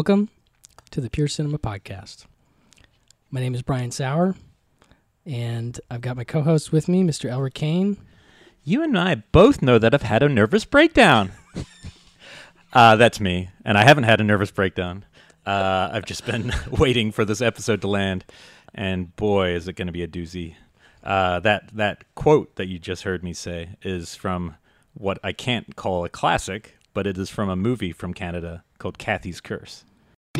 Welcome 0.00 0.30
to 0.92 1.02
the 1.02 1.10
Pure 1.10 1.28
Cinema 1.28 1.58
Podcast. 1.58 2.24
My 3.30 3.38
name 3.38 3.54
is 3.54 3.60
Brian 3.60 3.90
Saur, 3.90 4.34
and 5.26 5.78
I've 5.90 6.00
got 6.00 6.16
my 6.16 6.24
co 6.24 6.40
host 6.40 6.72
with 6.72 6.88
me, 6.88 7.02
Mr. 7.02 7.30
Elric 7.30 7.52
Kane. 7.52 7.98
You 8.64 8.82
and 8.82 8.98
I 8.98 9.16
both 9.16 9.60
know 9.60 9.78
that 9.78 9.92
I've 9.92 10.00
had 10.00 10.22
a 10.22 10.28
nervous 10.30 10.64
breakdown. 10.64 11.32
uh, 12.72 12.96
that's 12.96 13.20
me, 13.20 13.50
and 13.62 13.76
I 13.76 13.84
haven't 13.84 14.04
had 14.04 14.22
a 14.22 14.24
nervous 14.24 14.50
breakdown. 14.50 15.04
Uh, 15.44 15.90
I've 15.92 16.06
just 16.06 16.24
been 16.24 16.50
waiting 16.70 17.12
for 17.12 17.26
this 17.26 17.42
episode 17.42 17.82
to 17.82 17.88
land, 17.88 18.24
and 18.74 19.14
boy, 19.16 19.50
is 19.50 19.68
it 19.68 19.74
going 19.74 19.88
to 19.88 19.92
be 19.92 20.02
a 20.02 20.08
doozy. 20.08 20.54
Uh, 21.04 21.40
that 21.40 21.76
that 21.76 22.04
quote 22.14 22.56
that 22.56 22.68
you 22.68 22.78
just 22.78 23.02
heard 23.02 23.22
me 23.22 23.34
say 23.34 23.76
is 23.82 24.14
from 24.14 24.54
what 24.94 25.18
I 25.22 25.32
can't 25.32 25.76
call 25.76 26.06
a 26.06 26.08
classic, 26.08 26.78
but 26.94 27.06
it 27.06 27.18
is 27.18 27.28
from 27.28 27.50
a 27.50 27.54
movie 27.54 27.92
from 27.92 28.14
Canada 28.14 28.64
called 28.78 28.96
Cathy's 28.96 29.42
Curse. 29.42 29.84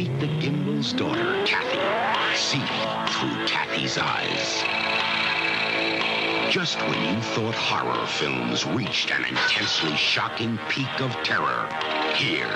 Meet 0.00 0.18
the 0.18 0.40
Gimbel's 0.40 0.94
daughter, 0.94 1.44
Cathy. 1.44 2.34
See 2.34 2.56
through 2.56 3.46
Cathy's 3.46 3.98
eyes. 3.98 4.62
Just 6.50 6.80
when 6.88 7.14
you 7.14 7.20
thought 7.20 7.54
horror 7.54 8.06
films 8.06 8.64
reached 8.64 9.10
an 9.10 9.26
intensely 9.26 9.94
shocking 9.96 10.58
peak 10.70 11.02
of 11.02 11.10
terror, 11.22 11.68
here 12.14 12.48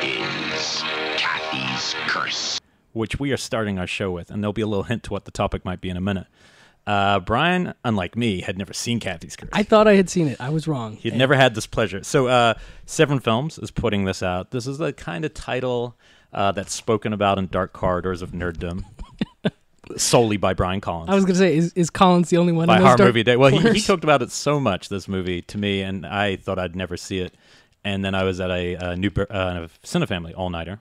is 0.00 0.80
Cathy's 1.16 1.96
Curse. 2.06 2.60
which 2.92 3.18
we 3.18 3.32
are 3.32 3.36
starting 3.36 3.80
our 3.80 3.88
show 3.88 4.12
with, 4.12 4.30
and 4.30 4.40
there'll 4.40 4.52
be 4.52 4.62
a 4.62 4.66
little 4.68 4.84
hint 4.84 5.02
to 5.02 5.10
what 5.10 5.24
the 5.24 5.32
topic 5.32 5.64
might 5.64 5.80
be 5.80 5.90
in 5.90 5.96
a 5.96 6.00
minute. 6.00 6.28
Uh, 6.86 7.18
Brian, 7.18 7.74
unlike 7.84 8.16
me, 8.16 8.42
had 8.42 8.56
never 8.56 8.72
seen 8.72 9.00
Cathy's 9.00 9.34
Curse. 9.34 9.50
I 9.52 9.64
thought 9.64 9.88
I 9.88 9.94
had 9.96 10.08
seen 10.08 10.28
it. 10.28 10.40
I 10.40 10.50
was 10.50 10.68
wrong. 10.68 10.94
He'd 10.98 11.16
never 11.16 11.34
had 11.34 11.56
this 11.56 11.66
pleasure. 11.66 12.04
So, 12.04 12.28
uh, 12.28 12.54
Severin 12.86 13.18
Films 13.18 13.58
is 13.58 13.72
putting 13.72 14.04
this 14.04 14.22
out. 14.22 14.52
This 14.52 14.68
is 14.68 14.78
the 14.78 14.92
kind 14.92 15.24
of 15.24 15.34
title 15.34 15.96
uh, 16.32 16.52
that's 16.52 16.72
spoken 16.72 17.12
about 17.12 17.38
in 17.38 17.46
dark 17.46 17.72
corridors 17.72 18.22
of 18.22 18.32
nerddom, 18.32 18.84
solely 19.96 20.36
by 20.36 20.54
Brian 20.54 20.80
Collins. 20.80 21.10
I 21.10 21.14
was 21.14 21.24
going 21.24 21.34
to 21.34 21.38
say, 21.38 21.56
is, 21.56 21.72
is 21.74 21.90
Collins 21.90 22.30
the 22.30 22.38
only 22.38 22.52
one 22.52 22.66
by 22.66 22.80
Horror 22.80 22.98
Movie 22.98 23.22
Day. 23.22 23.36
Well, 23.36 23.50
he, 23.50 23.72
he 23.72 23.80
talked 23.80 24.04
about 24.04 24.22
it 24.22 24.30
so 24.30 24.58
much 24.60 24.88
this 24.88 25.08
movie 25.08 25.42
to 25.42 25.58
me, 25.58 25.82
and 25.82 26.06
I 26.06 26.36
thought 26.36 26.58
I'd 26.58 26.76
never 26.76 26.96
see 26.96 27.18
it. 27.18 27.34
And 27.84 28.04
then 28.04 28.14
I 28.14 28.22
was 28.22 28.40
at 28.40 28.50
a, 28.50 28.76
uh 28.76 28.94
new 28.94 29.08
uh, 29.08 29.66
Cinefamily 29.84 30.34
all 30.36 30.50
nighter 30.50 30.80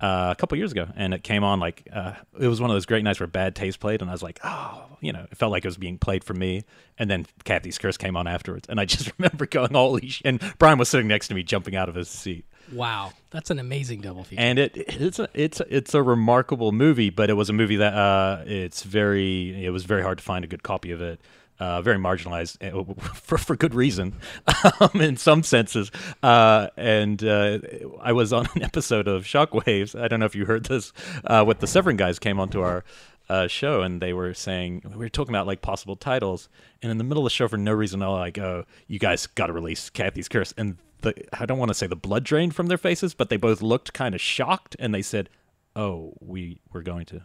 uh, 0.00 0.28
a 0.32 0.34
couple 0.34 0.58
years 0.58 0.72
ago, 0.72 0.88
and 0.96 1.14
it 1.14 1.22
came 1.22 1.44
on 1.44 1.60
like 1.60 1.88
uh, 1.92 2.12
it 2.38 2.48
was 2.48 2.60
one 2.60 2.70
of 2.70 2.74
those 2.74 2.86
great 2.86 3.04
nights 3.04 3.20
where 3.20 3.26
Bad 3.26 3.54
Taste 3.54 3.80
played, 3.80 4.02
and 4.02 4.10
I 4.10 4.12
was 4.12 4.22
like, 4.22 4.38
oh, 4.44 4.84
you 5.00 5.12
know, 5.12 5.26
it 5.30 5.36
felt 5.36 5.52
like 5.52 5.64
it 5.64 5.68
was 5.68 5.76
being 5.76 5.98
played 5.98 6.24
for 6.24 6.34
me. 6.34 6.64
And 6.98 7.08
then 7.08 7.26
Cathy's 7.44 7.78
Curse 7.78 7.96
came 7.96 8.16
on 8.16 8.26
afterwards, 8.26 8.68
and 8.68 8.80
I 8.80 8.84
just 8.84 9.12
remember 9.18 9.46
going, 9.46 9.72
holy 9.72 10.08
sh-. 10.08 10.22
And 10.24 10.42
Brian 10.58 10.78
was 10.78 10.88
sitting 10.88 11.08
next 11.08 11.28
to 11.28 11.34
me, 11.34 11.42
jumping 11.42 11.76
out 11.76 11.88
of 11.88 11.94
his 11.94 12.08
seat. 12.08 12.44
Wow, 12.72 13.12
that's 13.30 13.50
an 13.50 13.58
amazing 13.58 14.00
double 14.00 14.24
feature. 14.24 14.42
And 14.42 14.58
it 14.58 14.72
it's 14.76 15.18
a, 15.18 15.28
it's 15.34 15.60
it's 15.68 15.94
a 15.94 16.02
remarkable 16.02 16.72
movie, 16.72 17.10
but 17.10 17.30
it 17.30 17.34
was 17.34 17.50
a 17.50 17.52
movie 17.52 17.76
that 17.76 17.94
uh, 17.94 18.42
it's 18.46 18.82
very 18.82 19.64
it 19.64 19.70
was 19.70 19.84
very 19.84 20.02
hard 20.02 20.18
to 20.18 20.24
find 20.24 20.44
a 20.44 20.48
good 20.48 20.62
copy 20.62 20.90
of 20.90 21.00
it. 21.00 21.20
Uh, 21.60 21.80
very 21.80 21.98
marginalized 21.98 22.56
uh, 22.62 22.94
for 23.14 23.38
for 23.38 23.54
good 23.54 23.74
reason, 23.74 24.14
um, 24.80 25.00
in 25.00 25.16
some 25.16 25.42
senses. 25.42 25.90
Uh, 26.22 26.68
and 26.76 27.22
uh, 27.22 27.58
I 28.00 28.12
was 28.12 28.32
on 28.32 28.48
an 28.54 28.62
episode 28.62 29.06
of 29.06 29.24
Shockwaves. 29.24 29.98
I 29.98 30.08
don't 30.08 30.20
know 30.20 30.26
if 30.26 30.34
you 30.34 30.46
heard 30.46 30.64
this. 30.64 30.92
Uh, 31.24 31.44
with 31.46 31.60
the 31.60 31.66
Severin 31.68 31.96
guys 31.96 32.18
came 32.18 32.40
onto 32.40 32.60
our 32.60 32.84
uh, 33.28 33.46
show 33.46 33.80
and 33.80 34.02
they 34.02 34.12
were 34.12 34.34
saying 34.34 34.82
we 34.90 34.96
were 34.96 35.08
talking 35.08 35.34
about 35.34 35.46
like 35.46 35.62
possible 35.62 35.96
titles. 35.96 36.48
And 36.82 36.90
in 36.90 36.98
the 36.98 37.04
middle 37.04 37.24
of 37.24 37.26
the 37.26 37.34
show, 37.34 37.48
for 37.48 37.56
no 37.56 37.72
reason, 37.72 38.02
I 38.02 38.08
like, 38.08 38.38
"Oh, 38.38 38.64
you 38.88 38.98
guys 38.98 39.26
got 39.26 39.46
to 39.46 39.52
release 39.52 39.90
Cathy's 39.90 40.28
Curse." 40.28 40.52
And 40.56 40.76
the 41.04 41.40
I 41.40 41.46
don't 41.46 41.58
want 41.58 41.70
to 41.70 41.74
say 41.74 41.86
the 41.86 41.96
blood 41.96 42.24
drained 42.24 42.54
from 42.54 42.66
their 42.66 42.78
faces, 42.78 43.14
but 43.14 43.28
they 43.28 43.36
both 43.36 43.62
looked 43.62 43.92
kind 43.92 44.14
of 44.14 44.20
shocked, 44.20 44.74
and 44.78 44.94
they 44.94 45.02
said, 45.02 45.30
"Oh, 45.76 46.14
we 46.20 46.60
we're 46.72 46.82
going 46.82 47.06
to." 47.06 47.22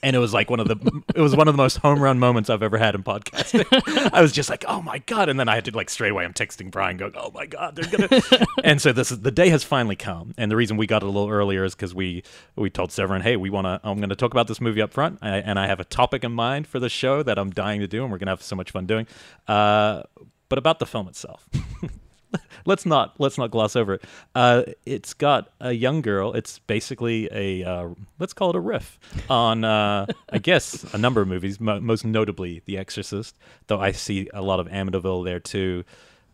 And 0.00 0.14
it 0.14 0.20
was 0.20 0.32
like 0.32 0.48
one 0.48 0.60
of 0.60 0.68
the 0.68 1.02
it 1.14 1.20
was 1.20 1.34
one 1.34 1.48
of 1.48 1.54
the 1.54 1.62
most 1.62 1.78
home 1.78 2.00
run 2.00 2.20
moments 2.20 2.48
I've 2.48 2.62
ever 2.62 2.78
had 2.78 2.94
in 2.94 3.02
podcasting. 3.02 3.66
I 4.12 4.22
was 4.22 4.30
just 4.30 4.48
like, 4.48 4.64
"Oh 4.68 4.80
my 4.80 4.98
god!" 4.98 5.28
And 5.28 5.40
then 5.40 5.48
I 5.48 5.56
had 5.56 5.64
to 5.64 5.76
like 5.76 5.90
straight 5.90 6.12
away. 6.12 6.24
I'm 6.24 6.32
texting 6.32 6.70
Brian, 6.70 6.96
going, 6.96 7.14
"Oh 7.16 7.32
my 7.32 7.46
god, 7.46 7.74
they're 7.74 8.08
gonna." 8.08 8.22
and 8.64 8.80
so 8.80 8.92
this 8.92 9.10
is 9.10 9.20
the 9.20 9.32
day 9.32 9.48
has 9.48 9.64
finally 9.64 9.96
come, 9.96 10.34
and 10.38 10.52
the 10.52 10.56
reason 10.56 10.76
we 10.76 10.86
got 10.86 11.02
it 11.02 11.06
a 11.06 11.10
little 11.10 11.28
earlier 11.28 11.64
is 11.64 11.74
because 11.74 11.94
we 11.94 12.22
we 12.54 12.70
told 12.70 12.92
Severin, 12.92 13.22
"Hey, 13.22 13.36
we 13.36 13.50
want 13.50 13.66
to. 13.66 13.80
I'm 13.82 13.98
going 13.98 14.08
to 14.10 14.16
talk 14.16 14.32
about 14.32 14.46
this 14.46 14.60
movie 14.60 14.80
up 14.80 14.92
front, 14.92 15.18
I, 15.20 15.38
and 15.38 15.58
I 15.58 15.66
have 15.66 15.80
a 15.80 15.84
topic 15.84 16.22
in 16.22 16.32
mind 16.32 16.68
for 16.68 16.78
the 16.78 16.88
show 16.88 17.24
that 17.24 17.36
I'm 17.36 17.50
dying 17.50 17.80
to 17.80 17.88
do, 17.88 18.02
and 18.02 18.12
we're 18.12 18.18
going 18.18 18.26
to 18.26 18.32
have 18.32 18.42
so 18.42 18.54
much 18.54 18.70
fun 18.70 18.86
doing." 18.86 19.06
Uh, 19.48 20.04
but 20.48 20.58
about 20.58 20.78
the 20.78 20.86
film 20.86 21.08
itself. 21.08 21.48
let's 22.66 22.84
not 22.86 23.14
let's 23.18 23.38
not 23.38 23.50
gloss 23.50 23.76
over 23.76 23.94
it. 23.94 24.04
Uh, 24.34 24.64
it's 24.84 25.14
got 25.14 25.50
a 25.60 25.72
young 25.72 26.02
girl. 26.02 26.34
It's 26.34 26.58
basically 26.60 27.28
a 27.32 27.64
uh, 27.64 27.88
let's 28.18 28.32
call 28.32 28.50
it 28.50 28.56
a 28.56 28.60
riff 28.60 28.98
on 29.28 29.64
uh, 29.64 30.06
I 30.30 30.38
guess 30.42 30.84
a 30.94 30.98
number 30.98 31.20
of 31.20 31.28
movies, 31.28 31.60
mo- 31.60 31.80
most 31.80 32.04
notably 32.04 32.62
The 32.64 32.78
Exorcist. 32.78 33.38
Though 33.66 33.80
I 33.80 33.92
see 33.92 34.28
a 34.32 34.42
lot 34.42 34.60
of 34.60 34.68
Amityville 34.68 35.24
there 35.24 35.40
too, 35.40 35.84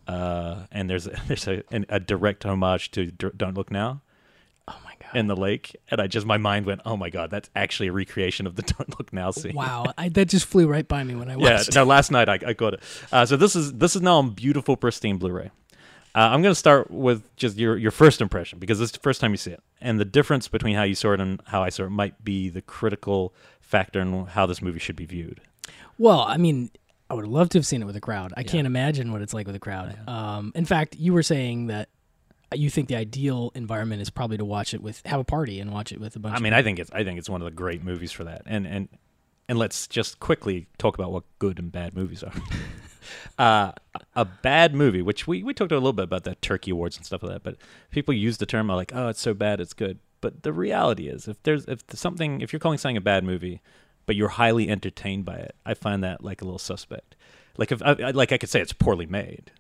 uh, 0.07 0.67
and 0.73 0.89
there's 0.91 1.07
a, 1.07 1.21
there's 1.29 1.47
a, 1.49 1.63
an, 1.71 1.87
a 1.89 2.01
direct 2.01 2.45
homage 2.45 2.91
to 2.93 3.07
D- 3.07 3.31
Don't 3.37 3.57
Look 3.57 3.71
Now 3.71 4.03
oh 4.69 4.77
my 4.85 4.93
god! 5.01 5.17
in 5.17 5.27
the 5.27 5.37
lake, 5.37 5.77
and 5.91 6.01
I 6.01 6.07
just 6.07 6.27
my 6.27 6.39
mind 6.39 6.67
went, 6.67 6.81
oh 6.85 6.97
my 6.97 7.11
god, 7.11 7.31
that's 7.31 7.51
actually 7.55 7.89
a 7.89 7.93
recreation 7.93 8.47
of 8.47 8.57
the 8.57 8.63
Don't 8.63 8.91
Look 8.99 9.13
Now 9.13 9.31
scene. 9.31 9.55
Wow, 9.55 9.93
I, 9.97 10.09
that 10.11 10.29
just 10.29 10.47
flew 10.47 10.67
right 10.67 10.87
by 10.87 11.05
me 11.05 11.15
when 11.15 11.31
I 11.31 11.37
watched. 11.37 11.69
It. 11.69 11.75
Yeah, 11.75 11.83
no. 11.83 11.87
Last 11.87 12.11
night 12.11 12.29
I, 12.29 12.39
I 12.47 12.53
got 12.53 12.75
it. 12.75 12.81
Uh, 13.13 13.27
so 13.27 13.37
this 13.37 13.57
is 13.57 13.75
this 13.75 13.95
is 13.97 14.03
now 14.03 14.19
on 14.19 14.31
beautiful, 14.31 14.77
pristine 14.77 15.19
Blu-ray. 15.19 15.51
Uh, 16.15 16.29
I'm 16.31 16.43
going 16.43 16.53
to 16.53 16.59
start 16.59 16.91
with 16.91 17.35
just 17.37 17.57
your 17.57 17.77
your 17.77 17.91
first 17.91 18.21
impression 18.21 18.59
because 18.59 18.79
this 18.79 18.89
is 18.89 18.93
the 18.93 19.01
first 19.01 19.21
time 19.21 19.33
you 19.33 19.37
see 19.37 19.51
it, 19.51 19.63
and 19.81 19.99
the 19.99 20.05
difference 20.05 20.47
between 20.47 20.77
how 20.77 20.85
you 20.85 20.95
saw 20.95 21.13
it 21.13 21.21
and 21.21 21.41
how 21.47 21.63
I 21.63 21.71
saw 21.71 21.85
it 21.85 21.91
might 21.91 22.25
be 22.25 22.49
the 22.49 22.63
critical 22.63 23.35
factor 23.61 24.01
in 24.01 24.27
how 24.27 24.47
this 24.47 24.63
movie 24.63 24.79
should 24.79 24.97
be 24.97 25.07
viewed. 25.07 25.41
Well, 25.99 26.21
I 26.21 26.37
mean, 26.37 26.71
I 27.11 27.15
would 27.15 27.27
love 27.27 27.49
to 27.51 27.59
have 27.59 27.67
seen 27.67 27.83
it 27.83 27.85
with 27.85 27.97
a 27.97 28.01
crowd. 28.01 28.33
I 28.37 28.45
can't 28.45 28.67
imagine 28.67 29.13
what 29.13 29.23
it's 29.23 29.35
like 29.35 29.47
with 29.47 29.57
a 29.57 29.61
crowd. 29.61 29.97
Um, 30.09 30.53
in 30.55 30.65
fact, 30.65 30.97
you 30.97 31.13
were 31.13 31.23
saying 31.23 31.67
that 31.67 31.89
you 32.53 32.71
think 32.71 32.89
the 32.89 32.97
ideal 32.97 33.51
environment 33.55 34.01
is 34.01 34.11
probably 34.11 34.37
to 34.37 34.45
watch 34.45 34.75
it 34.75 34.83
with 34.83 35.03
have 35.07 35.19
a 35.19 35.25
party 35.25 35.61
and 35.61 35.73
watch 35.73 35.91
it 35.91 36.01
with 36.01 36.15
a 36.15 36.19
bunch. 36.21 36.35
I 36.35 36.37
of 36.37 36.43
mean, 36.43 36.53
I 36.53 36.63
think 36.63 36.79
it's 36.79 36.91
I 36.93 37.03
think 37.03 37.19
it's 37.19 37.29
one 37.29 37.41
of 37.41 37.45
the 37.45 37.51
great 37.51 37.83
movies 37.83 38.13
for 38.13 38.23
that. 38.25 38.43
And 38.47 38.67
and 38.67 38.89
and 39.49 39.59
let's 39.59 39.87
just 39.89 40.21
quickly 40.21 40.69
talk 40.79 40.95
about 40.95 41.11
what 41.13 41.25
good 41.39 41.59
and 41.59 41.73
bad 41.73 41.97
movies 41.97 42.23
are. 42.23 42.33
uh, 43.39 43.73
a 44.15 44.25
bad 44.25 44.75
movie, 44.75 45.03
which 45.03 45.27
we 45.27 45.43
we 45.43 45.55
talked 45.55 45.73
a 45.73 45.77
little 45.77 45.93
bit 45.93 46.05
about 46.05 46.25
that 46.25 46.43
Turkey 46.43 46.71
Awards 46.71 46.97
and 46.97 47.05
stuff 47.07 47.23
like 47.23 47.33
that, 47.33 47.43
but 47.43 47.57
people 47.91 48.15
use 48.15 48.39
the 48.39 48.47
term 48.47 48.69
like, 48.69 48.93
oh, 48.95 49.09
it's 49.09 49.21
so 49.21 49.35
bad, 49.35 49.61
it's 49.61 49.73
good. 49.75 49.99
But 50.21 50.43
the 50.43 50.53
reality 50.53 51.09
is, 51.09 51.29
if 51.29 51.43
there's 51.43 51.65
if 51.67 51.81
something, 51.93 52.41
if 52.41 52.53
you're 52.53 52.61
calling 52.61 52.79
something 52.79 52.97
a 52.97 53.01
bad 53.03 53.25
movie, 53.25 53.61
but 54.07 54.17
you're 54.17 54.29
highly 54.29 54.69
entertained 54.69 55.25
by 55.25 55.37
it, 55.37 55.55
I 55.67 55.75
find 55.75 56.03
that 56.03 56.25
like 56.25 56.41
a 56.43 56.45
little 56.45 56.59
suspect. 56.59 57.15
Like 57.57 57.71
if 57.73 57.83
I- 57.83 58.11
like 58.11 58.33
I 58.33 58.39
could 58.39 58.49
say 58.49 58.61
it's 58.61 58.73
poorly 58.73 59.07
made, 59.07 59.51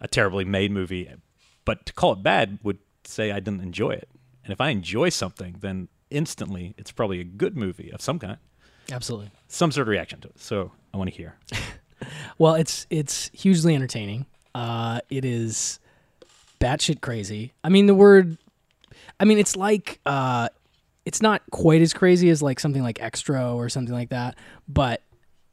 a 0.00 0.06
terribly 0.08 0.44
made 0.44 0.70
movie, 0.70 1.10
but 1.64 1.86
to 1.86 1.92
call 1.92 2.12
it 2.12 2.22
bad 2.22 2.58
would 2.62 2.78
say 3.04 3.32
I 3.32 3.40
didn't 3.40 3.62
enjoy 3.62 3.90
it. 3.90 4.08
And 4.44 4.52
if 4.52 4.60
I 4.60 4.68
enjoy 4.68 5.08
something, 5.08 5.56
then 5.60 5.88
instantly 6.10 6.74
it's 6.76 6.92
probably 6.92 7.20
a 7.20 7.24
good 7.24 7.56
movie 7.56 7.90
of 7.90 8.00
some 8.02 8.18
kind, 8.18 8.36
absolutely. 8.92 9.30
some 9.48 9.72
sort 9.72 9.82
of 9.82 9.88
reaction 9.88 10.20
to 10.20 10.28
it. 10.28 10.38
So 10.38 10.72
I 10.92 10.96
want 10.98 11.10
to 11.10 11.16
hear. 11.16 11.36
Well, 12.38 12.54
it's 12.54 12.86
it's 12.90 13.30
hugely 13.32 13.74
entertaining. 13.74 14.26
Uh, 14.54 15.00
it 15.10 15.24
is 15.24 15.80
batshit 16.60 17.00
crazy. 17.00 17.52
I 17.62 17.68
mean, 17.68 17.86
the 17.86 17.94
word. 17.94 18.38
I 19.20 19.24
mean, 19.24 19.38
it's 19.38 19.56
like 19.56 20.00
uh, 20.06 20.48
it's 21.04 21.22
not 21.22 21.42
quite 21.50 21.82
as 21.82 21.92
crazy 21.92 22.30
as 22.30 22.42
like 22.42 22.58
something 22.58 22.82
like 22.82 23.00
Extra 23.02 23.54
or 23.54 23.68
something 23.68 23.94
like 23.94 24.10
that, 24.10 24.36
but 24.68 25.02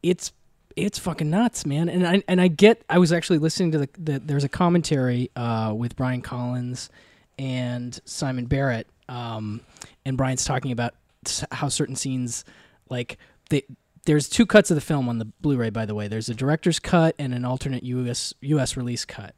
it's 0.01 0.31
it's 0.75 0.99
fucking 0.99 1.29
nuts, 1.29 1.65
man. 1.65 1.89
And 1.89 2.07
I 2.07 2.23
and 2.27 2.41
I 2.41 2.47
get. 2.47 2.83
I 2.89 2.97
was 2.97 3.11
actually 3.11 3.39
listening 3.39 3.71
to 3.73 3.79
the, 3.79 3.89
the 3.97 4.19
there's 4.19 4.43
a 4.43 4.49
commentary 4.49 5.29
uh, 5.35 5.73
with 5.75 5.95
Brian 5.95 6.21
Collins 6.21 6.89
and 7.37 7.99
Simon 8.05 8.45
Barrett, 8.45 8.87
um, 9.09 9.61
and 10.05 10.17
Brian's 10.17 10.45
talking 10.45 10.71
about 10.71 10.93
how 11.51 11.69
certain 11.69 11.95
scenes, 11.95 12.45
like 12.89 13.17
they. 13.49 13.63
There's 14.05 14.27
two 14.27 14.45
cuts 14.45 14.71
of 14.71 14.75
the 14.75 14.81
film 14.81 15.07
on 15.07 15.19
the 15.19 15.25
Blu-ray, 15.25 15.69
by 15.69 15.85
the 15.85 15.93
way. 15.93 16.07
There's 16.07 16.29
a 16.29 16.33
director's 16.33 16.79
cut 16.79 17.15
and 17.19 17.33
an 17.33 17.45
alternate 17.45 17.83
US 17.83 18.33
US 18.41 18.75
release 18.75 19.05
cut, 19.05 19.35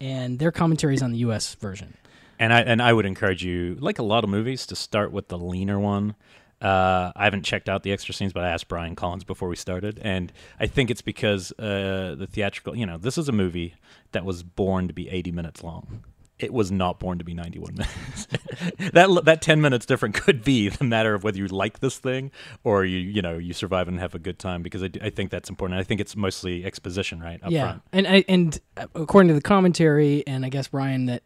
and 0.00 0.38
their 0.38 0.52
commentaries 0.52 1.02
on 1.02 1.12
the 1.12 1.18
US 1.18 1.54
version. 1.54 1.96
And 2.38 2.52
I 2.52 2.60
and 2.60 2.82
I 2.82 2.92
would 2.92 3.06
encourage 3.06 3.44
you, 3.44 3.76
like 3.80 3.98
a 3.98 4.02
lot 4.02 4.24
of 4.24 4.30
movies, 4.30 4.66
to 4.66 4.76
start 4.76 5.12
with 5.12 5.28
the 5.28 5.38
leaner 5.38 5.78
one. 5.78 6.14
Uh, 6.60 7.10
I 7.16 7.24
haven't 7.24 7.42
checked 7.42 7.68
out 7.68 7.82
the 7.82 7.90
extra 7.90 8.14
scenes, 8.14 8.32
but 8.32 8.44
I 8.44 8.50
asked 8.50 8.68
Brian 8.68 8.94
Collins 8.94 9.24
before 9.24 9.48
we 9.48 9.56
started, 9.56 9.98
and 10.00 10.32
I 10.60 10.66
think 10.66 10.90
it's 10.90 11.02
because 11.02 11.50
uh, 11.58 12.14
the 12.16 12.28
theatrical. 12.30 12.76
You 12.76 12.86
know, 12.86 12.98
this 12.98 13.18
is 13.18 13.28
a 13.28 13.32
movie 13.32 13.74
that 14.12 14.24
was 14.24 14.42
born 14.42 14.86
to 14.88 14.94
be 14.94 15.08
80 15.08 15.32
minutes 15.32 15.64
long. 15.64 16.04
It 16.38 16.52
was 16.52 16.72
not 16.72 16.98
born 16.98 17.18
to 17.18 17.24
be 17.24 17.34
91 17.34 17.74
minutes. 17.74 18.26
that 18.92 19.22
that 19.24 19.42
10 19.42 19.60
minutes 19.60 19.86
different 19.86 20.14
could 20.14 20.42
be 20.42 20.68
the 20.68 20.84
matter 20.84 21.14
of 21.14 21.22
whether 21.22 21.38
you 21.38 21.46
like 21.46 21.78
this 21.78 21.98
thing 21.98 22.30
or 22.64 22.84
you 22.84 22.98
you 22.98 23.22
know 23.22 23.38
you 23.38 23.52
survive 23.52 23.86
and 23.86 24.00
have 24.00 24.14
a 24.14 24.18
good 24.18 24.38
time 24.38 24.62
because 24.62 24.82
I, 24.82 24.90
I 25.00 25.10
think 25.10 25.30
that's 25.30 25.48
important. 25.48 25.78
I 25.78 25.84
think 25.84 26.00
it's 26.00 26.16
mostly 26.16 26.64
exposition, 26.64 27.20
right? 27.20 27.42
Up 27.42 27.50
yeah, 27.50 27.62
front. 27.64 27.82
and 27.92 28.06
I, 28.08 28.24
and 28.28 28.60
uh, 28.76 28.86
according 28.94 29.28
to 29.28 29.34
the 29.34 29.40
commentary, 29.40 30.26
and 30.26 30.44
I 30.44 30.48
guess 30.48 30.68
Brian, 30.68 31.06
that 31.06 31.22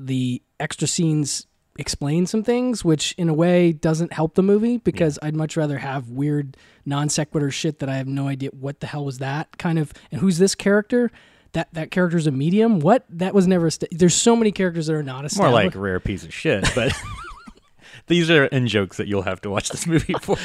the 0.00 0.42
extra 0.58 0.88
scenes 0.88 1.46
explain 1.76 2.26
some 2.26 2.42
things, 2.42 2.84
which 2.84 3.12
in 3.18 3.28
a 3.28 3.34
way 3.34 3.72
doesn't 3.72 4.12
help 4.12 4.34
the 4.34 4.42
movie 4.42 4.78
because 4.78 5.18
I'd 5.22 5.36
much 5.36 5.56
rather 5.56 5.78
have 5.78 6.10
weird 6.10 6.56
non 6.86 7.08
sequitur 7.08 7.50
shit 7.50 7.80
that 7.80 7.88
I 7.88 7.96
have 7.96 8.06
no 8.06 8.28
idea 8.28 8.50
what 8.50 8.80
the 8.80 8.86
hell 8.86 9.04
was 9.04 9.18
that 9.18 9.58
kind 9.58 9.78
of 9.78 9.92
and 10.10 10.20
who's 10.20 10.38
this 10.38 10.54
character. 10.54 11.10
That, 11.54 11.72
that 11.72 11.90
character's 11.90 12.26
a 12.26 12.30
medium. 12.30 12.78
What 12.80 13.04
that 13.08 13.34
was 13.34 13.46
never. 13.46 13.70
St- 13.70 13.96
There's 13.96 14.14
so 14.14 14.36
many 14.36 14.52
characters 14.52 14.86
that 14.86 14.94
are 14.94 15.02
not 15.02 15.24
a. 15.24 15.36
More 15.38 15.50
like 15.50 15.74
a 15.74 15.78
rare 15.80 15.98
piece 16.00 16.24
of 16.24 16.32
shit, 16.34 16.68
but 16.74 16.92
these 18.06 18.30
are 18.30 18.44
in 18.46 18.66
jokes 18.66 18.96
that 18.98 19.08
you'll 19.08 19.22
have 19.22 19.40
to 19.42 19.50
watch 19.50 19.70
this 19.70 19.86
movie 19.86 20.14
for. 20.20 20.36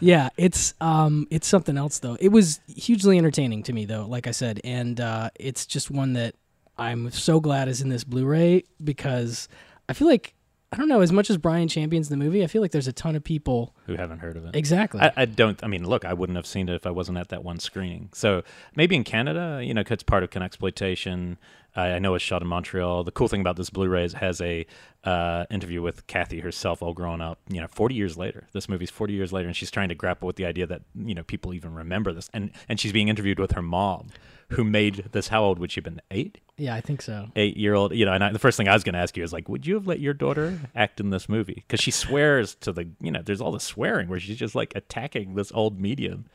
yeah, 0.00 0.30
it's 0.36 0.74
um, 0.80 1.26
it's 1.30 1.46
something 1.46 1.76
else 1.76 1.98
though. 1.98 2.16
It 2.20 2.28
was 2.28 2.60
hugely 2.66 3.18
entertaining 3.18 3.62
to 3.64 3.72
me 3.72 3.84
though, 3.84 4.06
like 4.06 4.26
I 4.26 4.30
said, 4.30 4.60
and 4.64 5.00
uh, 5.00 5.30
it's 5.38 5.66
just 5.66 5.90
one 5.90 6.14
that 6.14 6.34
I'm 6.78 7.10
so 7.10 7.40
glad 7.40 7.68
is 7.68 7.82
in 7.82 7.88
this 7.90 8.04
Blu-ray 8.04 8.64
because 8.82 9.48
I 9.88 9.92
feel 9.92 10.08
like 10.08 10.34
I 10.72 10.76
don't 10.76 10.88
know 10.88 11.02
as 11.02 11.12
much 11.12 11.28
as 11.28 11.36
Brian 11.36 11.68
champions 11.68 12.08
the 12.08 12.16
movie. 12.16 12.42
I 12.42 12.46
feel 12.46 12.62
like 12.62 12.70
there's 12.70 12.88
a 12.88 12.92
ton 12.94 13.14
of 13.14 13.22
people 13.22 13.74
Who 13.86 13.94
haven't 13.96 14.20
heard 14.20 14.38
of 14.38 14.46
it? 14.46 14.56
exactly. 14.56 15.00
I, 15.02 15.12
I 15.16 15.24
don't. 15.26 15.62
I 15.62 15.66
mean, 15.66 15.86
look, 15.86 16.06
I 16.06 16.14
wouldn't 16.14 16.36
have 16.36 16.46
seen 16.46 16.68
it 16.70 16.74
if 16.74 16.86
I 16.86 16.90
wasn't 16.90 17.18
at 17.18 17.28
that 17.28 17.44
one 17.44 17.58
screening. 17.58 18.08
So 18.14 18.42
maybe 18.74 18.96
in 18.96 19.04
Canada, 19.04 19.60
you 19.62 19.74
know, 19.74 19.82
it's 19.86 20.02
part 20.02 20.22
of 20.22 20.30
Exploitation. 20.34 21.36
I 21.76 21.92
I 21.92 21.98
know 21.98 22.14
it's 22.14 22.24
shot 22.24 22.40
in 22.42 22.48
Montreal. 22.48 23.04
The 23.04 23.10
cool 23.10 23.28
thing 23.28 23.42
about 23.42 23.56
this 23.56 23.68
Blu-ray 23.70 24.04
is 24.04 24.14
it 24.14 24.18
has 24.18 24.40
a 24.40 24.66
uh, 25.04 25.44
interview 25.50 25.82
with 25.82 26.06
Cathy 26.06 26.40
herself, 26.40 26.82
all 26.82 26.94
grown 26.94 27.20
up. 27.20 27.38
You 27.48 27.60
know, 27.60 27.68
40 27.68 27.94
years 27.94 28.16
later. 28.16 28.48
This 28.52 28.68
movie's 28.68 28.90
40 28.90 29.12
years 29.12 29.32
later, 29.32 29.48
and 29.48 29.56
she's 29.56 29.70
trying 29.70 29.90
to 29.90 29.94
grapple 29.94 30.26
with 30.26 30.36
the 30.36 30.46
idea 30.46 30.66
that 30.66 30.82
you 30.94 31.14
know 31.14 31.22
people 31.22 31.52
even 31.52 31.74
remember 31.74 32.12
this, 32.12 32.30
and 32.32 32.50
and 32.68 32.80
she's 32.80 32.92
being 32.92 33.08
interviewed 33.08 33.38
with 33.38 33.52
her 33.52 33.62
mom, 33.62 34.08
who 34.52 34.64
made 34.64 35.08
this. 35.12 35.28
How 35.28 35.44
old 35.44 35.58
would 35.58 35.72
she 35.72 35.78
have 35.78 35.84
been? 35.84 36.00
Eight 36.10 36.38
yeah, 36.62 36.74
I 36.74 36.80
think 36.80 37.02
so. 37.02 37.28
eight 37.34 37.56
year 37.56 37.74
old, 37.74 37.92
you 37.92 38.04
know, 38.04 38.12
and 38.12 38.22
I, 38.22 38.30
the 38.32 38.38
first 38.38 38.56
thing 38.56 38.68
I 38.68 38.74
was 38.74 38.84
going 38.84 38.92
to 38.92 39.00
ask 39.00 39.16
you 39.16 39.24
is 39.24 39.32
like, 39.32 39.48
would 39.48 39.66
you 39.66 39.74
have 39.74 39.86
let 39.86 40.00
your 40.00 40.14
daughter 40.14 40.60
act 40.76 41.00
in 41.00 41.10
this 41.10 41.28
movie? 41.28 41.64
Because 41.66 41.80
she 41.80 41.90
swears 41.90 42.54
to 42.56 42.72
the, 42.72 42.88
you 43.00 43.10
know, 43.10 43.20
there's 43.20 43.40
all 43.40 43.52
the 43.52 43.60
swearing 43.60 44.08
where 44.08 44.20
she's 44.20 44.36
just 44.36 44.54
like 44.54 44.72
attacking 44.76 45.34
this 45.34 45.50
old 45.52 45.80
medium. 45.80 46.26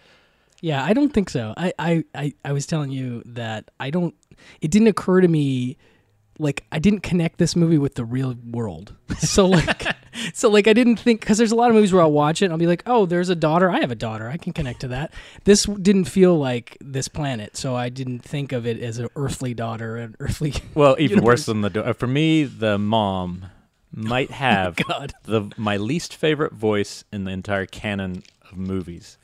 Yeah, 0.59 0.83
I 0.83 0.93
don't 0.93 1.13
think 1.13 1.29
so. 1.29 1.53
I, 1.55 1.71
I, 1.79 2.03
I, 2.15 2.33
I 2.43 2.51
was 2.51 2.65
telling 2.65 2.91
you 2.91 3.21
that 3.25 3.69
I 3.79 3.89
don't. 3.89 4.15
It 4.59 4.71
didn't 4.71 4.87
occur 4.87 5.21
to 5.21 5.27
me, 5.27 5.77
like 6.39 6.65
I 6.71 6.79
didn't 6.79 7.01
connect 7.01 7.37
this 7.37 7.55
movie 7.55 7.77
with 7.77 7.95
the 7.95 8.05
real 8.05 8.35
world. 8.51 8.95
So 9.19 9.47
like, 9.47 9.83
so 10.33 10.49
like 10.49 10.67
I 10.67 10.73
didn't 10.73 10.97
think 10.97 11.19
because 11.21 11.37
there's 11.37 11.51
a 11.51 11.55
lot 11.55 11.69
of 11.69 11.75
movies 11.75 11.93
where 11.93 12.01
I'll 12.01 12.11
watch 12.11 12.41
it 12.41 12.45
and 12.45 12.51
I'll 12.53 12.57
be 12.59 12.67
like, 12.67 12.83
oh, 12.85 13.05
there's 13.05 13.29
a 13.29 13.35
daughter. 13.35 13.69
I 13.69 13.79
have 13.79 13.91
a 13.91 13.95
daughter. 13.95 14.29
I 14.29 14.37
can 14.37 14.53
connect 14.53 14.81
to 14.81 14.87
that. 14.89 15.13
This 15.43 15.65
didn't 15.65 16.05
feel 16.05 16.37
like 16.37 16.77
this 16.81 17.07
planet, 17.07 17.57
so 17.57 17.75
I 17.75 17.89
didn't 17.89 18.19
think 18.19 18.51
of 18.51 18.65
it 18.67 18.79
as 18.81 18.97
an 18.97 19.07
earthly 19.15 19.53
daughter, 19.53 19.97
an 19.97 20.15
earthly. 20.19 20.53
Well, 20.73 20.95
even 20.99 21.17
universe. 21.17 21.25
worse 21.25 21.45
than 21.47 21.61
the, 21.61 21.69
do- 21.69 21.81
uh, 21.81 21.93
for 21.93 22.07
me, 22.07 22.43
the 22.43 22.77
mom 22.77 23.45
might 23.91 24.29
have 24.45 24.75
God. 24.75 25.13
the 25.23 25.49
my 25.57 25.77
least 25.77 26.15
favorite 26.15 26.53
voice 26.53 27.03
in 27.11 27.23
the 27.23 27.31
entire 27.31 27.65
canon 27.65 28.23
of 28.51 28.57
movies. 28.57 29.17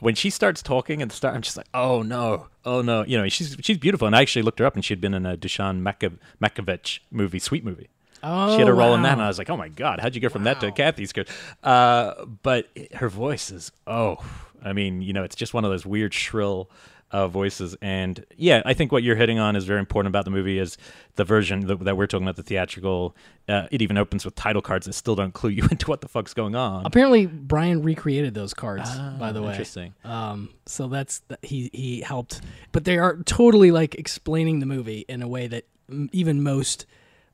When 0.00 0.14
she 0.14 0.28
starts 0.30 0.62
talking 0.62 1.00
and 1.00 1.10
start, 1.10 1.34
I'm 1.34 1.42
just 1.42 1.56
like, 1.56 1.68
oh 1.72 2.02
no, 2.02 2.48
oh 2.64 2.82
no. 2.82 3.04
You 3.04 3.18
know, 3.18 3.28
she's 3.28 3.56
she's 3.60 3.78
beautiful, 3.78 4.06
and 4.06 4.14
I 4.14 4.20
actually 4.22 4.42
looked 4.42 4.58
her 4.58 4.66
up, 4.66 4.74
and 4.74 4.84
she'd 4.84 5.00
been 5.00 5.14
in 5.14 5.24
a 5.26 5.36
Dusan 5.36 5.80
Makov- 5.82 6.18
Makovich 6.42 7.00
movie, 7.10 7.38
Sweet 7.38 7.64
Movie. 7.64 7.88
Oh, 8.22 8.54
she 8.54 8.58
had 8.60 8.68
a 8.68 8.74
role 8.74 8.94
in 8.94 9.02
that, 9.02 9.12
and. 9.12 9.22
I 9.22 9.28
was 9.28 9.38
like, 9.38 9.48
"Oh 9.50 9.56
my 9.56 9.68
god, 9.68 10.00
how'd 10.00 10.14
you 10.14 10.20
go 10.20 10.28
from 10.28 10.44
that 10.44 10.60
to 10.60 10.70
Kathy's 10.72 11.12
good?" 11.12 11.28
Uh, 11.62 12.24
but 12.42 12.68
it- 12.74 12.94
her 12.96 13.08
voice 13.08 13.50
is 13.50 13.72
oh, 13.86 14.16
I 14.64 14.72
mean, 14.72 15.00
you 15.02 15.12
know, 15.12 15.22
it's 15.22 15.36
just 15.36 15.54
one 15.54 15.64
of 15.64 15.70
those 15.70 15.86
weird 15.86 16.12
shrill 16.12 16.70
uh, 17.12 17.28
voices, 17.28 17.76
and 17.80 18.24
yeah, 18.36 18.62
I 18.64 18.74
think 18.74 18.90
what 18.92 19.02
you're 19.02 19.16
hitting 19.16 19.38
on 19.38 19.54
is 19.56 19.64
very 19.64 19.78
important 19.78 20.08
about 20.12 20.24
the 20.24 20.30
movie 20.30 20.58
is 20.58 20.76
the 21.14 21.24
version 21.24 21.60
that, 21.68 21.84
that 21.84 21.96
we're 21.96 22.06
talking 22.06 22.26
about, 22.26 22.36
the 22.36 22.42
theatrical. 22.42 23.14
Uh, 23.48 23.68
it 23.70 23.80
even 23.80 23.96
opens 23.96 24.24
with 24.24 24.34
title 24.34 24.60
cards 24.60 24.86
that 24.86 24.92
still 24.94 25.14
don't 25.14 25.32
clue 25.32 25.50
you 25.58 25.62
into 25.70 25.86
what 25.88 26.00
the 26.00 26.08
fuck's 26.08 26.34
going 26.34 26.54
on. 26.56 26.84
Apparently, 26.84 27.26
Brian 27.26 27.82
recreated 27.82 28.34
those 28.34 28.52
cards. 28.54 28.90
by 29.18 29.30
the 29.32 29.40
way, 29.40 29.48
Ah, 29.48 29.50
interesting. 29.52 29.94
Um, 30.04 30.48
so 30.66 30.88
that's 30.88 31.20
th- 31.28 31.38
he 31.42 31.70
he 31.72 32.00
helped, 32.00 32.40
but 32.72 32.84
they 32.84 32.98
are 32.98 33.16
totally 33.24 33.70
like 33.70 33.94
explaining 33.94 34.58
the 34.60 34.66
movie 34.66 35.04
in 35.08 35.22
a 35.22 35.28
way 35.28 35.46
that 35.46 35.64
even 36.12 36.42
most 36.42 36.86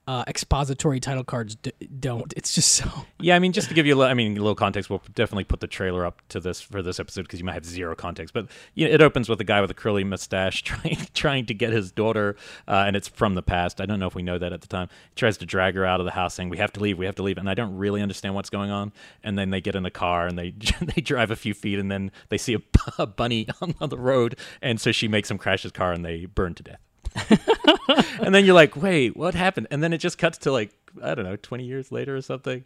uh, 0.09 0.25
expository 0.27 0.99
title 0.99 1.23
cards 1.23 1.55
d- 1.55 1.73
don't. 2.01 2.33
It's 2.37 2.55
just 2.55 2.73
so. 2.73 2.89
Yeah, 3.23 3.37
I 3.37 3.39
mean, 3.39 3.53
just 3.53 3.69
to 3.69 3.75
give 3.75 3.87
you 3.87 3.95
a 3.95 3.97
little, 3.97 4.11
I 4.11 4.15
mean, 4.15 4.33
a 4.33 4.41
little 4.41 4.57
context, 4.57 4.91
we'll 4.91 5.01
definitely 5.15 5.45
put 5.45 5.61
the 5.61 5.69
trailer 5.69 6.05
up 6.05 6.21
to 6.31 6.41
this 6.41 6.61
for 6.61 6.83
this 6.83 6.99
episode 6.99 7.23
because 7.23 7.39
you 7.39 7.45
might 7.45 7.53
have 7.53 7.65
zero 7.65 7.95
context. 7.95 8.35
But 8.35 8.49
you 8.75 8.89
know, 8.89 8.93
it 8.93 9.01
opens 9.01 9.29
with 9.29 9.41
a 9.41 9.45
guy 9.45 9.61
with 9.61 9.71
a 9.71 9.75
curly 9.75 10.03
mustache 10.03 10.63
trying 10.65 11.07
trying 11.15 11.47
to 11.47 11.55
get 11.55 11.73
his 11.73 11.93
daughter, 11.93 12.35
uh, 12.67 12.83
and 12.85 12.97
it's 12.97 13.07
from 13.07 13.37
the 13.37 13.43
past. 13.43 13.81
I 13.81 13.87
don't 13.87 14.01
know 14.01 14.09
if 14.09 14.17
we 14.17 14.25
know 14.25 14.39
that 14.39 14.53
at 14.53 14.61
the 14.61 14.67
time. 14.67 14.89
He 15.11 15.15
tries 15.15 15.37
to 15.39 15.47
drag 15.47 15.77
her 15.77 15.87
out 15.87 16.01
of 16.01 16.07
the 16.07 16.11
house, 16.13 16.35
saying, 16.35 16.49
"We 16.49 16.59
have 16.59 16.73
to 16.73 16.81
leave, 16.81 16.99
we 16.99 17.07
have 17.07 17.15
to 17.15 17.23
leave," 17.23 17.39
and 17.39 17.49
I 17.49 17.55
don't 17.55 17.77
really 17.77 18.03
understand 18.03 18.35
what's 18.35 18.51
going 18.51 18.73
on. 18.73 18.93
And 19.23 19.39
then 19.39 19.51
they 19.51 19.61
get 19.61 19.77
in 19.77 19.85
the 19.85 19.91
car 19.91 20.27
and 20.27 20.37
they 20.37 20.51
they 20.81 21.01
drive 21.01 21.31
a 21.31 21.37
few 21.37 21.55
feet, 21.55 21.79
and 21.79 21.93
then 21.93 22.11
they 22.29 22.39
see 22.39 22.55
a, 22.55 22.61
a 22.99 23.07
bunny 23.07 23.47
on, 23.61 23.77
on 23.81 23.89
the 23.89 23.99
road, 23.99 24.37
and 24.61 24.81
so 24.81 24.91
she 24.91 25.07
makes 25.07 25.31
him 25.31 25.39
crash 25.39 25.63
his 25.63 25.71
car, 25.71 25.93
and 25.93 26.05
they 26.05 26.27
burn 26.27 26.55
to 26.55 26.65
death. 26.65 26.81
and 28.21 28.35
then 28.35 28.45
you're 28.45 28.55
like, 28.55 28.77
wait, 28.77 29.17
what 29.17 29.35
happened? 29.35 29.67
And 29.71 29.83
then 29.83 29.93
it 29.93 29.99
just 29.99 30.19
cuts 30.19 30.39
to 30.39 30.53
like, 30.53 30.71
I 31.03 31.15
don't 31.15 31.25
know, 31.25 31.37
20 31.37 31.65
years 31.65 31.93
later 31.93 32.17
or 32.17 32.23
something. 32.23 32.65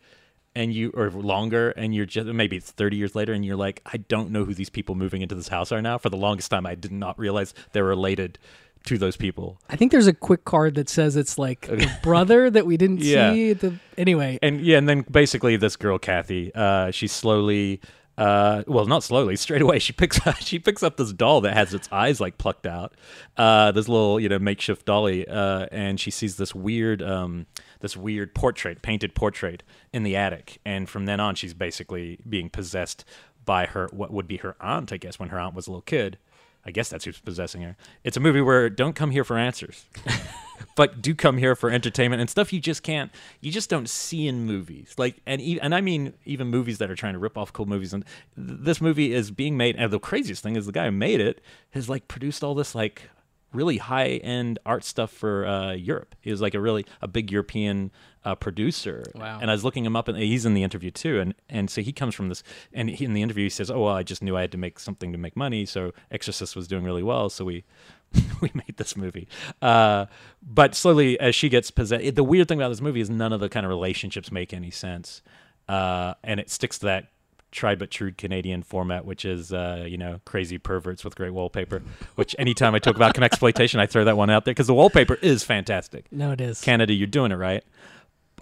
And 0.54 0.72
you, 0.72 0.90
or 0.94 1.10
longer, 1.10 1.70
and 1.72 1.94
you're 1.94 2.06
just, 2.06 2.26
maybe 2.28 2.56
it's 2.56 2.70
30 2.70 2.96
years 2.96 3.14
later, 3.14 3.34
and 3.34 3.44
you're 3.44 3.56
like, 3.56 3.82
I 3.84 3.98
don't 3.98 4.30
know 4.30 4.46
who 4.46 4.54
these 4.54 4.70
people 4.70 4.94
moving 4.94 5.20
into 5.20 5.34
this 5.34 5.48
house 5.48 5.70
are 5.70 5.82
now. 5.82 5.98
For 5.98 6.08
the 6.08 6.16
longest 6.16 6.50
time, 6.50 6.64
I 6.64 6.74
did 6.74 6.92
not 6.92 7.18
realize 7.18 7.52
they're 7.72 7.84
related 7.84 8.38
to 8.86 8.96
those 8.96 9.18
people. 9.18 9.60
I 9.68 9.76
think 9.76 9.92
there's 9.92 10.06
a 10.06 10.14
quick 10.14 10.46
card 10.46 10.76
that 10.76 10.88
says 10.88 11.14
it's 11.14 11.36
like 11.38 11.62
the 11.66 11.90
brother 12.02 12.48
that 12.48 12.64
we 12.64 12.78
didn't 12.78 13.02
Yeah. 13.02 13.32
see. 13.34 13.52
The, 13.52 13.74
anyway, 13.98 14.38
And 14.40 14.62
yeah, 14.62 14.78
and 14.78 14.88
then 14.88 15.02
basically 15.02 15.56
this 15.56 15.76
girl, 15.76 15.98
Cathy, 15.98 16.54
uh, 16.54 16.90
she 16.90 17.06
slowly, 17.06 17.82
uh, 18.18 18.64
well, 18.66 18.86
not 18.86 19.02
slowly, 19.02 19.36
straight 19.46 19.62
away, 19.62 19.78
she 19.78 19.92
picks 19.92 20.18
she 20.40 20.58
picks 20.58 20.82
up 20.82 20.96
this 20.96 21.12
doll 21.12 21.40
that 21.42 21.54
has 21.54 21.74
its 21.74 21.88
eyes 21.92 22.20
like 22.20 22.38
plucked 22.38 22.66
out, 22.66 22.94
uh, 23.36 23.72
this 23.72 23.88
little 23.88 24.18
you 24.18 24.28
know 24.28 24.38
makeshift 24.38 24.86
dolly, 24.86 25.26
uh, 25.28 25.66
and 25.70 26.00
she 26.00 26.10
sees 26.10 26.36
this 26.36 26.54
weird, 26.54 27.02
um, 27.02 27.46
this 27.80 27.96
weird 27.96 28.34
portrait, 28.34 28.82
painted 28.82 29.14
portrait 29.14 29.62
in 29.92 30.02
the 30.02 30.16
attic, 30.16 30.58
and 30.64 30.88
from 30.88 31.06
then 31.06 31.20
on, 31.20 31.34
she's 31.34 31.54
basically 31.54 32.18
being 32.28 32.48
possessed 32.48 33.04
by 33.44 33.66
her 33.66 33.88
what 33.92 34.12
would 34.12 34.26
be 34.26 34.38
her 34.38 34.56
aunt, 34.60 34.92
I 34.92 34.96
guess, 34.96 35.18
when 35.18 35.28
her 35.30 35.38
aunt 35.38 35.54
was 35.54 35.66
a 35.66 35.70
little 35.70 35.82
kid. 35.82 36.18
I 36.66 36.72
guess 36.72 36.88
that's 36.88 37.04
who's 37.04 37.20
possessing 37.20 37.62
her. 37.62 37.76
It's 38.02 38.16
a 38.16 38.20
movie 38.20 38.40
where 38.40 38.68
don't 38.68 38.94
come 38.94 39.12
here 39.12 39.22
for 39.22 39.38
answers 39.38 39.86
but 40.74 41.00
do 41.00 41.14
come 41.14 41.38
here 41.38 41.54
for 41.54 41.70
entertainment 41.70 42.20
and 42.20 42.28
stuff 42.28 42.52
you 42.52 42.58
just 42.60 42.82
can't 42.82 43.12
you 43.40 43.52
just 43.52 43.70
don't 43.70 43.88
see 43.88 44.26
in 44.26 44.46
movies 44.46 44.94
like 44.98 45.20
and 45.26 45.40
e- 45.40 45.60
and 45.60 45.74
I 45.74 45.80
mean 45.80 46.14
even 46.24 46.48
movies 46.48 46.78
that 46.78 46.90
are 46.90 46.96
trying 46.96 47.12
to 47.12 47.18
rip 47.18 47.38
off 47.38 47.52
cool 47.52 47.66
movies 47.66 47.92
and 47.92 48.04
th- 48.36 48.58
this 48.60 48.80
movie 48.80 49.12
is 49.12 49.30
being 49.30 49.56
made 49.56 49.76
and 49.76 49.92
the 49.92 50.00
craziest 50.00 50.42
thing 50.42 50.56
is 50.56 50.66
the 50.66 50.72
guy 50.72 50.86
who 50.86 50.92
made 50.92 51.20
it 51.20 51.40
has 51.70 51.88
like 51.88 52.08
produced 52.08 52.42
all 52.42 52.54
this 52.54 52.74
like 52.74 53.10
really 53.52 53.78
high 53.78 54.08
end 54.08 54.58
art 54.66 54.84
stuff 54.84 55.10
for 55.10 55.46
uh, 55.46 55.72
Europe. 55.72 56.14
He 56.20 56.30
was 56.30 56.40
like 56.40 56.54
a 56.54 56.60
really 56.60 56.84
a 57.00 57.08
big 57.08 57.30
European 57.30 57.90
uh, 58.24 58.34
producer. 58.34 59.04
Wow. 59.14 59.38
And 59.40 59.50
I 59.50 59.54
was 59.54 59.64
looking 59.64 59.84
him 59.84 59.96
up, 59.96 60.08
and 60.08 60.18
he's 60.18 60.44
in 60.44 60.54
the 60.54 60.62
interview 60.62 60.90
too. 60.90 61.20
And 61.20 61.34
and 61.48 61.70
so 61.70 61.80
he 61.80 61.92
comes 61.92 62.14
from 62.14 62.28
this. 62.28 62.42
And 62.72 62.90
he, 62.90 63.04
in 63.04 63.14
the 63.14 63.22
interview, 63.22 63.44
he 63.44 63.50
says, 63.50 63.70
"Oh, 63.70 63.84
well, 63.84 63.94
I 63.94 64.02
just 64.02 64.22
knew 64.22 64.36
I 64.36 64.42
had 64.42 64.52
to 64.52 64.58
make 64.58 64.78
something 64.78 65.12
to 65.12 65.18
make 65.18 65.36
money. 65.36 65.64
So 65.64 65.92
Exorcist 66.10 66.56
was 66.56 66.68
doing 66.68 66.84
really 66.84 67.02
well, 67.02 67.30
so 67.30 67.44
we." 67.44 67.64
we 68.40 68.52
made 68.54 68.76
this 68.76 68.96
movie, 68.96 69.26
uh, 69.60 70.06
but 70.40 70.76
slowly 70.76 71.18
as 71.18 71.34
she 71.34 71.48
gets 71.48 71.72
possessed, 71.72 72.14
the 72.14 72.22
weird 72.22 72.46
thing 72.46 72.56
about 72.56 72.68
this 72.68 72.80
movie 72.80 73.00
is 73.00 73.10
none 73.10 73.32
of 73.32 73.40
the 73.40 73.48
kind 73.48 73.66
of 73.66 73.68
relationships 73.68 74.30
make 74.30 74.54
any 74.54 74.70
sense, 74.70 75.22
uh, 75.68 76.14
and 76.22 76.38
it 76.38 76.48
sticks 76.48 76.78
to 76.78 76.86
that 76.86 77.08
tried 77.50 77.78
but 77.78 77.90
true 77.90 78.12
Canadian 78.12 78.62
format, 78.62 79.04
which 79.04 79.24
is 79.24 79.52
uh, 79.52 79.84
you 79.86 79.96
know 79.96 80.20
crazy 80.24 80.58
perverts 80.58 81.04
with 81.04 81.16
great 81.16 81.30
wallpaper. 81.30 81.82
Which 82.14 82.34
anytime 82.38 82.74
I 82.74 82.78
talk 82.78 82.96
about 82.96 83.18
exploitation, 83.22 83.80
I 83.80 83.86
throw 83.86 84.04
that 84.04 84.16
one 84.16 84.30
out 84.30 84.44
there 84.44 84.52
because 84.54 84.66
the 84.66 84.74
wallpaper 84.74 85.14
is 85.14 85.42
fantastic. 85.42 86.06
no, 86.10 86.32
it 86.32 86.40
is. 86.40 86.60
Canada, 86.60 86.92
you're 86.92 87.06
doing 87.06 87.32
it 87.32 87.36
right. 87.36 87.64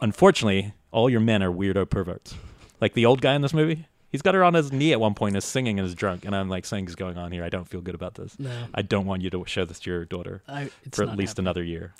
Unfortunately, 0.01 0.73
all 0.91 1.09
your 1.09 1.21
men 1.21 1.43
are 1.43 1.51
weirdo 1.51 1.89
perverts. 1.89 2.35
Like 2.81 2.95
the 2.95 3.07
old 3.07 3.21
guy 3.21 3.35
in 3.35 3.43
this 3.43 3.55
movie, 3.55 3.87
he's 4.15 4.23
got 4.23 4.33
her 4.33 4.45
on 4.45 4.55
his 4.55 4.71
knee 4.71 4.93
at 4.93 5.01
one 5.01 5.13
point, 5.13 5.37
is 5.37 5.45
singing 5.45 5.81
and 5.81 5.89
is 5.89 5.93
drunk, 5.93 6.25
and 6.25 6.37
I'm 6.37 6.49
like, 6.49 6.65
something's 6.65 6.95
going 6.95 7.19
on 7.19 7.33
here. 7.33 7.43
I 7.43 7.49
don't 7.49 7.65
feel 7.65 7.81
good 7.81 7.97
about 7.97 8.15
this. 8.15 8.39
No. 8.39 8.67
I 8.73 8.83
don't 8.83 9.07
want 9.07 9.23
you 9.23 9.31
to 9.31 9.43
show 9.45 9.65
this 9.65 9.81
to 9.81 9.91
your 9.91 10.05
daughter 10.05 10.41
I, 10.47 10.71
for 10.93 11.03
at 11.03 11.17
least 11.17 11.37
happening. 11.37 11.47
another 11.47 11.65
year. 11.65 11.95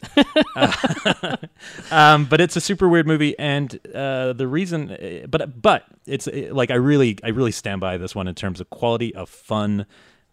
um, 1.91 2.27
but 2.27 2.41
it's 2.41 2.55
a 2.55 2.61
super 2.61 2.89
weird 2.89 3.09
movie, 3.09 3.37
and 3.37 3.81
uh, 3.93 4.33
the 4.33 4.47
reason, 4.47 4.93
uh, 4.93 5.27
but 5.27 5.61
but 5.61 5.87
it's 6.07 6.29
uh, 6.29 6.51
like 6.53 6.71
I 6.71 6.77
really 6.77 7.19
I 7.25 7.31
really 7.31 7.51
stand 7.51 7.81
by 7.81 7.97
this 7.97 8.15
one 8.15 8.29
in 8.29 8.37
terms 8.37 8.61
of 8.61 8.71
quality 8.71 9.13
of 9.13 9.29
fun 9.29 9.85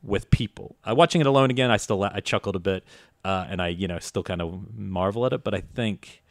with 0.04 0.30
people. 0.30 0.76
Uh, 0.88 0.94
watching 0.94 1.20
it 1.20 1.26
alone 1.26 1.50
again, 1.50 1.72
I 1.72 1.78
still 1.78 2.04
I 2.04 2.20
chuckled 2.20 2.56
a 2.56 2.60
bit, 2.60 2.84
uh, 3.26 3.48
and 3.50 3.60
I 3.60 3.70
you 3.70 3.88
know 3.88 3.98
still 3.98 4.22
kind 4.22 4.44
of 4.44 4.78
marvel 4.78 5.26
at 5.26 5.34
it. 5.34 5.44
But 5.44 5.56
I 5.56 5.62
think 5.62 6.22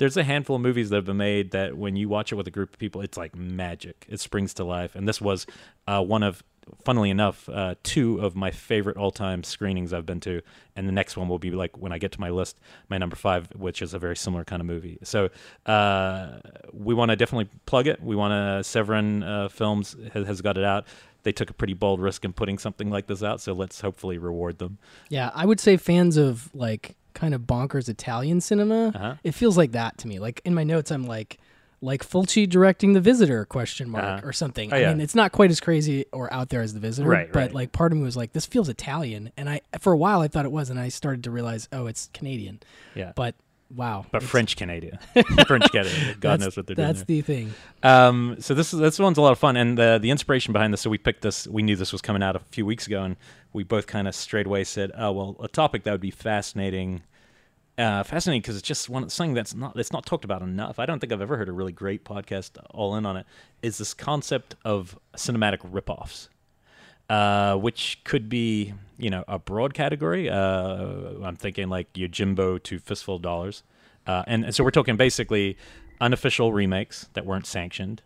there's 0.00 0.16
a 0.16 0.24
handful 0.24 0.56
of 0.56 0.62
movies 0.62 0.88
that 0.88 0.96
have 0.96 1.04
been 1.04 1.18
made 1.18 1.50
that 1.50 1.76
when 1.76 1.94
you 1.94 2.08
watch 2.08 2.32
it 2.32 2.34
with 2.34 2.46
a 2.46 2.50
group 2.50 2.72
of 2.72 2.78
people, 2.78 3.02
it's 3.02 3.18
like 3.18 3.36
magic. 3.36 4.06
It 4.08 4.18
springs 4.18 4.54
to 4.54 4.64
life, 4.64 4.96
and 4.96 5.06
this 5.06 5.20
was 5.20 5.46
uh, 5.86 6.02
one 6.02 6.22
of 6.22 6.42
funnily 6.84 7.10
enough, 7.10 7.48
uh, 7.50 7.74
two 7.82 8.18
of 8.20 8.34
my 8.34 8.50
favorite 8.50 8.96
all-time 8.96 9.42
screenings 9.44 9.92
I've 9.92 10.06
been 10.06 10.20
to, 10.20 10.40
and 10.74 10.88
the 10.88 10.92
next 10.92 11.18
one 11.18 11.28
will 11.28 11.38
be 11.38 11.50
like 11.50 11.76
when 11.76 11.92
I 11.92 11.98
get 11.98 12.12
to 12.12 12.20
my 12.20 12.30
list, 12.30 12.58
my 12.88 12.96
number 12.96 13.14
five, 13.14 13.48
which 13.54 13.82
is 13.82 13.92
a 13.92 13.98
very 13.98 14.16
similar 14.16 14.42
kind 14.42 14.60
of 14.60 14.66
movie. 14.66 14.98
So 15.02 15.28
uh, 15.66 16.38
we 16.72 16.94
want 16.94 17.10
to 17.10 17.16
definitely 17.16 17.50
plug 17.66 17.86
it. 17.86 18.02
We 18.02 18.16
want 18.16 18.32
to 18.32 18.64
Severin 18.64 19.22
uh, 19.22 19.48
Films 19.50 19.96
has, 20.14 20.26
has 20.26 20.40
got 20.40 20.56
it 20.56 20.64
out. 20.64 20.86
They 21.24 21.32
took 21.32 21.50
a 21.50 21.54
pretty 21.54 21.74
bold 21.74 22.00
risk 22.00 22.24
in 22.24 22.32
putting 22.32 22.56
something 22.56 22.88
like 22.88 23.06
this 23.06 23.22
out, 23.22 23.42
so 23.42 23.52
let's 23.52 23.82
hopefully 23.82 24.16
reward 24.16 24.58
them. 24.60 24.78
Yeah, 25.10 25.30
I 25.34 25.44
would 25.44 25.60
say 25.60 25.76
fans 25.76 26.16
of 26.16 26.48
like 26.54 26.96
kind 27.14 27.34
of 27.34 27.42
bonkers 27.42 27.88
Italian 27.88 28.40
cinema. 28.40 28.88
Uh-huh. 28.88 29.14
It 29.24 29.32
feels 29.32 29.56
like 29.56 29.72
that 29.72 29.98
to 29.98 30.08
me. 30.08 30.18
Like 30.18 30.40
in 30.44 30.54
my 30.54 30.64
notes, 30.64 30.90
I'm 30.90 31.06
like, 31.06 31.38
like 31.82 32.04
Fulci 32.06 32.46
directing 32.48 32.92
The 32.92 33.00
Visitor? 33.00 33.46
Question 33.46 33.88
mark 33.88 34.04
Uh-huh. 34.04 34.20
or 34.28 34.32
something. 34.34 34.70
Oh, 34.72 34.76
I 34.76 34.86
mean, 34.88 35.00
it's 35.00 35.14
not 35.14 35.32
quite 35.32 35.50
as 35.50 35.60
crazy 35.60 36.04
or 36.12 36.30
out 36.32 36.50
there 36.50 36.60
as 36.60 36.74
The 36.74 36.80
Visitor, 36.80 37.08
Right, 37.08 37.32
but 37.32 37.38
right. 37.38 37.54
like 37.54 37.72
part 37.72 37.92
of 37.92 37.98
me 37.98 38.04
was 38.04 38.16
like, 38.18 38.32
this 38.34 38.44
feels 38.46 38.68
Italian, 38.68 39.32
and 39.38 39.48
I 39.48 39.62
for 39.78 39.92
a 39.92 39.96
while 39.96 40.20
I 40.20 40.28
thought 40.28 40.44
it 40.44 40.52
was, 40.52 40.68
and 40.68 40.78
I 40.78 40.88
started 40.90 41.24
to 41.24 41.30
realize, 41.30 41.68
oh, 41.72 41.86
it's 41.86 42.10
Canadian. 42.12 42.60
Yeah, 42.94 43.12
But 43.16 43.34
wow, 43.74 44.04
but 44.10 44.18
it's- 44.18 44.30
French 44.30 44.56
Canadian, 44.56 44.98
French 45.46 45.70
Canadian. 45.70 46.16
God 46.20 46.40
knows 46.40 46.56
what 46.56 46.66
they're 46.66 46.76
doing. 46.76 46.86
That's 46.88 47.04
the 47.04 47.20
thing. 47.22 47.52
Um, 47.82 48.36
so 48.40 48.54
this 48.54 48.72
is 48.72 48.80
this 48.80 48.98
one's 48.98 49.18
a 49.18 49.22
lot 49.22 49.32
of 49.32 49.38
fun, 49.38 49.56
and 49.56 49.76
the 49.78 49.98
the 50.00 50.10
inspiration 50.10 50.52
behind 50.52 50.72
this. 50.72 50.80
So 50.80 50.90
we 50.90 50.98
picked 50.98 51.22
this. 51.22 51.46
We 51.46 51.62
knew 51.62 51.76
this 51.76 51.92
was 51.92 52.02
coming 52.02 52.22
out 52.22 52.36
a 52.36 52.40
few 52.50 52.66
weeks 52.66 52.86
ago, 52.86 53.02
and 53.02 53.16
we 53.52 53.62
both 53.64 53.86
kind 53.86 54.06
of 54.08 54.14
straight 54.14 54.46
away 54.46 54.64
said, 54.64 54.90
"Oh 54.96 55.12
well, 55.12 55.36
a 55.40 55.48
topic 55.48 55.84
that 55.84 55.92
would 55.92 56.00
be 56.00 56.10
fascinating." 56.10 57.02
Uh, 57.78 58.02
fascinating 58.02 58.42
because 58.42 58.56
it's 58.56 58.66
just 58.66 58.90
one 58.90 59.08
something 59.08 59.32
that's 59.32 59.54
not 59.54 59.74
it's 59.78 59.92
not 59.92 60.04
talked 60.04 60.24
about 60.26 60.42
enough. 60.42 60.78
I 60.78 60.84
don't 60.84 60.98
think 60.98 61.12
I've 61.14 61.22
ever 61.22 61.38
heard 61.38 61.48
a 61.48 61.52
really 61.52 61.72
great 61.72 62.04
podcast 62.04 62.58
all 62.70 62.94
in 62.96 63.06
on 63.06 63.16
it. 63.16 63.24
Is 63.62 63.78
this 63.78 63.94
concept 63.94 64.54
of 64.66 64.98
cinematic 65.16 65.58
ripoffs, 65.60 66.28
uh, 67.10 67.56
which 67.56 68.00
could 68.04 68.28
be 68.28 68.72
you 68.96 69.10
know 69.10 69.24
a 69.26 69.38
broad 69.38 69.74
category. 69.74 70.30
Uh, 70.30 71.14
I'm 71.24 71.36
thinking 71.36 71.68
like 71.68 71.92
Yojimbo 71.92 72.62
to 72.62 72.78
Fistful 72.78 73.16
of 73.16 73.22
Dollars, 73.22 73.64
uh, 74.06 74.22
and, 74.26 74.44
and 74.44 74.54
so 74.54 74.62
we're 74.62 74.70
talking 74.70 74.96
basically 74.96 75.58
unofficial 76.00 76.52
remakes 76.52 77.08
that 77.14 77.26
weren't 77.26 77.46
sanctioned, 77.46 78.02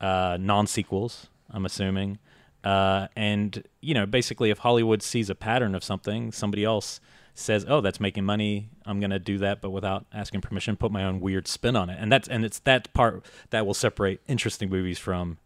uh, 0.00 0.36
non 0.38 0.66
sequels. 0.66 1.28
I'm 1.50 1.64
assuming, 1.64 2.18
uh, 2.62 3.08
and 3.16 3.64
you 3.80 3.94
know 3.94 4.04
basically 4.04 4.50
if 4.50 4.58
Hollywood 4.58 5.02
sees 5.02 5.30
a 5.30 5.34
pattern 5.34 5.74
of 5.74 5.82
something, 5.82 6.30
somebody 6.30 6.62
else 6.62 7.00
says, 7.34 7.64
"Oh, 7.66 7.80
that's 7.80 8.00
making 8.00 8.24
money. 8.24 8.68
I'm 8.84 9.00
going 9.00 9.10
to 9.12 9.18
do 9.18 9.38
that, 9.38 9.62
but 9.62 9.70
without 9.70 10.04
asking 10.12 10.42
permission, 10.42 10.76
put 10.76 10.92
my 10.92 11.04
own 11.04 11.20
weird 11.20 11.48
spin 11.48 11.74
on 11.74 11.88
it." 11.88 11.96
And 11.98 12.12
that's 12.12 12.28
and 12.28 12.44
it's 12.44 12.58
that 12.60 12.92
part 12.92 13.24
that 13.48 13.64
will 13.64 13.72
separate 13.72 14.20
interesting 14.28 14.68
movies 14.68 14.98
from 14.98 15.38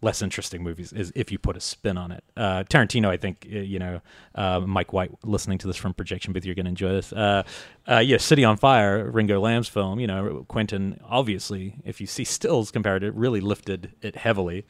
less 0.00 0.22
interesting 0.22 0.62
movies 0.62 0.92
is 0.92 1.12
if 1.16 1.32
you 1.32 1.38
put 1.38 1.56
a 1.56 1.60
spin 1.60 1.98
on 1.98 2.12
it. 2.12 2.22
Uh, 2.36 2.62
Tarantino, 2.64 3.08
I 3.08 3.16
think, 3.16 3.44
you 3.48 3.78
know, 3.78 4.00
uh, 4.34 4.60
Mike 4.60 4.92
White, 4.92 5.10
listening 5.24 5.58
to 5.58 5.66
this 5.66 5.76
from 5.76 5.92
Projection 5.94 6.32
Booth, 6.32 6.44
you're 6.44 6.54
going 6.54 6.66
to 6.66 6.70
enjoy 6.70 6.90
this. 6.90 7.12
Uh, 7.12 7.42
uh, 7.88 7.98
yeah, 7.98 8.18
City 8.18 8.44
on 8.44 8.56
Fire, 8.56 9.10
Ringo 9.10 9.40
Lam's 9.40 9.68
film, 9.68 9.98
you 9.98 10.06
know, 10.06 10.44
Quentin, 10.48 11.00
obviously, 11.04 11.76
if 11.84 12.00
you 12.00 12.06
see 12.06 12.24
stills 12.24 12.70
compared, 12.70 13.02
to 13.02 13.08
it 13.08 13.14
really 13.14 13.40
lifted 13.40 13.92
it 14.00 14.16
heavily. 14.16 14.64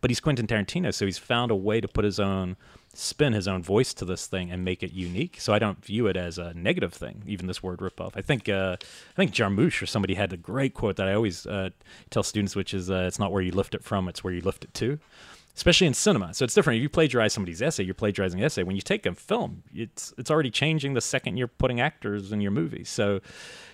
But 0.00 0.10
he's 0.10 0.20
Quentin 0.20 0.46
Tarantino, 0.46 0.94
so 0.94 1.04
he's 1.04 1.18
found 1.18 1.50
a 1.50 1.56
way 1.56 1.80
to 1.80 1.88
put 1.88 2.06
his 2.06 2.18
own 2.18 2.56
spin, 2.94 3.32
his 3.32 3.46
own 3.46 3.62
voice 3.62 3.94
to 3.94 4.04
this 4.04 4.26
thing 4.26 4.50
and 4.50 4.64
make 4.64 4.82
it 4.82 4.92
unique. 4.92 5.40
So 5.40 5.52
I 5.52 5.58
don't 5.58 5.84
view 5.84 6.06
it 6.06 6.16
as 6.16 6.38
a 6.38 6.52
negative 6.54 6.92
thing, 6.92 7.22
even 7.26 7.46
this 7.46 7.62
word 7.62 7.78
ripoff. 7.78 8.12
I 8.14 8.22
think 8.22 8.48
uh, 8.48 8.76
I 8.80 9.16
think 9.16 9.32
Jarmusch 9.32 9.82
or 9.82 9.86
somebody 9.86 10.14
had 10.14 10.32
a 10.32 10.36
great 10.36 10.74
quote 10.74 10.96
that 10.96 11.08
I 11.08 11.14
always 11.14 11.46
uh, 11.46 11.70
tell 12.10 12.22
students, 12.22 12.56
which 12.56 12.74
is 12.74 12.90
uh, 12.90 13.04
"It's 13.06 13.18
not 13.18 13.32
where 13.32 13.42
you 13.42 13.52
lift 13.52 13.74
it 13.74 13.84
from; 13.84 14.08
it's 14.08 14.24
where 14.24 14.32
you 14.32 14.40
lift 14.40 14.64
it 14.64 14.74
to." 14.74 14.98
Especially 15.56 15.86
in 15.86 15.94
cinema, 15.94 16.32
so 16.32 16.44
it's 16.44 16.54
different. 16.54 16.78
If 16.78 16.82
you 16.82 16.88
plagiarize 16.88 17.32
somebody's 17.32 17.60
essay, 17.60 17.82
you're 17.82 17.92
plagiarizing 17.92 18.38
an 18.38 18.46
essay. 18.46 18.62
When 18.62 18.76
you 18.76 18.82
take 18.82 19.04
a 19.04 19.14
film, 19.14 19.64
it's 19.74 20.14
it's 20.16 20.30
already 20.30 20.50
changing 20.50 20.94
the 20.94 21.00
second 21.00 21.36
you're 21.36 21.48
putting 21.48 21.80
actors 21.80 22.32
in 22.32 22.40
your 22.40 22.52
movie. 22.52 22.84
So, 22.84 23.20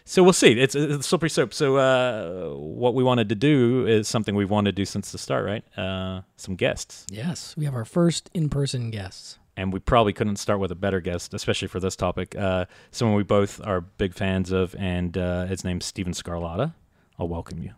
so 0.06 0.22
we'll 0.22 0.32
see. 0.32 0.52
It's, 0.58 0.74
it's 0.74 1.06
slippery 1.06 1.28
slope. 1.28 1.52
So, 1.52 1.76
uh, 1.76 2.54
what 2.56 2.94
we 2.94 3.02
wanted 3.04 3.28
to 3.28 3.34
do 3.34 3.86
is 3.86 4.08
something 4.08 4.34
we've 4.34 4.48
wanted 4.50 4.74
to 4.74 4.80
do 4.80 4.84
since 4.86 5.12
the 5.12 5.18
start, 5.18 5.44
right? 5.44 5.64
Uh, 5.78 6.22
some 6.36 6.54
guests 6.56 7.04
Yes, 7.10 7.54
we 7.58 7.64
have 7.66 7.74
our 7.74 7.84
first 7.84 8.30
in-person 8.32 8.90
guests. 8.90 9.38
and 9.58 9.72
we 9.72 9.80
probably 9.80 10.12
couldn't 10.14 10.36
start 10.36 10.60
with 10.60 10.70
a 10.70 10.74
better 10.74 11.00
guest, 11.00 11.34
especially 11.34 11.68
for 11.68 11.80
this 11.80 11.96
topic. 11.96 12.34
Uh, 12.36 12.64
someone 12.90 13.16
we 13.16 13.22
both 13.24 13.60
are 13.66 13.80
big 13.82 14.14
fans 14.14 14.52
of, 14.52 14.74
and 14.78 15.18
uh, 15.18 15.44
his 15.46 15.64
name's 15.64 15.84
Stephen 15.84 16.12
Scarlata. 16.14 16.72
I'll 17.18 17.28
welcome 17.28 17.62
you. 17.62 17.72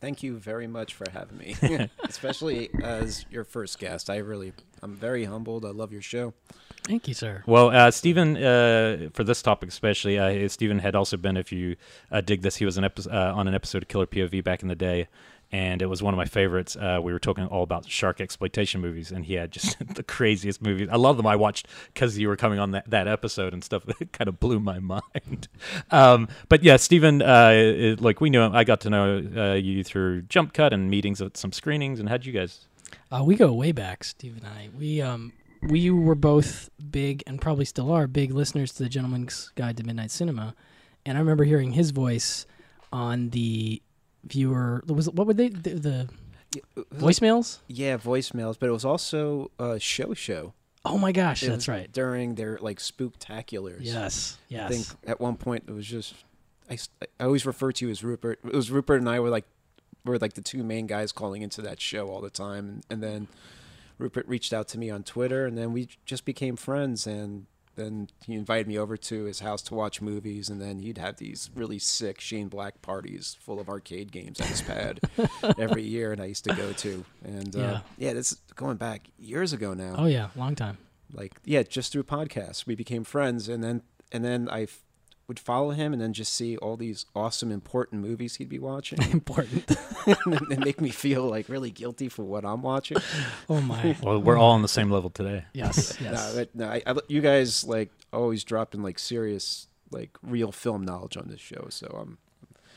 Thank 0.00 0.22
you 0.22 0.38
very 0.38 0.66
much 0.66 0.94
for 0.94 1.04
having 1.12 1.36
me, 1.36 1.56
especially 2.04 2.70
as 2.82 3.26
your 3.30 3.44
first 3.44 3.78
guest. 3.78 4.08
I 4.08 4.16
really, 4.16 4.52
I'm 4.82 4.94
very 4.96 5.24
humbled. 5.24 5.64
I 5.64 5.70
love 5.70 5.92
your 5.92 6.02
show. 6.02 6.32
Thank 6.84 7.06
you, 7.06 7.14
sir. 7.14 7.42
Well, 7.46 7.70
uh, 7.70 7.90
Stephen, 7.90 8.36
uh, 8.36 9.10
for 9.12 9.22
this 9.22 9.42
topic 9.42 9.68
especially, 9.68 10.18
uh, 10.18 10.48
Stephen 10.48 10.78
had 10.78 10.94
also 10.94 11.16
been, 11.18 11.36
if 11.36 11.52
you 11.52 11.76
uh, 12.10 12.22
dig 12.22 12.40
this, 12.40 12.56
he 12.56 12.64
was 12.64 12.78
an 12.78 12.84
epi- 12.84 13.10
uh, 13.10 13.34
on 13.34 13.46
an 13.46 13.54
episode 13.54 13.82
of 13.82 13.88
Killer 13.88 14.06
POV 14.06 14.42
back 14.42 14.62
in 14.62 14.68
the 14.68 14.74
day, 14.74 15.08
and 15.52 15.82
it 15.82 15.86
was 15.86 16.02
one 16.02 16.14
of 16.14 16.18
my 16.18 16.24
favorites. 16.26 16.76
Uh, 16.76 17.00
we 17.02 17.12
were 17.12 17.18
talking 17.18 17.46
all 17.46 17.62
about 17.62 17.88
shark 17.88 18.20
exploitation 18.20 18.80
movies, 18.80 19.10
and 19.10 19.24
he 19.24 19.34
had 19.34 19.50
just 19.50 19.76
the 19.94 20.02
craziest 20.02 20.62
movies. 20.62 20.88
I 20.90 20.96
love 20.96 21.16
them. 21.16 21.26
I 21.26 21.36
watched 21.36 21.66
because 21.92 22.18
you 22.18 22.28
were 22.28 22.36
coming 22.36 22.58
on 22.58 22.70
that, 22.72 22.88
that 22.90 23.08
episode 23.08 23.52
and 23.52 23.62
stuff. 23.64 23.82
It 24.00 24.12
kind 24.12 24.28
of 24.28 24.38
blew 24.40 24.60
my 24.60 24.78
mind. 24.78 25.48
Um, 25.92 26.28
but 26.48 26.62
yeah, 26.62 26.76
Stephen, 26.76 27.20
uh, 27.22 27.50
it- 27.52 28.00
like 28.00 28.20
we 28.20 28.30
knew 28.30 28.40
him. 28.42 28.54
I 28.54 28.64
got 28.64 28.80
to 28.82 28.90
know 28.90 29.22
uh, 29.36 29.54
you 29.54 29.82
through 29.82 30.22
Jump 30.22 30.52
Cut 30.52 30.72
and 30.72 30.88
meetings 30.90 31.20
at 31.20 31.36
some 31.36 31.52
screenings. 31.52 31.98
And 32.00 32.08
how'd 32.08 32.24
you 32.24 32.32
guys? 32.32 32.66
Uh, 33.10 33.22
we 33.24 33.34
go 33.36 33.52
way 33.52 33.72
back, 33.72 34.04
Steve 34.04 34.36
and 34.36 34.46
I. 34.46 34.68
We 34.76 35.02
um 35.02 35.32
we 35.62 35.90
were 35.90 36.14
both 36.14 36.70
big 36.90 37.22
and 37.26 37.40
probably 37.40 37.64
still 37.64 37.92
are 37.92 38.06
big 38.06 38.32
listeners 38.32 38.72
to 38.74 38.82
the 38.84 38.88
Gentleman's 38.88 39.50
Guide 39.56 39.76
to 39.78 39.84
Midnight 39.84 40.10
Cinema, 40.10 40.54
and 41.04 41.18
I 41.18 41.20
remember 41.20 41.44
hearing 41.44 41.72
his 41.72 41.90
voice 41.90 42.46
on 42.92 43.30
the 43.30 43.82
viewer. 44.24 44.82
Was 44.86 45.08
what 45.10 45.26
were 45.26 45.34
they 45.34 45.48
the, 45.48 45.70
the 45.70 46.08
It 46.56 46.64
was 46.76 46.86
like- 47.02 47.14
voicemails? 47.16 47.58
yeah, 47.68 47.96
voicemails, 47.96 48.56
but 48.58 48.68
it 48.68 48.72
was 48.72 48.84
also 48.84 49.50
a 49.58 49.78
show 49.80 50.14
show. 50.14 50.54
Oh 50.84 50.96
my 50.96 51.12
gosh, 51.12 51.42
It 51.42 51.48
that's 51.48 51.68
right. 51.68 51.90
During 51.92 52.36
their 52.36 52.58
like 52.60 52.78
spooktaculars. 52.78 53.80
Yes, 53.82 54.38
yes. 54.48 54.64
I 54.64 54.68
think 54.74 54.86
at 55.06 55.20
one 55.20 55.36
point 55.36 55.64
it 55.68 55.72
was 55.72 55.86
just 55.86 56.14
I, 56.70 56.78
I 57.18 57.24
always 57.24 57.44
refer 57.44 57.72
to 57.72 57.84
you 57.84 57.90
as 57.90 58.02
Rupert. 58.02 58.38
It 58.44 58.54
was 58.54 58.70
Rupert 58.70 59.00
and 59.00 59.08
I 59.08 59.20
were 59.20 59.28
like 59.30 59.44
were 60.04 60.18
like 60.18 60.32
the 60.34 60.40
two 60.40 60.62
main 60.62 60.86
guys 60.86 61.12
calling 61.12 61.42
into 61.42 61.60
that 61.62 61.80
show 61.80 62.08
all 62.08 62.20
the 62.22 62.30
time, 62.30 62.66
and, 62.68 62.86
and 62.88 63.02
then 63.02 63.28
Rupert 63.98 64.26
reached 64.26 64.52
out 64.54 64.66
to 64.68 64.78
me 64.78 64.88
on 64.88 65.02
Twitter, 65.02 65.44
and 65.44 65.58
then 65.58 65.74
we 65.74 65.88
just 66.06 66.24
became 66.24 66.56
friends. 66.56 67.06
And 67.06 67.44
then 67.76 68.08
he 68.26 68.34
invited 68.34 68.66
me 68.66 68.76
over 68.78 68.96
to 68.96 69.24
his 69.24 69.40
house 69.40 69.62
to 69.62 69.74
watch 69.74 70.00
movies, 70.02 70.48
and 70.48 70.60
then 70.60 70.80
he'd 70.80 70.98
have 70.98 71.16
these 71.16 71.50
really 71.54 71.78
sick 71.78 72.20
Shane 72.20 72.48
Black 72.48 72.82
parties 72.82 73.36
full 73.40 73.58
of 73.60 73.68
arcade 73.68 74.12
games 74.12 74.40
on 74.40 74.46
his 74.48 74.62
pad 74.62 75.00
every 75.58 75.82
year, 75.82 76.12
and 76.12 76.20
I 76.20 76.26
used 76.26 76.44
to 76.44 76.54
go 76.54 76.72
to. 76.72 77.04
And 77.24 77.54
uh, 77.56 77.58
Yeah. 77.60 77.80
yeah, 77.98 78.12
this 78.12 78.32
is 78.32 78.38
going 78.56 78.76
back 78.76 79.08
years 79.18 79.52
ago 79.52 79.74
now 79.74 79.94
Oh 79.98 80.06
yeah, 80.06 80.28
long 80.36 80.54
time. 80.54 80.78
like 81.12 81.32
yeah 81.44 81.62
just 81.62 81.92
through 81.92 82.04
podcasts 82.04 82.66
we 82.66 82.74
became 82.74 83.04
friends 83.04 83.48
and 83.48 83.64
then 83.64 83.82
and 84.12 84.24
then 84.24 84.48
i 84.50 84.66
would 85.30 85.38
follow 85.38 85.70
him 85.70 85.92
and 85.92 86.02
then 86.02 86.12
just 86.12 86.34
see 86.34 86.56
all 86.56 86.76
these 86.76 87.06
awesome 87.14 87.52
important 87.52 88.02
movies 88.02 88.34
he'd 88.34 88.48
be 88.48 88.58
watching 88.58 89.00
Important. 89.12 89.70
and 90.26 90.40
then 90.48 90.58
make 90.58 90.80
me 90.80 90.90
feel 90.90 91.22
like 91.22 91.48
really 91.48 91.70
guilty 91.70 92.08
for 92.08 92.24
what 92.24 92.44
i'm 92.44 92.62
watching 92.62 92.96
oh 93.48 93.60
my. 93.60 93.96
Well, 94.02 94.20
we're 94.20 94.36
all 94.36 94.50
on 94.50 94.62
the 94.62 94.68
same 94.68 94.90
level 94.90 95.08
today. 95.08 95.44
Yes, 95.52 95.96
yes. 96.00 96.34
no, 96.34 96.40
but, 96.40 96.54
no 96.56 96.66
I, 96.66 96.82
I, 96.84 96.96
you 97.06 97.20
guys 97.20 97.62
like 97.62 97.92
always 98.12 98.42
dropping 98.42 98.82
like 98.82 98.98
serious 98.98 99.68
like 99.92 100.10
real 100.20 100.50
film 100.50 100.84
knowledge 100.84 101.16
on 101.16 101.28
this 101.28 101.40
show 101.40 101.68
so 101.68 101.86
i'm 102.00 102.18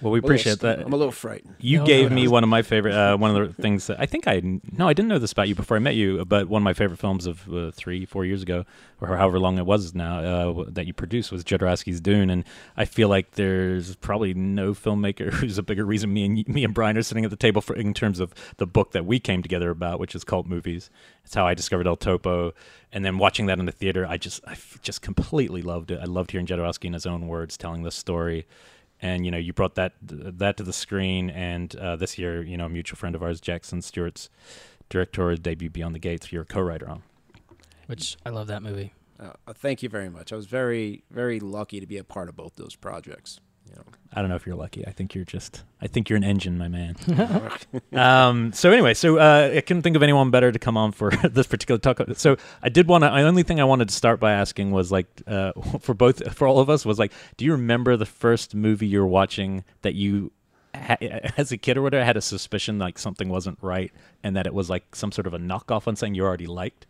Well, 0.01 0.11
we 0.11 0.19
appreciate 0.19 0.59
that. 0.59 0.79
i'm 0.79 0.91
a 0.91 0.97
little 0.97 1.11
frightened 1.13 1.55
You 1.59 1.79
No, 1.79 1.85
gave 1.85 2.09
no, 2.09 2.15
me 2.15 2.25
no. 2.25 2.31
one 2.31 2.43
of 2.43 2.49
my 2.49 2.61
favorite, 2.61 2.93
uh, 2.93 3.15
one 3.15 3.35
of 3.35 3.55
the 3.55 3.61
things 3.61 3.87
that 3.87 3.99
I 3.99 4.05
think 4.05 4.27
I 4.27 4.41
no, 4.71 4.87
I 4.87 4.93
didn't 4.93 5.07
know 5.07 5.19
this 5.19 5.31
about 5.31 5.47
you 5.47 5.55
before 5.55 5.77
I 5.77 5.79
met 5.79 5.95
you, 5.95 6.25
but 6.25 6.49
one 6.49 6.61
of 6.61 6.63
my 6.63 6.73
favorite 6.73 6.97
films 6.99 7.25
of 7.25 7.47
uh, 7.53 7.71
three, 7.71 8.05
four 8.05 8.25
years 8.25 8.41
ago, 8.41 8.65
or 8.99 9.15
however 9.15 9.39
long 9.39 9.57
it 9.57 9.65
was 9.65 9.93
now, 9.95 10.19
uh, 10.19 10.65
that 10.67 10.87
you 10.87 10.93
produced 10.93 11.31
was 11.31 11.43
Jodorowsky's 11.43 12.01
Dune, 12.01 12.29
and 12.29 12.43
I 12.75 12.83
feel 12.85 13.07
like 13.07 13.31
there's 13.31 13.95
probably 13.97 14.33
no 14.33 14.73
filmmaker 14.73 15.31
who's 15.33 15.57
a 15.57 15.63
bigger 15.63 15.85
reason 15.85 16.11
me 16.11 16.25
and 16.25 16.47
me 16.49 16.63
and 16.65 16.73
Brian 16.73 16.97
are 16.97 17.03
sitting 17.03 17.23
at 17.23 17.31
the 17.31 17.37
table 17.37 17.61
for 17.61 17.75
in 17.75 17.93
terms 17.93 18.19
of 18.19 18.33
the 18.57 18.65
book 18.67 18.91
that 18.91 19.05
we 19.05 19.19
came 19.19 19.41
together 19.41 19.69
about, 19.69 19.99
which 19.99 20.15
is 20.15 20.23
cult 20.25 20.47
movies. 20.47 20.89
It's 21.23 21.33
how 21.35 21.47
I 21.47 21.53
discovered 21.53 21.87
El 21.87 21.95
Topo, 21.95 22.53
and 22.91 23.05
then 23.05 23.17
watching 23.17 23.45
that 23.45 23.57
in 23.59 23.65
the 23.65 23.71
theater, 23.71 24.05
I 24.05 24.17
just 24.17 24.41
I 24.45 24.57
just 24.81 25.01
completely 25.01 25.61
loved 25.61 25.91
it. 25.91 25.99
I 26.01 26.05
loved 26.05 26.31
hearing 26.31 26.45
Jodorowsky 26.47 26.85
in 26.85 26.93
his 26.93 27.05
own 27.05 27.27
words 27.29 27.55
telling 27.55 27.83
this 27.83 27.95
story 27.95 28.45
and 29.03 29.25
you 29.25 29.31
know 29.31 29.37
you 29.37 29.53
brought 29.53 29.75
that 29.75 29.93
that 30.01 30.57
to 30.57 30.63
the 30.63 30.73
screen. 30.73 31.29
And 31.29 31.75
uh, 31.75 31.95
this 31.97 32.17
year 32.17 32.41
you 32.41 32.57
know 32.57 32.65
a 32.65 32.69
mutual 32.69 32.97
friend 32.97 33.13
of 33.15 33.21
ours 33.21 33.39
jackson 33.41 33.81
stewart's 33.81 34.29
directorial 34.89 35.37
debut 35.37 35.69
beyond 35.69 35.93
the 35.93 35.99
gates 35.99 36.31
you're 36.31 36.43
a 36.43 36.45
co-writer 36.45 36.89
on 36.89 37.03
Which 37.87 38.17
I 38.25 38.29
love 38.29 38.47
that 38.47 38.61
movie. 38.63 38.93
uh, 39.19 39.33
uh, 39.47 39.53
thank 39.53 39.83
you 39.83 39.89
very 39.89 40.09
much. 40.09 40.31
I 40.33 40.35
was 40.35 40.47
very 40.47 41.03
very 41.11 41.39
lucky 41.39 41.79
to 41.79 41.85
be 41.87 41.97
a 41.97 42.03
part 42.03 42.29
of 42.29 42.35
both 42.35 42.55
those 42.55 42.75
projects 42.75 43.39
I 44.15 44.21
don't 44.21 44.29
know 44.29 44.35
if 44.35 44.45
you're 44.45 44.55
lucky. 44.55 44.85
I 44.85 44.91
think 44.91 45.15
you're 45.15 45.25
just. 45.25 45.63
I 45.81 45.87
think 45.87 46.07
you're 46.07 46.17
an 46.17 46.23
engine, 46.23 46.57
my 46.57 46.67
man. 46.67 46.95
um, 47.93 48.53
so 48.53 48.71
anyway, 48.71 48.93
so 48.93 49.17
uh, 49.17 49.51
I 49.55 49.61
couldn't 49.61 49.81
think 49.81 49.95
of 49.95 50.03
anyone 50.03 50.29
better 50.29 50.51
to 50.51 50.59
come 50.59 50.77
on 50.77 50.91
for 50.91 51.09
this 51.29 51.47
particular 51.47 51.79
talk. 51.79 51.99
So 52.15 52.37
I 52.61 52.69
did 52.69 52.87
want 52.87 53.03
to. 53.03 53.09
The 53.09 53.21
only 53.21 53.41
thing 53.41 53.59
I 53.59 53.63
wanted 53.63 53.89
to 53.89 53.95
start 53.95 54.19
by 54.19 54.33
asking 54.33 54.71
was 54.71 54.91
like, 54.91 55.07
uh, 55.25 55.53
for 55.79 55.95
both, 55.95 56.35
for 56.35 56.47
all 56.47 56.59
of 56.59 56.69
us, 56.69 56.85
was 56.85 56.99
like, 56.99 57.11
do 57.37 57.45
you 57.45 57.53
remember 57.53 57.97
the 57.97 58.05
first 58.05 58.53
movie 58.53 58.85
you 58.85 58.99
were 58.99 59.07
watching 59.07 59.63
that 59.81 59.95
you, 59.95 60.31
ha- 60.75 60.97
as 61.37 61.51
a 61.51 61.57
kid 61.57 61.77
or 61.77 61.81
whatever, 61.81 62.05
had 62.05 62.17
a 62.17 62.21
suspicion 62.21 62.77
like 62.77 62.99
something 62.99 63.29
wasn't 63.29 63.57
right, 63.61 63.91
and 64.23 64.35
that 64.35 64.45
it 64.45 64.53
was 64.53 64.69
like 64.69 64.95
some 64.95 65.11
sort 65.11 65.25
of 65.25 65.33
a 65.33 65.39
knockoff 65.39 65.87
on 65.87 65.95
something 65.95 66.13
you 66.13 66.23
already 66.23 66.47
liked? 66.47 66.85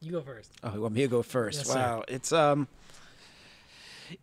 You 0.00 0.12
go 0.12 0.20
first. 0.20 0.52
Oh, 0.62 0.74
you 0.74 0.82
want 0.82 0.94
me 0.94 1.02
to 1.02 1.08
go 1.08 1.22
first? 1.22 1.58
Yes, 1.58 1.68
sir. 1.68 1.78
wow, 1.78 2.04
it's 2.06 2.32
um, 2.32 2.68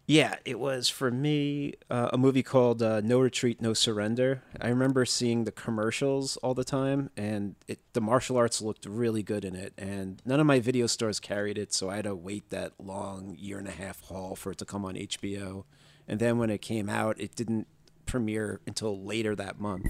yeah, 0.08 0.36
it 0.46 0.60
was 0.60 0.90
for 0.90 1.12
me 1.12 1.74
uh, 1.90 2.10
a 2.14 2.18
movie 2.18 2.44
called 2.44 2.82
uh, 2.82 3.02
No 3.02 3.20
Retreat, 3.20 3.62
No 3.62 3.74
Surrender. 3.74 4.44
I 4.60 4.70
remember 4.70 5.06
seeing 5.06 5.44
the 5.44 5.52
commercials 5.52 6.38
all 6.38 6.54
the 6.54 6.64
time, 6.64 7.10
and 7.16 7.56
it, 7.68 7.80
the 7.94 8.02
martial 8.02 8.38
arts 8.38 8.62
looked 8.62 8.86
really 8.86 9.24
good 9.24 9.46
in 9.46 9.56
it. 9.56 9.74
And 9.78 10.22
none 10.26 10.40
of 10.40 10.46
my 10.46 10.60
video 10.60 10.88
stores 10.88 11.20
carried 11.20 11.58
it, 11.58 11.74
so 11.74 11.90
I 11.90 11.98
had 11.98 12.06
to 12.06 12.16
wait 12.16 12.50
that 12.50 12.74
long 12.80 13.36
year 13.38 13.60
and 13.60 13.68
a 13.68 13.72
half 13.72 14.02
haul 14.02 14.36
for 14.36 14.52
it 14.52 14.58
to 14.60 14.66
come 14.66 14.86
on 14.86 14.96
HBO. 14.96 15.64
And 16.08 16.20
then 16.20 16.38
when 16.38 16.50
it 16.50 16.62
came 16.62 16.90
out, 16.90 17.20
it 17.20 17.36
didn't 17.36 17.68
premiere 18.06 18.60
until 18.66 19.04
later 19.04 19.36
that 19.36 19.60
month. 19.60 19.86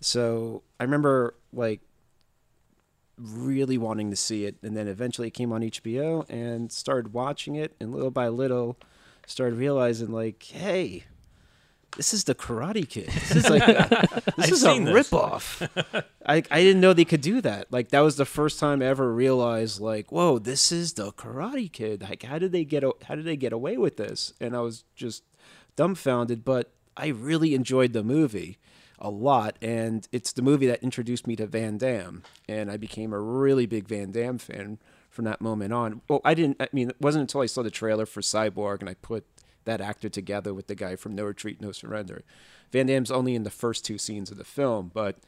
So 0.00 0.62
I 0.80 0.84
remember 0.84 1.34
like 1.52 1.80
really 3.18 3.78
wanting 3.78 4.10
to 4.10 4.16
see 4.16 4.46
it 4.46 4.56
and 4.62 4.76
then 4.76 4.88
eventually 4.88 5.28
it 5.28 5.34
came 5.34 5.52
on 5.52 5.60
HBO 5.60 6.28
and 6.28 6.72
started 6.72 7.12
watching 7.12 7.54
it 7.54 7.76
and 7.78 7.92
little 7.92 8.10
by 8.10 8.26
little 8.28 8.78
started 9.26 9.56
realizing 9.56 10.10
like 10.10 10.42
hey 10.42 11.04
this 11.96 12.14
is 12.14 12.24
the 12.24 12.34
karate 12.34 12.88
kid. 12.88 13.08
This 13.12 13.36
is 13.36 13.50
like 13.50 13.66
this 14.36 14.50
is 14.50 14.64
a 14.64 14.78
this. 14.78 15.10
ripoff. 15.10 15.68
I, 16.26 16.36
I 16.50 16.62
didn't 16.62 16.80
know 16.80 16.94
they 16.94 17.04
could 17.04 17.20
do 17.20 17.42
that. 17.42 17.70
Like 17.70 17.90
that 17.90 18.00
was 18.00 18.16
the 18.16 18.24
first 18.24 18.58
time 18.58 18.80
i 18.80 18.86
ever 18.86 19.12
realized 19.12 19.78
like 19.78 20.10
whoa 20.10 20.38
this 20.38 20.72
is 20.72 20.94
the 20.94 21.12
karate 21.12 21.70
kid. 21.70 22.02
Like 22.02 22.22
how 22.22 22.38
did 22.38 22.52
they 22.52 22.64
get 22.64 22.82
how 23.04 23.14
did 23.14 23.26
they 23.26 23.36
get 23.36 23.52
away 23.52 23.76
with 23.76 23.96
this? 23.96 24.32
And 24.40 24.56
i 24.56 24.60
was 24.60 24.84
just 24.94 25.24
dumbfounded 25.74 26.44
but 26.44 26.70
i 26.98 27.06
really 27.06 27.54
enjoyed 27.54 27.94
the 27.94 28.04
movie 28.04 28.58
a 29.02 29.10
lot, 29.10 29.56
and 29.60 30.06
it's 30.12 30.32
the 30.32 30.42
movie 30.42 30.68
that 30.68 30.82
introduced 30.82 31.26
me 31.26 31.34
to 31.34 31.44
Van 31.46 31.76
Damme, 31.76 32.22
and 32.48 32.70
I 32.70 32.76
became 32.76 33.12
a 33.12 33.18
really 33.18 33.66
big 33.66 33.88
Van 33.88 34.12
Damme 34.12 34.38
fan 34.38 34.78
from 35.12 35.26
that 35.26 35.40
moment 35.40 35.72
on. 35.72 36.00
Well, 36.08 36.20
I 36.24 36.34
didn't. 36.34 36.56
I 36.60 36.68
mean, 36.72 36.90
it 36.90 37.00
wasn't 37.00 37.22
until 37.22 37.42
I 37.42 37.46
saw 37.46 37.62
the 37.62 37.70
trailer 37.70 38.06
for 38.06 38.20
Cyborg 38.20 38.80
and 38.80 38.88
I 38.88 38.94
put 38.94 39.24
that 39.64 39.80
actor 39.80 40.08
together 40.08 40.52
with 40.52 40.66
the 40.66 40.74
guy 40.74 40.96
from 40.96 41.14
No 41.14 41.24
Retreat, 41.24 41.60
No 41.60 41.70
Surrender. 41.70 42.24
Van 42.72 42.86
Damme's 42.86 43.10
only 43.10 43.34
in 43.34 43.44
the 43.44 43.50
first 43.50 43.84
two 43.84 43.98
scenes 43.98 44.30
of 44.30 44.38
the 44.38 44.44
film, 44.44 44.90
but 44.92 45.18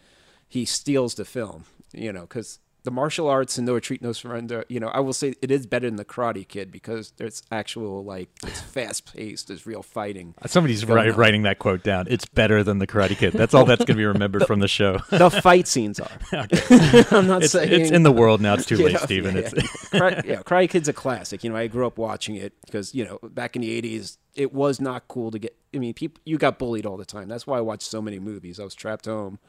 he 0.48 0.64
steals 0.64 1.14
the 1.14 1.24
film. 1.24 1.64
You 1.92 2.12
know, 2.12 2.22
because 2.22 2.58
the 2.84 2.90
martial 2.90 3.28
arts 3.28 3.56
and 3.58 3.66
No 3.66 3.74
Retreat, 3.74 4.02
No 4.02 4.12
Surrender. 4.12 4.64
You 4.68 4.78
know, 4.78 4.88
I 4.88 5.00
will 5.00 5.12
say 5.14 5.34
it 5.42 5.50
is 5.50 5.66
better 5.66 5.86
than 5.86 5.96
the 5.96 6.04
Karate 6.04 6.46
Kid 6.46 6.70
because 6.70 7.12
there's 7.16 7.42
actual 7.50 8.04
like 8.04 8.28
it's 8.42 8.60
fast 8.60 9.12
paced. 9.14 9.48
There's 9.48 9.66
real 9.66 9.82
fighting. 9.82 10.34
Uh, 10.40 10.48
somebody's 10.48 10.84
going 10.84 11.02
wri- 11.06 11.12
on. 11.12 11.18
writing 11.18 11.42
that 11.42 11.58
quote 11.58 11.82
down. 11.82 12.06
It's 12.08 12.26
better 12.26 12.62
than 12.62 12.78
the 12.78 12.86
Karate 12.86 13.16
Kid. 13.16 13.32
That's 13.32 13.54
all 13.54 13.64
that's 13.64 13.80
going 13.80 13.96
to 13.96 14.00
be 14.00 14.04
remembered 14.06 14.46
from 14.46 14.60
the 14.60 14.68
show. 14.68 14.98
The 15.24 15.30
fight 15.30 15.66
scenes 15.66 15.98
are. 16.00 16.10
I'm 16.32 17.26
not 17.26 17.42
It's, 17.44 17.52
saying 17.52 17.80
it's 17.80 17.90
in 17.90 18.02
the 18.02 18.12
world 18.12 18.40
now. 18.42 18.54
It's 18.54 18.66
too 18.66 18.76
late, 18.76 18.92
know, 18.94 18.98
Stephen. 19.00 19.36
Yeah, 19.36 19.40
It's, 19.42 19.54
yeah. 19.92 19.98
Cry, 19.98 20.22
yeah, 20.24 20.42
Karate 20.42 20.68
Kid's 20.68 20.88
a 20.88 20.92
classic. 20.92 21.42
You 21.42 21.50
know, 21.50 21.56
I 21.56 21.66
grew 21.68 21.86
up 21.86 21.96
watching 21.96 22.34
it 22.36 22.52
because 22.66 22.94
you 22.94 23.04
know 23.04 23.18
back 23.22 23.56
in 23.56 23.62
the 23.62 23.80
'80s, 23.80 24.18
it 24.34 24.52
was 24.52 24.80
not 24.80 25.08
cool 25.08 25.30
to 25.30 25.38
get. 25.38 25.56
I 25.74 25.78
mean, 25.78 25.92
people 25.92 26.20
you 26.24 26.38
got 26.38 26.58
bullied 26.60 26.86
all 26.86 26.96
the 26.96 27.04
time. 27.04 27.26
That's 27.28 27.46
why 27.48 27.58
I 27.58 27.60
watched 27.60 27.82
so 27.82 28.00
many 28.00 28.20
movies. 28.20 28.60
I 28.60 28.64
was 28.64 28.76
trapped 28.76 29.06
home 29.06 29.40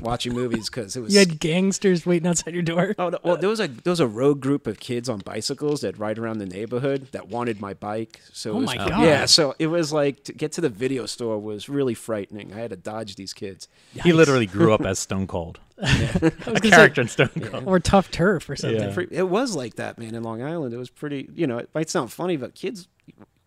watching 0.00 0.32
movies 0.32 0.66
because 0.70 0.94
it 0.96 1.00
was. 1.00 1.12
You 1.12 1.18
had 1.18 1.40
gangsters 1.40 2.06
waiting 2.06 2.28
outside 2.28 2.54
your 2.54 2.62
door. 2.62 2.94
Oh 2.98 3.08
no, 3.08 3.18
well, 3.24 3.36
there 3.36 3.48
was 3.48 3.58
a 3.58 3.66
there 3.66 3.90
was 3.90 3.98
a 3.98 4.06
rogue 4.06 4.40
group 4.40 4.68
of 4.68 4.78
kids 4.78 5.08
on 5.08 5.18
bicycles 5.20 5.80
that 5.80 5.98
ride 5.98 6.18
around 6.18 6.38
the 6.38 6.46
neighborhood 6.46 7.08
that 7.10 7.28
wanted 7.28 7.60
my 7.60 7.74
bike. 7.74 8.20
So 8.32 8.50
oh 8.50 8.54
it 8.54 8.56
Oh 8.56 8.60
was, 8.60 8.66
my 8.68 8.76
God. 8.76 9.02
yeah, 9.02 9.24
so 9.26 9.56
it 9.58 9.66
was 9.66 9.92
like 9.92 10.22
to 10.24 10.32
get 10.32 10.52
to 10.52 10.60
the 10.60 10.68
video 10.68 11.06
store 11.06 11.38
was 11.40 11.68
really 11.68 11.94
frightening. 11.94 12.52
I 12.52 12.58
had 12.58 12.70
to 12.70 12.76
dodge 12.76 13.16
these 13.16 13.32
kids. 13.32 13.66
he 14.04 14.12
literally 14.12 14.46
grew 14.46 14.72
up 14.72 14.82
as 14.82 15.00
Stone 15.00 15.26
Cold, 15.26 15.58
I 15.82 15.86
was 15.86 16.22
a 16.22 16.30
gonna 16.44 16.60
say- 16.60 16.70
character 16.70 17.00
in 17.00 17.08
Stone 17.08 17.28
Cold. 17.42 17.64
or 17.66 17.80
Tuff 17.80 18.10
Turf 18.12 18.48
or 18.48 18.54
something. 18.54 18.80
Yeah. 19.10 19.18
It 19.18 19.28
was 19.28 19.56
like 19.56 19.74
that, 19.76 19.98
man, 19.98 20.14
in 20.14 20.22
Long 20.22 20.42
Island. 20.42 20.72
It 20.74 20.78
was 20.78 20.90
pretty, 20.90 21.28
you 21.34 21.48
know, 21.48 21.58
it 21.58 21.70
might 21.74 21.90
sound 21.90 22.12
funny, 22.12 22.36
but 22.36 22.54
kids, 22.54 22.86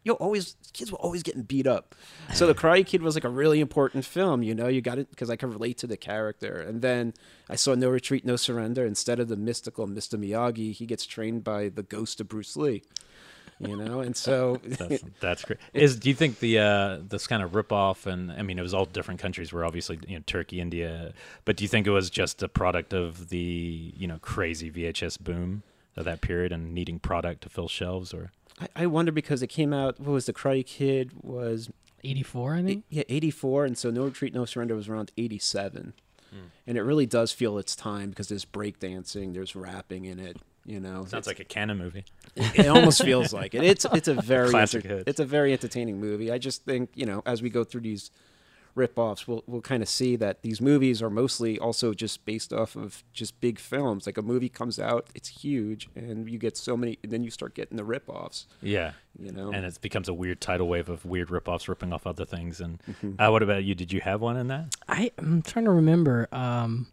you 0.04 0.14
always, 0.14 0.56
kids 0.74 0.92
were 0.92 0.98
always 0.98 1.24
getting 1.24 1.44
beat 1.44 1.68
up. 1.68 1.94
So 2.34 2.48
the 2.48 2.56
Karate 2.56 2.86
Kid 2.86 3.02
was 3.02 3.16
like 3.16 3.26
a 3.26 3.30
really 3.30 3.60
important 3.60 4.06
film, 4.06 4.44
you 4.44 4.56
know, 4.56 4.68
you 4.68 4.82
got 4.82 4.98
it 4.98 5.10
because 5.10 5.30
I 5.30 5.36
could 5.36 5.50
relate 5.50 5.78
to 5.80 5.88
the 5.88 5.98
character. 5.98 6.60
And 6.60 6.82
then 6.82 7.14
I 7.50 7.56
saw 7.56 7.76
No 7.76 7.90
Retreat, 7.90 8.26
No 8.26 8.36
Surrender. 8.36 8.86
Instead 8.86 9.20
of 9.20 9.28
the 9.28 9.36
mystical 9.36 9.88
Mr. 9.88 10.18
Miyagi, 10.18 10.74
he 10.74 10.86
gets 10.86 11.06
trained 11.06 11.44
by 11.44 11.70
the 11.70 11.84
ghost 11.84 12.22
of 12.22 12.30
Bruce 12.30 12.56
Lee, 12.56 12.84
you 13.60 13.76
know, 13.76 14.00
and 14.00 14.16
so. 14.16 14.62
That's, 14.64 15.04
that's 15.20 15.44
great. 15.44 15.60
Is 15.74 15.98
do 15.98 16.08
you 16.08 16.16
think 16.16 16.40
the 16.40 16.60
uh, 16.60 16.98
this 17.02 17.28
kind 17.28 17.44
of 17.44 17.52
ripoff 17.52 18.06
and 18.06 18.32
I 18.32 18.42
mean 18.42 18.58
it 18.58 18.62
was 18.62 18.74
all 18.74 18.86
different 18.86 19.20
countries 19.20 19.52
were 19.52 19.66
obviously 19.66 20.00
you 20.08 20.16
know 20.16 20.24
Turkey, 20.26 20.62
India, 20.62 21.14
but 21.44 21.58
do 21.58 21.66
you 21.66 21.68
think 21.68 21.88
it 21.88 21.92
was 21.92 22.10
just 22.10 22.42
a 22.42 22.48
product 22.48 22.94
of 22.94 23.30
the 23.30 23.94
you 23.98 24.08
know 24.08 24.18
crazy 24.22 24.72
VHS 24.72 25.20
boom 25.20 25.64
of 25.98 26.06
that 26.06 26.22
period 26.22 26.54
and 26.54 26.74
needing 26.74 27.00
product 27.00 27.42
to 27.42 27.50
fill 27.50 27.68
shelves 27.68 28.14
or 28.14 28.32
I, 28.60 28.68
I 28.76 28.86
wonder 28.88 29.12
because 29.12 29.42
it 29.42 29.48
came 29.48 29.74
out, 29.74 30.00
what 30.00 30.12
was 30.12 30.26
the 30.26 30.34
Karate 30.34 30.66
Kid 30.66 31.12
was 31.22 31.70
84, 32.04 32.56
I 32.56 32.64
think. 32.64 32.84
yeah, 32.90 33.04
84, 33.10 33.66
and 33.66 33.78
so 33.78 33.90
No 33.90 34.06
Retreat, 34.06 34.34
No 34.34 34.46
Surrender 34.46 34.76
was 34.76 34.88
around 34.88 35.12
87. 35.18 35.94
Hmm. 36.32 36.36
And 36.68 36.78
it 36.78 36.82
really 36.84 37.06
does 37.06 37.32
feel 37.32 37.58
its 37.58 37.76
time 37.76 38.10
because 38.10 38.28
there's 38.28 38.46
breakdancing, 38.46 39.34
there's 39.34 39.56
rapping 39.56 40.06
in 40.06 40.20
it, 40.20 40.38
you 40.66 40.80
know. 40.80 41.06
sounds 41.06 41.26
like 41.28 41.40
a 41.40 41.44
Cannon 41.44 41.78
movie. 41.78 42.06
it 42.36 42.68
almost 42.68 43.04
feels 43.04 43.34
like 43.34 43.56
it. 43.56 43.64
It's 43.64 43.86
it's 43.94 44.08
a 44.08 44.14
very 44.22 44.50
Classic 44.50 44.86
enter- 44.86 44.98
hits. 44.98 45.08
it's 45.08 45.20
a 45.20 45.26
very 45.26 45.52
entertaining 45.54 46.00
movie. 46.00 46.32
I 46.32 46.38
just 46.38 46.64
think, 46.66 46.92
you 46.96 47.06
know, 47.06 47.24
as 47.26 47.42
we 47.42 47.50
go 47.50 47.64
through 47.64 47.82
these 47.82 48.12
rip-offs, 48.80 49.28
we'll 49.28 49.44
we'll 49.46 49.62
kind 49.62 49.84
of 49.84 49.90
see 49.90 50.16
that 50.16 50.42
these 50.42 50.60
movies 50.62 51.02
are 51.04 51.10
mostly 51.10 51.60
also 51.60 51.94
just 51.94 52.26
based 52.26 52.52
off 52.54 52.76
of 52.76 53.04
just 53.14 53.40
big 53.42 53.60
films. 53.60 54.06
Like 54.06 54.18
a 54.18 54.22
movie 54.24 54.50
comes 54.50 54.80
out, 54.80 55.08
it's 55.14 55.30
huge, 55.44 55.90
and 55.96 56.30
you 56.30 56.38
get 56.40 56.58
so 56.58 56.76
many 56.76 56.98
and 57.04 57.12
then 57.12 57.24
you 57.24 57.30
start 57.32 57.54
getting 57.54 57.78
the 57.78 57.84
rip-offs, 57.84 58.48
Yeah. 58.62 58.94
you 59.18 59.32
know. 59.32 59.52
And 59.52 59.66
it 59.66 59.80
becomes 59.82 60.08
a 60.10 60.14
weird 60.14 60.40
tidal 60.42 60.68
wave 60.68 60.90
of 60.90 61.06
weird 61.06 61.28
ripoffs 61.30 61.68
ripping 61.68 61.94
off 61.94 62.08
other 62.08 62.26
things. 62.26 62.60
And 62.62 62.82
Mm-hmm. 62.90 63.22
uh, 63.22 63.30
what 63.32 63.44
about 63.44 63.64
you? 63.64 63.76
Did 63.76 63.92
you 63.94 64.02
have 64.02 64.22
one 64.22 64.38
in 64.38 64.48
that? 64.48 64.76
I, 64.88 65.12
I'm 65.18 65.42
trying 65.42 65.66
to 65.66 65.72
remember. 65.72 66.28
Um, 66.32 66.88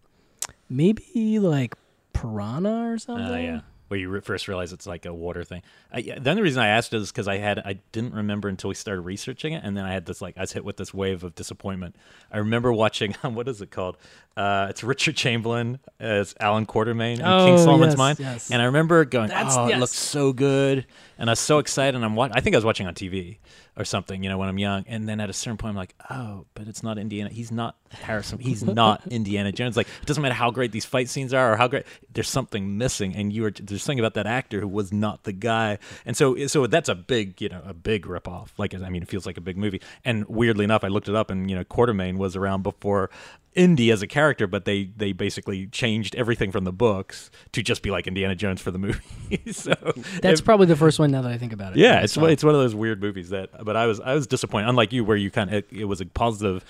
maybe 0.69 1.39
like 1.39 1.75
Piranha 2.13 2.93
or 2.93 2.99
something. 2.99 3.27
Oh 3.27 3.37
yeah, 3.39 3.61
where 3.89 4.01
you 4.01 4.21
first 4.21 4.49
realize 4.49 4.73
it's 4.73 4.87
like 4.87 5.07
a 5.07 5.15
water 5.15 5.45
thing. 5.45 5.63
I, 5.93 6.03
the 6.03 6.31
only 6.31 6.43
reason 6.43 6.63
I 6.63 6.69
asked 6.69 6.93
is 6.93 7.11
because 7.13 7.29
I 7.29 7.39
had 7.39 7.59
I 7.61 7.79
didn't 7.93 8.15
remember 8.15 8.49
until 8.49 8.69
we 8.69 8.75
started 8.75 9.03
researching 9.03 9.53
it, 9.53 9.63
and 9.65 9.77
then 9.77 9.85
I 9.85 9.93
had 9.93 10.07
this 10.07 10.21
like 10.21 10.37
I 10.37 10.41
was 10.43 10.53
hit 10.53 10.65
with 10.65 10.77
this 10.77 10.93
wave 10.93 11.23
of 11.25 11.35
disappointment. 11.35 11.97
I 12.33 12.39
remember 12.39 12.73
watching 12.73 13.13
what 13.23 13.47
is 13.49 13.61
it 13.63 13.71
called? 13.71 13.97
Uh, 14.37 14.67
it's 14.69 14.85
Richard 14.85 15.17
Chamberlain 15.17 15.79
as 15.99 16.35
Alan 16.41 16.67
Quatermain 16.67 17.21
in 17.21 17.23
Oh, 17.25 17.47
King 17.47 17.59
Solomon's 17.59 17.93
yes, 17.93 17.99
Mine, 17.99 18.17
yes. 18.19 18.51
and 18.51 18.61
I 18.61 18.67
remember 18.67 19.05
going, 19.07 19.29
That's- 19.29 19.55
"Oh, 19.57 19.67
yes. 19.69 19.77
it 19.77 19.81
looks 19.81 19.95
so 19.95 20.33
good," 20.35 20.85
and 21.19 21.31
I 21.31 21.33
was 21.33 21.41
so 21.41 21.59
excited. 21.59 21.95
And 21.95 22.05
I'm 22.05 22.15
wa- 22.15 22.31
I 22.33 22.41
think 22.41 22.55
I 22.55 22.59
was 22.59 22.65
watching 22.65 22.87
on 22.87 22.95
TV 22.95 23.39
or 23.77 23.85
something, 23.85 24.23
you 24.23 24.29
know, 24.29 24.39
when 24.39 24.49
I'm 24.49 24.59
young. 24.59 24.85
And 24.89 25.09
then 25.09 25.21
at 25.21 25.31
a 25.31 25.33
certain 25.33 25.57
point, 25.57 25.71
I'm 25.71 25.77
like, 25.77 25.95
"Oh, 26.11 26.47
but 26.55 26.67
it's 26.69 26.83
not 26.83 26.99
Indiana. 26.99 27.31
He's 27.31 27.53
not 27.53 27.77
Harrison. 27.91 28.39
He's 28.39 28.65
not 28.83 29.07
Indiana 29.09 29.53
Jones. 29.53 29.77
Like, 29.77 29.87
it 30.01 30.07
doesn't 30.07 30.23
matter 30.23 30.35
how 30.35 30.51
great 30.51 30.73
these 30.73 30.85
fight 30.85 31.09
scenes 31.09 31.33
are 31.35 31.53
or 31.53 31.57
how 31.57 31.69
great. 31.69 31.85
There's 32.13 32.29
something 32.29 32.79
missing, 32.79 33.15
and 33.15 33.33
you 33.33 33.43
were 33.43 33.51
there's 33.51 33.83
something 33.83 34.01
about 34.01 34.15
that 34.15 34.27
actor 34.27 34.61
who 34.61 34.69
was 34.69 34.93
not 34.93 35.25
the 35.25 35.33
guy. 35.33 35.79
And 36.05 36.17
so, 36.17 36.47
so 36.47 36.67
that's 36.67 36.89
a 36.89 36.95
big, 36.95 37.41
you 37.41 37.49
know, 37.49 37.63
a 37.67 37.75
big 37.75 38.07
ripoff. 38.07 38.49
Like, 38.59 38.75
I 38.75 38.89
mean, 38.89 39.03
it 39.03 39.09
feels 39.09 39.27
like 39.27 39.37
a 39.37 39.43
big 39.43 39.57
movie. 39.57 39.81
And 40.05 40.27
weirdly 40.27 40.65
enough, 40.65 40.85
I 40.85 40.89
looked 40.89 41.09
it 41.09 41.15
up, 41.15 41.31
and 41.31 41.51
you 41.51 41.57
know, 41.57 41.65
Quatermain 41.65 42.17
was 42.17 42.37
around 42.37 42.63
before 42.63 43.11
Indy 43.57 43.91
as 43.91 44.03
a 44.03 44.07
character, 44.07 44.47
but 44.47 44.67
they 44.67 44.85
they 44.97 45.13
basically 45.13 45.67
changed 45.67 46.15
everything 46.15 46.53
from 46.53 46.65
the 46.65 46.73
books 46.73 47.31
to 47.53 47.63
just 47.63 47.83
be 47.83 47.91
like 47.91 48.07
Indiana 48.07 48.35
Jones 48.35 48.61
for 48.61 48.71
the 48.71 48.79
movie. 48.79 49.01
so 49.53 49.75
That's 50.21 50.41
it- 50.41 50.45
probably 50.45 50.67
the 50.67 50.77
first 50.77 50.99
one 50.99 51.11
now 51.11 51.23
that 51.23 51.33
I 51.33 51.39
think 51.39 51.53
about 51.53 51.73
it. 51.73 51.79
yeah, 51.79 52.03
it's 52.03 52.13
saw. 52.13 52.27
it's 52.27 52.45
one 52.45 52.55
of 52.55 52.61
those 52.61 52.75
weird 52.75 53.01
movies 53.01 53.31
that. 53.31 53.65
But 53.65 53.77
I 53.77 53.87
was 53.87 53.99
I 54.01 54.15
was 54.15 54.27
disappointed. 54.27 54.69
Unlike 54.69 54.93
you, 54.93 55.05
where 55.05 55.17
you 55.17 55.31
kind 55.31 55.51
of 55.51 55.55
it, 55.57 55.73
it 55.73 55.85
was 55.87 56.01
a 56.01 56.07
positive 56.07 56.65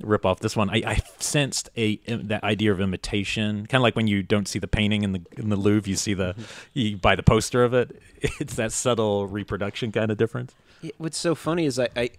rip 0.00 0.24
off. 0.24 0.40
This 0.40 0.56
one, 0.56 0.70
I, 0.70 0.82
I 0.86 1.00
sensed 1.18 1.68
a 1.76 1.96
that 2.06 2.42
idea 2.42 2.72
of 2.72 2.80
imitation, 2.80 3.66
kind 3.66 3.80
of 3.80 3.82
like 3.82 3.96
when 3.96 4.06
you 4.06 4.22
don't 4.22 4.48
see 4.48 4.58
the 4.58 4.68
painting 4.68 5.02
in 5.02 5.12
the 5.12 5.22
in 5.36 5.50
the 5.50 5.56
Louvre, 5.56 5.88
you 5.88 5.96
see 5.96 6.14
the 6.14 6.32
mm-hmm. 6.32 6.42
you 6.72 6.96
buy 6.96 7.14
the 7.16 7.22
poster 7.22 7.62
of 7.64 7.74
it. 7.74 8.00
It's 8.38 8.54
that 8.56 8.70
subtle 8.70 9.26
reproduction 9.26 9.92
kind 9.92 10.10
of 10.10 10.18
difference. 10.18 10.54
What's 10.98 11.16
so 11.16 11.34
funny 11.34 11.64
is 11.64 11.78
I, 11.78 11.88
I 11.96 12.10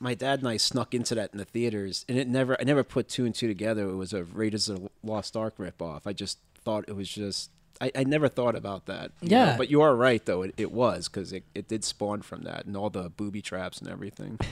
my 0.00 0.14
dad 0.14 0.40
and 0.40 0.48
I 0.48 0.56
snuck 0.58 0.94
into 0.94 1.14
that 1.14 1.30
in 1.32 1.38
the 1.38 1.44
theaters, 1.44 2.04
and 2.08 2.18
it 2.18 2.28
never 2.28 2.56
I 2.60 2.64
never 2.64 2.84
put 2.84 3.08
two 3.08 3.24
and 3.24 3.34
two 3.34 3.48
together. 3.48 3.88
It 3.88 3.96
was 3.96 4.12
a 4.12 4.24
Raiders 4.24 4.68
of 4.68 4.82
the 4.82 4.90
Lost 5.02 5.36
Ark 5.36 5.56
ripoff. 5.58 6.02
I 6.06 6.12
just 6.12 6.38
thought 6.64 6.84
it 6.88 6.96
was 6.96 7.08
just 7.08 7.50
I, 7.80 7.92
I 7.94 8.04
never 8.04 8.28
thought 8.28 8.54
about 8.56 8.86
that. 8.86 9.12
you 9.20 9.28
know, 9.30 9.36
Yeah. 9.36 9.56
but 9.56 9.70
you 9.70 9.82
are 9.82 9.94
right 9.94 10.24
though. 10.24 10.42
It, 10.42 10.54
it 10.56 10.72
was 10.72 11.08
because 11.08 11.32
it, 11.32 11.44
it 11.54 11.68
did 11.68 11.84
spawn 11.84 12.22
from 12.22 12.42
that 12.42 12.64
and 12.66 12.76
all 12.76 12.88
the 12.90 13.10
booby 13.10 13.42
traps 13.42 13.78
and 13.80 13.88
everything. 13.90 14.38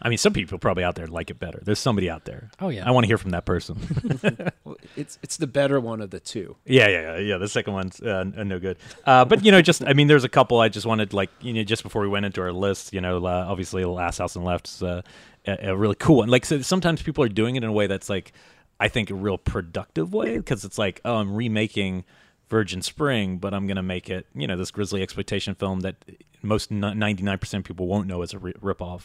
I 0.00 0.08
mean, 0.08 0.18
some 0.18 0.32
people 0.32 0.58
probably 0.58 0.84
out 0.84 0.94
there 0.94 1.06
like 1.06 1.30
it 1.30 1.38
better. 1.38 1.60
There's 1.64 1.78
somebody 1.78 2.10
out 2.10 2.24
there. 2.26 2.50
Oh, 2.60 2.68
yeah. 2.68 2.86
I 2.86 2.90
want 2.90 3.04
to 3.04 3.08
hear 3.08 3.18
from 3.18 3.30
that 3.30 3.44
person. 3.46 3.76
Well, 4.64 4.76
it's 4.96 5.16
it's 5.22 5.36
the 5.36 5.46
better 5.46 5.78
one 5.78 6.00
of 6.00 6.10
the 6.10 6.18
two. 6.18 6.56
Yeah, 6.64 6.88
yeah, 6.88 7.00
yeah, 7.00 7.18
yeah. 7.18 7.38
The 7.38 7.46
second 7.48 7.72
one's 7.72 8.00
uh, 8.00 8.24
no 8.24 8.58
good. 8.58 8.78
Uh, 9.04 9.24
but 9.24 9.44
you 9.44 9.52
know, 9.52 9.62
just 9.62 9.84
I 9.84 9.92
mean, 9.92 10.08
there's 10.08 10.24
a 10.24 10.28
couple 10.28 10.58
I 10.58 10.68
just 10.68 10.86
wanted 10.86 11.12
like 11.12 11.30
you 11.40 11.52
know 11.52 11.62
just 11.62 11.84
before 11.84 12.02
we 12.02 12.08
went 12.08 12.26
into 12.26 12.40
our 12.40 12.52
list, 12.52 12.92
you 12.92 13.00
know, 13.00 13.24
uh, 13.24 13.46
obviously 13.48 13.84
Last 13.84 14.18
House 14.18 14.34
on 14.34 14.42
the 14.42 14.48
Left 14.48 14.66
is 14.66 14.82
uh, 14.82 15.02
a, 15.46 15.68
a 15.68 15.76
really 15.76 15.94
cool 15.94 16.16
one. 16.16 16.28
Like 16.28 16.44
so 16.44 16.60
sometimes 16.62 17.00
people 17.00 17.22
are 17.22 17.28
doing 17.28 17.54
it 17.54 17.62
in 17.62 17.68
a 17.68 17.72
way 17.72 17.86
that's 17.86 18.10
like 18.10 18.32
I 18.80 18.88
think 18.88 19.10
a 19.10 19.14
real 19.14 19.38
productive 19.38 20.12
way 20.12 20.36
because 20.36 20.64
it's 20.64 20.78
like 20.78 21.00
oh 21.04 21.14
I'm 21.16 21.32
remaking 21.32 22.04
Virgin 22.48 22.82
Spring, 22.82 23.38
but 23.38 23.54
I'm 23.54 23.68
gonna 23.68 23.84
make 23.84 24.10
it 24.10 24.26
you 24.34 24.48
know 24.48 24.56
this 24.56 24.72
grisly 24.72 25.00
exploitation 25.00 25.54
film 25.54 25.80
that 25.80 25.94
most 26.42 26.72
ninety 26.72 27.22
nine 27.22 27.38
percent 27.38 27.64
people 27.64 27.86
won't 27.86 28.08
know 28.08 28.22
is 28.22 28.34
a 28.34 28.38
re- 28.40 28.52
ripoff. 28.54 29.02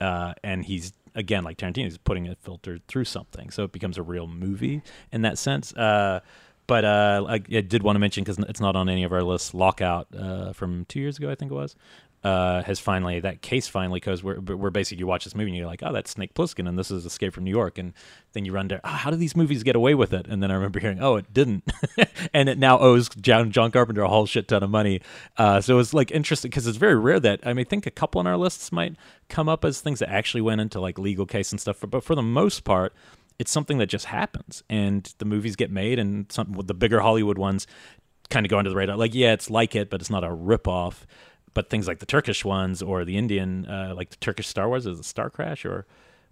Uh, 0.00 0.34
and 0.44 0.64
he's 0.64 0.92
again 1.14 1.44
like 1.44 1.56
Tarantino, 1.56 1.84
he's 1.84 1.98
putting 1.98 2.28
a 2.28 2.36
filter 2.36 2.78
through 2.86 3.04
something, 3.04 3.50
so 3.50 3.64
it 3.64 3.72
becomes 3.72 3.98
a 3.98 4.02
real 4.02 4.26
movie 4.26 4.82
in 5.12 5.22
that 5.22 5.38
sense. 5.38 5.72
Uh, 5.74 6.20
but 6.66 6.84
uh, 6.84 7.24
I, 7.26 7.34
I 7.34 7.38
did 7.38 7.82
want 7.82 7.96
to 7.96 8.00
mention 8.00 8.22
because 8.22 8.38
it's 8.38 8.60
not 8.60 8.76
on 8.76 8.88
any 8.88 9.02
of 9.02 9.12
our 9.12 9.22
lists. 9.22 9.54
Lockout 9.54 10.06
uh, 10.16 10.52
from 10.52 10.84
two 10.84 11.00
years 11.00 11.16
ago, 11.16 11.30
I 11.30 11.34
think 11.34 11.50
it 11.50 11.54
was, 11.54 11.74
uh, 12.24 12.62
has 12.62 12.80
finally 12.80 13.20
that 13.20 13.42
case 13.42 13.68
finally 13.68 14.00
because 14.00 14.22
we're 14.22 14.40
we're 14.40 14.70
basically 14.70 14.98
you 14.98 15.06
watch 15.06 15.24
this 15.24 15.34
movie 15.34 15.50
and 15.50 15.56
you're 15.56 15.66
like, 15.66 15.82
oh, 15.82 15.92
that's 15.92 16.10
Snake 16.10 16.34
Plissken 16.34 16.68
and 16.68 16.78
this 16.78 16.90
is 16.90 17.06
Escape 17.06 17.32
from 17.32 17.44
New 17.44 17.50
York, 17.50 17.78
and 17.78 17.92
then 18.32 18.44
you 18.44 18.52
run 18.52 18.68
down, 18.68 18.80
oh, 18.84 18.88
how 18.88 19.10
do 19.10 19.16
these 19.16 19.36
movies 19.36 19.62
get 19.62 19.76
away 19.76 19.94
with 19.94 20.12
it? 20.12 20.26
And 20.26 20.42
then 20.42 20.50
I 20.50 20.54
remember 20.54 20.80
hearing, 20.80 20.98
oh, 21.00 21.16
it 21.16 21.32
didn't, 21.32 21.70
and 22.34 22.48
it 22.48 22.58
now 22.58 22.78
owes 22.78 23.08
John 23.08 23.50
John 23.52 23.70
Carpenter 23.70 24.02
a 24.02 24.08
whole 24.08 24.26
shit 24.26 24.48
ton 24.48 24.62
of 24.62 24.70
money. 24.70 25.00
Uh, 25.36 25.60
so 25.60 25.78
it's 25.78 25.94
like 25.94 26.10
interesting 26.10 26.50
because 26.50 26.66
it's 26.66 26.78
very 26.78 26.96
rare 26.96 27.20
that 27.20 27.40
I 27.44 27.52
mean, 27.52 27.66
think 27.66 27.86
a 27.86 27.90
couple 27.90 28.18
on 28.18 28.26
our 28.26 28.36
lists 28.36 28.72
might 28.72 28.96
come 29.28 29.48
up 29.48 29.64
as 29.64 29.80
things 29.80 30.00
that 30.00 30.10
actually 30.10 30.40
went 30.40 30.60
into 30.60 30.80
like 30.80 30.98
legal 30.98 31.26
case 31.26 31.52
and 31.52 31.60
stuff, 31.60 31.84
but 31.88 32.02
for 32.02 32.14
the 32.14 32.22
most 32.22 32.64
part 32.64 32.92
it's 33.38 33.52
something 33.52 33.78
that 33.78 33.86
just 33.86 34.06
happens 34.06 34.62
and 34.68 35.14
the 35.18 35.24
movies 35.24 35.54
get 35.56 35.70
made 35.70 35.98
and 35.98 36.30
some 36.30 36.52
the 36.64 36.74
bigger 36.74 37.00
hollywood 37.00 37.38
ones 37.38 37.66
kind 38.30 38.44
of 38.44 38.50
go 38.50 38.58
under 38.58 38.68
the 38.70 38.76
radar 38.76 38.96
like 38.96 39.14
yeah 39.14 39.32
it's 39.32 39.48
like 39.48 39.74
it 39.74 39.88
but 39.88 40.00
it's 40.00 40.10
not 40.10 40.24
a 40.24 40.32
rip-off 40.32 41.06
but 41.58 41.68
things 41.70 41.86
like 41.88 41.98
the 41.98 42.06
turkish 42.06 42.44
ones 42.44 42.82
or 42.82 43.04
the 43.04 43.16
indian 43.16 43.66
uh, 43.66 43.92
like 43.96 44.10
the 44.10 44.16
turkish 44.16 44.46
star 44.46 44.68
wars 44.68 44.86
is 44.86 44.98
it 45.00 45.04
star 45.04 45.28
crash 45.30 45.64
or 45.64 45.86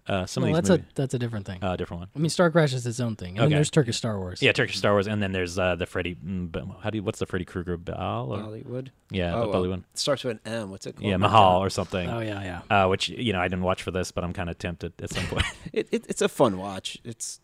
uh, 0.09 0.25
some 0.25 0.43
Well, 0.43 0.55
of 0.55 0.65
that's 0.65 0.69
these 0.69 0.87
a 0.91 0.95
that's 0.95 1.13
a 1.15 1.19
different 1.19 1.45
thing. 1.45 1.61
uh, 1.61 1.75
different 1.75 1.99
one 1.99 2.09
I 2.15 2.19
mean, 2.19 2.29
Star 2.29 2.49
Crash 2.49 2.71
is 2.73 2.87
its 2.87 3.01
own 3.01 3.17
thing. 3.17 3.39
I 3.39 3.41
mean, 3.41 3.49
there's 3.51 3.69
Turkish 3.69 3.97
Star 3.97 4.17
Wars. 4.17 4.41
yeah 4.41 4.53
turkish 4.53 4.77
star 4.77 4.93
wars 4.93 5.05
and 5.05 5.21
then 5.21 5.33
there's 5.33 5.59
uh, 5.59 5.75
the 5.75 5.85
freddy 5.85 6.15
mm, 6.15 6.47
how 6.81 6.89
do 6.89 6.97
you 6.99 7.03
what's 7.03 7.19
the 7.19 7.25
freddy 7.25 7.43
krueger 7.43 7.75
Baal 7.75 8.31
or, 8.33 8.39
Hollywood. 8.39 8.91
yeah 9.11 9.35
Oh, 9.35 9.51
the 9.51 9.57
Bollywood. 9.57 9.79
it 9.79 9.99
starts 9.99 10.23
with 10.23 10.39
an 10.45 10.53
M. 10.53 10.71
What's 10.71 10.85
it 10.87 10.95
called? 10.95 11.09
yeah 11.09 11.17
mahal 11.17 11.61
or 11.61 11.69
something 11.69 12.09
Oh 12.09 12.21
yeah, 12.21 12.61
yeah. 12.69 12.83
uh, 12.85 12.87
which 12.87 13.09
you 13.09 13.33
know 13.33 13.41
i 13.41 13.47
didn't 13.49 13.63
watch 13.63 13.83
for 13.83 13.91
this 13.91 14.11
but 14.13 14.23
i'm 14.23 14.31
kind 14.31 14.49
of 14.49 14.57
tempted 14.57 14.93
at 15.01 15.09
some 15.09 15.25
point 15.27 15.45
It, 15.73 15.89
it, 15.91 16.05
it's 16.07 16.21
a 16.21 16.29
fun 16.29 16.57
watch. 16.57 16.97
It's 17.03 17.41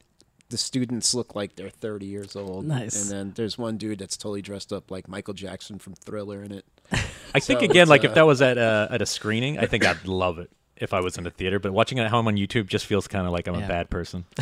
the 0.50 0.58
students 0.58 1.14
look 1.14 1.36
like 1.36 1.56
they're 1.58 1.70
30 1.70 2.06
years 2.06 2.36
old. 2.36 2.64
Nice. 2.66 2.96
And 3.02 3.12
then 3.12 3.34
there's 3.36 3.58
one 3.58 3.76
dude 3.78 3.98
that's 4.00 4.16
totally 4.16 4.42
dressed 4.42 4.72
up 4.72 4.92
like 4.92 5.08
Michael 5.10 5.34
Jackson 5.34 5.80
from 5.80 5.96
Thriller 5.96 6.44
in 6.44 6.52
it. 6.52 6.66
I 7.36 7.40
think 7.40 7.60
So 7.60 7.66
again, 7.66 7.84
it's, 7.84 7.90
like 7.90 8.04
if 8.04 8.12
uh, 8.12 8.16
that 8.16 8.26
was 8.26 8.42
at 8.42 8.58
a, 8.58 8.88
at 8.92 9.02
a 9.02 9.06
screening, 9.06 9.58
I 9.60 9.66
think 9.66 9.86
I'd 9.86 10.06
love 10.08 10.40
it 10.40 10.50
if 10.78 10.94
I 10.94 11.00
was 11.02 11.18
in 11.18 11.26
a 11.26 11.32
theater. 11.32 11.60
But 11.60 11.72
watching 11.74 11.98
it 11.98 12.02
at 12.04 12.10
home 12.12 12.28
on 12.28 12.36
YouTube 12.36 12.68
just 12.68 12.86
feels 12.86 13.08
kind 13.08 13.26
of 13.26 13.34
like 13.34 13.48
I'm 13.48 13.56
Yeah. 13.56 13.66
a 13.66 13.68
bad 13.68 13.90
person. 13.90 14.26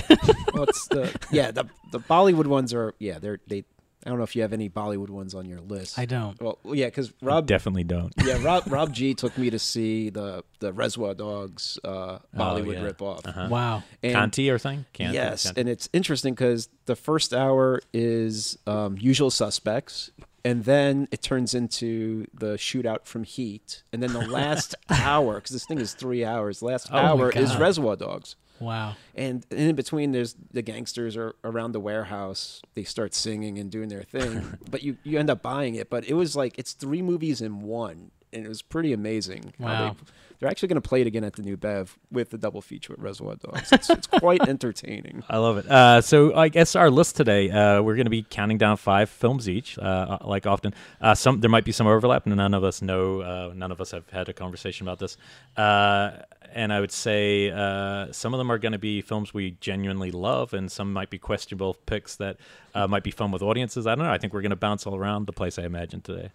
Well, 0.54 0.64
it's 0.64 0.86
the 0.90 1.18
yeah 1.32 1.52
the 1.52 1.66
the 1.92 2.00
Bollywood 2.02 2.46
ones 2.48 2.74
are 2.74 2.94
yeah 3.00 3.20
they're 3.20 3.40
they. 3.48 3.64
I 4.04 4.10
don't 4.10 4.18
know 4.18 4.24
if 4.24 4.36
you 4.36 4.42
have 4.42 4.52
any 4.52 4.68
Bollywood 4.68 5.12
ones 5.12 5.36
on 5.36 5.46
your 5.48 5.60
list. 5.62 6.00
I 6.00 6.06
don't. 6.06 6.42
Well, 6.42 6.58
yeah, 6.66 6.88
because 6.88 7.14
Rob 7.22 7.46
Definitely 7.46 7.84
don't. 7.84 8.12
yeah 8.26 8.44
Rob 8.44 8.64
Rob 8.68 8.92
G 8.94 9.14
took 9.14 9.38
me 9.38 9.50
to 9.52 9.60
see 9.60 10.10
the 10.10 10.44
the 10.60 10.74
Reservoir 10.74 11.14
Dogs 11.14 11.80
uh, 11.86 12.18
Bollywood 12.36 12.74
yeah. 12.82 12.90
ripoff. 12.90 13.50
Wow. 13.50 13.84
And- 14.04 14.16
Kaante 14.34 14.54
or 14.54 14.58
something? 14.58 14.86
Kaante? 14.94 15.14
Yes, 15.14 15.46
Kaante. 15.52 15.58
and 15.58 15.70
it's 15.70 15.88
interesting 15.94 16.34
because 16.34 16.68
the 16.86 16.96
first 16.98 17.32
hour 17.34 17.80
is 17.94 18.58
um, 18.68 18.98
usual 19.00 19.30
suspects, 19.32 20.10
and 20.44 20.66
then 20.66 21.08
it 21.12 21.22
turns 21.22 21.54
into 21.54 22.26
the 22.34 22.54
shootout 22.54 23.06
from 23.06 23.24
Heat, 23.24 23.84
and 23.94 24.02
then 24.02 24.14
the 24.14 24.28
last 24.28 24.76
hour, 24.90 25.36
because 25.36 25.52
this 25.52 25.66
thing 25.66 25.80
is 25.80 25.94
three 25.94 26.26
hours, 26.26 26.62
last 26.62 26.90
Oh 26.92 26.98
hour 26.98 27.30
is 27.30 27.56
Reservoir 27.58 27.96
Dogs. 27.96 28.36
Wow. 28.60 28.96
And 29.16 29.46
in 29.50 29.76
between, 29.76 30.12
there's 30.12 30.36
the 30.52 30.62
gangsters 30.62 31.18
are 31.18 31.36
around 31.44 31.72
the 31.72 31.80
warehouse. 31.80 32.62
They 32.76 32.84
start 32.84 33.16
singing 33.16 33.58
and 33.58 33.72
doing 33.72 33.90
their 33.90 34.04
thing, 34.04 34.58
but 34.70 34.84
you 34.84 34.98
you 35.04 35.18
end 35.18 35.30
up 35.30 35.42
buying 35.42 35.76
it. 35.76 35.90
But 35.90 36.06
it 36.06 36.14
was 36.14 36.36
like 36.36 36.58
it's 36.60 36.74
three 36.74 37.02
movies 37.02 37.42
in 37.42 37.62
one, 37.62 38.12
and 38.34 38.46
it 38.46 38.50
was 38.50 38.62
pretty 38.62 38.94
amazing. 38.94 39.54
how 39.60 39.66
Wow. 39.66 39.90
They, 39.98 40.06
they're 40.42 40.50
actually 40.50 40.70
going 40.70 40.82
to 40.82 40.90
play 40.90 41.02
it 41.02 41.08
again 41.08 41.24
at 41.24 41.34
the 41.34 41.44
New 41.44 41.56
Bev 41.56 42.00
with 42.12 42.32
the 42.32 42.38
double 42.38 42.62
feature 42.62 42.94
with 42.94 43.00
Reservoir 43.00 43.36
Dogs. 43.36 43.72
It's, 43.72 43.92
it's 43.92 44.08
quite 44.08 44.42
entertaining. 44.48 45.24
I 45.30 45.38
love 45.38 45.60
it. 45.60 45.70
Uh, 45.70 46.02
so 46.02 46.36
I 46.36 46.50
guess 46.50 46.76
our 46.76 46.90
list 46.90 47.16
today, 47.16 47.52
uh, 47.52 47.84
we're 47.84 47.96
going 47.96 48.08
to 48.08 48.12
be 48.12 48.24
counting 48.24 48.58
down 48.58 48.78
five 48.78 49.12
films 49.12 49.48
each, 49.48 49.78
uh, 49.78 50.18
like 50.24 50.48
often. 50.48 50.74
Uh, 51.00 51.14
some 51.14 51.42
there 51.42 51.50
might 51.50 51.64
be 51.64 51.72
some 51.72 51.86
overlap, 51.86 52.26
and 52.26 52.36
none 52.36 52.56
of 52.56 52.64
us 52.64 52.82
know. 52.82 53.22
Uh, 53.22 53.54
none 53.56 53.72
of 53.72 53.80
us 53.80 53.92
have 53.92 54.10
had 54.10 54.30
a 54.30 54.34
conversation 54.34 54.88
about 54.88 54.98
this. 54.98 55.16
Uh, 55.56 56.14
and 56.54 56.74
I 56.74 56.80
would 56.80 56.92
say 56.92 57.52
uh, 57.52 58.12
some 58.12 58.34
of 58.34 58.40
them 58.40 58.52
are 58.52 58.58
going 58.58 58.72
to 58.72 58.80
be 58.80 59.02
films 59.02 59.36
we 59.36 59.58
genuinely 59.62 60.10
love, 60.10 60.56
and 60.56 60.72
some 60.72 60.92
might 60.92 61.12
be 61.12 61.20
questionable 61.20 61.76
picks 61.86 62.16
that 62.16 62.38
uh, 62.74 62.88
might 62.88 63.04
be 63.04 63.12
fun 63.12 63.32
with 63.32 63.44
audiences. 63.44 63.86
I 63.86 63.94
don't 63.94 64.06
know. 64.06 64.12
I 64.12 64.18
think 64.18 64.34
we're 64.34 64.42
going 64.42 64.50
to 64.50 64.56
bounce 64.56 64.88
all 64.88 64.96
around 64.96 65.28
the 65.28 65.34
place. 65.34 65.60
I 65.60 65.66
imagine 65.66 66.02
today. 66.02 66.32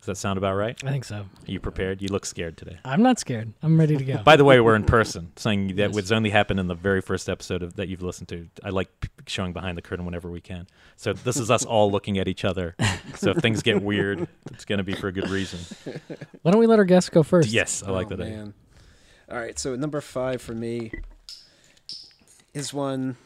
Does 0.00 0.06
that 0.06 0.16
sound 0.16 0.38
about 0.38 0.54
right? 0.54 0.82
I 0.82 0.90
think 0.90 1.04
so. 1.04 1.16
Are 1.16 1.26
you 1.44 1.60
prepared? 1.60 2.00
You 2.00 2.08
look 2.08 2.24
scared 2.24 2.56
today. 2.56 2.78
I'm 2.86 3.02
not 3.02 3.18
scared. 3.18 3.52
I'm 3.62 3.78
ready 3.78 3.98
to 3.98 4.04
go. 4.04 4.22
By 4.22 4.36
the 4.36 4.44
way, 4.46 4.58
we're 4.58 4.74
in 4.74 4.84
person, 4.84 5.30
saying 5.36 5.68
that 5.76 5.76
Yes. 5.76 5.94
was 5.94 6.10
only 6.10 6.30
happened 6.30 6.58
in 6.58 6.68
the 6.68 6.74
very 6.74 7.02
first 7.02 7.28
episode 7.28 7.62
of, 7.62 7.76
that 7.76 7.88
you've 7.88 8.00
listened 8.02 8.28
to. 8.28 8.48
I 8.64 8.70
like 8.70 8.88
p- 9.00 9.08
showing 9.26 9.52
behind 9.52 9.76
the 9.76 9.82
curtain 9.82 10.06
whenever 10.06 10.30
we 10.30 10.40
can. 10.40 10.66
So 10.96 11.12
this 11.12 11.36
is 11.36 11.50
us 11.50 11.66
all 11.66 11.90
looking 11.92 12.16
at 12.18 12.28
each 12.28 12.46
other. 12.46 12.76
So 13.16 13.32
if 13.32 13.38
things 13.38 13.60
get 13.62 13.82
weird, 13.82 14.26
it's 14.52 14.64
going 14.64 14.78
to 14.78 14.84
be 14.84 14.94
for 14.94 15.08
a 15.08 15.12
good 15.12 15.28
reason. 15.28 15.58
Why 16.40 16.50
don't 16.50 16.60
we 16.60 16.66
let 16.66 16.78
our 16.78 16.86
guests 16.86 17.10
go 17.10 17.22
first? 17.22 17.50
Yes, 17.50 17.82
I 17.82 17.90
like 17.90 18.06
oh, 18.06 18.16
that. 18.16 18.22
idea. 18.24 18.36
Man. 18.38 18.54
All 19.30 19.36
right, 19.38 19.58
so 19.58 19.76
number 19.76 20.00
five 20.00 20.40
for 20.40 20.54
me 20.54 20.92
is 22.54 22.72
one. 22.72 23.16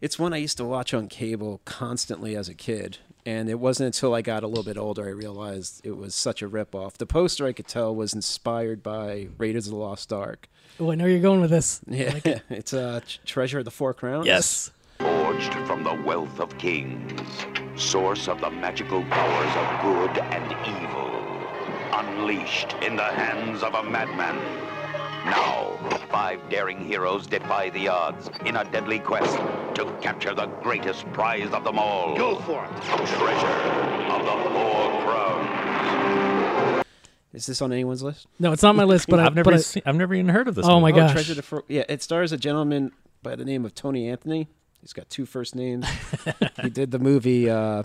It's 0.00 0.18
one 0.18 0.32
I 0.32 0.38
used 0.38 0.56
to 0.56 0.64
watch 0.64 0.92
on 0.92 1.06
cable 1.06 1.60
constantly 1.64 2.34
as 2.36 2.48
a 2.48 2.54
kid, 2.54 2.98
and 3.24 3.48
it 3.48 3.58
wasn't 3.58 3.86
until 3.86 4.14
I 4.14 4.22
got 4.22 4.42
a 4.42 4.46
little 4.46 4.64
bit 4.64 4.76
older 4.76 5.06
I 5.06 5.10
realized 5.10 5.80
it 5.84 5.96
was 5.96 6.14
such 6.14 6.42
a 6.42 6.48
ripoff. 6.48 6.94
The 6.94 7.06
poster 7.06 7.46
I 7.46 7.52
could 7.52 7.66
tell 7.68 7.94
was 7.94 8.12
inspired 8.14 8.82
by 8.82 9.28
Raiders 9.38 9.66
of 9.66 9.72
the 9.72 9.78
Lost 9.78 10.12
Ark. 10.12 10.48
Oh, 10.80 10.90
I 10.90 10.94
know 10.94 11.06
you're 11.06 11.20
going 11.20 11.40
with 11.40 11.50
this. 11.50 11.80
Yeah, 11.86 12.18
it's 12.50 12.72
uh, 12.72 13.00
Treasure 13.26 13.58
of 13.60 13.64
the 13.64 13.70
Four 13.70 13.94
Crowns. 13.94 14.26
Yes. 14.26 14.70
Forged 14.98 15.54
from 15.66 15.84
the 15.84 15.94
wealth 15.94 16.40
of 16.40 16.56
kings, 16.58 17.20
source 17.76 18.28
of 18.28 18.40
the 18.40 18.50
magical 18.50 19.02
powers 19.04 19.56
of 19.56 20.14
good 20.14 20.24
and 20.24 20.52
evil, 20.66 21.10
unleashed 21.92 22.74
in 22.82 22.96
the 22.96 23.02
hands 23.02 23.62
of 23.62 23.74
a 23.74 23.82
madman. 23.82 24.71
Now, 25.24 25.76
five 26.10 26.40
daring 26.50 26.84
heroes 26.84 27.26
defy 27.26 27.70
the 27.70 27.88
odds 27.88 28.30
in 28.44 28.56
a 28.56 28.64
deadly 28.64 28.98
quest 28.98 29.36
to 29.76 29.84
capture 30.00 30.34
the 30.34 30.46
greatest 30.46 31.10
prize 31.12 31.50
of 31.52 31.64
them 31.64 31.78
all. 31.78 32.16
Go 32.16 32.36
for 32.40 32.64
it! 32.64 32.82
Treasure 32.82 33.46
of 34.10 34.24
the 34.24 34.50
Four 34.50 35.02
Crowns. 35.02 36.84
Is 37.32 37.46
this 37.46 37.62
on 37.62 37.72
anyone's 37.72 38.02
list? 38.02 38.26
No, 38.38 38.52
it's 38.52 38.62
not 38.62 38.74
my 38.74 38.84
list, 38.84 39.08
but 39.08 39.20
I, 39.20 39.26
I've 39.26 39.34
never, 39.34 39.52
but 39.52 39.64
seen, 39.64 39.82
I've 39.86 39.96
never 39.96 40.14
even 40.14 40.28
heard 40.28 40.48
of 40.48 40.54
this. 40.54 40.66
Oh 40.66 40.80
movie. 40.80 40.92
my 40.92 40.98
gosh. 40.98 41.12
Treasure 41.12 41.32
of 41.32 41.36
the 41.36 41.42
Four. 41.42 41.64
Yeah, 41.68 41.84
it 41.88 42.02
stars 42.02 42.32
a 42.32 42.36
gentleman 42.36 42.92
by 43.22 43.36
the 43.36 43.44
name 43.44 43.64
of 43.64 43.74
Tony 43.74 44.08
Anthony. 44.08 44.48
He's 44.80 44.92
got 44.92 45.08
two 45.08 45.24
first 45.24 45.54
names. 45.54 45.86
he 46.62 46.68
did 46.68 46.90
the 46.90 46.98
movie. 46.98 47.48
Uh, 47.48 47.84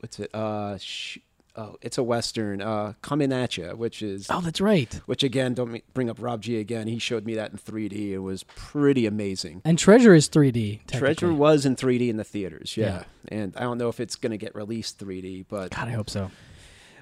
what's 0.00 0.18
it? 0.18 0.34
Uh, 0.34 0.78
sh- 0.78 1.18
oh, 1.58 1.76
it's 1.82 1.98
a 1.98 2.02
western. 2.02 2.62
Uh, 2.62 2.94
Coming 3.02 3.32
at 3.32 3.56
you, 3.58 3.68
which 3.70 4.00
is 4.02 4.26
oh, 4.30 4.40
that's 4.40 4.60
right. 4.60 4.92
which 5.06 5.22
again, 5.22 5.54
don't 5.54 5.72
me- 5.72 5.82
bring 5.92 6.08
up 6.08 6.16
Rob 6.20 6.40
G 6.42 6.58
again. 6.58 6.86
He 6.86 6.98
showed 6.98 7.26
me 7.26 7.34
that 7.34 7.50
in 7.50 7.58
3D. 7.58 8.12
It 8.12 8.18
was 8.18 8.44
pretty 8.44 9.04
amazing. 9.06 9.60
And 9.64 9.78
Treasure 9.78 10.14
is 10.14 10.28
3D. 10.28 10.86
Treasure 10.86 11.32
was 11.32 11.66
in 11.66 11.76
3D 11.76 12.08
in 12.08 12.16
the 12.16 12.24
theaters, 12.24 12.76
yeah. 12.76 12.86
Yeah. 12.86 13.38
And 13.38 13.56
I 13.56 13.60
don't 13.60 13.76
know 13.78 13.88
if 13.88 14.00
it's 14.00 14.16
going 14.16 14.30
to 14.30 14.38
get 14.38 14.54
released 14.54 14.98
3D, 15.04 15.46
but 15.48 15.72
God, 15.74 15.88
I 15.88 15.92
hope 15.92 16.08
so. 16.08 16.30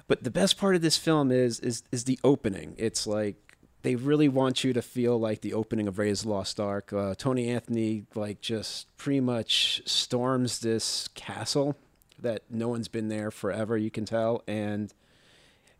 but 0.07 0.23
the 0.23 0.31
best 0.31 0.57
part 0.57 0.75
of 0.75 0.81
this 0.81 0.97
film 0.97 1.31
is 1.31 1.59
is 1.61 1.83
is 1.91 2.03
the 2.05 2.19
opening. 2.23 2.73
It's 2.77 3.05
like 3.07 3.35
they 3.83 3.95
really 3.95 4.27
want 4.27 4.63
you 4.63 4.73
to 4.73 4.81
feel 4.81 5.17
like 5.19 5.41
the 5.41 5.53
opening 5.53 5.87
of 5.87 5.97
Ray's 5.99 6.25
Lost 6.25 6.59
Ark. 6.59 6.91
Uh, 6.91 7.13
Tony 7.15 7.47
Anthony 7.49 8.05
like 8.15 8.41
just 8.41 8.87
pretty 8.97 9.21
much 9.21 9.81
storms 9.85 10.59
this 10.59 11.07
castle 11.09 11.77
that 12.19 12.43
no 12.49 12.67
one's 12.67 12.87
been 12.87 13.09
there 13.09 13.31
forever. 13.31 13.77
You 13.77 13.91
can 13.91 14.05
tell, 14.05 14.43
and 14.47 14.93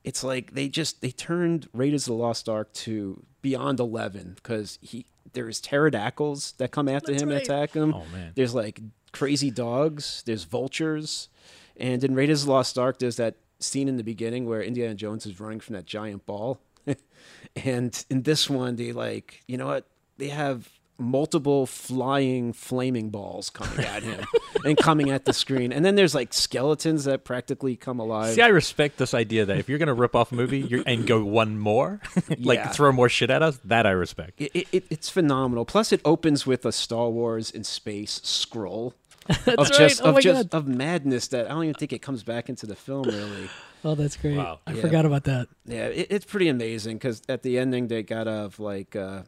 it's 0.04 0.24
like 0.24 0.54
they 0.54 0.70
just 0.70 1.02
they 1.02 1.12
turned 1.12 1.68
Raiders 1.74 2.08
of 2.08 2.16
the 2.18 2.22
Lost 2.22 2.48
Ark 2.48 2.72
to 2.74 3.24
beyond 3.42 3.80
eleven 3.80 4.34
because 4.36 4.80
he 4.82 5.06
there's 5.34 5.60
pterodactyls 5.60 6.54
that 6.58 6.72
come 6.72 6.88
after 6.88 7.14
him 7.14 7.30
and 7.30 7.40
attack 7.42 7.74
him. 7.74 7.94
Oh, 7.94 8.06
man. 8.12 8.32
There's 8.36 8.56
like 8.56 8.80
crazy 9.12 9.52
dogs. 9.52 10.24
There's 10.26 10.44
vultures, 10.44 11.30
and 11.76 12.04
in 12.04 12.16
Raiders 12.16 12.42
of 12.42 12.48
the 12.48 12.54
Lost 12.54 12.78
Ark, 12.78 13.00
there's 13.00 13.18
that 13.18 13.36
scene 13.60 13.88
in 13.88 13.98
the 13.98 14.04
beginning 14.04 14.46
where 14.46 14.62
Indiana 14.62 14.96
Jones 14.96 15.26
is 15.26 15.40
running 15.40 15.60
from 15.60 15.76
that 15.76 15.86
giant 15.86 16.26
ball, 16.26 16.60
and 17.56 18.06
in 18.10 18.24
this 18.24 18.50
one, 18.50 18.76
they 18.76 18.92
like 18.92 19.42
you 19.48 19.58
know 19.58 19.68
what 19.68 19.86
they 20.18 20.30
have 20.30 20.70
multiple 21.00 21.66
flying 21.66 22.52
flaming 22.54 23.10
balls 23.10 23.50
coming 23.50 23.86
at 23.86 24.02
him 24.04 24.26
and 24.66 24.78
coming 24.78 25.12
at 25.12 25.26
the 25.26 25.34
screen 25.34 25.72
and 25.72 25.86
then 25.86 25.96
there's 25.96 26.16
like 26.16 26.34
skeletons 26.34 27.04
that 27.06 27.24
practically 27.24 27.76
come 27.76 28.00
alive 28.00 28.34
See, 28.34 28.42
I 28.42 28.48
respect 28.48 28.98
this 28.98 29.14
idea 29.14 29.46
that 29.46 29.58
if 29.58 29.70
you're 29.70 29.78
going 29.78 29.88
to 29.88 29.94
rip 29.94 30.16
off 30.16 30.32
a 30.32 30.36
movie 30.36 30.60
you're, 30.60 30.84
and 30.88 31.06
go 31.06 31.24
one 31.24 31.60
more, 31.60 32.00
like 32.40 32.58
Yeah. 32.60 32.70
throw 32.70 32.92
more 32.92 33.10
shit 33.10 33.30
at 33.30 33.44
us, 33.44 33.60
that 33.66 33.86
I 33.86 33.92
respect. 33.92 34.42
it, 34.42 34.68
it, 34.72 34.86
it's 34.90 35.10
phenomenal. 35.10 35.66
Plus, 35.66 35.92
it 35.92 36.02
opens 36.04 36.46
with 36.48 36.66
a 36.66 36.72
Star 36.72 37.10
Wars 37.10 37.52
in 37.52 37.64
space 37.64 38.20
scroll 38.24 38.94
of 39.30 39.48
right. 39.58 39.74
just 39.74 40.02
Oh 40.02 40.10
of 40.10 40.16
my 40.16 40.22
just 40.22 40.50
God. 40.50 40.58
of 40.58 40.68
madness 40.68 41.28
that 41.28 41.46
I 41.46 41.50
don't 41.50 41.64
even 41.66 41.76
think 41.76 41.94
it 41.94 42.02
comes 42.02 42.24
back 42.24 42.50
into 42.50 42.66
the 42.66 42.76
film 42.76 43.04
really. 43.04 43.50
Oh, 43.84 43.94
that's 43.94 44.18
great. 44.18 44.38
Wow. 44.38 44.60
I 44.66 44.72
Yeah. 44.74 44.82
forgot 44.82 45.06
about 45.06 45.26
that. 45.26 45.48
Yeah, 45.66 45.88
it, 45.88 46.08
it's 46.10 46.26
pretty 46.26 46.48
amazing 46.48 46.98
because 46.98 47.22
at 47.30 47.44
the 47.44 47.60
ending 47.60 47.88
they 47.88 48.04
gotta 48.04 48.50
like 48.58 48.96
uh, 48.96 49.24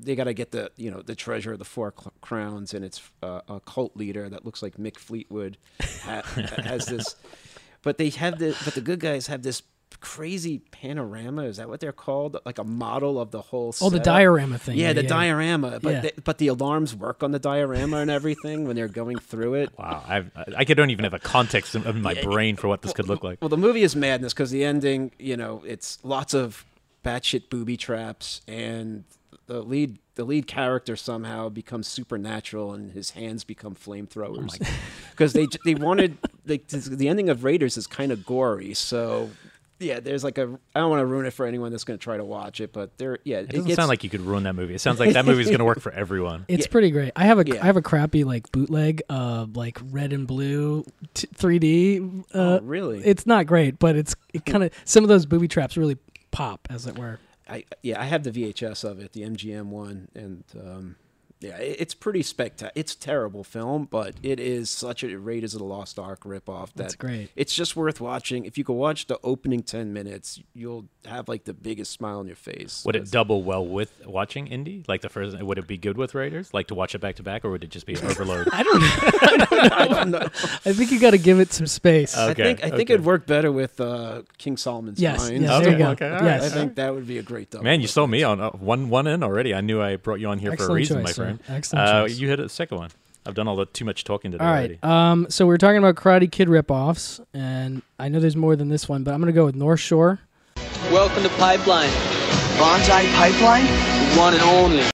they 0.00 0.14
gotta 0.14 0.34
get 0.34 0.50
the 0.52 0.70
you 0.76 0.90
know 0.90 1.02
the 1.02 1.14
treasure 1.14 1.52
of 1.52 1.58
the 1.58 1.64
four 1.64 1.92
crowns 2.20 2.74
and 2.74 2.84
it's 2.84 3.00
uh, 3.22 3.40
a 3.48 3.60
cult 3.60 3.96
leader 3.96 4.28
that 4.28 4.44
looks 4.44 4.62
like 4.62 4.76
Mick 4.76 4.96
Fleetwood 4.96 5.56
ha- 6.04 6.22
has 6.64 6.86
this, 6.86 7.16
but 7.82 7.98
they 7.98 8.10
have 8.10 8.38
the 8.38 8.56
but 8.64 8.74
the 8.74 8.80
good 8.80 9.00
guys 9.00 9.26
have 9.26 9.42
this 9.42 9.62
crazy 10.00 10.58
panorama. 10.70 11.42
Is 11.44 11.56
that 11.56 11.68
what 11.68 11.80
they're 11.80 11.92
called? 11.92 12.36
Like 12.44 12.58
a 12.58 12.64
model 12.64 13.18
of 13.20 13.30
the 13.30 13.40
whole. 13.40 13.74
Oh, 13.80 13.90
the 13.90 13.98
diorama 13.98 14.58
thing. 14.58 14.76
Yeah, 14.78 14.92
the 14.92 15.02
diorama, 15.02 15.80
but 15.82 15.92
Yeah. 15.92 16.00
the, 16.02 16.12
but 16.22 16.38
the 16.38 16.48
alarms 16.48 16.94
work 16.94 17.22
on 17.22 17.32
the 17.32 17.38
diorama 17.38 17.96
and 17.96 18.10
everything 18.10 18.66
when 18.66 18.76
they're 18.76 18.86
going 18.86 19.18
through 19.18 19.54
it. 19.54 19.70
Wow, 19.78 20.04
I've, 20.06 20.30
I 20.36 20.44
I 20.58 20.64
don't 20.64 20.90
even 20.90 21.04
have 21.04 21.14
a 21.14 21.18
context 21.18 21.74
in, 21.74 21.84
in 21.86 22.02
my 22.02 22.14
brain 22.14 22.56
for 22.56 22.68
what 22.68 22.82
this 22.82 22.92
could 22.92 23.08
look 23.08 23.24
like. 23.24 23.38
Well, 23.40 23.48
the 23.48 23.56
movie 23.56 23.82
is 23.82 23.96
madness 23.96 24.32
because 24.34 24.50
the 24.50 24.62
ending, 24.64 25.10
you 25.18 25.36
know, 25.36 25.62
it's 25.66 25.98
lots 26.04 26.34
of 26.34 26.64
batshit 27.04 27.48
booby 27.48 27.76
traps, 27.76 28.42
and 28.46 29.04
the 29.48 29.60
lead 29.62 29.98
the 30.14 30.24
lead 30.24 30.46
character 30.46 30.94
somehow 30.94 31.48
becomes 31.48 31.88
supernatural, 31.88 32.72
and 32.74 32.92
his 32.92 33.10
hands 33.10 33.42
become 33.44 33.74
flamethrowers. 33.74 34.56
Because 35.10 35.32
they 35.32 35.48
they 35.64 35.74
wanted 35.74 36.16
like 36.46 36.68
the 36.68 37.08
ending 37.08 37.28
of 37.28 37.42
Raiders 37.42 37.76
is 37.76 37.86
kind 37.88 38.12
of 38.12 38.24
gory, 38.24 38.74
so. 38.74 39.30
Yeah, 39.80 40.00
there's 40.00 40.24
like 40.24 40.38
a. 40.38 40.58
I 40.74 40.80
don't 40.80 40.90
want 40.90 41.02
to 41.02 41.06
ruin 41.06 41.24
it 41.24 41.30
for 41.32 41.46
anyone 41.46 41.70
that's 41.70 41.84
going 41.84 41.96
to 41.96 42.02
try 42.02 42.16
to 42.16 42.24
watch 42.24 42.60
it, 42.60 42.72
but 42.72 42.98
there, 42.98 43.20
yeah, 43.22 43.38
It 43.38 43.50
doesn't 43.50 43.76
sound 43.76 43.88
like 43.88 44.02
you 44.02 44.10
could 44.10 44.22
ruin 44.22 44.42
that 44.42 44.56
movie. 44.56 44.74
It 44.74 44.80
sounds 44.80 44.98
like 44.98 45.12
that 45.12 45.24
movie's 45.24 45.46
going 45.46 45.60
to 45.60 45.64
work 45.64 45.78
for 45.78 45.92
everyone. 45.92 46.46
It's 46.48 46.66
pretty 46.66 46.90
great. 46.90 47.12
I 47.14 47.26
have 47.26 47.38
a 47.38 47.42
I 47.42 47.54
Yeah. 47.54 47.64
have 47.64 47.76
a 47.76 47.80
crappy 47.82 48.24
like 48.24 48.50
bootleg 48.50 49.02
of 49.08 49.56
like 49.56 49.78
red 49.92 50.12
and 50.12 50.26
blue 50.26 50.84
t- 51.14 51.28
3D. 51.32 52.24
Uh, 52.34 52.38
Oh, 52.38 52.60
really? 52.62 52.98
It's 53.04 53.24
not 53.24 53.46
great, 53.46 53.78
but 53.78 53.94
it's 53.94 54.16
it 54.34 54.44
kind 54.44 54.64
of 54.64 54.72
some 54.84 55.04
of 55.04 55.08
those 55.08 55.26
booby 55.26 55.46
traps 55.46 55.76
really 55.76 55.96
pop, 56.32 56.66
as 56.70 56.88
it 56.88 56.98
were. 56.98 57.20
I 57.48 57.64
yeah, 57.82 58.00
I 58.00 58.04
have 58.04 58.24
the 58.24 58.30
VHS 58.30 58.84
of 58.84 59.00
it, 59.00 59.12
the 59.12 59.22
MGM 59.22 59.66
one, 59.66 60.08
and 60.14 60.44
um, 60.60 60.96
yeah, 61.40 61.56
it's 61.58 61.94
pretty 61.94 62.22
spectacular. 62.22 62.72
It's 62.74 62.94
a 62.94 62.98
terrible 62.98 63.44
film, 63.44 63.86
but 63.90 64.14
it 64.22 64.40
is 64.40 64.70
such 64.70 65.04
a 65.04 65.18
Raiders 65.18 65.54
of 65.54 65.60
the 65.60 65.64
Lost 65.66 65.98
Ark 65.98 66.24
ripoff 66.24 66.66
that 66.68 66.76
That's 66.76 66.94
great. 66.96 67.30
It's 67.36 67.54
just 67.54 67.76
worth 67.76 68.00
watching. 68.00 68.44
If 68.44 68.58
you 68.58 68.64
could 68.64 68.72
watch 68.74 69.06
the 69.06 69.18
opening 69.22 69.62
ten 69.62 69.92
minutes, 69.92 70.40
you'll 70.54 70.86
have 71.06 71.28
like 71.28 71.44
the 71.44 71.54
biggest 71.54 71.92
smile 71.92 72.18
on 72.18 72.26
your 72.26 72.36
face. 72.36 72.82
Would 72.84 72.96
it 72.96 73.10
double 73.10 73.42
well 73.42 73.64
with 73.66 74.04
watching 74.06 74.46
Indy? 74.48 74.84
Like 74.88 75.00
the 75.02 75.08
first, 75.08 75.40
would 75.40 75.58
it 75.58 75.66
be 75.66 75.76
good 75.78 75.96
with 75.96 76.14
Raiders? 76.14 76.52
Like 76.52 76.66
to 76.68 76.74
watch 76.74 76.94
it 76.94 76.98
back 77.00 77.16
to 77.16 77.22
back, 77.22 77.44
or 77.44 77.50
would 77.50 77.62
it 77.64 77.70
just 77.70 77.86
be 77.86 77.96
overload? 77.96 78.48
I 78.52 78.62
don't. 78.62 78.82
I 79.72 79.86
don't 79.88 80.10
know. 80.10 80.18
I 80.22 80.72
think 80.72 80.90
you 80.90 80.98
got 81.00 81.10
to 81.12 81.18
give 81.18 81.40
it 81.40 81.52
some 81.52 81.66
space. 81.66 82.16
I 82.16 82.30
Okay, 82.30 82.42
think 82.42 82.58
I 82.64 82.70
think 82.70 82.82
okay. 82.82 82.94
it'd 82.94 83.06
work 83.06 83.26
better 83.26 83.50
with 83.52 83.80
uh, 83.80 84.22
King 84.38 84.56
Solomon's 84.56 85.00
yes, 85.00 85.18
Mines. 85.28 85.42
yes, 85.42 85.50
Okay, 85.50 85.64
there 85.64 85.72
you 85.72 85.78
go. 85.78 85.90
okay, 85.90 86.06
all 86.08 86.12
right, 86.16 86.24
yes, 86.24 86.46
I 86.52 86.54
think 86.54 86.74
that 86.76 86.94
would 86.94 87.06
be 87.06 87.18
a 87.18 87.22
great 87.22 87.50
double. 87.50 87.64
Man, 87.64 87.80
you 87.80 87.86
sold 87.86 88.10
me 88.10 88.22
on 88.22 88.40
uh, 88.40 88.50
one 88.50 88.88
one 88.88 89.06
in 89.06 89.22
already. 89.22 89.54
I 89.54 89.60
knew 89.60 89.80
I 89.80 89.96
brought 89.96 90.20
you 90.20 90.28
on 90.28 90.38
here 90.38 90.56
for 90.56 90.66
a 90.68 90.72
reason, 90.72 90.98
choice, 90.98 91.04
my 91.04 91.12
sir. 91.12 91.27
Friend. 91.36 91.40
Excellent 91.56 91.88
Uh, 91.88 92.02
choice. 92.08 92.18
you 92.18 92.28
hit 92.28 92.40
a 92.40 92.48
second 92.48 92.78
one. 92.78 92.90
I've 93.26 93.34
done 93.34 93.46
all 93.48 93.56
the 93.56 93.66
too 93.66 93.84
much 93.84 94.04
talking 94.04 94.30
today 94.30 94.44
All 94.44 94.50
already. 94.50 94.78
right. 94.82 95.10
Um, 95.10 95.26
so 95.28 95.46
we're 95.46 95.58
talking 95.58 95.76
about 95.78 95.96
Karate 95.96 96.30
Kid 96.30 96.48
ripoffs, 96.48 97.22
and 97.34 97.82
I 97.98 98.08
know 98.08 98.20
there's 98.20 98.36
more 98.36 98.56
than 98.56 98.68
this 98.68 98.88
one, 98.88 99.02
but 99.04 99.12
I'm 99.12 99.20
gonna 99.20 99.32
go 99.32 99.44
with 99.44 99.54
North 99.54 99.80
Shore. 99.80 100.20
Welcome 100.90 101.22
to 101.24 101.28
Pipeline, 101.30 101.90
Banzai 102.58 103.04
Pipeline? 103.14 103.66
one 104.16 104.32
and 104.34 104.42
only. 104.42 104.84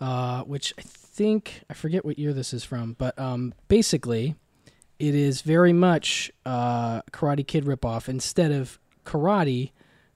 uh, 0.00 0.42
which 0.44 0.72
I 0.78 0.82
think 0.82 1.62
I 1.68 1.74
forget 1.74 2.04
what 2.04 2.18
year 2.18 2.32
this 2.32 2.54
is 2.54 2.62
from, 2.64 2.94
but 2.98 3.18
um, 3.18 3.52
basically, 3.68 4.36
it 5.00 5.14
is 5.14 5.42
very 5.42 5.72
much 5.72 6.30
uh, 6.46 7.02
Karate 7.10 7.44
Kid 7.46 7.64
ripoff. 7.64 8.08
Instead 8.08 8.52
of 8.52 8.78
karate, 9.04 9.72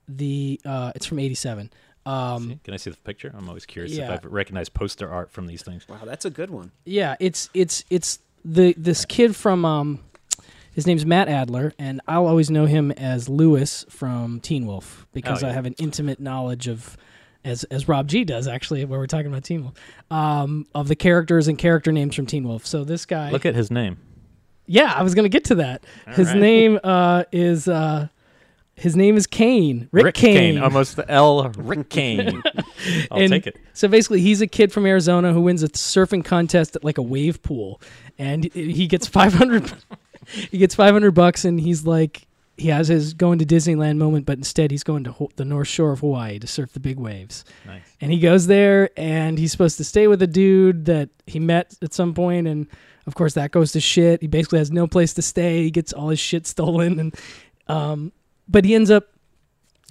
the 0.07 0.61
uh, 0.63 0.93
it's 0.95 1.05
from 1.05 1.19
'87. 1.19 1.71
Um, 2.05 2.49
See? 2.49 2.59
Can 2.63 2.73
I 2.73 2.77
see 2.77 2.89
the 2.91 2.97
picture? 2.97 3.33
I'm 3.35 3.47
always 3.47 3.65
curious 3.65 3.93
yeah. 3.93 4.13
if 4.13 4.25
I 4.25 4.27
recognize 4.27 4.69
poster 4.69 5.11
art 5.11 5.31
from 5.31 5.47
these 5.47 5.63
things. 5.63 5.87
Wow, 5.87 5.99
that's 6.05 6.25
a 6.25 6.29
good 6.29 6.49
one. 6.49 6.71
yeah, 6.85 7.15
it's 7.19 7.49
it's 7.53 7.83
it's 7.89 8.19
the 8.43 8.73
this 8.77 9.05
kid 9.05 9.35
from 9.35 9.65
um, 9.65 9.99
his 10.73 10.85
name's 10.85 11.05
Matt 11.05 11.27
Adler, 11.29 11.73
and 11.79 12.01
I'll 12.07 12.27
always 12.27 12.51
know 12.51 12.65
him 12.65 12.91
as 12.91 13.27
Lewis 13.27 13.85
from 13.89 14.39
Teen 14.41 14.67
Wolf 14.67 15.07
because 15.13 15.43
Oh, 15.43 15.47
I 15.49 15.51
have 15.51 15.65
an 15.65 15.75
intimate 15.79 16.19
knowledge 16.19 16.67
of. 16.67 16.97
As, 17.43 17.63
as 17.65 17.87
Rob 17.87 18.07
G 18.07 18.23
does 18.23 18.47
actually, 18.47 18.83
where 18.85 18.97
we're 18.97 19.05
talking 19.05 19.27
about 19.27 19.43
Teen 19.43 19.61
Wolf, 19.61 19.75
um, 20.09 20.65
of 20.73 20.87
the 20.87 20.95
characters 20.95 21.47
and 21.47 21.59
character 21.59 21.91
names 21.91 22.15
from 22.15 22.25
Teen 22.25 22.43
Wolf. 22.47 22.65
So 22.65 22.83
this 22.83 23.05
guy, 23.05 23.29
Look 23.29 23.45
at 23.45 23.53
his 23.53 23.69
name. 23.69 23.97
Yeah, 24.65 24.91
I 24.91 25.03
was 25.03 25.13
gonna 25.13 25.29
get 25.29 25.43
to 25.45 25.55
that. 25.55 25.83
his 26.07 26.29
right. 26.29 26.37
name 26.37 26.79
uh, 26.83 27.25
is 27.31 27.67
uh, 27.67 28.07
his 28.75 28.95
name 28.95 29.15
is 29.15 29.25
Kane. 29.25 29.87
Rick, 29.91 30.15
Kane. 30.15 30.59
Almost 30.59 30.97
the 30.97 31.09
L. 31.09 31.49
Rick 31.57 31.89
Kane. 31.89 32.43
I'll 33.11 33.19
And 33.19 33.31
take 33.31 33.47
it. 33.47 33.57
So 33.73 33.87
basically, 33.87 34.21
he's 34.21 34.41
a 34.41 34.47
kid 34.47 34.71
from 34.73 34.85
Arizona 34.85 35.31
who 35.33 35.41
wins 35.41 35.63
a 35.63 35.69
surfing 35.69 36.23
contest 36.25 36.75
at 36.75 36.83
like 36.83 36.97
a 36.97 37.01
wave 37.01 37.41
pool, 37.41 37.81
and 38.17 38.43
he 38.53 38.87
gets 38.87 39.07
five 39.07 39.33
hundred. 39.33 39.71
he 40.27 40.57
gets 40.57 40.75
five 40.75 40.93
hundred 40.93 41.11
bucks, 41.11 41.45
and 41.45 41.59
he's 41.59 41.85
like, 41.85 42.27
he 42.57 42.67
has 42.69 42.87
his 42.89 43.13
going 43.13 43.39
to 43.39 43.45
Disneyland 43.45 43.97
moment, 43.97 44.25
but 44.25 44.37
instead 44.37 44.71
he's 44.71 44.83
going 44.83 45.03
to 45.05 45.11
Ho- 45.13 45.31
the 45.35 45.45
North 45.45 45.67
Shore 45.67 45.91
of 45.91 45.99
Hawaii 46.01 46.39
to 46.39 46.47
surf 46.47 46.73
the 46.73 46.79
big 46.79 46.99
waves. 46.99 47.45
Nice. 47.65 47.81
And 48.01 48.11
he 48.11 48.19
goes 48.19 48.47
there, 48.47 48.89
and 48.97 49.37
he's 49.39 49.51
supposed 49.51 49.77
to 49.77 49.83
stay 49.85 50.07
with 50.07 50.21
a 50.21 50.27
dude 50.27 50.85
that 50.85 51.09
he 51.27 51.39
met 51.39 51.75
at 51.81 51.93
some 51.93 52.13
point, 52.13 52.47
and 52.47 52.67
of 53.07 53.15
course 53.15 53.33
that 53.35 53.51
goes 53.51 53.71
to 53.73 53.79
shit. 53.79 54.21
He 54.21 54.27
basically 54.27 54.59
has 54.59 54.71
no 54.71 54.85
place 54.87 55.13
to 55.13 55.21
stay. 55.21 55.63
He 55.63 55.71
gets 55.71 55.93
all 55.93 56.09
his 56.09 56.19
shit 56.19 56.45
stolen, 56.47 56.99
and 56.99 57.15
um, 57.67 58.11
but 58.47 58.65
he 58.65 58.75
ends 58.75 58.91
up 58.91 59.07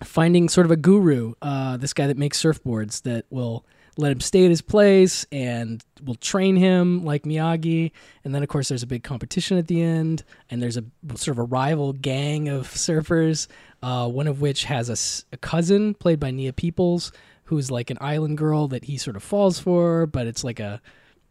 finding 0.02 0.48
sort 0.48 0.66
of 0.66 0.70
a 0.70 0.76
guru, 0.76 1.34
uh, 1.42 1.76
this 1.76 1.92
guy 1.92 2.06
that 2.06 2.18
makes 2.18 2.42
surfboards 2.42 3.02
that 3.02 3.26
will 3.30 3.64
let 3.96 4.10
him 4.10 4.20
stay 4.20 4.44
at 4.44 4.50
his 4.50 4.60
place 4.60 5.24
and 5.30 5.84
will 6.02 6.16
train 6.16 6.56
him 6.56 7.04
like 7.04 7.22
Miyagi. 7.22 7.92
And 8.24 8.34
then, 8.34 8.42
of 8.42 8.48
course, 8.48 8.68
there's 8.68 8.82
a 8.82 8.88
big 8.88 9.04
competition 9.04 9.56
at 9.56 9.68
the 9.68 9.80
end, 9.82 10.24
and 10.50 10.60
there's 10.60 10.76
a 10.76 10.84
sort 11.14 11.36
of 11.36 11.38
a 11.38 11.44
rival 11.44 11.92
gang 11.92 12.48
of 12.48 12.68
surfers, 12.74 13.46
uh, 13.82 14.08
one 14.08 14.26
of 14.26 14.40
which 14.40 14.64
has 14.64 15.24
a 15.32 15.36
cousin 15.36 15.94
played 15.94 16.18
by 16.18 16.30
Nia 16.30 16.52
Peeples, 16.52 17.12
who's 17.44 17.70
like 17.70 17.90
an 17.90 17.98
island 18.00 18.38
girl 18.38 18.68
that 18.68 18.84
he 18.84 18.96
sort 18.96 19.16
of 19.16 19.22
falls 19.22 19.58
for, 19.58 20.06
but 20.06 20.26
it's 20.26 20.42
like 20.42 20.60
a 20.60 20.80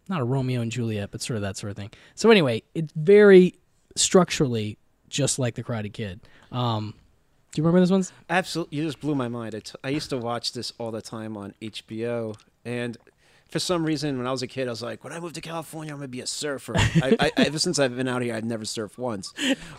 not 0.10 0.22
a 0.22 0.26
Romeo 0.26 0.62
and 0.62 0.72
Juliet, 0.72 1.12
but 1.12 1.22
sort 1.22 1.38
of 1.38 1.42
that 1.42 1.58
sort 1.58 1.72
of 1.72 1.78
thing. 1.78 1.90
So 2.16 2.30
anyway, 2.30 2.64
it's 2.76 2.92
very 2.94 3.56
structurally 3.96 4.78
just 5.08 5.40
like 5.40 5.56
the 5.56 5.64
Karate 5.64 5.92
Kid. 5.92 6.20
Um, 6.52 6.94
do 7.54 7.62
you 7.62 7.64
remember 7.64 7.80
those 7.82 7.92
ones? 7.92 8.12
Absolutely, 8.30 8.80
you 8.80 8.84
just 8.84 9.00
blew 9.00 9.16
my 9.16 9.28
mind. 9.28 9.54
I, 9.56 9.60
t- 9.60 9.74
I 9.84 9.90
used 9.90 10.10
to 10.10 10.18
watch 10.18 10.54
this 10.54 10.74
all 10.80 10.92
the 10.92 11.02
time 11.02 11.38
on 11.38 11.54
HBO, 11.62 12.36
and 12.66 12.98
for 13.50 13.60
some 13.60 13.86
reason, 13.86 14.18
when 14.18 14.26
I 14.26 14.32
was 14.32 14.42
a 14.42 14.48
kid, 14.48 14.68
I 14.68 14.72
was 14.72 14.82
like, 14.82 15.04
when 15.04 15.14
I 15.14 15.20
move 15.20 15.34
to 15.34 15.42
California, 15.42 15.94
I'm 15.94 16.00
gonna 16.00 16.08
be 16.08 16.22
a 16.22 16.26
surfer. 16.28 16.74
I, 16.76 17.16
I, 17.20 17.32
ever 17.38 17.60
since 17.60 17.78
I've 17.78 17.96
been 17.96 18.08
out 18.08 18.24
here, 18.24 18.34
I've 18.34 18.44
never 18.44 18.64
surfed 18.64 18.98
once. 18.98 19.32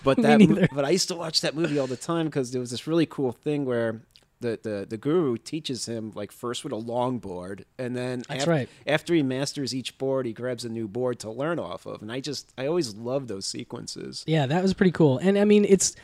But 0.05 0.17
that, 0.23 0.69
but 0.73 0.85
I 0.85 0.91
used 0.91 1.09
to 1.09 1.17
watch 1.17 1.41
that 1.41 1.57
movie 1.57 1.81
all 1.81 1.89
the 1.89 1.97
time 1.97 2.27
because 2.27 2.53
there 2.53 2.61
was 2.61 2.71
this 2.71 2.87
really 2.87 3.07
cool 3.07 3.33
thing 3.33 3.65
where. 3.65 4.01
The, 4.41 4.59
the, 4.63 4.87
the 4.87 4.97
guru 4.99 5.39
teaches 5.39 5.87
him 5.87 6.13
like 6.15 6.31
first 6.31 6.65
with 6.65 6.73
a 6.75 6.77
longboard 6.77 7.65
and 7.79 7.97
then 7.97 8.25
That's 8.29 8.43
af- 8.43 8.49
right. 8.49 8.69
after 8.87 9.15
he 9.15 9.23
masters 9.23 9.75
each 9.75 9.97
board 9.97 10.27
he 10.27 10.35
grabs 10.35 10.67
a 10.67 10.69
new 10.69 10.87
board 10.87 11.21
to 11.21 11.31
learn 11.31 11.59
off 11.59 11.87
of 11.87 12.03
and 12.03 12.13
I 12.13 12.21
just 12.21 12.53
I 12.59 12.67
always 12.67 12.95
love 12.95 13.27
those 13.27 13.47
sequences 13.47 14.23
Yeah, 14.27 14.45
that 14.45 14.61
was 14.61 14.75
pretty 14.75 14.91
cool. 14.91 15.17
And 15.17 15.39
I 15.39 15.47
mean, 15.47 15.65
it's 15.67 15.95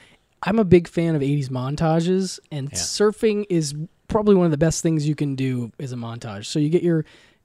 I'm 0.43 0.59
a 0.59 0.65
big 0.65 0.89
fan 0.89 1.15
of 1.15 1.23
80s 1.23 1.49
montages 1.49 2.39
and 2.51 2.71
surfing 2.71 3.47
is 3.51 3.75
probably 4.09 4.35
one 4.35 4.47
of 4.47 4.51
the 4.51 4.59
best 4.59 4.83
things 4.83 5.07
you 5.07 5.15
can 5.15 5.35
do 5.35 5.71
as 5.79 5.93
a 5.93 5.97
montage. 5.97 6.47
So 6.47 6.59
you 6.59 6.69
get 6.69 6.83
your, 6.83 7.05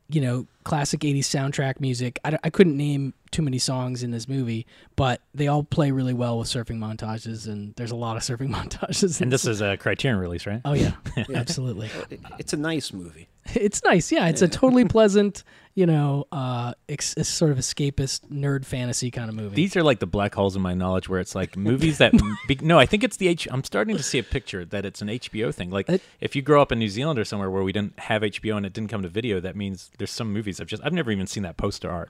you 0.10 0.22
know, 0.22 0.48
classic 0.64 1.02
80s 1.02 1.20
soundtrack 1.20 1.80
music. 1.80 2.20
I, 2.24 2.38
I 2.44 2.50
couldn't 2.50 2.78
name 2.78 3.14
too 3.36 3.42
many 3.42 3.58
songs 3.60 4.02
in 4.02 4.12
this 4.12 4.28
movie, 4.30 4.66
but 4.96 5.22
they 5.34 5.48
all 5.48 5.62
play 5.64 5.92
really 5.92 6.14
well 6.14 6.40
with 6.40 6.48
surfing 6.48 6.78
montages, 6.78 7.48
and 7.48 7.76
there's 7.76 7.92
a 7.92 7.96
lot 7.96 8.16
of 8.16 8.24
surfing 8.40 8.50
montages. 8.50 9.20
And 9.20 9.32
this 9.32 9.46
is 9.46 9.62
a 9.62 9.76
Criterion 9.78 10.20
release, 10.20 10.48
right? 10.48 10.62
oh 10.64 10.74
yeah, 10.74 10.94
absolutely. 11.36 11.90
It's 12.40 12.54
a 12.54 12.58
nice 12.58 12.94
movie. 12.94 13.28
It's 13.54 13.84
nice, 13.84 14.12
yeah. 14.12 14.28
It's 14.28 14.42
a 14.42 14.48
totally 14.48 14.86
pleasant, 14.86 15.44
you 15.76 15.86
know, 15.86 16.26
uh, 16.32 16.74
ex- 16.90 17.14
sort 17.28 17.52
of 17.52 17.60
escapist 17.60 18.22
nerd 18.32 18.66
fantasy 18.66 19.12
kind 19.12 19.30
of 19.30 19.36
movie. 19.36 19.54
These 19.56 19.76
are 19.76 19.84
like 19.84 20.00
the 20.00 20.08
black 20.08 20.34
holes 20.34 20.56
in 20.56 20.64
my 20.64 20.74
knowledge, 20.74 21.08
where 21.10 21.20
it's 21.20 21.36
like 21.36 21.56
movies 21.56 22.00
that. 22.00 22.12
be, 22.48 22.58
no, 22.62 22.80
I 22.80 22.88
think 22.88 23.04
it's 23.04 23.18
the 23.18 23.28
H. 23.28 23.48
I'm 23.52 23.64
starting 23.64 23.96
to 23.98 24.02
see 24.02 24.18
a 24.18 24.24
picture 24.24 24.66
that 24.66 24.84
it's 24.84 25.02
an 25.04 25.10
HBO 25.10 25.54
thing. 25.54 25.70
Like 25.70 25.88
It- 25.90 26.02
if 26.22 26.36
you 26.36 26.42
grow 26.42 26.60
up 26.62 26.72
in 26.72 26.80
New 26.80 26.90
Zealand 26.90 27.20
or 27.20 27.26
somewhere 27.26 27.52
where 27.52 27.62
we 27.64 27.72
didn't 27.72 28.00
have 28.00 28.24
HBO 28.24 28.58
and 28.58 28.66
it 28.66 28.74
didn't 28.74 28.90
come 28.90 29.04
to 29.04 29.10
video, 29.10 29.40
that 29.42 29.56
means 29.56 29.92
there's 30.00 30.10
some 30.12 30.34
movies 30.34 30.60
I've 30.60 30.68
just 30.68 30.82
I've 30.84 30.94
never 30.94 31.12
even 31.12 31.28
seen 31.28 31.44
that 31.44 31.58
poster 31.58 31.92
art. 31.92 32.10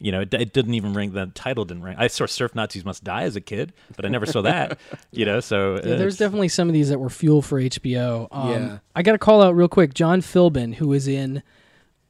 You 0.00 0.10
know, 0.12 0.20
it, 0.22 0.34
it 0.34 0.52
didn't 0.52 0.74
even 0.74 0.92
ring. 0.92 1.12
The 1.12 1.26
title 1.34 1.64
didn't 1.64 1.84
ring. 1.84 1.94
I 1.98 2.08
saw 2.08 2.26
Surf 2.26 2.54
Nazis 2.54 2.84
Must 2.84 3.02
Die 3.04 3.22
as 3.22 3.36
a 3.36 3.40
kid, 3.40 3.72
but 3.96 4.04
I 4.04 4.08
never 4.08 4.26
saw 4.26 4.42
that. 4.42 4.78
You 5.12 5.24
know, 5.24 5.38
so 5.40 5.76
Yeah, 5.76 5.94
there's 5.96 6.16
definitely 6.18 6.48
some 6.48 6.68
of 6.68 6.72
these 6.74 6.88
that 6.88 6.98
were 6.98 7.08
fuel 7.10 7.40
for 7.40 7.60
HBO. 7.60 8.26
Um, 8.32 8.50
Yeah. 8.50 8.78
I 8.96 9.02
got 9.02 9.12
to 9.12 9.18
call 9.18 9.40
out 9.40 9.54
real 9.54 9.68
quick 9.68 9.94
John 9.94 10.20
Philbin, 10.20 10.74
who 10.74 10.92
is 10.92 11.06
in 11.06 11.42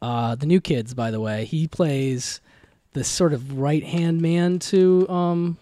uh, 0.00 0.34
the 0.36 0.46
New 0.46 0.60
Kids, 0.62 0.94
by 0.94 1.10
the 1.10 1.20
way. 1.20 1.44
He 1.44 1.68
plays 1.68 2.40
this 2.94 3.08
sort 3.08 3.32
of 3.34 3.58
right 3.58 3.84
hand 3.84 4.22
man 4.22 4.58
to 4.60 5.06
um, 5.10 5.58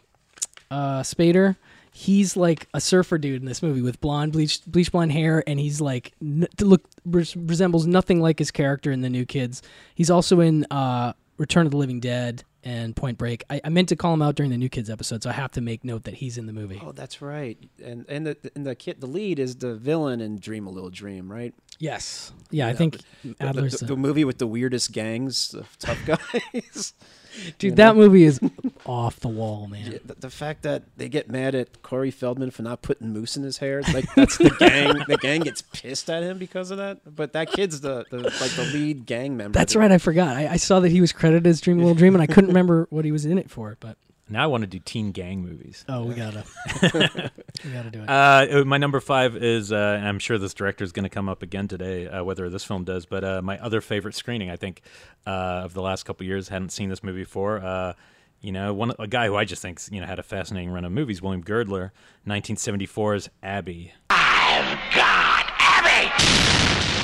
uh, 0.71 1.01
Spader. 1.01 1.57
He's 1.95 2.37
like 2.37 2.69
a 2.73 2.81
surfer 2.81 3.19
dude 3.19 3.41
in 3.43 3.47
this 3.47 3.63
movie 3.63 3.83
with 3.83 4.01
blonde, 4.01 4.33
bleached, 4.33 4.71
bleach 4.71 4.93
blonde 4.93 5.13
hair, 5.13 5.43
and 5.47 5.59
he's 5.61 5.81
like 5.81 6.13
n- 6.23 6.47
look 6.61 6.83
res- 7.05 7.37
resembles 7.37 7.87
nothing 7.87 8.21
like 8.21 8.39
his 8.39 8.51
character 8.51 8.91
in 8.93 9.01
the 9.03 9.11
New 9.11 9.27
Kids. 9.27 9.63
He's 9.95 10.11
also 10.11 10.41
in 10.41 10.65
uh, 10.71 11.13
Return 11.43 11.67
of 11.67 11.73
the 11.73 11.77
Living 11.77 12.01
Dead 12.01 12.45
and 12.65 12.95
Point 12.95 13.19
Break. 13.19 13.43
I, 13.51 13.61
I 13.65 13.69
meant 13.69 13.89
to 13.91 13.97
call 13.97 14.15
him 14.15 14.23
out 14.23 14.37
during 14.37 14.51
the 14.53 14.57
New 14.57 14.69
Kids 14.69 14.89
episode, 14.89 15.23
so 15.25 15.29
I 15.29 15.33
have 15.33 15.51
to 15.53 15.61
make 15.61 15.85
note 15.85 16.05
that 16.05 16.15
he's 16.15 16.39
in 16.39 16.47
the 16.47 16.53
movie. 16.53 16.81
Oh, 16.83 16.93
that's 16.93 17.21
right. 17.21 17.59
And 17.85 18.07
and 18.09 18.25
the 18.27 18.37
and 18.55 18.65
the 18.65 18.75
kid, 18.77 19.01
the 19.01 19.09
lead 19.09 19.39
is 19.41 19.57
the 19.57 19.75
villain 19.75 20.21
in 20.21 20.39
Dream 20.39 20.67
a 20.67 20.71
Little 20.71 20.89
Dream, 20.89 21.31
right? 21.31 21.53
Yes. 21.79 22.33
Yeah, 22.51 22.67
I 22.67 22.71
Yeah, 22.71 22.77
think 22.77 22.99
The, 23.25 23.35
the, 23.53 23.85
the 23.87 23.97
movie 23.97 24.25
with 24.25 24.39
the 24.39 24.47
weirdest 24.47 24.93
gangs 24.93 25.53
of 25.53 25.77
tough 25.81 25.99
guys. 26.53 26.95
Dude, 27.59 27.77
that 27.77 27.97
movie 27.97 28.25
is 28.25 28.41
off 28.87 29.21
the 29.21 29.29
wall, 29.29 29.67
man. 29.67 29.93
Yeah, 29.93 29.99
the, 30.05 30.15
the 30.15 30.31
fact 30.31 30.63
that 30.63 30.83
they 30.97 31.09
get 31.09 31.31
mad 31.31 31.55
at 31.55 31.83
Corey 31.83 32.11
Feldman 32.11 32.51
for 32.51 32.63
not 32.63 32.83
putting 32.83 33.13
moose 33.13 33.37
in 33.37 33.43
his 33.43 33.59
hair, 33.59 33.83
like 33.93 34.07
that's 34.15 34.39
the 34.39 34.51
gang. 34.59 35.03
The 35.09 35.17
gang 35.17 35.41
gets 35.41 35.63
pissed 35.63 36.11
at 36.11 36.23
him 36.23 36.39
because 36.39 36.71
of 36.71 36.79
that. 36.79 37.01
But 37.15 37.33
that 37.33 37.51
kid's 37.53 37.81
the, 37.81 38.05
the 38.11 38.19
like 38.19 38.51
the 38.53 38.71
lead 38.73 39.07
gang 39.07 39.37
member. 39.37 39.59
That's 39.59 39.77
right. 39.77 39.91
I 39.91 39.99
forgot. 39.99 40.37
I, 40.37 40.49
I 40.49 40.57
saw 40.57 40.81
that 40.81 40.91
he 40.91 41.01
was 41.01 41.13
credited 41.13 41.47
as 41.47 41.61
Dream 41.61 41.79
a 41.79 41.81
Little 41.81 41.95
Dream, 41.95 42.15
and 42.15 42.23
I 42.23 42.27
couldn't 42.27 42.49
remember 42.49 42.87
what 42.91 43.05
he 43.05 43.13
was 43.13 43.25
in 43.25 43.39
it 43.39 43.51
for. 43.51 43.77
But 43.81 43.97
now 44.33 44.45
I 44.45 44.47
want 44.47 44.63
to 44.63 44.67
do 44.67 44.79
teen 44.79 45.13
gang 45.13 45.43
movies. 45.43 45.85
oh, 45.89 46.05
we 46.05 46.15
gotta, 46.15 46.45
we 47.65 47.71
gotta 47.71 47.91
do 47.91 48.03
it. 48.03 48.09
Uh, 48.09 48.65
my 48.65 48.79
number 48.79 49.01
five 49.01 49.37
is, 49.37 49.73
uh, 49.73 49.97
and 49.99 50.09
I'm 50.09 50.19
sure 50.19 50.39
this 50.39 50.55
director 50.55 50.85
is 50.85 50.93
going 50.93 51.05
to 51.05 51.11
come 51.11 51.29
up 51.29 51.43
again 51.43 51.69
today, 51.69 52.09
uh, 52.09 52.25
whether 52.25 52.49
this 52.49 52.65
film 52.65 52.85
does. 52.85 53.07
But 53.07 53.25
uh, 53.25 53.43
my 53.43 53.59
other 53.59 53.81
favorite 53.81 54.15
screening, 54.15 54.51
I 54.51 54.57
think, 54.57 54.83
uh, 55.27 55.63
of 55.65 55.75
the 55.75 55.83
last 55.83 56.05
couple 56.05 56.27
years, 56.27 56.49
hadn't 56.49 56.71
seen 56.71 56.89
this 56.89 57.03
movie 57.03 57.23
before. 57.23 57.59
Uh, 57.59 57.93
you 58.41 58.51
know, 58.51 58.75
one 58.75 58.93
a 58.99 59.07
guy 59.07 59.27
who 59.29 59.37
I 59.37 59.45
just 59.45 59.63
think 59.63 59.81
you 59.91 60.01
know 60.01 60.07
had 60.07 60.19
a 60.19 60.23
fascinating 60.25 60.71
run 60.71 60.85
of 60.85 60.93
movies, 60.93 61.23
William 61.23 61.43
Girdler, 61.43 61.93
1974's 62.27 63.31
Abby. 63.43 63.93
I've 64.11 64.95
got 64.95 65.53
Abby. 65.59 66.11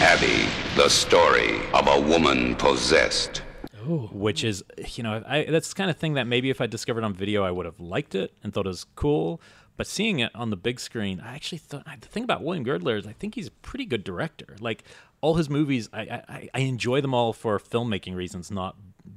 Abby, 0.03 0.49
the 0.77 0.89
story 0.89 1.61
of 1.75 1.87
a 1.87 2.01
woman 2.01 2.57
possessed. 2.57 3.43
Which 3.89 4.45
is 4.45 4.63
you 4.89 5.03
know 5.03 5.23
I, 5.27 5.45
that's 5.45 5.71
the 5.71 5.75
kind 5.75 5.91
of 5.91 5.97
thing 5.97 6.15
that 6.15 6.27
maybe 6.27 6.51
if 6.51 6.61
I 6.61 6.67
discovered 6.67 7.05
on 7.05 7.15
video 7.15 7.43
I 7.43 7.51
would 7.51 7.67
have 7.67 7.81
liked 7.81 8.15
it 8.15 8.33
and 8.43 8.53
thought 8.53 8.67
it 8.67 8.69
was 8.69 8.85
cool. 8.95 9.41
But 9.77 9.87
seeing 9.87 10.19
it 10.19 10.35
on 10.35 10.51
the 10.51 10.57
big 10.57 10.81
screen, 10.81 11.21
I 11.21 11.35
actually 11.35 11.59
thought 11.59 11.85
the 12.01 12.09
thing 12.09 12.25
about 12.25 12.43
William 12.43 12.65
Girdler 12.65 12.97
is 12.97 13.07
I 13.07 13.13
think 13.13 13.37
he's 13.37 13.47
a 13.47 13.53
pretty 13.53 13.87
good 13.87 14.05
director. 14.05 14.57
Like 14.61 14.83
all 15.21 15.35
his 15.35 15.49
movies, 15.49 15.89
I 15.93 16.23
I, 16.29 16.49
I 16.53 16.61
enjoy 16.61 17.01
them 17.01 17.15
all 17.15 17.33
for 17.33 17.59
filmmaking 17.59 18.15
reasons, 18.15 18.51
not 18.51 18.77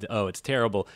oh 0.10 0.28
it's 0.28 0.42
terrible. 0.42 0.88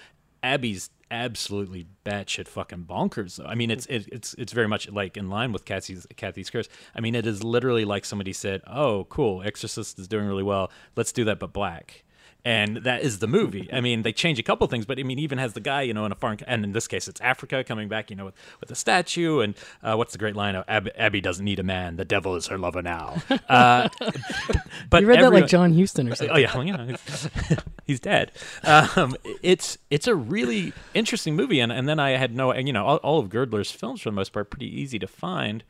Abby's 0.42 0.92
absolutely 1.12 1.88
batshit 2.06 2.48
fucking 2.48 2.86
bonkers 2.86 3.38
though. 3.38 3.46
I 3.46 3.56
mean 3.56 3.72
it's 3.72 3.86
it, 3.88 4.08
it's 4.12 4.36
it's 4.36 4.54
very 4.54 4.68
much 4.68 4.90
like 4.90 5.18
in 5.18 5.30
line 5.30 5.52
with 5.52 5.66
Cathy's 5.66 6.08
Cathy's 6.16 6.50
curse. 6.50 6.70
I 6.96 7.02
mean 7.02 7.16
it 7.16 7.26
is 7.26 7.44
literally 7.44 7.86
like 7.86 8.06
somebody 8.06 8.34
said, 8.34 8.62
oh 8.68 9.06
cool, 9.10 9.42
Exorcist 9.44 10.00
is 10.00 10.08
doing 10.08 10.28
really 10.28 10.44
well, 10.44 10.72
let's 10.96 11.12
do 11.12 11.26
that 11.26 11.40
but 11.40 11.52
black 11.52 12.05
and 12.46 12.78
that 12.78 13.02
is 13.02 13.18
the 13.18 13.28
movie. 13.28 13.68
I 13.74 13.82
mean, 13.82 14.04
they 14.04 14.14
change 14.14 14.38
a 14.38 14.44
couple 14.44 14.68
things, 14.68 14.86
but 14.86 15.00
I 15.00 15.04
mean, 15.04 15.18
even 15.18 15.40
has 15.40 15.54
the 15.54 15.60
guy, 15.60 15.82
you 15.82 15.96
know, 15.96 16.06
in 16.06 16.12
a 16.12 16.16
foreign, 16.16 16.38
and 16.46 16.64
in 16.64 16.74
this 16.74 16.88
case, 16.88 17.08
it's 17.08 17.20
Africa 17.20 17.64
coming 17.64 17.90
back, 17.90 18.12
you 18.12 18.16
know, 18.16 18.26
with, 18.26 18.36
with 18.60 18.70
a 18.70 18.76
statue, 18.76 19.40
and 19.40 19.56
uh, 19.82 19.96
what's 19.96 20.12
the 20.12 20.20
great 20.20 20.36
line? 20.36 20.56
of 20.56 20.64
Ab- 20.68 20.92
Abby 20.96 21.22
doesn't 21.22 21.44
need 21.44 21.58
a 21.58 21.64
man; 21.64 21.96
the 21.96 22.06
devil 22.06 22.36
is 22.36 22.48
her 22.48 22.58
lover 22.58 22.82
now. 22.82 23.22
Uh, 23.50 23.88
but 24.90 25.02
you 25.02 25.08
read 25.08 25.22
that 25.22 25.32
like 25.32 25.48
John 25.48 25.78
Huston 25.78 26.10
or 26.10 26.16
something. 26.16 26.36
Oh 26.36 26.38
yeah, 26.38 26.56
well, 26.56 26.66
know, 26.66 26.86
he's, 26.86 27.30
he's 27.86 28.00
dead. 28.00 28.32
Um, 28.64 29.16
it's 29.42 29.78
it's 29.90 30.08
a 30.08 30.16
really 30.16 30.74
interesting 30.94 31.36
movie, 31.36 31.60
and 31.60 31.72
and 31.72 31.88
then 31.88 32.00
I 32.00 32.12
had 32.12 32.36
no, 32.36 32.54
you 32.54 32.74
know, 32.74 32.86
all, 32.86 32.98
all 32.98 33.20
of 33.20 33.30
Girdler's 33.30 33.72
films 33.72 34.02
for 34.02 34.10
the 34.10 34.16
most 34.16 34.34
part 34.34 34.50
pretty 34.50 34.68
easy 34.68 35.00
to 35.00 35.08
find. 35.08 35.64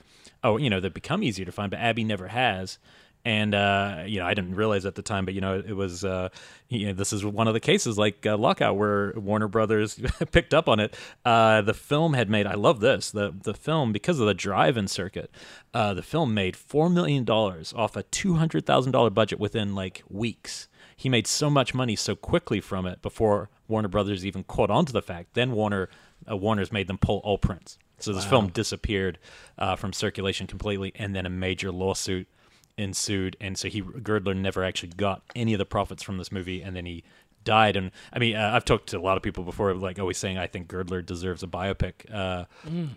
Oh, 0.44 0.58
you 0.58 0.70
know, 0.70 0.80
they 0.80 0.90
become 0.90 1.24
easier 1.24 1.46
to 1.46 1.52
find, 1.52 1.70
but 1.70 1.80
Abby 1.80 2.04
never 2.04 2.30
has. 2.30 2.78
And 3.26 3.56
uh, 3.56 4.04
you 4.06 4.20
know, 4.20 4.26
I 4.28 4.36
didn't 4.36 4.54
realize 4.54 4.86
at 4.86 4.94
the 4.94 5.02
time, 5.02 5.26
but 5.26 5.34
you 5.34 5.42
know, 5.42 5.58
it 5.58 5.74
was 5.74 6.06
uh, 6.06 6.30
you 6.70 6.88
know, 6.88 6.94
this 6.94 7.12
is 7.12 7.26
one 7.26 7.48
of 7.48 7.56
the 7.56 7.60
cases 7.60 7.98
like 7.98 8.24
uh, 8.24 8.38
Lockout 8.38 8.78
where 8.78 9.14
Warner 9.16 9.48
Brothers 9.48 10.00
picked 10.32 10.54
up 10.54 10.70
on 10.70 10.80
it. 10.80 10.96
Uh, 11.26 11.62
the 11.62 11.74
film 11.74 12.14
had 12.14 12.30
made. 12.30 12.46
I 12.46 12.54
love 12.54 12.82
this. 12.82 13.10
The 13.10 13.34
the 13.44 13.56
film 13.56 13.92
because 13.92 14.20
of 14.20 14.28
the 14.28 14.36
drive-in 14.36 14.88
circuit. 14.88 15.32
Uh, 15.74 15.96
the 15.96 16.04
film 16.04 16.36
made 16.36 16.56
four 16.56 16.88
million 16.88 17.24
dollars 17.24 17.74
off 17.76 17.96
a 17.96 18.04
two 18.04 18.36
hundred 18.36 18.68
thousand 18.68 18.92
dollar 18.92 19.10
budget 19.10 19.40
within 19.40 19.74
like 19.74 20.04
weeks. 20.08 20.68
He 20.96 21.10
made 21.10 21.26
so 21.26 21.50
much 21.50 21.74
money 21.74 21.96
so 21.96 22.16
quickly 22.16 22.62
from 22.62 22.86
it 22.86 23.02
before 23.02 23.50
Warner 23.68 23.90
Brothers 23.90 24.24
even 24.24 24.44
caught 24.44 24.70
on 24.70 24.86
to 24.86 24.94
the 24.94 25.02
fact. 25.02 25.34
Then 25.34 25.52
Warner 25.52 25.90
uh, 26.30 26.38
Warner's 26.38 26.72
made 26.72 26.88
them 26.88 27.00
pull 27.00 27.22
all 27.24 27.40
prints. 27.40 27.80
So 27.98 28.14
this 28.14 28.26
film 28.26 28.50
disappeared 28.50 29.18
uh, 29.58 29.78
from 29.78 29.94
circulation 29.94 30.48
completely, 30.48 30.92
and 30.96 31.16
then 31.16 31.26
a 31.26 31.30
major 31.30 31.72
lawsuit 31.72 32.28
ensued, 32.78 33.38
and 33.40 33.58
so 33.58 33.68
he 33.68 33.82
Girdler 33.82 34.34
never 34.34 34.64
actually 34.64 34.90
got 34.90 35.22
any 35.36 35.54
of 35.54 35.60
the 35.60 35.66
profits 35.66 36.04
from 36.04 36.18
this 36.18 36.32
movie, 36.32 36.62
and 36.62 36.76
then 36.76 36.86
he 36.86 37.04
died. 37.44 37.76
And 37.76 37.92
I 38.12 38.20
mean, 38.20 38.36
uh, 38.36 38.52
I've 38.54 38.66
talked 38.66 38.90
to 38.90 38.98
a 38.98 39.00
lot 39.00 39.18
of 39.18 39.24
people 39.24 39.44
before, 39.44 39.74
like 39.74 40.00
always 40.00 40.18
saying, 40.18 40.38
I 40.38 40.48
think 40.48 40.68
Girdler 40.68 41.02
deserves 41.02 41.44
a 41.44 41.48
biopic 41.48 41.94
uh, 42.14 42.46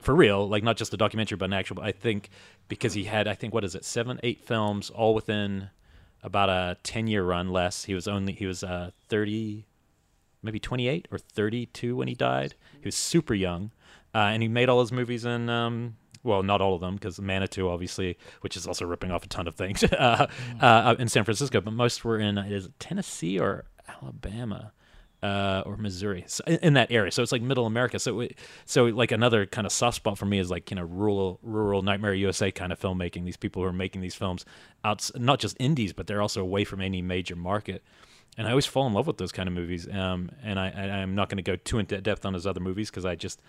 for 0.00 0.14
real, 0.14 0.48
like 0.48 0.64
not 0.64 0.76
just 0.76 0.92
a 0.94 0.96
documentary, 0.96 1.36
but 1.36 1.46
an 1.46 1.52
actual. 1.52 1.76
But 1.76 1.84
I 1.84 1.92
think 1.92 2.30
because 2.68 2.94
he 2.94 3.04
had, 3.04 3.28
I 3.28 3.34
think, 3.34 3.54
what 3.54 3.64
is 3.64 3.74
it, 3.74 3.84
seven, 3.84 4.18
eight 4.22 4.40
films, 4.40 4.90
all 4.90 5.14
within 5.14 5.70
about 6.22 6.48
a 6.48 6.76
ten 6.82 7.06
year 7.06 7.22
run. 7.22 7.50
Less, 7.50 7.84
he 7.84 7.94
was 7.94 8.08
only 8.08 8.32
he 8.32 8.46
was 8.46 8.64
uh, 8.64 8.90
thirty, 9.08 9.66
maybe 10.42 10.58
twenty 10.58 10.88
eight 10.88 11.06
or 11.12 11.18
thirty 11.18 11.66
two 11.66 11.96
when 11.96 12.08
he 12.08 12.14
died. 12.14 12.54
He 12.80 12.86
was 12.86 12.96
super 12.96 13.34
young, 13.34 13.70
uh, 14.14 14.18
and 14.18 14.42
he 14.42 14.48
made 14.48 14.68
all 14.68 14.80
his 14.80 14.92
movies 14.92 15.24
in. 15.24 15.48
Um, 15.48 15.96
well, 16.28 16.42
not 16.42 16.60
all 16.60 16.74
of 16.74 16.80
them, 16.80 16.94
because 16.94 17.20
Manitou, 17.20 17.68
obviously, 17.68 18.18
which 18.42 18.56
is 18.56 18.66
also 18.66 18.84
ripping 18.84 19.10
off 19.10 19.24
a 19.24 19.28
ton 19.28 19.48
of 19.48 19.54
things 19.54 19.82
uh, 19.84 20.26
uh, 20.60 20.94
in 20.98 21.08
San 21.08 21.24
Francisco, 21.24 21.60
but 21.60 21.72
most 21.72 22.04
were 22.04 22.18
in 22.18 22.38
is 22.38 22.68
Tennessee 22.78 23.38
or 23.38 23.64
Alabama 23.88 24.72
uh, 25.22 25.62
or 25.66 25.76
Missouri, 25.76 26.24
so, 26.28 26.44
in, 26.44 26.74
that 26.74 26.92
area. 26.92 27.10
So 27.10 27.22
it's 27.22 27.32
like 27.32 27.42
Middle 27.42 27.66
America. 27.66 27.98
So, 27.98 28.20
it, 28.20 28.38
so 28.66 28.84
like 28.84 29.10
another 29.10 29.46
kind 29.46 29.66
of 29.66 29.72
soft 29.72 29.96
spot 29.96 30.16
for 30.16 30.26
me 30.26 30.38
is 30.38 30.50
like 30.50 30.70
you 30.70 30.76
know 30.76 30.84
rural, 30.84 31.40
rural 31.42 31.82
Nightmare 31.82 32.14
USA 32.14 32.52
kind 32.52 32.72
of 32.72 32.78
filmmaking. 32.78 33.24
These 33.24 33.36
people 33.36 33.62
who 33.62 33.68
are 33.68 33.72
making 33.72 34.02
these 34.02 34.14
films 34.14 34.44
out, 34.84 35.10
not 35.16 35.40
just 35.40 35.56
indies, 35.58 35.92
but 35.92 36.06
they're 36.06 36.22
also 36.22 36.40
away 36.40 36.64
from 36.64 36.80
any 36.80 37.02
major 37.02 37.34
market. 37.34 37.82
And 38.36 38.46
I 38.46 38.50
always 38.50 38.66
fall 38.66 38.86
in 38.86 38.92
love 38.92 39.08
with 39.08 39.18
those 39.18 39.32
kind 39.32 39.48
of 39.48 39.54
movies. 39.54 39.88
Um, 39.88 40.30
and 40.44 40.60
I, 40.60 40.68
I, 40.68 40.82
I'm 40.98 41.16
not 41.16 41.28
going 41.28 41.38
to 41.38 41.42
go 41.42 41.56
too 41.56 41.80
into 41.80 42.00
depth 42.00 42.24
on 42.24 42.34
his 42.34 42.46
other 42.46 42.60
movies 42.60 42.88
because 42.88 43.04
I 43.04 43.16
just, 43.16 43.40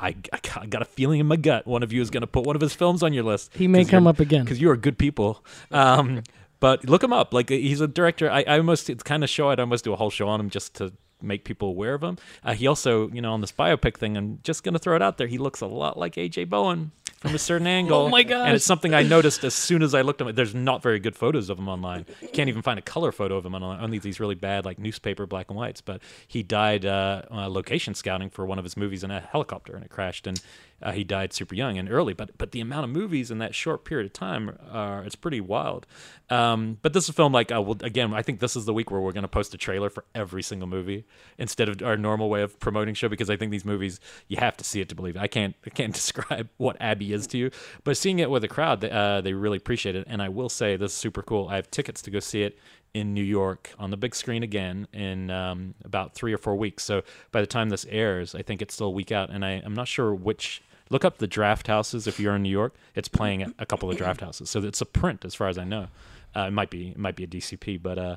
I, 0.00 0.14
I 0.60 0.66
got- 0.66 0.82
a 0.82 0.84
feeling 0.84 1.18
in 1.20 1.26
my 1.26 1.36
gut 1.36 1.66
one 1.66 1.82
of 1.82 1.92
you 1.92 2.00
is 2.00 2.10
going 2.10 2.20
to 2.20 2.26
put 2.26 2.44
one 2.44 2.54
of 2.56 2.62
his 2.62 2.72
films 2.74 3.02
on 3.02 3.12
your 3.12 3.24
list. 3.24 3.52
He 3.54 3.66
may 3.68 3.84
come 3.84 4.06
up 4.06 4.20
again. 4.20 4.44
because 4.44 4.60
you 4.60 4.70
are 4.70 4.76
good 4.76 4.96
people. 4.98 5.44
Um, 5.70 6.22
but 6.60 6.88
look 6.88 7.02
him 7.02 7.12
up. 7.12 7.32
Like 7.34 7.48
he's 7.48 7.80
a 7.80 7.88
director. 7.88 8.30
I, 8.30 8.44
I 8.46 8.58
almost 8.58 8.90
it's 8.90 9.02
kind 9.02 9.22
of 9.24 9.30
show. 9.30 9.50
I'd 9.50 9.60
almost 9.60 9.84
do 9.84 9.92
a 9.92 9.96
whole 9.96 10.10
show 10.10 10.28
on 10.28 10.40
him 10.40 10.50
just 10.50 10.74
to 10.76 10.92
make 11.20 11.44
people 11.44 11.68
aware 11.68 11.94
of 11.94 12.02
him. 12.02 12.16
Uh, 12.44 12.54
he 12.54 12.66
also, 12.66 13.08
you 13.10 13.20
know, 13.20 13.32
on 13.32 13.40
this 13.40 13.50
biopic 13.52 13.96
thing, 13.96 14.16
I'm 14.16 14.38
just 14.44 14.62
gonna 14.64 14.78
throw 14.78 14.94
it 14.96 15.02
out 15.02 15.18
there. 15.18 15.26
He 15.26 15.38
looks 15.38 15.60
a 15.60 15.66
lot 15.66 15.98
like 15.98 16.14
AJ 16.14 16.48
Bowen 16.48 16.92
from 17.18 17.34
a 17.34 17.38
certain 17.38 17.66
angle. 17.78 17.98
Oh 17.98 18.08
my 18.08 18.22
gosh. 18.22 18.46
And 18.46 18.56
it's 18.56 18.64
something 18.64 18.94
I 18.94 19.02
noticed 19.02 19.44
as 19.44 19.54
soon 19.54 19.82
as 19.82 19.94
I 19.94 20.02
looked 20.02 20.20
at 20.20 20.28
him. 20.28 20.34
There's 20.34 20.54
not 20.54 20.82
very 20.82 20.98
good 20.98 21.16
photos 21.16 21.50
of 21.50 21.58
him 21.58 21.68
online. 21.68 22.06
You 22.20 22.28
can't 22.28 22.48
even 22.48 22.62
find 22.62 22.78
a 22.78 22.82
color 22.82 23.12
photo 23.12 23.36
of 23.36 23.44
him 23.46 23.54
online. 23.54 23.80
Only 23.80 23.98
these 23.98 24.20
really 24.20 24.34
bad 24.34 24.64
like 24.64 24.78
newspaper 24.78 25.26
black 25.26 25.50
and 25.50 25.56
whites. 25.56 25.80
But 25.80 26.02
he 26.26 26.42
died 26.42 26.84
uh, 26.86 27.22
uh, 27.30 27.48
location 27.48 27.94
scouting 27.94 28.30
for 28.30 28.46
one 28.46 28.58
of 28.58 28.64
his 28.64 28.76
movies 28.76 29.04
in 29.04 29.10
a 29.10 29.20
helicopter, 29.20 29.74
and 29.74 29.84
it 29.84 29.90
crashed. 29.90 30.26
And 30.26 30.40
Uh, 30.82 30.92
he 30.92 31.04
died 31.04 31.32
super 31.32 31.54
young 31.54 31.76
and 31.78 31.90
early, 31.90 32.12
but 32.12 32.36
but 32.38 32.52
the 32.52 32.60
amount 32.60 32.84
of 32.84 32.90
movies 32.90 33.30
in 33.30 33.38
that 33.38 33.54
short 33.54 33.84
period 33.84 34.06
of 34.06 34.12
time 34.12 34.56
are 34.70 35.02
it's 35.04 35.16
pretty 35.16 35.40
wild. 35.40 35.86
Um, 36.30 36.78
but 36.82 36.92
this 36.92 37.04
is 37.04 37.10
a 37.10 37.12
film 37.12 37.32
like 37.32 37.50
uh, 37.50 37.60
well, 37.60 37.76
again, 37.82 38.14
I 38.14 38.22
think 38.22 38.40
this 38.40 38.54
is 38.56 38.64
the 38.64 38.74
week 38.74 38.90
where 38.90 39.00
we're 39.00 39.12
going 39.12 39.22
to 39.22 39.28
post 39.28 39.54
a 39.54 39.58
trailer 39.58 39.90
for 39.90 40.04
every 40.14 40.42
single 40.42 40.68
movie 40.68 41.04
instead 41.36 41.68
of 41.68 41.82
our 41.82 41.96
normal 41.96 42.28
way 42.28 42.42
of 42.42 42.58
promoting 42.60 42.94
show 42.94 43.08
because 43.08 43.30
I 43.30 43.36
think 43.36 43.50
these 43.50 43.64
movies 43.64 44.00
you 44.28 44.36
have 44.36 44.56
to 44.58 44.64
see 44.64 44.80
it 44.80 44.88
to 44.90 44.94
believe 44.94 45.16
it. 45.16 45.20
I 45.20 45.26
can't 45.26 45.54
I 45.66 45.70
can't 45.70 45.94
describe 45.98 46.48
what 46.58 46.76
Abby 46.80 47.12
is 47.12 47.26
to 47.28 47.38
you, 47.38 47.50
but 47.84 47.96
seeing 47.96 48.18
it 48.18 48.30
with 48.30 48.44
a 48.44 48.48
crowd, 48.48 48.80
they, 48.80 48.90
uh, 48.90 49.20
they 49.20 49.32
really 49.32 49.56
appreciate 49.56 49.96
it. 49.96 50.06
And 50.08 50.22
I 50.22 50.28
will 50.28 50.48
say 50.48 50.76
this 50.76 50.92
is 50.92 50.96
super 50.96 51.22
cool. 51.22 51.48
I 51.48 51.56
have 51.56 51.70
tickets 51.70 52.02
to 52.02 52.10
go 52.10 52.20
see 52.20 52.42
it 52.42 52.58
in 52.94 53.14
New 53.14 53.22
York 53.22 53.72
on 53.78 53.90
the 53.90 53.96
big 53.96 54.14
screen 54.14 54.42
again 54.42 54.86
in 54.92 55.30
um, 55.30 55.74
about 55.84 56.14
three 56.14 56.32
or 56.32 56.38
four 56.38 56.56
weeks. 56.56 56.84
So 56.84 57.02
by 57.32 57.40
the 57.40 57.46
time 57.46 57.68
this 57.68 57.86
airs, 57.88 58.34
I 58.34 58.42
think 58.42 58.62
it's 58.62 58.74
still 58.74 58.88
a 58.88 58.90
week 58.90 59.12
out, 59.12 59.30
and 59.30 59.44
I, 59.44 59.62
I'm 59.64 59.74
not 59.74 59.88
sure 59.88 60.14
which. 60.14 60.62
Look 60.90 61.04
up 61.04 61.18
the 61.18 61.26
draft 61.26 61.66
houses 61.66 62.06
if 62.06 62.18
you're 62.18 62.34
in 62.36 62.42
New 62.42 62.48
York. 62.50 62.74
It's 62.94 63.08
playing 63.08 63.42
at 63.42 63.52
a 63.58 63.66
couple 63.66 63.90
of 63.90 63.96
draft 63.96 64.20
houses, 64.20 64.48
so 64.50 64.62
it's 64.62 64.80
a 64.80 64.86
print 64.86 65.24
as 65.24 65.34
far 65.34 65.48
as 65.48 65.58
I 65.58 65.64
know. 65.64 65.88
Uh, 66.36 66.42
it 66.48 66.52
might 66.52 66.70
be 66.70 66.88
it 66.88 66.98
might 66.98 67.16
be 67.16 67.24
a 67.24 67.26
DCP, 67.26 67.82
but 67.82 67.98
uh, 67.98 68.16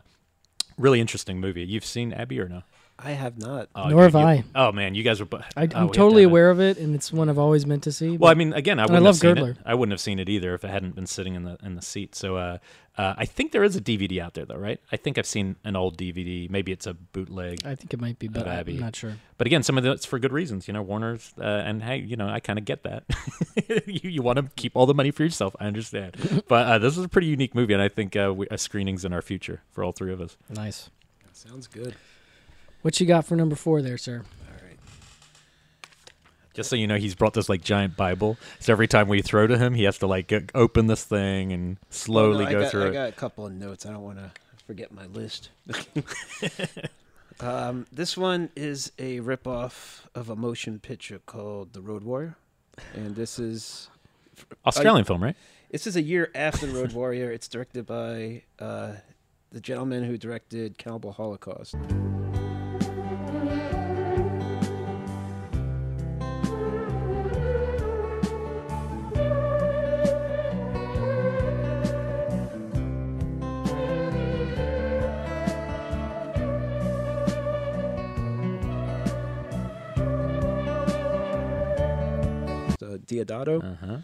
really 0.78 1.00
interesting 1.02 1.40
movie. 1.40 1.64
You've 1.66 1.86
seen 1.86 2.14
Abby 2.14 2.40
or 2.40 2.48
no? 2.48 2.64
I 3.04 3.12
have 3.12 3.40
not. 3.40 3.68
Oh, 3.74 3.88
Nor 3.88 3.92
you- 3.92 3.98
have 4.04 4.14
you- 4.14 4.20
I. 4.20 4.44
Oh 4.54 4.72
man, 4.72 4.94
you 4.94 5.02
guys 5.04 5.20
were. 5.20 5.26
bu- 5.26 5.38
I, 5.38 5.42
oh, 5.42 5.44
I'm 5.56 5.68
we 5.70 5.74
have 5.76 5.92
to 5.92 5.98
totally 5.98 6.22
have 6.22 6.28
it. 6.30 6.32
aware 6.32 6.50
of 6.52 6.60
it, 6.62 6.78
and 6.78 6.94
it's 6.94 7.12
one 7.12 7.30
I've 7.30 7.40
always 7.40 7.66
meant 7.66 7.84
to 7.84 7.92
see. 7.92 8.16
Well, 8.16 8.30
I 8.30 8.36
mean, 8.36 8.54
again, 8.54 8.80
I 8.80 8.84
wouldn't 8.84 9.04
love 9.04 9.16
have 9.16 9.20
seen 9.22 9.34
Girdler. 9.36 9.50
it. 9.52 9.58
I 9.66 9.74
wouldn't 9.74 9.92
have 9.94 10.02
seen 10.02 10.20
it 10.20 10.30
either 10.30 10.54
if 10.54 10.64
it 10.64 10.70
hadn't 10.70 10.94
been 10.94 11.08
sitting 11.08 11.34
in 11.34 11.44
the 11.44 11.58
in 11.64 11.74
the 11.76 11.82
seat. 11.82 12.14
So, 12.16 12.36
uh, 12.38 12.58
uh, 12.98 13.14
I 13.18 13.26
think 13.26 13.54
there 13.54 13.64
is 13.64 13.76
a 13.76 13.82
DVD 13.82 14.20
out 14.20 14.34
there, 14.34 14.46
though, 14.46 14.58
right? 14.58 14.80
I 14.92 14.98
think 14.98 15.18
I've 15.18 15.26
seen 15.26 15.56
an 15.64 15.76
old 15.76 15.98
DVD. 15.98 16.50
Maybe 16.50 16.72
it's 16.74 16.86
a 16.86 16.94
bootleg. 16.94 17.66
I 17.66 17.76
think 17.76 17.94
it 17.94 18.02
might 18.02 18.20
be, 18.20 18.28
but 18.28 18.48
I'm 18.48 18.80
not 18.80 18.96
sure. 18.96 19.14
But 19.38 19.48
again, 19.48 19.64
some 19.64 19.78
of 19.78 19.84
that's 19.84 20.06
for 20.06 20.20
good 20.20 20.34
reasons, 20.34 20.68
you 20.68 20.74
know. 20.74 20.82
Warner's, 20.82 21.34
uh, 21.40 21.44
and 21.44 21.82
hey, 21.82 21.98
you 21.98 22.18
know, 22.18 22.28
I 22.28 22.42
kind 22.42 22.60
of 22.60 22.66
get 22.66 22.84
that. 22.84 23.04
you 23.88 24.10
you 24.10 24.22
want 24.22 24.38
to 24.38 24.50
keep 24.56 24.74
all 24.76 24.86
the 24.86 24.94
money 24.94 25.12
for 25.12 25.24
yourself. 25.24 25.56
I 25.60 25.68
understand. 25.68 26.44
but 26.50 26.68
uh, 26.68 26.78
this 26.80 26.98
is 26.98 27.06
a 27.06 27.10
pretty 27.10 27.28
unique 27.28 27.56
movie, 27.56 27.74
and 27.74 27.82
I 27.82 27.88
think 27.88 28.16
uh, 28.16 28.34
we, 28.36 28.48
a 28.52 28.58
screenings 28.58 29.06
in 29.06 29.14
our 29.14 29.22
future 29.22 29.62
for 29.72 29.84
all 29.84 29.94
three 29.94 30.12
of 30.12 30.20
us. 30.20 30.36
Nice. 30.50 30.90
Sounds 31.32 31.68
good. 31.68 31.96
What 32.82 33.00
you 33.00 33.06
got 33.06 33.26
for 33.26 33.36
number 33.36 33.56
four 33.56 33.82
there, 33.82 33.98
sir? 33.98 34.24
Just 36.54 36.70
so 36.70 36.76
you 36.76 36.86
know, 36.88 36.98
he's 36.98 37.16
brought 37.16 37.34
this 37.34 37.48
like 37.48 37.62
giant 37.62 37.96
Bible. 37.96 38.38
So 38.60 38.74
every 38.74 38.88
time 38.88 39.08
we 39.08 39.22
throw 39.22 39.48
to 39.48 39.58
him, 39.58 39.74
he 39.74 39.84
has 39.84 39.98
to 40.00 40.08
like 40.08 40.28
go, 40.28 40.42
open 40.54 40.88
this 40.88 41.04
thing 41.04 41.54
and 41.54 41.78
slowly 41.90 42.44
Well, 42.44 42.46
no, 42.46 42.52
go 42.52 42.62
got, 42.62 42.72
through 42.72 42.84
I 42.84 42.88
it. 42.88 42.94
got 42.94 43.10
a 43.10 43.14
couple 43.14 43.46
of 43.46 43.54
notes. 43.54 43.86
I 43.86 43.92
don't 43.92 44.04
want 44.04 44.18
to 44.18 44.32
forget 44.68 44.92
my 44.92 45.06
list. 45.08 45.50
um, 47.40 47.88
this 47.92 48.18
one 48.18 48.50
is 48.56 48.92
a 49.00 49.20
ripoff 49.20 50.02
of 50.14 50.30
a 50.30 50.36
motion 50.36 50.80
picture 50.80 51.20
called 51.26 51.74
The 51.74 51.82
Road 51.82 52.04
Warrior, 52.04 52.36
and 52.94 53.16
this 53.16 53.40
is 53.40 53.90
Australian 54.66 55.06
film, 55.06 55.24
right? 55.24 55.36
this 55.72 55.88
is 55.88 55.96
a 55.96 56.02
year 56.02 56.30
after 56.36 56.66
The 56.68 56.74
Road 56.74 56.92
Warrior. 56.92 57.32
It's 57.32 57.48
directed 57.48 57.86
by 57.86 58.44
uh, 58.60 58.94
the 59.52 59.62
gentleman 59.62 60.04
who 60.04 60.18
directed 60.18 60.78
Cannibal 60.78 61.14
Holocaust. 61.14 61.76
Deodato. 83.12 83.56
Uh 83.64 83.76
huh. 83.86 83.98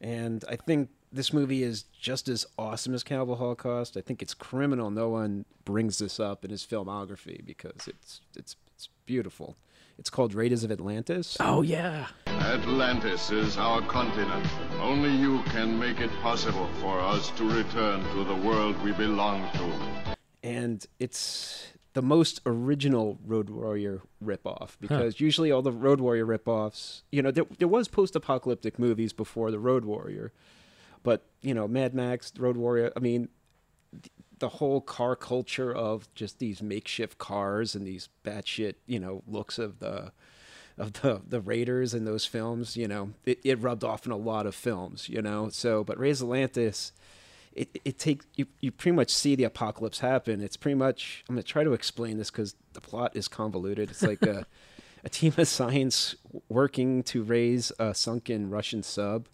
And 0.00 0.44
I 0.48 0.56
think 0.56 0.90
this 1.12 1.32
movie 1.32 1.62
is 1.62 1.84
just 2.08 2.28
as 2.28 2.44
awesome 2.58 2.92
as 2.94 3.02
Cannibal 3.04 3.36
Holocaust. 3.36 3.96
I 3.96 4.00
think 4.00 4.20
it's 4.22 4.34
criminal 4.34 4.90
no 4.90 5.08
one 5.08 5.44
brings 5.64 5.98
this 5.98 6.18
up 6.18 6.44
in 6.44 6.50
his 6.50 6.64
filmography 6.64 7.44
because 7.44 7.86
it's 7.86 8.20
it's 8.36 8.56
it's 8.74 8.88
beautiful. 9.06 9.56
It's 9.96 10.10
called 10.10 10.34
Raiders 10.34 10.64
of 10.64 10.72
Atlantis. 10.72 11.36
Oh 11.40 11.62
yeah. 11.62 12.08
Atlantis 12.26 13.30
is 13.30 13.56
our 13.56 13.80
continent. 13.82 14.46
Only 14.80 15.10
you 15.10 15.40
can 15.54 15.78
make 15.78 16.00
it 16.00 16.10
possible 16.20 16.68
for 16.80 16.98
us 17.00 17.30
to 17.38 17.44
return 17.48 18.02
to 18.14 18.24
the 18.24 18.34
world 18.48 18.74
we 18.82 18.92
belong 18.92 19.48
to. 19.52 20.16
and 20.42 20.84
it's 20.98 21.68
the 21.94 22.02
most 22.02 22.40
original 22.44 23.18
Road 23.24 23.48
Warrior 23.48 24.02
ripoff 24.22 24.76
because 24.80 25.20
usually 25.20 25.50
all 25.50 25.62
the 25.62 25.72
Road 25.72 26.00
Warrior 26.00 26.26
ripoffs, 26.26 27.02
you 27.10 27.22
know, 27.22 27.30
there, 27.30 27.44
there 27.58 27.68
was 27.68 27.88
post-apocalyptic 27.88 28.78
movies 28.78 29.12
before 29.12 29.50
the 29.50 29.60
Road 29.60 29.84
Warrior, 29.84 30.32
but 31.04 31.24
you 31.40 31.54
know, 31.54 31.66
Mad 31.68 31.94
Max, 31.94 32.32
Road 32.36 32.56
Warrior. 32.56 32.92
I 32.96 33.00
mean, 33.00 33.28
the 34.40 34.48
whole 34.48 34.80
car 34.80 35.14
culture 35.14 35.72
of 35.72 36.12
just 36.14 36.40
these 36.40 36.60
makeshift 36.60 37.18
cars 37.18 37.76
and 37.76 37.86
these 37.86 38.08
batshit, 38.24 38.74
you 38.86 38.98
know, 38.98 39.22
looks 39.28 39.58
of 39.58 39.78
the 39.78 40.12
of 40.76 40.94
the 40.94 41.22
the 41.26 41.40
Raiders 41.40 41.94
in 41.94 42.04
those 42.04 42.26
films, 42.26 42.76
you 42.76 42.88
know, 42.88 43.10
it, 43.24 43.38
it 43.44 43.60
rubbed 43.60 43.84
off 43.84 44.04
in 44.04 44.10
a 44.10 44.16
lot 44.16 44.46
of 44.46 44.54
films, 44.56 45.08
you 45.08 45.22
know. 45.22 45.48
So, 45.48 45.84
but 45.84 45.96
Raise 45.96 46.20
Atlantis, 46.20 46.92
it 47.54 47.80
it 47.84 47.98
takes 47.98 48.26
you 48.34 48.46
you 48.60 48.70
pretty 48.70 48.96
much 48.96 49.10
see 49.10 49.34
the 49.34 49.44
apocalypse 49.44 50.00
happen. 50.00 50.40
It's 50.40 50.56
pretty 50.56 50.76
much 50.76 51.24
I'm 51.28 51.34
gonna 51.34 51.42
try 51.42 51.64
to 51.64 51.72
explain 51.72 52.18
this 52.18 52.30
because 52.30 52.54
the 52.72 52.80
plot 52.80 53.16
is 53.16 53.28
convoluted. 53.28 53.90
It's 53.90 54.02
like 54.02 54.22
a 54.22 54.46
a 55.04 55.08
team 55.08 55.34
of 55.36 55.46
science 55.46 56.16
working 56.48 57.02
to 57.04 57.22
raise 57.22 57.70
a 57.78 57.94
sunken 57.94 58.50
Russian 58.50 58.82
sub 58.82 59.28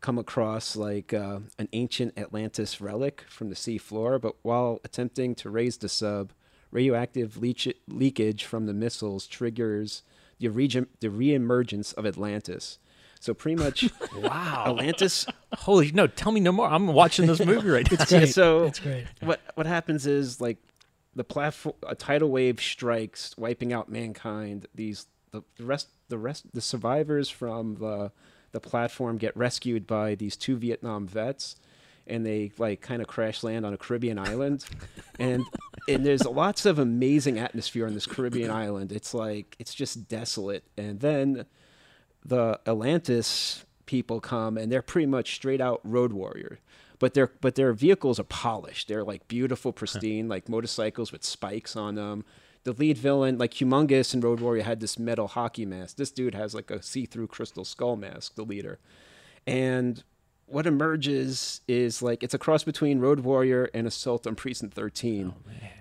come 0.00 0.18
across 0.18 0.76
like 0.76 1.14
uh, 1.14 1.40
an 1.58 1.68
ancient 1.72 2.16
Atlantis 2.18 2.80
relic 2.80 3.24
from 3.28 3.48
the 3.48 3.56
sea 3.56 3.78
floor, 3.78 4.18
but 4.18 4.36
while 4.42 4.80
attempting 4.84 5.34
to 5.36 5.50
raise 5.50 5.78
the 5.78 5.88
sub, 5.88 6.32
radioactive 6.70 7.38
leakage 7.38 8.44
from 8.44 8.66
the 8.66 8.74
missiles 8.74 9.26
triggers 9.26 10.02
the, 10.38 10.48
regi- 10.48 10.86
the 11.00 11.08
reemergence 11.08 11.94
of 11.94 12.04
Atlantis. 12.04 12.78
So 13.26 13.34
pretty 13.34 13.56
much, 13.62 13.90
Wow. 14.16 14.66
Atlantis. 14.68 15.26
Holy 15.52 15.90
no! 15.90 16.06
Tell 16.06 16.30
me 16.30 16.38
no 16.40 16.52
more. 16.52 16.68
I'm 16.68 16.86
watching 16.86 17.26
this 17.26 17.44
movie 17.44 17.68
right 17.68 17.90
now. 17.90 17.96
It's 18.00 18.10
great. 18.12 18.28
so 18.32 18.64
it's 18.64 18.78
great. 18.78 19.04
what 19.20 19.40
what 19.56 19.66
happens 19.66 20.06
is 20.06 20.40
like 20.40 20.58
the 21.16 21.24
platform 21.24 21.74
a 21.88 21.94
tidal 21.96 22.30
wave 22.30 22.60
strikes 22.60 23.34
wiping 23.36 23.72
out 23.72 23.88
mankind 23.88 24.66
these 24.76 25.06
the, 25.32 25.42
the 25.56 25.64
rest 25.64 25.88
the 26.08 26.18
rest 26.18 26.44
the 26.54 26.60
survivors 26.60 27.28
from 27.28 27.74
the 27.76 28.12
the 28.52 28.60
platform 28.60 29.16
get 29.18 29.36
rescued 29.36 29.86
by 29.88 30.14
these 30.14 30.36
two 30.36 30.56
Vietnam 30.56 31.08
vets 31.08 31.56
and 32.06 32.24
they 32.24 32.52
like 32.58 32.80
kind 32.80 33.02
of 33.02 33.08
crash 33.08 33.42
land 33.42 33.66
on 33.66 33.74
a 33.74 33.76
Caribbean 33.76 34.18
island 34.20 34.64
and 35.18 35.42
and 35.88 36.06
there's 36.06 36.24
lots 36.24 36.64
of 36.64 36.78
amazing 36.78 37.38
atmosphere 37.40 37.86
on 37.88 37.94
this 37.94 38.06
Caribbean 38.06 38.50
island 38.52 38.92
it's 38.92 39.12
like 39.14 39.56
it's 39.58 39.74
just 39.74 40.06
desolate 40.06 40.62
and 40.78 41.00
then 41.00 41.44
the 42.26 42.60
Atlantis 42.66 43.64
people 43.86 44.20
come 44.20 44.58
and 44.58 44.70
they're 44.70 44.82
pretty 44.82 45.06
much 45.06 45.34
straight 45.34 45.60
out 45.60 45.80
road 45.84 46.12
warrior. 46.12 46.58
But 46.98 47.14
their 47.14 47.30
but 47.40 47.56
their 47.56 47.72
vehicles 47.72 48.18
are 48.18 48.24
polished. 48.24 48.88
They're 48.88 49.04
like 49.04 49.28
beautiful, 49.28 49.72
pristine, 49.72 50.28
like 50.28 50.48
motorcycles 50.48 51.12
with 51.12 51.24
spikes 51.24 51.76
on 51.76 51.94
them. 51.94 52.24
The 52.64 52.72
lead 52.72 52.98
villain, 52.98 53.38
like 53.38 53.52
Humongous 53.54 54.12
in 54.12 54.20
Road 54.20 54.40
Warrior, 54.40 54.64
had 54.64 54.80
this 54.80 54.98
metal 54.98 55.28
hockey 55.28 55.66
mask. 55.66 55.98
This 55.98 56.10
dude 56.10 56.34
has 56.34 56.54
like 56.54 56.70
a 56.70 56.82
see-through 56.82 57.28
crystal 57.28 57.64
skull 57.64 57.96
mask. 57.96 58.34
The 58.34 58.44
leader, 58.44 58.78
and 59.46 60.02
what 60.46 60.66
emerges 60.66 61.60
is 61.66 62.02
like 62.02 62.22
it's 62.22 62.34
a 62.34 62.38
cross 62.38 62.64
between 62.64 63.00
Road 63.00 63.20
Warrior 63.20 63.68
and 63.74 63.86
Assault 63.86 64.26
on 64.26 64.36
Precinct 64.36 64.74
13, 64.74 65.34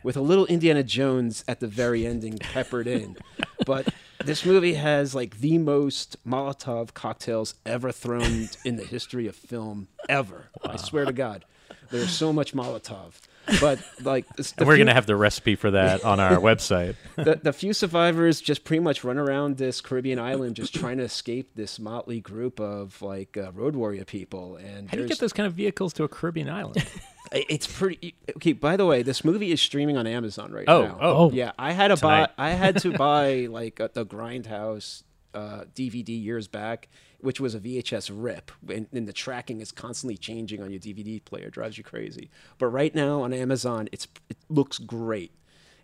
with 0.03 0.17
a 0.17 0.21
little 0.21 0.45
Indiana 0.47 0.83
Jones 0.83 1.43
at 1.47 1.59
the 1.59 1.67
very 1.67 2.05
ending 2.05 2.37
peppered 2.37 2.87
in. 2.87 3.17
but 3.65 3.87
this 4.23 4.45
movie 4.45 4.73
has 4.73 5.13
like 5.13 5.39
the 5.39 5.57
most 5.57 6.17
Molotov 6.25 6.93
cocktails 6.93 7.55
ever 7.65 7.91
thrown 7.91 8.49
in 8.63 8.75
the 8.75 8.83
history 8.83 9.27
of 9.27 9.35
film 9.35 9.87
ever. 10.09 10.47
I 10.63 10.77
swear 10.77 11.05
to 11.05 11.13
God, 11.13 11.45
there's 11.91 12.11
so 12.11 12.33
much 12.33 12.53
Molotov. 12.53 13.13
But 13.61 13.79
like, 14.03 14.25
And 14.37 14.67
we're 14.67 14.75
few- 14.75 14.83
gonna 14.85 14.93
have 14.93 15.05
the 15.05 15.15
recipe 15.15 15.55
for 15.55 15.71
that 15.71 16.03
on 16.03 16.19
our 16.19 16.37
website. 16.37 16.95
the, 17.15 17.39
the 17.41 17.53
few 17.53 17.73
survivors 17.73 18.41
just 18.41 18.63
pretty 18.63 18.81
much 18.81 19.03
run 19.03 19.17
around 19.17 19.57
this 19.57 19.81
Caribbean 19.81 20.19
island, 20.19 20.55
just 20.55 20.73
trying 20.75 20.97
to 20.97 21.03
escape 21.03 21.51
this 21.55 21.79
motley 21.79 22.19
group 22.21 22.59
of 22.59 23.01
like 23.01 23.37
uh, 23.37 23.51
road 23.51 23.75
warrior 23.75 24.05
people. 24.05 24.55
And 24.57 24.89
How 24.89 24.97
do 24.97 25.03
you 25.03 25.09
get 25.09 25.19
those 25.19 25.33
kind 25.33 25.47
of 25.47 25.53
vehicles 25.53 25.93
to 25.93 26.03
a 26.03 26.07
Caribbean 26.07 26.49
island? 26.49 26.83
It's 27.31 27.65
pretty 27.65 28.13
okay. 28.37 28.53
By 28.53 28.77
the 28.77 28.85
way, 28.85 29.01
this 29.01 29.25
movie 29.25 29.51
is 29.51 29.59
streaming 29.59 29.97
on 29.97 30.05
Amazon 30.05 30.51
right 30.53 30.63
Oh, 30.69 30.83
now. 30.83 30.97
oh. 31.01 31.31
yeah. 31.31 31.51
I 31.57 31.71
had 31.71 31.87
to 31.87 31.97
buy. 31.97 32.29
I 32.37 32.51
had 32.51 32.77
to 32.83 32.91
buy 32.97 33.47
like 33.49 33.79
a, 33.79 33.89
the 33.91 34.05
Grindhouse 34.05 35.01
uh, 35.33 35.63
DVD 35.73 36.09
years 36.23 36.47
back, 36.47 36.87
which 37.19 37.39
was 37.39 37.55
a 37.55 37.59
VHS 37.59 38.11
rip, 38.13 38.51
and, 38.67 38.87
and 38.91 39.07
the 39.07 39.13
tracking 39.13 39.61
is 39.61 39.71
constantly 39.71 40.17
changing 40.17 40.61
on 40.61 40.71
your 40.71 40.79
DVD 40.79 41.23
player. 41.23 41.49
Drives 41.49 41.77
you 41.77 41.83
crazy. 41.83 42.29
But 42.57 42.67
right 42.67 42.93
now 42.93 43.21
on 43.21 43.33
Amazon, 43.33 43.89
it's 43.91 44.07
it 44.29 44.37
looks 44.49 44.77
great. 44.77 45.31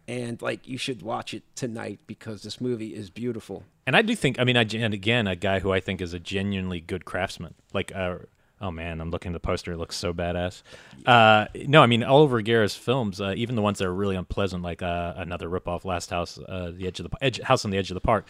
and 0.07 0.41
like 0.41 0.67
you 0.67 0.77
should 0.77 1.01
watch 1.01 1.33
it 1.33 1.43
tonight 1.55 1.99
because 2.07 2.43
this 2.43 2.59
movie 2.59 2.95
is 2.95 3.09
beautiful. 3.09 3.63
And 3.85 3.95
I 3.95 4.01
do 4.01 4.15
think, 4.15 4.39
I 4.39 4.43
mean, 4.43 4.57
I, 4.57 4.65
and 4.73 4.93
again, 4.93 5.27
a 5.27 5.35
guy 5.35 5.59
who 5.59 5.71
I 5.71 5.79
think 5.79 6.01
is 6.01 6.13
a 6.13 6.19
genuinely 6.19 6.79
good 6.79 7.03
craftsman. 7.05 7.55
Like, 7.73 7.91
uh, 7.95 8.17
oh 8.61 8.71
man, 8.71 9.01
I'm 9.01 9.11
looking 9.11 9.31
at 9.31 9.33
the 9.33 9.45
poster; 9.45 9.73
it 9.73 9.77
looks 9.77 9.95
so 9.95 10.13
badass. 10.13 10.61
Uh, 11.05 11.47
no, 11.67 11.81
I 11.81 11.87
mean, 11.87 12.03
all 12.03 12.21
Oliver 12.21 12.41
Guerra's 12.41 12.75
films, 12.75 13.19
uh, 13.19 13.33
even 13.35 13.55
the 13.55 13.63
ones 13.63 13.79
that 13.79 13.85
are 13.85 13.93
really 13.93 14.15
unpleasant, 14.15 14.61
like 14.61 14.83
uh, 14.83 15.13
another 15.17 15.49
ripoff, 15.49 15.85
Last 15.85 16.11
House, 16.11 16.37
uh, 16.37 16.71
the 16.73 16.85
edge 16.85 16.99
of 16.99 17.09
the 17.09 17.17
edge, 17.23 17.41
House 17.41 17.65
on 17.65 17.71
the 17.71 17.77
Edge 17.77 17.89
of 17.89 17.95
the 17.95 18.01
Park. 18.01 18.27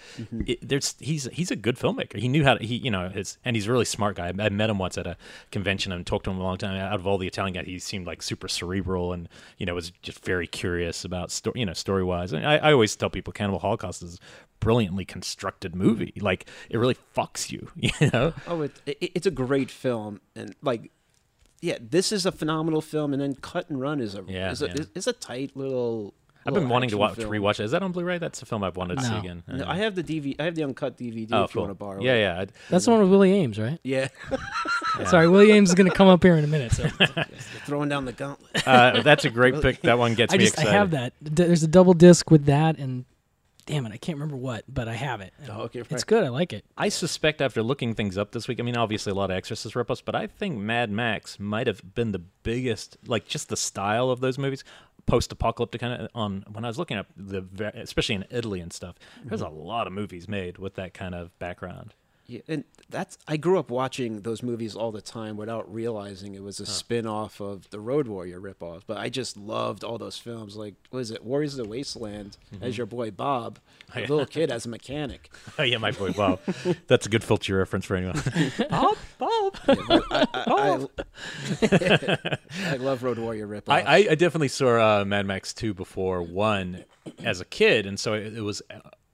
It, 0.47 0.67
there's 0.67 0.95
he's 0.99 1.25
he's 1.33 1.51
a 1.51 1.57
good 1.57 1.75
filmmaker. 1.75 2.17
He 2.17 2.29
knew 2.29 2.43
how 2.45 2.53
to, 2.53 2.65
he 2.65 2.75
you 2.75 2.89
know, 2.89 3.09
his, 3.09 3.37
and 3.43 3.55
he's 3.55 3.67
a 3.67 3.71
really 3.71 3.85
smart 3.85 4.15
guy. 4.15 4.27
I, 4.27 4.45
I 4.45 4.49
met 4.49 4.69
him 4.69 4.77
once 4.77 4.97
at 4.97 5.05
a 5.05 5.17
convention 5.51 5.91
and 5.91 6.05
talked 6.05 6.23
to 6.25 6.31
him 6.31 6.39
a 6.39 6.43
long 6.43 6.57
time. 6.57 6.79
Out 6.79 6.93
of 6.93 7.05
all 7.05 7.17
the 7.17 7.27
Italian 7.27 7.53
guys, 7.53 7.65
he 7.65 7.79
seemed 7.79 8.07
like 8.07 8.21
super 8.21 8.47
cerebral 8.47 9.11
and 9.11 9.27
you 9.57 9.65
know 9.65 9.75
was 9.75 9.91
just 10.01 10.23
very 10.23 10.47
curious 10.47 11.03
about 11.03 11.31
story, 11.31 11.59
you 11.59 11.65
know, 11.65 11.73
story 11.73 12.03
wise. 12.03 12.33
I, 12.33 12.57
I 12.57 12.71
always 12.71 12.95
tell 12.95 13.09
people, 13.09 13.33
Cannibal 13.33 13.59
Holocaust 13.59 14.01
is 14.03 14.19
brilliantly 14.61 15.03
constructed 15.03 15.75
movie. 15.75 16.13
Like 16.21 16.45
it 16.69 16.77
really 16.77 16.95
fucks 17.15 17.51
you, 17.51 17.69
you 17.75 17.91
know. 18.13 18.33
Oh, 18.47 18.61
it, 18.61 18.71
it 18.85 18.97
it's 19.15 19.27
a 19.27 19.31
great 19.31 19.69
film, 19.69 20.21
and 20.37 20.55
like, 20.61 20.89
yeah, 21.59 21.77
this 21.81 22.13
is 22.13 22.25
a 22.25 22.31
phenomenal 22.31 22.79
film, 22.79 23.11
and 23.11 23.21
then 23.21 23.35
Cut 23.35 23.69
and 23.69 23.81
Run 23.81 23.99
is 23.99 24.15
a 24.15 24.23
Yeah, 24.27 24.51
is 24.51 24.61
a, 24.61 24.67
yeah. 24.67 24.73
is, 24.75 24.87
is 24.95 25.07
a 25.07 25.13
tight 25.13 25.51
little. 25.57 26.13
I've 26.43 26.55
been 26.55 26.69
wanting 26.69 26.89
to 26.89 26.97
watch 26.97 27.17
film. 27.17 27.31
rewatch 27.31 27.59
it. 27.59 27.65
Is 27.65 27.71
that 27.71 27.83
on 27.83 27.91
Blu-ray? 27.91 28.17
That's 28.17 28.41
a 28.41 28.47
film 28.47 28.63
I've 28.63 28.75
wanted 28.75 28.97
to 28.97 29.03
see 29.03 29.15
again. 29.15 29.43
No, 29.47 29.63
I 29.67 29.75
have 29.77 29.93
the 29.93 30.03
DVD. 30.03 30.35
I 30.39 30.45
have 30.45 30.55
the 30.55 30.63
uncut 30.63 30.97
DVD 30.97 31.27
oh, 31.33 31.43
if 31.43 31.53
you 31.53 31.61
want 31.61 31.69
to 31.69 31.75
borrow. 31.75 32.01
Yeah, 32.01 32.15
it. 32.15 32.21
yeah. 32.21 32.39
I'd- 32.39 32.53
That's 32.71 32.85
the 32.85 32.89
one 32.91 32.99
with 33.01 33.11
Willie 33.11 33.31
Aames, 33.31 33.59
right? 33.59 33.79
yeah. 33.83 34.07
Sorry, 35.05 35.27
Willie 35.29 35.49
Aames 35.49 35.65
is 35.65 35.75
going 35.75 35.87
to 35.89 35.95
come 35.95 36.07
up 36.07 36.23
here 36.23 36.35
in 36.35 36.43
a 36.43 36.47
minute. 36.47 36.71
So 36.71 36.87
Throwing 37.67 37.89
down 37.89 38.05
the 38.05 38.13
gauntlet. 38.13 38.67
uh, 38.67 39.03
that's 39.03 39.23
a 39.25 39.29
great 39.29 39.61
pick. 39.61 39.81
That 39.81 39.99
one 39.99 40.15
gets 40.15 40.33
I 40.33 40.37
me 40.37 40.45
just 40.45 40.57
I 40.57 40.71
have 40.71 40.89
that. 40.91 41.13
There's 41.21 41.61
a 41.61 41.67
double 41.67 41.93
disc 41.93 42.31
with 42.31 42.45
that, 42.45 42.79
and 42.79 43.05
damn 43.65 43.85
it, 43.85 43.91
I 43.91 43.97
can't 43.97 44.17
remember 44.17 44.35
what, 44.35 44.65
but 44.67 44.87
I 44.87 44.93
have 44.93 45.21
it. 45.21 45.33
Oh, 45.49 45.63
okay, 45.63 45.83
It's 45.89 46.03
good. 46.03 46.23
I 46.23 46.29
like 46.29 46.53
it. 46.53 46.65
I 46.77 46.89
suspect 46.89 47.41
after 47.41 47.63
looking 47.63 47.93
things 47.93 48.17
up 48.17 48.31
this 48.31 48.47
week, 48.47 48.59
I 48.59 48.63
mean, 48.63 48.77
obviously 48.77 49.11
a 49.11 49.15
lot 49.15 49.31
of 49.31 49.37
Exorcist 49.37 49.75
ripoffs, 49.75 50.01
but 50.03 50.15
I 50.15 50.27
think 50.27 50.57
Mad 50.57 50.89
Max 50.89 51.39
might 51.39 51.67
have 51.67 51.95
been 51.95 52.11
the 52.11 52.19
biggest, 52.19 52.97
like 53.05 53.27
just 53.27 53.49
the 53.49 53.57
style 53.57 54.09
of 54.09 54.19
those 54.19 54.37
movies, 54.37 54.63
post-apocalyptic 55.05 55.81
kind 55.81 56.01
of. 56.01 56.09
On 56.13 56.43
when 56.51 56.65
I 56.65 56.67
was 56.67 56.77
looking 56.77 56.97
up 56.97 57.07
the, 57.15 57.43
especially 57.75 58.15
in 58.15 58.25
Italy 58.29 58.59
and 58.59 58.71
stuff, 58.71 58.95
there's 59.23 59.41
mm-hmm. 59.41 59.55
a 59.55 59.59
lot 59.59 59.87
of 59.87 59.93
movies 59.93 60.27
made 60.27 60.57
with 60.57 60.75
that 60.75 60.93
kind 60.93 61.15
of 61.15 61.37
background. 61.39 61.93
Yeah, 62.31 62.39
and 62.47 62.63
that's 62.89 63.17
I 63.27 63.35
grew 63.35 63.59
up 63.59 63.69
watching 63.69 64.21
those 64.21 64.41
movies 64.41 64.73
all 64.73 64.93
the 64.93 65.01
time 65.01 65.35
without 65.35 65.71
realizing 65.71 66.33
it 66.33 66.41
was 66.41 66.61
a 66.61 66.65
spin-off 66.65 67.41
of 67.41 67.69
the 67.71 67.79
Road 67.81 68.07
Warrior 68.07 68.39
ripoff. 68.39 68.83
But 68.87 68.99
I 68.99 69.09
just 69.09 69.35
loved 69.35 69.83
all 69.83 69.97
those 69.97 70.17
films. 70.17 70.55
Like, 70.55 70.75
what 70.91 70.99
is 70.99 71.11
it, 71.11 71.25
Warriors 71.25 71.57
of 71.57 71.65
the 71.65 71.69
Wasteland? 71.69 72.37
As 72.61 72.77
your 72.77 72.87
boy 72.87 73.11
Bob, 73.11 73.59
the 73.93 73.99
little 73.99 74.25
kid 74.25 74.49
as 74.49 74.65
a 74.65 74.69
mechanic. 74.69 75.29
Oh 75.59 75.63
yeah, 75.71 75.77
my 75.77 75.91
boy 75.91 76.13
Bob. 76.13 76.39
That's 76.87 77.05
a 77.05 77.09
good 77.09 77.21
filter 77.23 77.57
reference 77.57 77.85
for 77.85 77.97
anyone. 77.97 78.21
Bob, 78.69 78.97
Bob. 79.17 79.57
I, 79.67 80.25
I, 80.33 80.87
I, 81.61 82.37
I 82.67 82.75
love 82.77 83.03
Road 83.03 83.19
Warrior 83.19 83.45
ripoffs. 83.45 83.73
I, 83.73 83.81
I, 83.81 83.95
I 84.11 84.15
definitely 84.15 84.47
saw 84.47 85.01
uh, 85.01 85.03
Mad 85.03 85.25
Max 85.25 85.53
2 85.53 85.73
before 85.73 86.21
1 86.21 86.85
as 87.25 87.41
a 87.41 87.45
kid, 87.45 87.85
and 87.85 87.99
so 87.99 88.13
it, 88.13 88.37
it 88.37 88.41
was. 88.41 88.61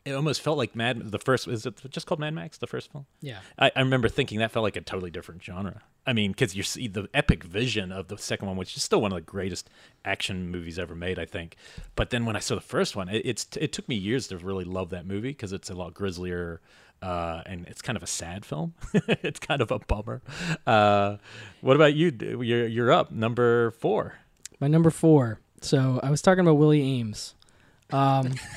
It 0.08 0.14
almost 0.14 0.42
felt 0.42 0.58
like 0.58 0.74
Mad. 0.74 1.12
The 1.12 1.20
first 1.20 1.50
is 1.50 1.66
it 1.66 1.82
just 1.90 2.08
called 2.08 2.20
Mad 2.20 2.34
Max? 2.34 2.58
The 2.58 2.66
first 2.66 2.92
film. 2.92 3.06
Yeah. 3.22 3.40
I, 3.60 3.72
I 3.76 3.82
remember 3.82 4.08
thinking 4.08 4.40
that 4.40 4.52
felt 4.52 4.64
like 4.64 4.78
a 4.78 4.82
totally 4.82 5.12
different 5.12 5.44
genre. 5.44 5.82
I 6.06 6.14
mean, 6.14 6.32
because 6.32 6.56
you 6.56 6.64
see 6.64 6.88
the 6.88 7.10
epic 7.14 7.44
vision 7.44 7.92
of 7.92 8.08
the 8.08 8.18
second 8.18 8.48
one, 8.48 8.56
which 8.56 8.78
is 8.78 8.84
still 8.84 9.02
one 9.02 9.12
of 9.12 9.18
the 9.18 9.22
greatest 9.22 9.70
action 10.06 10.50
movies 10.50 10.80
ever 10.80 10.96
made, 10.96 11.20
I 11.20 11.26
think. 11.26 11.58
But 11.96 12.12
then 12.12 12.26
when 12.26 12.38
I 12.38 12.40
saw 12.40 12.56
the 12.56 12.62
first 12.62 12.96
one, 12.96 13.10
it, 13.10 13.22
it's 13.26 13.48
it 13.60 13.74
took 13.74 13.90
me 13.90 13.96
years 13.96 14.28
to 14.30 14.38
really 14.38 14.64
love 14.64 14.92
that 14.92 15.06
movie 15.06 15.30
because 15.30 15.52
it's 15.52 15.70
a 15.70 15.76
lot 15.76 15.94
grislier. 15.94 16.62
Uh, 17.02 17.44
and 17.46 17.68
it's 17.68 17.82
kind 17.82 17.98
of 17.98 18.02
a 18.02 18.08
sad 18.08 18.46
film. 18.46 18.74
it's 18.94 19.40
kind 19.42 19.62
of 19.62 19.72
a 19.72 19.80
bummer. 19.80 20.22
Uh, 20.66 21.18
what 21.60 21.76
about 21.76 21.94
you? 21.94 22.12
You're, 22.20 22.66
you're 22.66 22.92
up 22.92 23.12
number 23.12 23.72
four. 23.72 24.16
My 24.60 24.68
number 24.68 24.90
four. 24.90 25.40
So 25.62 26.00
I 26.02 26.10
was 26.10 26.22
talking 26.22 26.40
about 26.40 26.56
Willie 26.56 26.82
Aames. 26.82 27.34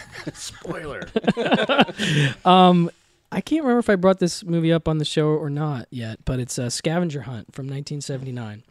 Spoiler. 0.33 1.09
um, 2.45 2.91
I 3.33 3.41
can't 3.41 3.63
remember 3.63 3.79
if 3.79 3.89
I 3.89 3.97
brought 3.97 4.19
this 4.19 4.45
movie 4.45 4.73
up 4.73 4.89
on 4.89 4.99
the 4.99 5.05
show 5.05 5.29
or 5.29 5.51
not 5.51 5.87
yet, 5.91 6.25
but 6.25 6.41
it's 6.41 6.59
a 6.59 6.71
Scavenger 6.71 7.23
Hunt 7.23 7.55
from 7.55 7.67
1979. 7.67 8.65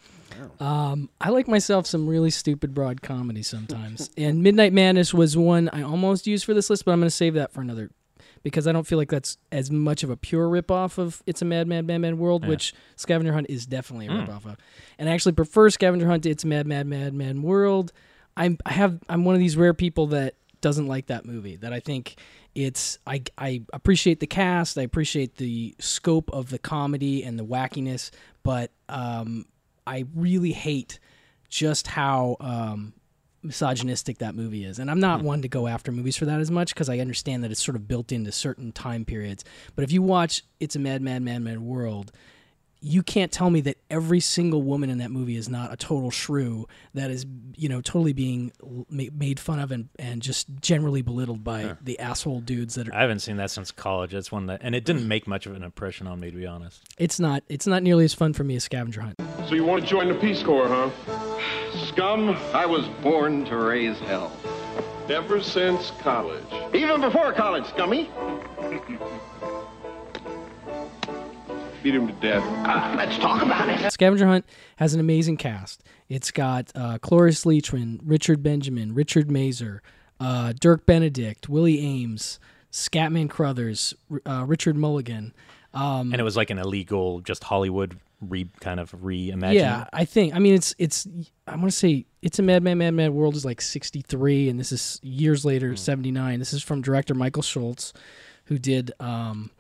Um, 0.60 1.10
I 1.20 1.30
like 1.30 1.48
myself 1.48 1.86
some 1.86 2.08
really 2.08 2.30
stupid 2.30 2.74
broad 2.74 3.02
comedy 3.02 3.44
sometimes, 3.44 4.10
and 4.18 4.44
Midnight 4.44 4.74
Madness 4.74 5.14
was 5.14 5.36
one 5.36 5.70
I 5.70 5.82
almost 5.82 6.28
used 6.28 6.46
for 6.46 6.54
this 6.54 6.70
list, 6.70 6.86
but 6.86 6.92
I'm 6.92 7.00
going 7.00 7.08
to 7.08 7.16
save 7.16 7.34
that 7.34 7.52
for 7.52 7.62
another 7.62 7.90
because 8.44 8.68
I 8.68 8.72
don't 8.72 8.88
feel 8.88 8.98
like 8.98 9.10
that's 9.10 9.38
as 9.52 9.70
much 9.70 10.04
of 10.04 10.10
a 10.10 10.16
pure 10.16 10.48
ripoff 10.48 10.98
of 10.98 11.22
It's 11.26 11.42
a 11.42 11.46
Mad 11.46 11.68
Mad 11.68 11.86
Mad 11.86 11.98
Mad 12.00 12.18
World, 12.18 12.48
which 12.48 12.74
Scavenger 12.96 13.34
Hunt 13.34 13.48
is 13.50 13.66
definitely 13.66 14.08
a 14.08 14.12
ripoff 14.12 14.46
of, 14.46 14.58
and 14.98 15.10
I 15.10 15.14
actually 15.14 15.34
prefer 15.34 15.70
Scavenger 15.70 16.08
Hunt 16.08 16.24
to 16.24 16.30
It's 16.30 16.44
a 16.44 16.48
Mad 16.48 16.68
Mad 16.68 16.88
Mad 16.88 17.14
Mad 17.14 17.42
World. 17.42 17.92
I'm 18.38 18.58
I 18.66 18.72
have 18.74 19.00
I'm 19.10 19.26
one 19.26 19.36
of 19.36 19.40
these 19.40 19.58
rare 19.58 19.74
people 19.74 20.08
that 20.08 20.36
doesn't 20.62 20.88
like 20.88 21.08
that 21.08 21.26
movie. 21.26 21.56
That 21.56 21.74
I 21.74 21.80
think 21.80 22.16
it's 22.56 22.98
I 23.06 23.24
I 23.38 23.62
appreciate 23.74 24.20
the 24.20 24.28
cast, 24.28 24.78
I 24.78 24.82
appreciate 24.84 25.38
the 25.38 25.76
scope 25.80 26.30
of 26.32 26.50
the 26.50 26.60
comedy 26.60 27.24
and 27.24 27.38
the 27.38 27.46
wackiness, 27.46 28.12
but 28.44 28.72
um, 28.88 29.46
I 29.86 30.06
really 30.16 30.52
hate 30.52 31.00
just 31.50 31.88
how 31.88 32.38
um, 32.40 32.94
misogynistic 33.42 34.20
that 34.20 34.36
movie 34.36 34.66
is. 34.66 34.80
And 34.80 34.90
I'm 34.92 35.00
not 35.00 35.22
one 35.22 35.42
to 35.42 35.48
go 35.48 35.68
after 35.68 35.92
movies 35.92 36.18
for 36.18 36.26
that 36.26 36.40
as 36.40 36.52
much 36.52 36.74
because 36.74 36.90
I 36.90 37.00
understand 37.00 37.44
that 37.44 37.52
it's 37.52 37.64
sort 37.64 37.76
of 37.76 37.88
built 37.88 38.12
into 38.12 38.32
certain 38.32 38.72
time 38.72 39.06
periods. 39.06 39.44
But 39.76 39.84
if 39.84 39.92
you 39.92 40.02
watch 40.02 40.44
It's 40.60 40.76
a 40.76 40.80
Mad 40.80 41.02
Mad 41.02 41.22
Mad 41.22 41.42
Mad 41.42 41.60
World, 41.60 42.12
you 42.82 43.04
can't 43.04 43.32
tell 43.32 43.50
me 43.50 43.62
that 43.62 43.78
every 43.90 44.20
single 44.20 44.64
woman 44.64 44.90
in 44.90 45.00
that 45.00 45.12
movie 45.12 45.36
is 45.36 45.50
not 45.50 45.74
a 45.74 45.78
total 45.78 46.12
shrew 46.12 46.68
that 46.94 47.12
is, 47.12 47.26
you 47.56 47.68
know, 47.68 47.82
totally 47.82 48.14
being 48.14 48.52
made 48.90 49.40
fun 49.40 49.60
of 49.60 49.72
and, 49.72 49.90
and 49.98 50.22
just 50.22 50.48
generally 50.62 51.02
belittled 51.02 51.44
by 51.44 51.76
the 51.82 52.00
asshole 52.00 52.40
dudes 52.40 52.76
that 52.76 52.88
are. 52.88 52.96
I 52.96 53.02
haven't 53.02 53.20
seen 53.20 53.38
that 53.38 53.52
since 53.52 53.72
college. 53.72 54.12
That's 54.12 54.32
one 54.32 54.46
that, 54.48 54.62
and 54.64 54.76
it 54.76 54.86
didn't 54.86 55.04
mm. 55.04 55.08
make 55.08 55.28
much 55.28 55.46
of 55.46 55.56
an 55.56 55.64
impression 55.64 56.08
on 56.08 56.20
me, 56.20 56.32
to 56.32 56.38
be 56.38 56.46
honest. 56.46 56.82
It's 56.98 57.20
not. 57.20 57.44
It's 57.50 57.68
not 57.68 57.84
nearly 57.84 58.06
as 58.06 58.14
fun 58.14 58.34
for 58.34 58.44
me 58.44 58.56
as 58.56 58.64
Scavenger 58.64 59.02
Hunt. 59.02 59.16
So 59.48 59.56
you 59.56 59.66
want 59.66 59.82
to 59.84 59.88
join 59.88 60.08
the 60.08 60.16
Peace 60.16 60.42
Corps, 60.42 60.68
huh? 60.68 60.90
Scum, 61.88 62.30
I 62.54 62.66
was 62.66 62.88
born 63.02 63.46
to 63.46 63.58
raise 63.58 63.98
hell. 64.00 64.32
ever 65.10 65.42
since 65.42 65.92
college. 66.00 66.46
Even 66.74 67.02
before 67.02 67.34
college, 67.34 67.66
scummy. 67.66 68.10
Beat 71.84 71.96
him 71.96 72.08
to 72.08 72.14
death. 72.14 72.44
let's 72.98 73.18
talk 73.18 73.42
about 73.42 73.70
it. 73.70 73.92
Scavenger 73.94 74.26
Hunt 74.28 74.46
has 74.78 74.94
an 74.94 75.00
amazing 75.00 75.38
cast. 75.38 75.82
It's 76.10 76.30
got 76.30 76.72
uh, 76.76 76.98
Cloris 77.00 77.46
Leachman, 77.46 78.00
Richard 78.04 78.44
Benjamin, 78.44 78.94
Richard 78.94 79.30
Masur, 79.30 79.80
uh, 80.20 80.54
Dirk 80.60 80.86
Benedict, 80.86 81.48
Willie 81.48 81.78
Aames, 81.78 82.38
Scatman 82.72 83.30
Crothers, 83.30 83.94
uh, 84.26 84.44
Richard 84.46 84.76
Mulligan. 84.76 85.34
Um, 85.74 86.12
And 86.12 86.20
it 86.20 86.24
was 86.24 86.36
like 86.36 86.50
an 86.50 86.58
illegal, 86.58 87.22
just 87.22 87.46
Hollywood 87.46 87.98
re 88.22 88.50
kind 88.60 88.82
of 88.82 88.92
reimagining. 88.92 89.54
yeah, 89.54 89.86
I 89.94 90.04
think. 90.04 90.36
I 90.36 90.40
mean, 90.40 90.56
it's 90.56 90.76
it's. 90.78 91.08
I 91.48 91.52
want 91.56 91.68
to 91.72 91.78
say 91.78 92.06
it's 92.22 92.40
a 92.40 92.42
Mad 92.42 92.62
Mad 92.64 92.74
Mad 92.76 92.94
Mad 92.94 93.12
World 93.12 93.36
is 93.36 93.46
like 93.46 93.62
sixty 93.62 94.02
three, 94.02 94.50
and 94.50 94.60
this 94.60 94.72
is 94.74 95.00
years 95.04 95.46
later, 95.46 95.76
seventy 95.78 96.12
nine. 96.12 96.40
This 96.40 96.52
is 96.52 96.62
from 96.62 96.82
director 96.82 97.14
Michael 97.14 97.44
Schultz, 97.44 97.94
who 98.46 98.58
did 98.58 98.92
um, 99.00 99.52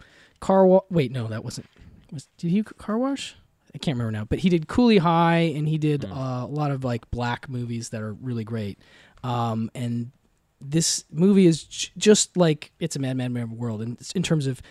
Car. 0.41 0.65
Wa- 0.65 0.81
Wait, 0.89 1.11
no, 1.13 1.27
that 1.27 1.45
wasn't. 1.45 1.67
Was 2.11 2.27
did 2.37 2.51
he 2.51 2.63
Car 2.63 2.97
Wash? 2.97 3.35
I 3.73 3.77
can't 3.77 3.95
remember 3.97 4.11
now, 4.11 4.25
but 4.25 4.39
he 4.39 4.49
did 4.49 4.67
Cooley 4.67 4.97
High, 4.97 5.53
and 5.55 5.67
he 5.67 5.77
did 5.77 6.05
uh, 6.05 6.09
a 6.43 6.49
lot 6.49 6.71
of 6.71 6.83
like 6.83 7.09
black 7.11 7.47
movies 7.47 7.89
that 7.89 8.01
are 8.01 8.13
really 8.13 8.43
great. 8.43 8.79
Um, 9.23 9.69
and 9.75 10.11
this 10.59 11.05
movie 11.11 11.45
is 11.45 11.63
j- 11.63 11.91
just 11.97 12.35
like 12.35 12.71
it's 12.79 12.95
a 12.95 12.99
Mad 12.99 13.17
Mad 13.17 13.31
Mad 13.31 13.51
World, 13.51 13.81
and 13.81 13.99
in 14.15 14.23
terms 14.23 14.47
of 14.47 14.61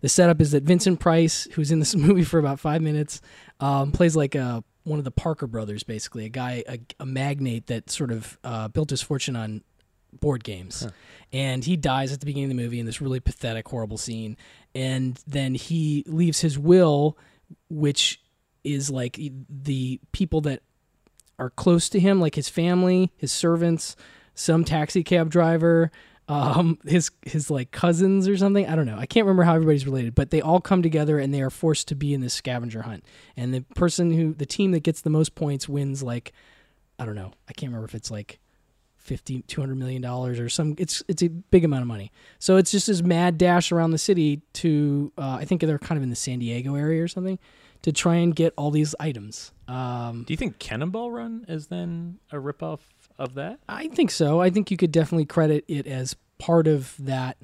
the 0.00 0.08
setup 0.08 0.40
is 0.40 0.50
that 0.52 0.64
Vincent 0.64 1.00
Price, 1.00 1.46
who's 1.52 1.70
in 1.70 1.78
this 1.78 1.94
movie 1.96 2.24
for 2.24 2.38
about 2.38 2.58
five 2.58 2.82
minutes, 2.82 3.20
um, 3.60 3.92
plays 3.92 4.16
like 4.16 4.34
a 4.34 4.64
one 4.84 4.98
of 4.98 5.04
the 5.04 5.10
Parker 5.10 5.46
brothers, 5.46 5.82
basically 5.82 6.24
a 6.24 6.30
guy, 6.30 6.64
a, 6.68 6.78
a 6.98 7.06
magnate 7.06 7.66
that 7.66 7.90
sort 7.90 8.10
of 8.10 8.38
uh, 8.42 8.68
built 8.68 8.90
his 8.90 9.02
fortune 9.02 9.36
on 9.36 9.62
board 10.20 10.44
games. 10.44 10.86
And 11.32 11.64
he 11.64 11.76
dies 11.76 12.12
at 12.12 12.20
the 12.20 12.26
beginning 12.26 12.50
of 12.50 12.56
the 12.56 12.62
movie 12.62 12.80
in 12.80 12.86
this 12.86 13.00
really 13.00 13.20
pathetic, 13.20 13.68
horrible 13.68 13.98
scene. 13.98 14.36
And 14.74 15.20
then 15.26 15.54
he 15.54 16.04
leaves 16.06 16.40
his 16.40 16.58
will, 16.58 17.18
which 17.68 18.20
is 18.64 18.90
like 18.90 19.18
the 19.48 20.00
people 20.12 20.40
that 20.42 20.62
are 21.38 21.50
close 21.50 21.88
to 21.90 22.00
him, 22.00 22.20
like 22.20 22.34
his 22.34 22.48
family, 22.48 23.12
his 23.16 23.32
servants, 23.32 23.96
some 24.34 24.64
taxi 24.64 25.02
cab 25.02 25.30
driver, 25.30 25.90
um, 26.28 26.78
his 26.86 27.10
his 27.22 27.50
like 27.50 27.70
cousins 27.70 28.28
or 28.28 28.36
something. 28.36 28.66
I 28.66 28.76
don't 28.76 28.86
know. 28.86 28.98
I 28.98 29.06
can't 29.06 29.24
remember 29.24 29.44
how 29.44 29.54
everybody's 29.54 29.86
related, 29.86 30.14
but 30.14 30.30
they 30.30 30.40
all 30.40 30.60
come 30.60 30.82
together 30.82 31.18
and 31.18 31.32
they 31.32 31.42
are 31.42 31.50
forced 31.50 31.88
to 31.88 31.94
be 31.94 32.14
in 32.14 32.20
this 32.20 32.34
scavenger 32.34 32.82
hunt. 32.82 33.04
And 33.36 33.52
the 33.54 33.62
person 33.74 34.12
who 34.12 34.34
the 34.34 34.46
team 34.46 34.72
that 34.72 34.82
gets 34.82 35.00
the 35.00 35.10
most 35.10 35.34
points 35.34 35.68
wins 35.68 36.02
like 36.02 36.32
I 36.98 37.04
don't 37.04 37.14
know. 37.14 37.32
I 37.48 37.52
can't 37.52 37.70
remember 37.70 37.86
if 37.86 37.94
it's 37.94 38.10
like 38.10 38.38
50 39.08 39.42
200 39.42 39.74
million 39.74 40.02
dollars 40.02 40.38
or 40.38 40.50
some 40.50 40.74
it's 40.76 41.02
it's 41.08 41.22
a 41.22 41.28
big 41.28 41.64
amount 41.64 41.80
of 41.80 41.88
money 41.88 42.12
so 42.38 42.56
it's 42.56 42.70
just 42.70 42.86
this 42.88 43.02
mad 43.02 43.38
dash 43.38 43.72
around 43.72 43.92
the 43.92 43.98
city 43.98 44.42
to 44.52 45.10
uh, 45.16 45.38
i 45.40 45.46
think 45.46 45.62
they're 45.62 45.78
kind 45.78 45.96
of 45.96 46.02
in 46.02 46.10
the 46.10 46.16
san 46.16 46.38
diego 46.38 46.74
area 46.74 47.02
or 47.02 47.08
something 47.08 47.38
to 47.80 47.90
try 47.90 48.16
and 48.16 48.36
get 48.36 48.52
all 48.58 48.70
these 48.70 48.94
items 49.00 49.52
um, 49.68 50.24
Do 50.26 50.32
you 50.32 50.36
think 50.36 50.58
Cannonball 50.58 51.10
Run 51.10 51.44
is 51.46 51.68
then 51.68 52.18
a 52.32 52.36
ripoff 52.36 52.80
of 53.18 53.34
that? 53.34 53.60
i 53.68 53.88
think 53.88 54.10
so 54.10 54.40
i 54.40 54.50
think 54.50 54.70
you 54.70 54.76
could 54.76 54.92
definitely 54.92 55.24
credit 55.26 55.64
it 55.68 55.86
as 55.86 56.14
part 56.38 56.66
of 56.66 56.94
that 56.98 57.38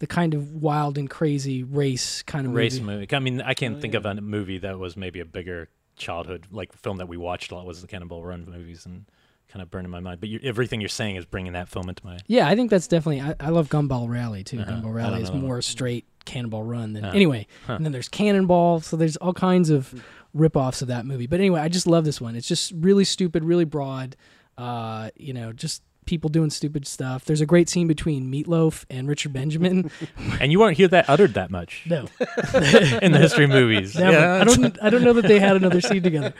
the 0.00 0.06
kind 0.06 0.34
of 0.34 0.54
wild 0.54 0.98
and 0.98 1.08
crazy 1.08 1.62
race 1.62 2.22
kind 2.22 2.46
of 2.46 2.54
Race 2.54 2.78
movie. 2.78 3.00
movie. 3.00 3.16
I 3.16 3.18
mean, 3.18 3.40
I 3.42 3.54
can't 3.54 3.80
think 3.80 3.94
of 3.94 4.06
a 4.06 4.14
movie 4.20 4.58
that 4.58 4.78
was 4.78 4.96
maybe 4.96 5.18
a 5.18 5.24
bigger 5.24 5.68
childhood 5.96 6.46
like 6.52 6.72
film 6.72 6.98
that 6.98 7.08
we 7.08 7.16
watched 7.16 7.50
a 7.50 7.56
lot 7.56 7.66
was 7.66 7.80
the 7.80 7.88
Cannonball 7.88 8.24
Run 8.24 8.44
movies 8.48 8.86
and 8.86 9.06
kind 9.52 9.62
of 9.62 9.70
burning 9.70 9.90
my 9.90 10.00
mind. 10.00 10.20
But 10.20 10.28
you, 10.28 10.40
everything 10.42 10.80
you're 10.80 10.88
saying 10.88 11.16
is 11.16 11.24
bringing 11.24 11.52
that 11.54 11.68
film 11.68 11.88
into 11.88 12.04
my. 12.04 12.18
Yeah, 12.26 12.46
I 12.48 12.54
think 12.54 12.70
that's 12.70 12.86
definitely. 12.86 13.20
I, 13.20 13.34
I 13.40 13.48
love 13.50 13.68
Gumball 13.68 14.08
Rally 14.08 14.44
too. 14.44 14.60
Uh-huh. 14.60 14.70
Gumball 14.70 14.94
Rally 14.94 15.22
is 15.22 15.32
more 15.32 15.62
straight 15.62 16.04
Cannonball 16.24 16.62
Run 16.62 16.92
than 16.92 17.04
Uh, 17.04 17.12
anyway. 17.12 17.46
huh. 17.66 17.74
And 17.74 17.84
then 17.84 17.92
there's 17.92 18.08
Cannonball, 18.08 18.80
so 18.80 18.96
there's 18.96 19.16
all 19.16 19.32
kinds 19.32 19.70
of 19.70 20.02
rip-offs 20.34 20.82
of 20.82 20.88
that 20.88 21.06
movie. 21.06 21.26
But 21.26 21.40
anyway, 21.40 21.60
I 21.60 21.68
just 21.68 21.86
love 21.86 22.04
this 22.04 22.20
one. 22.20 22.36
It's 22.36 22.46
just 22.48 22.72
really 22.76 23.04
stupid, 23.04 23.42
really 23.44 23.64
broad. 23.64 24.14
Uh, 24.58 25.10
you 25.16 25.32
know, 25.32 25.52
just 25.52 25.82
people 26.08 26.30
doing 26.30 26.48
stupid 26.50 26.86
stuff. 26.86 27.24
There's 27.26 27.42
a 27.42 27.46
great 27.46 27.68
scene 27.68 27.86
between 27.86 28.32
Meatloaf 28.32 28.84
and 28.88 29.06
Richard 29.06 29.32
Benjamin. 29.32 29.90
And 30.40 30.50
you 30.52 30.58
won't 30.58 30.76
hear 30.76 30.88
that 30.88 31.08
uttered 31.10 31.34
that 31.34 31.50
much 31.50 31.82
no, 31.86 32.00
in 33.02 33.12
the 33.12 33.18
history 33.20 33.44
of 33.44 33.50
movies. 33.50 33.94
never. 33.96 34.12
Yeah, 34.12 34.40
I 34.40 34.44
don't. 34.44 34.82
I 34.82 34.88
don't 34.90 35.02
know 35.02 35.12
that 35.14 35.26
they 35.26 35.38
had 35.40 35.56
another 35.56 35.80
scene 35.80 36.02
together, 36.02 36.32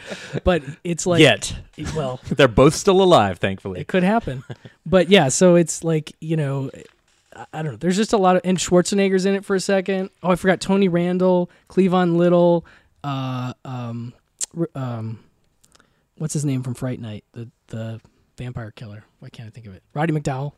but 0.44 0.62
it's 0.84 1.04
like 1.04 1.20
Yet. 1.20 1.54
Well, 1.96 2.20
They're 2.28 2.46
both 2.48 2.74
still 2.74 3.02
alive, 3.02 3.38
thankfully. 3.38 3.80
it 3.80 3.88
could 3.88 4.04
happen. 4.04 4.44
but 4.86 5.08
yeah, 5.08 5.28
so 5.28 5.56
it's 5.56 5.82
like 5.84 6.12
you 6.20 6.36
know, 6.36 6.70
I- 7.34 7.46
I 7.52 7.62
don't 7.62 7.72
know. 7.72 7.78
There's 7.78 7.96
just 7.96 8.12
a 8.12 8.16
lot 8.18 8.36
of 8.36 8.42
and 8.44 8.58
Schwarzenegger's 8.58 9.24
in 9.26 9.34
it 9.34 9.44
for 9.44 9.54
a 9.56 9.60
second. 9.60 10.10
Oh, 10.22 10.30
I 10.30 10.36
forgot 10.36 10.60
Tony 10.60 10.88
Randall, 10.88 11.50
Cleavon 11.68 12.16
Little, 12.16 12.64
uh, 13.04 13.52
um, 13.64 14.12
um, 14.74 15.20
what's 16.16 16.34
his 16.34 16.44
name 16.44 16.62
from 16.62 16.74
Fright 16.74 17.00
Night? 17.00 17.24
The 17.32 17.48
the 17.68 18.00
vampire 18.38 18.70
killer. 18.70 19.04
Why 19.18 19.28
can't 19.28 19.46
I 19.46 19.50
think 19.50 19.66
of 19.66 19.74
it? 19.74 19.82
Roddy 19.92 20.12
McDowall. 20.14 20.52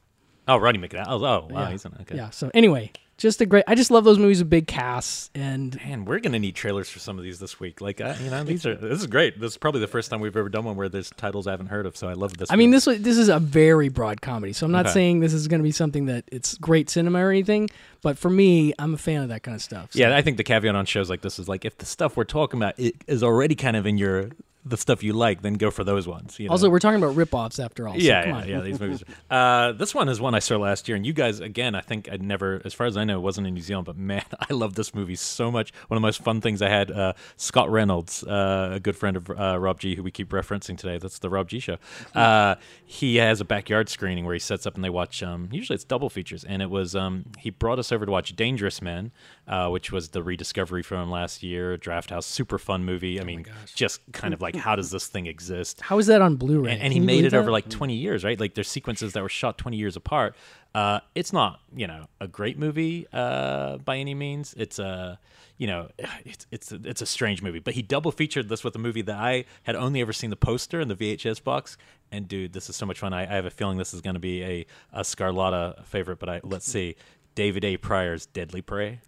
Oh, 0.47 0.57
Roddy 0.57 0.79
McDowall. 0.79 1.05
Oh, 1.09 1.19
wow, 1.19 1.49
yeah. 1.51 1.71
he's. 1.71 1.85
Okay. 1.87 2.17
Yeah. 2.17 2.31
So 2.31 2.51
anyway, 2.55 2.91
just 3.19 3.41
a 3.41 3.47
great. 3.47 3.63
I 3.69 3.75
just 3.75 3.91
love 3.91 4.05
those 4.05 4.19
movies 4.19 4.41
with 4.41 4.49
big 4.51 4.67
casts 4.67 5.31
and 5.35 5.77
Man, 5.85 6.05
we're 6.07 6.19
gonna 6.19 6.39
need 6.39 6.55
trailers 6.57 6.89
for 6.89 6.99
some 6.99 7.19
of 7.19 7.25
these 7.25 7.39
this 7.39 7.61
week. 7.61 7.81
Like, 7.81 8.01
uh, 8.01 8.15
you 8.23 8.31
know, 8.31 8.43
these 8.43 8.65
are 8.67 8.75
this 8.75 8.99
is 9.01 9.07
great. 9.07 9.39
This 9.39 9.53
is 9.53 9.59
probably 9.59 9.81
the 9.81 9.87
first 9.87 10.11
time 10.11 10.21
we've 10.21 10.37
ever 10.37 10.49
done 10.49 10.65
one 10.65 10.77
where 10.77 10.89
there's 10.89 11.11
titles 11.11 11.47
I 11.47 11.51
haven't 11.53 11.67
heard 11.69 11.87
of. 11.87 11.97
So 11.97 12.09
I 12.09 12.15
love 12.15 12.37
this. 12.37 12.51
I 12.51 12.57
mean, 12.57 12.71
this 12.71 12.87
this 12.87 13.19
is 13.19 13.29
a 13.29 13.39
very 13.39 13.91
broad 13.91 14.23
comedy, 14.23 14.53
so 14.55 14.67
I'm 14.67 14.73
not 14.73 14.87
Okay. 14.87 14.95
saying 14.95 15.21
this 15.21 15.35
is 15.35 15.47
going 15.47 15.61
to 15.61 15.65
be 15.65 15.71
something 15.73 16.07
that 16.07 16.25
it's 16.33 16.57
great 16.59 16.89
cinema 16.91 17.21
or 17.25 17.31
anything. 17.31 17.69
But 18.03 18.19
for 18.19 18.31
me, 18.31 18.73
I'm 18.79 18.95
a 18.95 18.99
fan 18.99 19.23
of 19.23 19.29
that 19.29 19.43
kind 19.43 19.55
of 19.55 19.61
stuff. 19.63 19.93
So- 19.93 19.99
Yeah, 20.01 20.17
I 20.17 20.23
think 20.23 20.37
the 20.39 20.45
caveat 20.45 20.75
on 20.75 20.87
shows 20.87 21.11
like 21.11 21.21
this 21.21 21.39
is 21.39 21.49
like 21.49 21.65
if 21.67 21.77
the 21.79 21.87
stuff 21.87 22.17
we're 22.17 22.25
talking 22.25 22.59
about 22.59 22.75
is 22.79 23.23
already 23.23 23.55
kind 23.55 23.77
of 23.77 23.87
in 23.87 23.99
your 23.99 24.31
the 24.65 24.77
stuff 24.77 25.03
you 25.03 25.13
like, 25.13 25.43
then 25.43 25.55
go 25.55 25.71
for 25.71 25.85
those 25.85 26.07
ones. 26.07 26.39
You 26.39 26.47
know? 26.47 26.53
Also, 26.53 26.69
we're 26.69 26.81
talking 26.81 27.03
about 27.03 27.17
rip-offs 27.17 27.59
after 27.59 27.89
all. 27.89 27.95
so 27.95 28.01
yeah, 28.01 28.23
come 28.23 28.31
yeah, 28.31 28.37
on. 28.37 28.49
yeah. 28.49 28.61
These 28.61 28.81
movies. 28.81 29.05
Uh, 29.31 29.71
this 29.73 29.95
one 29.95 30.09
is 30.09 30.21
one 30.21 30.35
I 30.35 30.41
saw 30.41 30.57
last 30.57 30.89
year, 30.89 30.97
and 30.97 31.07
you 31.07 31.13
guys 31.13 31.39
again. 31.39 31.77
I 31.77 31.83
think 31.83 32.11
I'd 32.11 32.23
never, 32.23 32.61
as 32.65 32.75
far 32.75 32.87
as 32.87 32.97
I 32.97 33.05
know, 33.05 33.19
it 33.19 33.23
wasn't 33.23 33.47
in 33.47 33.55
New 33.55 33.61
Zealand, 33.61 33.87
but 33.87 33.97
man, 33.97 34.25
I 34.51 34.53
love 34.53 34.75
this 34.75 34.93
movie 34.93 35.15
so 35.15 35.53
much. 35.53 35.73
One 35.87 35.97
of 35.97 36.03
the 36.03 36.07
most 36.07 36.21
fun 36.23 36.41
things 36.41 36.63
I 36.63 36.69
had. 36.69 36.91
Uh, 36.91 37.13
Scott 37.37 37.71
Reynolds, 37.71 38.25
uh, 38.25 38.71
a 38.75 38.81
good 38.81 38.97
friend 38.97 39.17
of 39.17 39.31
uh, 39.31 39.59
Rob 39.59 39.79
G, 39.79 39.95
who 39.95 40.03
we 40.03 40.11
keep 40.11 40.31
referencing 40.31 40.77
today. 40.77 40.99
That's 40.99 41.21
the 41.21 41.31
Rob 41.31 41.49
G 41.49 41.61
show. 41.61 41.77
Uh, 42.15 42.57
he 42.85 43.17
has 43.17 43.41
a 43.41 43.45
backyard 43.45 43.89
screening 43.89 44.25
where 44.25 44.35
he 44.35 44.41
sets 44.41 44.67
up 44.67 44.75
and 44.75 44.83
they 44.83 44.91
watch. 44.91 45.23
Um, 45.23 45.49
usually 45.53 45.77
it's 45.77 45.85
double 45.85 46.11
features, 46.11 46.43
and 46.43 46.61
it 46.61 46.71
was 46.71 46.97
um, 46.97 47.27
he 47.39 47.51
brought 47.51 47.79
us 47.79 47.93
over 47.93 48.05
to 48.05 48.11
watch 48.11 48.35
Dangerous 48.35 48.83
Men, 48.83 49.13
uh, 49.51 49.69
which 49.69 49.91
was 49.91 50.11
the 50.11 50.23
rediscovery 50.23 50.81
from 50.83 51.11
last 51.11 51.43
year. 51.43 51.77
Draft 51.77 52.11
House, 52.11 52.25
super 52.25 52.57
fun 52.57 52.85
movie. 52.85 53.21
I 53.21 53.25
mean, 53.25 53.45
just 53.75 54.01
kind 54.13 54.33
of 54.33 54.41
like 54.41 54.55
how 54.55 54.77
does 54.77 54.93
this 54.93 55.09
thing 55.09 55.27
exist? 55.27 55.81
How 55.81 55.99
is 55.99 56.07
that 56.07 56.23
on 56.23 56.37
Blu-ray? 56.37 56.71
and, 56.71 56.81
and 56.81 56.93
he 56.93 57.01
made 57.01 57.23
believe 57.23 57.35
it 57.35 57.37
over 57.37 57.51
like 57.51 57.69
20 57.69 57.95
years 57.95 58.23
right? 58.23 58.39
Like 58.39 58.55
there's 58.55 58.69
sequences 58.69 59.13
that 59.13 59.23
were 59.23 59.29
shot 59.29 59.59
20 59.59 59.77
years 59.77 59.97
apart. 59.97 60.37
Uh, 60.73 61.01
it's 61.17 61.33
not 61.33 61.61
you 61.75 61.89
know 61.89 62.07
a 62.21 62.29
great 62.29 62.61
movie 62.61 63.09
uh, 63.13 63.79
by 63.79 63.97
any 63.97 64.15
means. 64.15 64.55
It's 64.57 64.79
a 64.79 65.19
you 65.59 65.67
know 65.67 65.89
it's 66.25 66.47
it's 66.53 66.71
a, 66.71 66.81
it's 66.85 67.03
a 67.03 67.07
strange 67.07 67.43
movie. 67.43 67.59
But 67.59 67.75
he 67.75 67.83
double 67.83 68.13
featured 68.13 68.49
this 68.49 68.63
with 68.63 68.77
a 68.77 68.79
movie 68.79 69.03
that 69.03 69.17
i 69.17 69.47
had 69.65 69.75
only 69.75 70.01
ever 70.01 70.13
seen 70.13 70.31
the 70.31 70.37
poster 70.37 70.81
in 70.81 70.87
the 70.87 70.95
vhs 70.95 71.43
box. 71.43 71.77
And 72.13 72.29
dude 72.29 72.53
this 72.53 72.71
is 72.71 72.77
so 72.77 72.87
much 72.87 73.01
fun. 73.01 73.13
I, 73.13 73.23
I 73.23 73.35
have 73.35 73.47
a 73.47 73.51
feeling 73.51 73.79
this 73.79 73.93
is 73.93 74.01
going 74.01 74.15
to 74.15 74.21
be 74.21 74.45
a, 74.45 74.67
a 74.93 75.01
Scarlata 75.01 75.85
favorite 75.87 76.21
but 76.21 76.29
I, 76.29 76.41
let's 76.45 76.67
see. 76.71 76.95
David 77.37 77.65
a. 77.65 77.77
Prior's 77.77 78.27
deadly 78.27 78.61
prey 78.61 79.01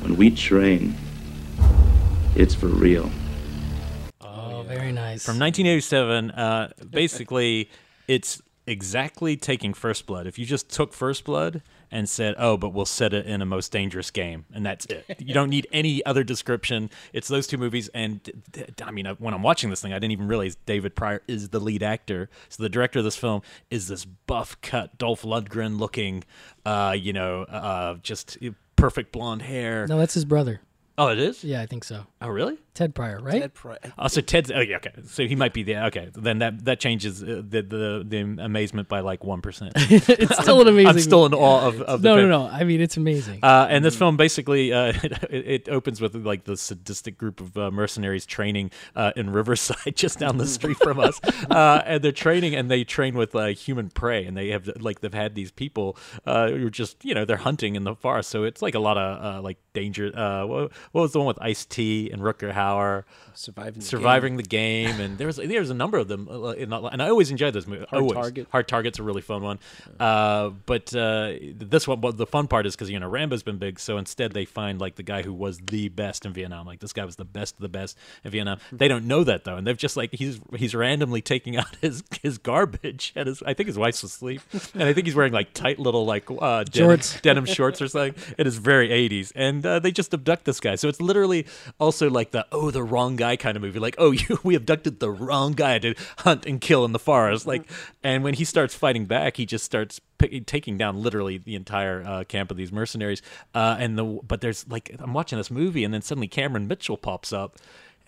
When 0.00 0.16
we 0.16 0.30
train, 0.30 0.94
it's 2.34 2.54
for 2.54 2.66
real. 2.68 3.10
Oh, 4.20 4.64
very 4.66 4.92
nice. 4.92 5.24
from 5.24 5.38
1987 5.38 6.30
uh, 6.30 6.72
basically 6.90 7.70
it's 8.08 8.40
exactly 8.68 9.36
taking 9.36 9.72
first 9.72 10.06
blood 10.06 10.26
if 10.26 10.38
you 10.40 10.44
just 10.44 10.68
took 10.68 10.92
first 10.92 11.24
blood 11.24 11.62
and 11.92 12.08
said 12.08 12.34
oh 12.36 12.56
but 12.56 12.70
we'll 12.70 12.84
set 12.84 13.14
it 13.14 13.24
in 13.24 13.40
a 13.40 13.46
most 13.46 13.70
dangerous 13.70 14.10
game 14.10 14.44
and 14.52 14.66
that's 14.66 14.84
it 14.86 15.04
you 15.20 15.32
don't 15.32 15.50
need 15.50 15.68
any 15.72 16.04
other 16.04 16.24
description 16.24 16.90
it's 17.12 17.28
those 17.28 17.46
two 17.46 17.56
movies 17.56 17.88
and 17.94 18.24
d- 18.24 18.32
d- 18.50 18.64
i 18.84 18.90
mean 18.90 19.06
uh, 19.06 19.14
when 19.20 19.32
i'm 19.32 19.42
watching 19.42 19.70
this 19.70 19.80
thing 19.80 19.92
i 19.92 19.96
didn't 20.00 20.10
even 20.10 20.26
realize 20.26 20.56
david 20.66 20.96
prior 20.96 21.22
is 21.28 21.50
the 21.50 21.60
lead 21.60 21.80
actor 21.82 22.28
so 22.48 22.60
the 22.60 22.68
director 22.68 22.98
of 22.98 23.04
this 23.04 23.14
film 23.16 23.40
is 23.70 23.86
this 23.86 24.04
buff 24.04 24.60
cut 24.62 24.98
dolph 24.98 25.22
lundgren 25.22 25.78
looking 25.78 26.24
uh, 26.64 26.94
you 26.98 27.12
know 27.12 27.42
uh, 27.42 27.94
just 28.02 28.36
perfect 28.76 29.12
blonde 29.12 29.42
hair 29.42 29.86
no, 29.86 29.98
that's 29.98 30.14
his 30.14 30.24
brother. 30.24 30.60
oh 30.98 31.08
it 31.08 31.18
is 31.18 31.42
Yeah, 31.42 31.60
I 31.62 31.66
think 31.66 31.84
so. 31.84 32.06
oh 32.20 32.28
really 32.28 32.58
Ted 32.76 32.94
Prior, 32.94 33.18
right? 33.20 33.40
Ted 33.40 33.54
Pri- 33.54 33.78
Oh, 33.98 34.06
so 34.08 34.20
Ted's. 34.20 34.52
Oh, 34.52 34.60
yeah, 34.60 34.76
okay. 34.76 34.92
So 35.06 35.26
he 35.26 35.34
might 35.34 35.54
be 35.54 35.62
there. 35.62 35.84
okay. 35.86 36.10
Then 36.14 36.40
that 36.40 36.66
that 36.66 36.78
changes 36.78 37.22
uh, 37.22 37.42
the 37.48 37.62
the 37.62 38.04
the 38.06 38.18
amazement 38.44 38.88
by 38.88 39.00
like 39.00 39.24
one 39.24 39.40
percent. 39.40 39.72
it's 39.76 40.38
still 40.42 40.60
an 40.60 40.68
amazing. 40.68 40.88
I'm 40.88 41.00
still 41.00 41.24
in 41.24 41.32
awe 41.32 41.66
of, 41.66 41.80
of 41.80 42.02
the 42.02 42.08
no, 42.08 42.16
no, 42.16 42.20
film. 42.20 42.30
no. 42.30 42.48
I 42.54 42.64
mean, 42.64 42.82
it's 42.82 42.98
amazing. 42.98 43.40
Uh, 43.42 43.66
and 43.70 43.82
this 43.82 43.96
film 43.96 44.18
basically 44.18 44.74
uh, 44.74 44.92
it, 45.30 45.66
it 45.66 45.68
opens 45.70 46.02
with 46.02 46.14
like 46.14 46.44
the 46.44 46.56
sadistic 46.56 47.16
group 47.16 47.40
of 47.40 47.56
uh, 47.56 47.70
mercenaries 47.70 48.26
training 48.26 48.70
uh, 48.94 49.12
in 49.16 49.30
Riverside, 49.30 49.78
just 49.96 50.18
down 50.18 50.36
the 50.36 50.46
street 50.46 50.76
from 50.76 51.00
us. 51.00 51.18
Uh, 51.50 51.82
and 51.86 52.04
they're 52.04 52.12
training, 52.12 52.54
and 52.54 52.70
they 52.70 52.84
train 52.84 53.14
with 53.14 53.34
uh, 53.34 53.46
human 53.46 53.88
prey, 53.88 54.26
and 54.26 54.36
they 54.36 54.48
have 54.50 54.68
like 54.80 55.00
they've 55.00 55.14
had 55.14 55.34
these 55.34 55.50
people 55.50 55.96
uh, 56.26 56.50
who 56.50 56.66
are 56.66 56.70
just 56.70 57.02
you 57.06 57.14
know 57.14 57.24
they're 57.24 57.38
hunting 57.38 57.74
in 57.74 57.84
the 57.84 57.94
forest, 57.94 58.28
so 58.28 58.44
it's 58.44 58.60
like 58.60 58.74
a 58.74 58.80
lot 58.80 58.98
of 58.98 59.24
uh, 59.24 59.40
like 59.40 59.56
danger. 59.72 60.12
Uh, 60.14 60.44
what, 60.44 60.72
what 60.92 61.00
was 61.00 61.12
the 61.12 61.18
one 61.18 61.26
with 61.28 61.38
Ice 61.40 61.64
T 61.64 62.10
and 62.10 62.20
Rutger 62.20 62.52
Hauer? 62.52 62.65
Surviving. 63.34 63.80
The 63.80 63.86
surviving 63.86 64.32
Game. 64.32 64.36
the 64.36 64.42
game, 64.42 65.00
and 65.00 65.18
there 65.18 65.26
was 65.26 65.36
there 65.36 65.60
was 65.60 65.70
a 65.70 65.74
number 65.74 65.98
of 65.98 66.08
them, 66.08 66.28
uh, 66.30 66.50
and 66.50 67.02
I 67.02 67.08
always 67.08 67.30
enjoyed 67.30 67.54
those 67.54 67.66
movies. 67.66 67.86
Hard 67.90 68.02
always. 68.02 68.14
Target. 68.14 68.48
Hard 68.50 68.68
Target's 68.68 68.98
a 68.98 69.02
really 69.02 69.22
fun 69.22 69.42
one, 69.42 69.58
uh, 70.00 70.50
but 70.66 70.94
uh, 70.94 71.34
this 71.54 71.86
one, 71.86 72.00
well, 72.00 72.12
the 72.12 72.26
fun 72.26 72.48
part 72.48 72.66
is 72.66 72.74
because 72.74 72.90
you 72.90 72.98
know 72.98 73.08
Rambo's 73.08 73.42
been 73.42 73.58
big, 73.58 73.78
so 73.78 73.98
instead 73.98 74.32
they 74.32 74.44
find 74.44 74.80
like 74.80 74.96
the 74.96 75.02
guy 75.02 75.22
who 75.22 75.32
was 75.32 75.58
the 75.58 75.88
best 75.88 76.26
in 76.26 76.32
Vietnam. 76.32 76.66
Like 76.66 76.80
this 76.80 76.92
guy 76.92 77.04
was 77.04 77.16
the 77.16 77.24
best 77.24 77.54
of 77.56 77.60
the 77.60 77.68
best 77.68 77.96
in 78.24 78.30
Vietnam. 78.30 78.58
They 78.72 78.88
don't 78.88 79.06
know 79.06 79.24
that 79.24 79.44
though, 79.44 79.56
and 79.56 79.66
they've 79.66 79.76
just 79.76 79.96
like 79.96 80.12
he's 80.12 80.40
he's 80.54 80.74
randomly 80.74 81.20
taking 81.22 81.56
out 81.60 81.76
his 81.80 82.02
his 82.22 82.38
garbage, 82.38 83.12
and 83.14 83.26
his 83.28 83.42
I 83.42 83.54
think 83.54 83.66
his 83.68 83.78
wife's 83.78 84.02
asleep, 84.02 84.40
and 84.74 84.82
I 84.82 84.92
think 84.92 85.06
he's 85.06 85.14
wearing 85.14 85.32
like 85.32 85.52
tight 85.52 85.78
little 85.78 86.04
like 86.04 86.24
uh, 86.30 86.64
denim, 86.64 86.90
Shorts. 86.90 87.20
denim 87.22 87.44
shorts 87.44 87.82
or 87.82 87.88
something. 87.88 88.14
It 88.38 88.46
is 88.46 88.56
very 88.56 88.88
80s. 88.88 89.32
And 89.34 89.64
uh, 89.64 89.78
they 89.78 89.90
just 89.90 90.12
abduct 90.14 90.44
this 90.44 90.60
guy. 90.60 90.74
So 90.76 90.88
it's 90.88 91.00
literally 91.00 91.46
also 91.78 92.10
like 92.10 92.30
the, 92.30 92.46
oh, 92.56 92.70
the 92.70 92.82
wrong 92.82 93.16
guy 93.16 93.36
kind 93.36 93.56
of 93.56 93.62
movie. 93.62 93.78
Like, 93.78 93.96
oh, 93.98 94.10
you, 94.12 94.38
we 94.42 94.54
abducted 94.54 95.00
the 95.00 95.10
wrong 95.10 95.52
guy 95.52 95.78
to 95.78 95.94
hunt 96.18 96.46
and 96.46 96.60
kill 96.60 96.84
in 96.84 96.92
the 96.92 96.98
forest. 96.98 97.46
Like, 97.46 97.68
and 98.02 98.24
when 98.24 98.34
he 98.34 98.44
starts 98.44 98.74
fighting 98.74 99.06
back, 99.06 99.36
he 99.36 99.46
just 99.46 99.64
starts 99.64 100.00
pick, 100.18 100.46
taking 100.46 100.76
down 100.76 101.02
literally 101.02 101.38
the 101.38 101.54
entire 101.54 102.02
uh, 102.04 102.24
camp 102.24 102.50
of 102.50 102.56
these 102.56 102.72
mercenaries. 102.72 103.22
Uh, 103.54 103.76
and 103.78 103.98
the, 103.98 104.04
but 104.04 104.40
there's 104.40 104.66
like, 104.68 104.94
I'm 104.98 105.12
watching 105.12 105.38
this 105.38 105.50
movie 105.50 105.84
and 105.84 105.92
then 105.92 106.02
suddenly 106.02 106.28
Cameron 106.28 106.66
Mitchell 106.66 106.96
pops 106.96 107.32
up. 107.32 107.56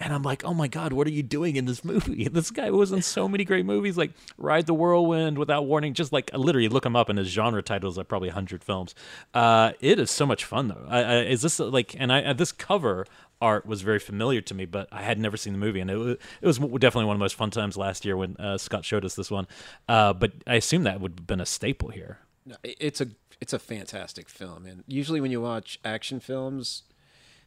And 0.01 0.12
I'm 0.12 0.22
like, 0.22 0.44
oh 0.44 0.55
my 0.55 0.68
God, 0.68 0.92
what 0.92 1.07
are 1.07 1.11
you 1.11 1.22
doing 1.22 1.57
in 1.57 1.64
this 1.64 1.84
movie? 1.84 2.28
This 2.38 2.51
guy 2.51 2.70
was 2.70 2.92
in 2.92 3.03
so 3.03 3.26
many 3.26 3.44
great 3.44 3.66
movies, 3.66 3.96
like 3.96 4.12
Ride 4.36 4.66
the 4.66 4.74
Whirlwind, 4.74 5.38
Without 5.38 5.66
Warning. 5.66 5.94
Just 5.94 6.12
like 6.12 6.30
literally 6.32 6.68
look 6.68 6.86
him 6.86 6.94
up, 6.94 7.09
and 7.09 7.18
his 7.18 7.28
genre 7.28 7.62
titles 7.62 7.99
are 7.99 8.05
probably 8.05 8.28
hundred 8.28 8.62
films. 8.62 8.94
Uh, 9.34 9.72
it 9.80 9.99
is 9.99 10.11
so 10.11 10.24
much 10.24 10.44
fun 10.44 10.68
though. 10.68 10.86
I, 10.88 11.03
I, 11.03 11.16
is 11.22 11.42
this 11.42 11.59
like? 11.59 11.96
And 11.99 12.12
I 12.12 12.22
uh, 12.22 12.32
this 12.34 12.53
cover 12.53 13.07
art 13.40 13.66
was 13.66 13.82
very 13.82 13.99
familiar 13.99 14.40
to 14.42 14.55
me, 14.55 14.66
but 14.66 14.88
I 14.92 15.03
had 15.03 15.18
never 15.18 15.36
seen 15.36 15.53
the 15.53 15.59
movie, 15.59 15.80
and 15.80 15.90
it 15.90 15.96
was, 15.96 16.16
it 16.40 16.46
was 16.46 16.59
definitely 16.59 17.07
one 17.07 17.16
of 17.16 17.18
the 17.18 17.24
most 17.24 17.34
fun 17.34 17.51
times 17.51 17.76
last 17.76 18.05
year 18.05 18.16
when 18.16 18.36
uh, 18.36 18.59
Scott 18.59 18.84
showed 18.84 19.05
us 19.05 19.14
this 19.14 19.30
one. 19.30 19.46
Uh, 19.88 20.12
but 20.12 20.32
I 20.46 20.57
assume 20.57 20.84
that 20.84 21.01
would 21.01 21.12
have 21.18 21.26
been 21.26 21.40
a 21.40 21.46
staple 21.46 21.88
here. 21.88 22.18
It's 22.62 23.01
a 23.01 23.09
it's 23.40 23.53
a 23.53 23.59
fantastic 23.59 24.28
film, 24.28 24.66
and 24.66 24.84
usually 24.86 25.20
when 25.20 25.30
you 25.30 25.40
watch 25.40 25.78
action 25.84 26.20
films, 26.20 26.82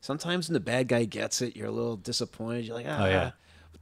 sometimes 0.02 0.50
when 0.50 0.54
the 0.54 0.60
bad 0.60 0.88
guy 0.90 1.06
gets 1.06 1.42
it, 1.42 1.56
you're 1.56 1.68
a 1.68 1.72
little 1.72 1.96
disappointed. 1.98 2.66
You're 2.66 2.76
like, 2.76 2.88
ah. 2.90 3.04
Oh, 3.04 3.06
yeah. 3.08 3.32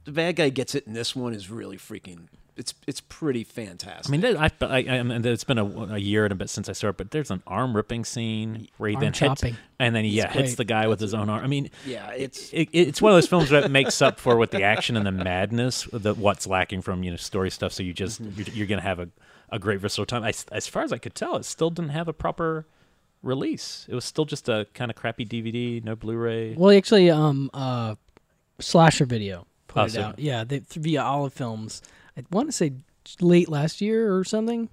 the 0.04 0.12
bad 0.12 0.36
guy 0.36 0.48
gets 0.50 0.74
it 0.74 0.86
and 0.86 0.94
this 0.94 1.16
one 1.16 1.34
is 1.34 1.50
really 1.50 1.76
freaking. 1.76 2.28
It's 2.56 2.74
it's 2.86 3.00
pretty 3.00 3.42
fantastic. 3.42 4.08
I 4.08 4.10
mean, 4.10 4.20
there- 4.20 4.36
I, 4.36 4.50
I, 4.60 4.66
I, 4.66 4.98
I 4.98 5.02
mean, 5.02 5.24
it's 5.24 5.44
been 5.44 5.56
a, 5.56 5.64
a 5.94 5.98
year 5.98 6.24
and 6.26 6.32
a 6.32 6.34
bit 6.34 6.50
since 6.50 6.68
I 6.68 6.72
saw 6.72 6.88
it, 6.88 6.98
but 6.98 7.10
there's 7.10 7.30
an 7.30 7.42
arm 7.46 7.74
ripping 7.74 8.04
scene 8.04 8.68
where 8.76 8.90
he 8.90 8.96
Arm 8.96 9.00
then 9.04 9.12
hits, 9.14 9.44
and 9.78 9.96
then 9.96 10.04
he 10.04 10.10
yeah, 10.10 10.30
hits 10.30 10.56
the 10.56 10.64
guy 10.64 10.86
with 10.86 11.00
his 11.00 11.14
own 11.14 11.30
arm. 11.30 11.42
I 11.42 11.46
mean, 11.46 11.70
yeah, 11.86 12.10
it's 12.10 12.52
it, 12.52 12.68
it's 12.72 13.00
one 13.00 13.12
of 13.12 13.16
those 13.16 13.28
films 13.28 13.48
that 13.48 13.70
makes 13.70 14.02
up 14.02 14.20
for 14.20 14.36
with 14.36 14.50
the 14.50 14.62
action 14.62 14.96
and 14.98 15.06
the 15.06 15.12
madness, 15.12 15.84
the 15.90 16.12
what's 16.12 16.46
lacking 16.46 16.82
from 16.82 17.02
you 17.02 17.12
know 17.12 17.16
story 17.16 17.50
stuff. 17.50 17.72
So 17.72 17.82
you 17.82 17.94
just 17.94 18.20
Mm-hmm. 18.22 18.38
you're, 18.42 18.56
you're 18.56 18.66
gonna 18.66 18.82
have 18.82 18.98
a, 19.00 19.08
a 19.48 19.58
great 19.58 19.80
versatile 19.80 20.04
time. 20.04 20.22
I, 20.24 20.32
as 20.52 20.66
far 20.66 20.82
as 20.82 20.92
I 20.92 20.98
could 20.98 21.14
tell, 21.14 21.36
it 21.36 21.46
still 21.46 21.70
didn't 21.70 21.92
have 21.92 22.08
a 22.08 22.12
proper 22.12 22.66
release. 23.22 23.86
It 23.88 23.94
was 23.94 24.04
still 24.04 24.24
just 24.24 24.48
a 24.48 24.66
kind 24.74 24.90
of 24.90 24.96
crappy 24.96 25.24
DVD, 25.24 25.82
no 25.84 25.94
Blu-ray. 25.96 26.54
Well, 26.56 26.76
actually, 26.76 27.10
um, 27.10 27.50
uh, 27.54 27.94
Slasher 28.60 29.06
Video 29.06 29.46
put 29.68 29.80
Oh, 29.80 29.84
it 29.84 29.90
so- 29.92 30.02
out. 30.02 30.18
Yeah, 30.18 30.44
they, 30.44 30.60
via 30.60 31.02
Olive 31.02 31.32
Films. 31.32 31.82
I 32.16 32.24
want 32.30 32.48
to 32.48 32.52
say 32.52 32.72
late 33.20 33.48
last 33.48 33.80
year 33.80 34.14
or 34.16 34.24
something. 34.24 34.68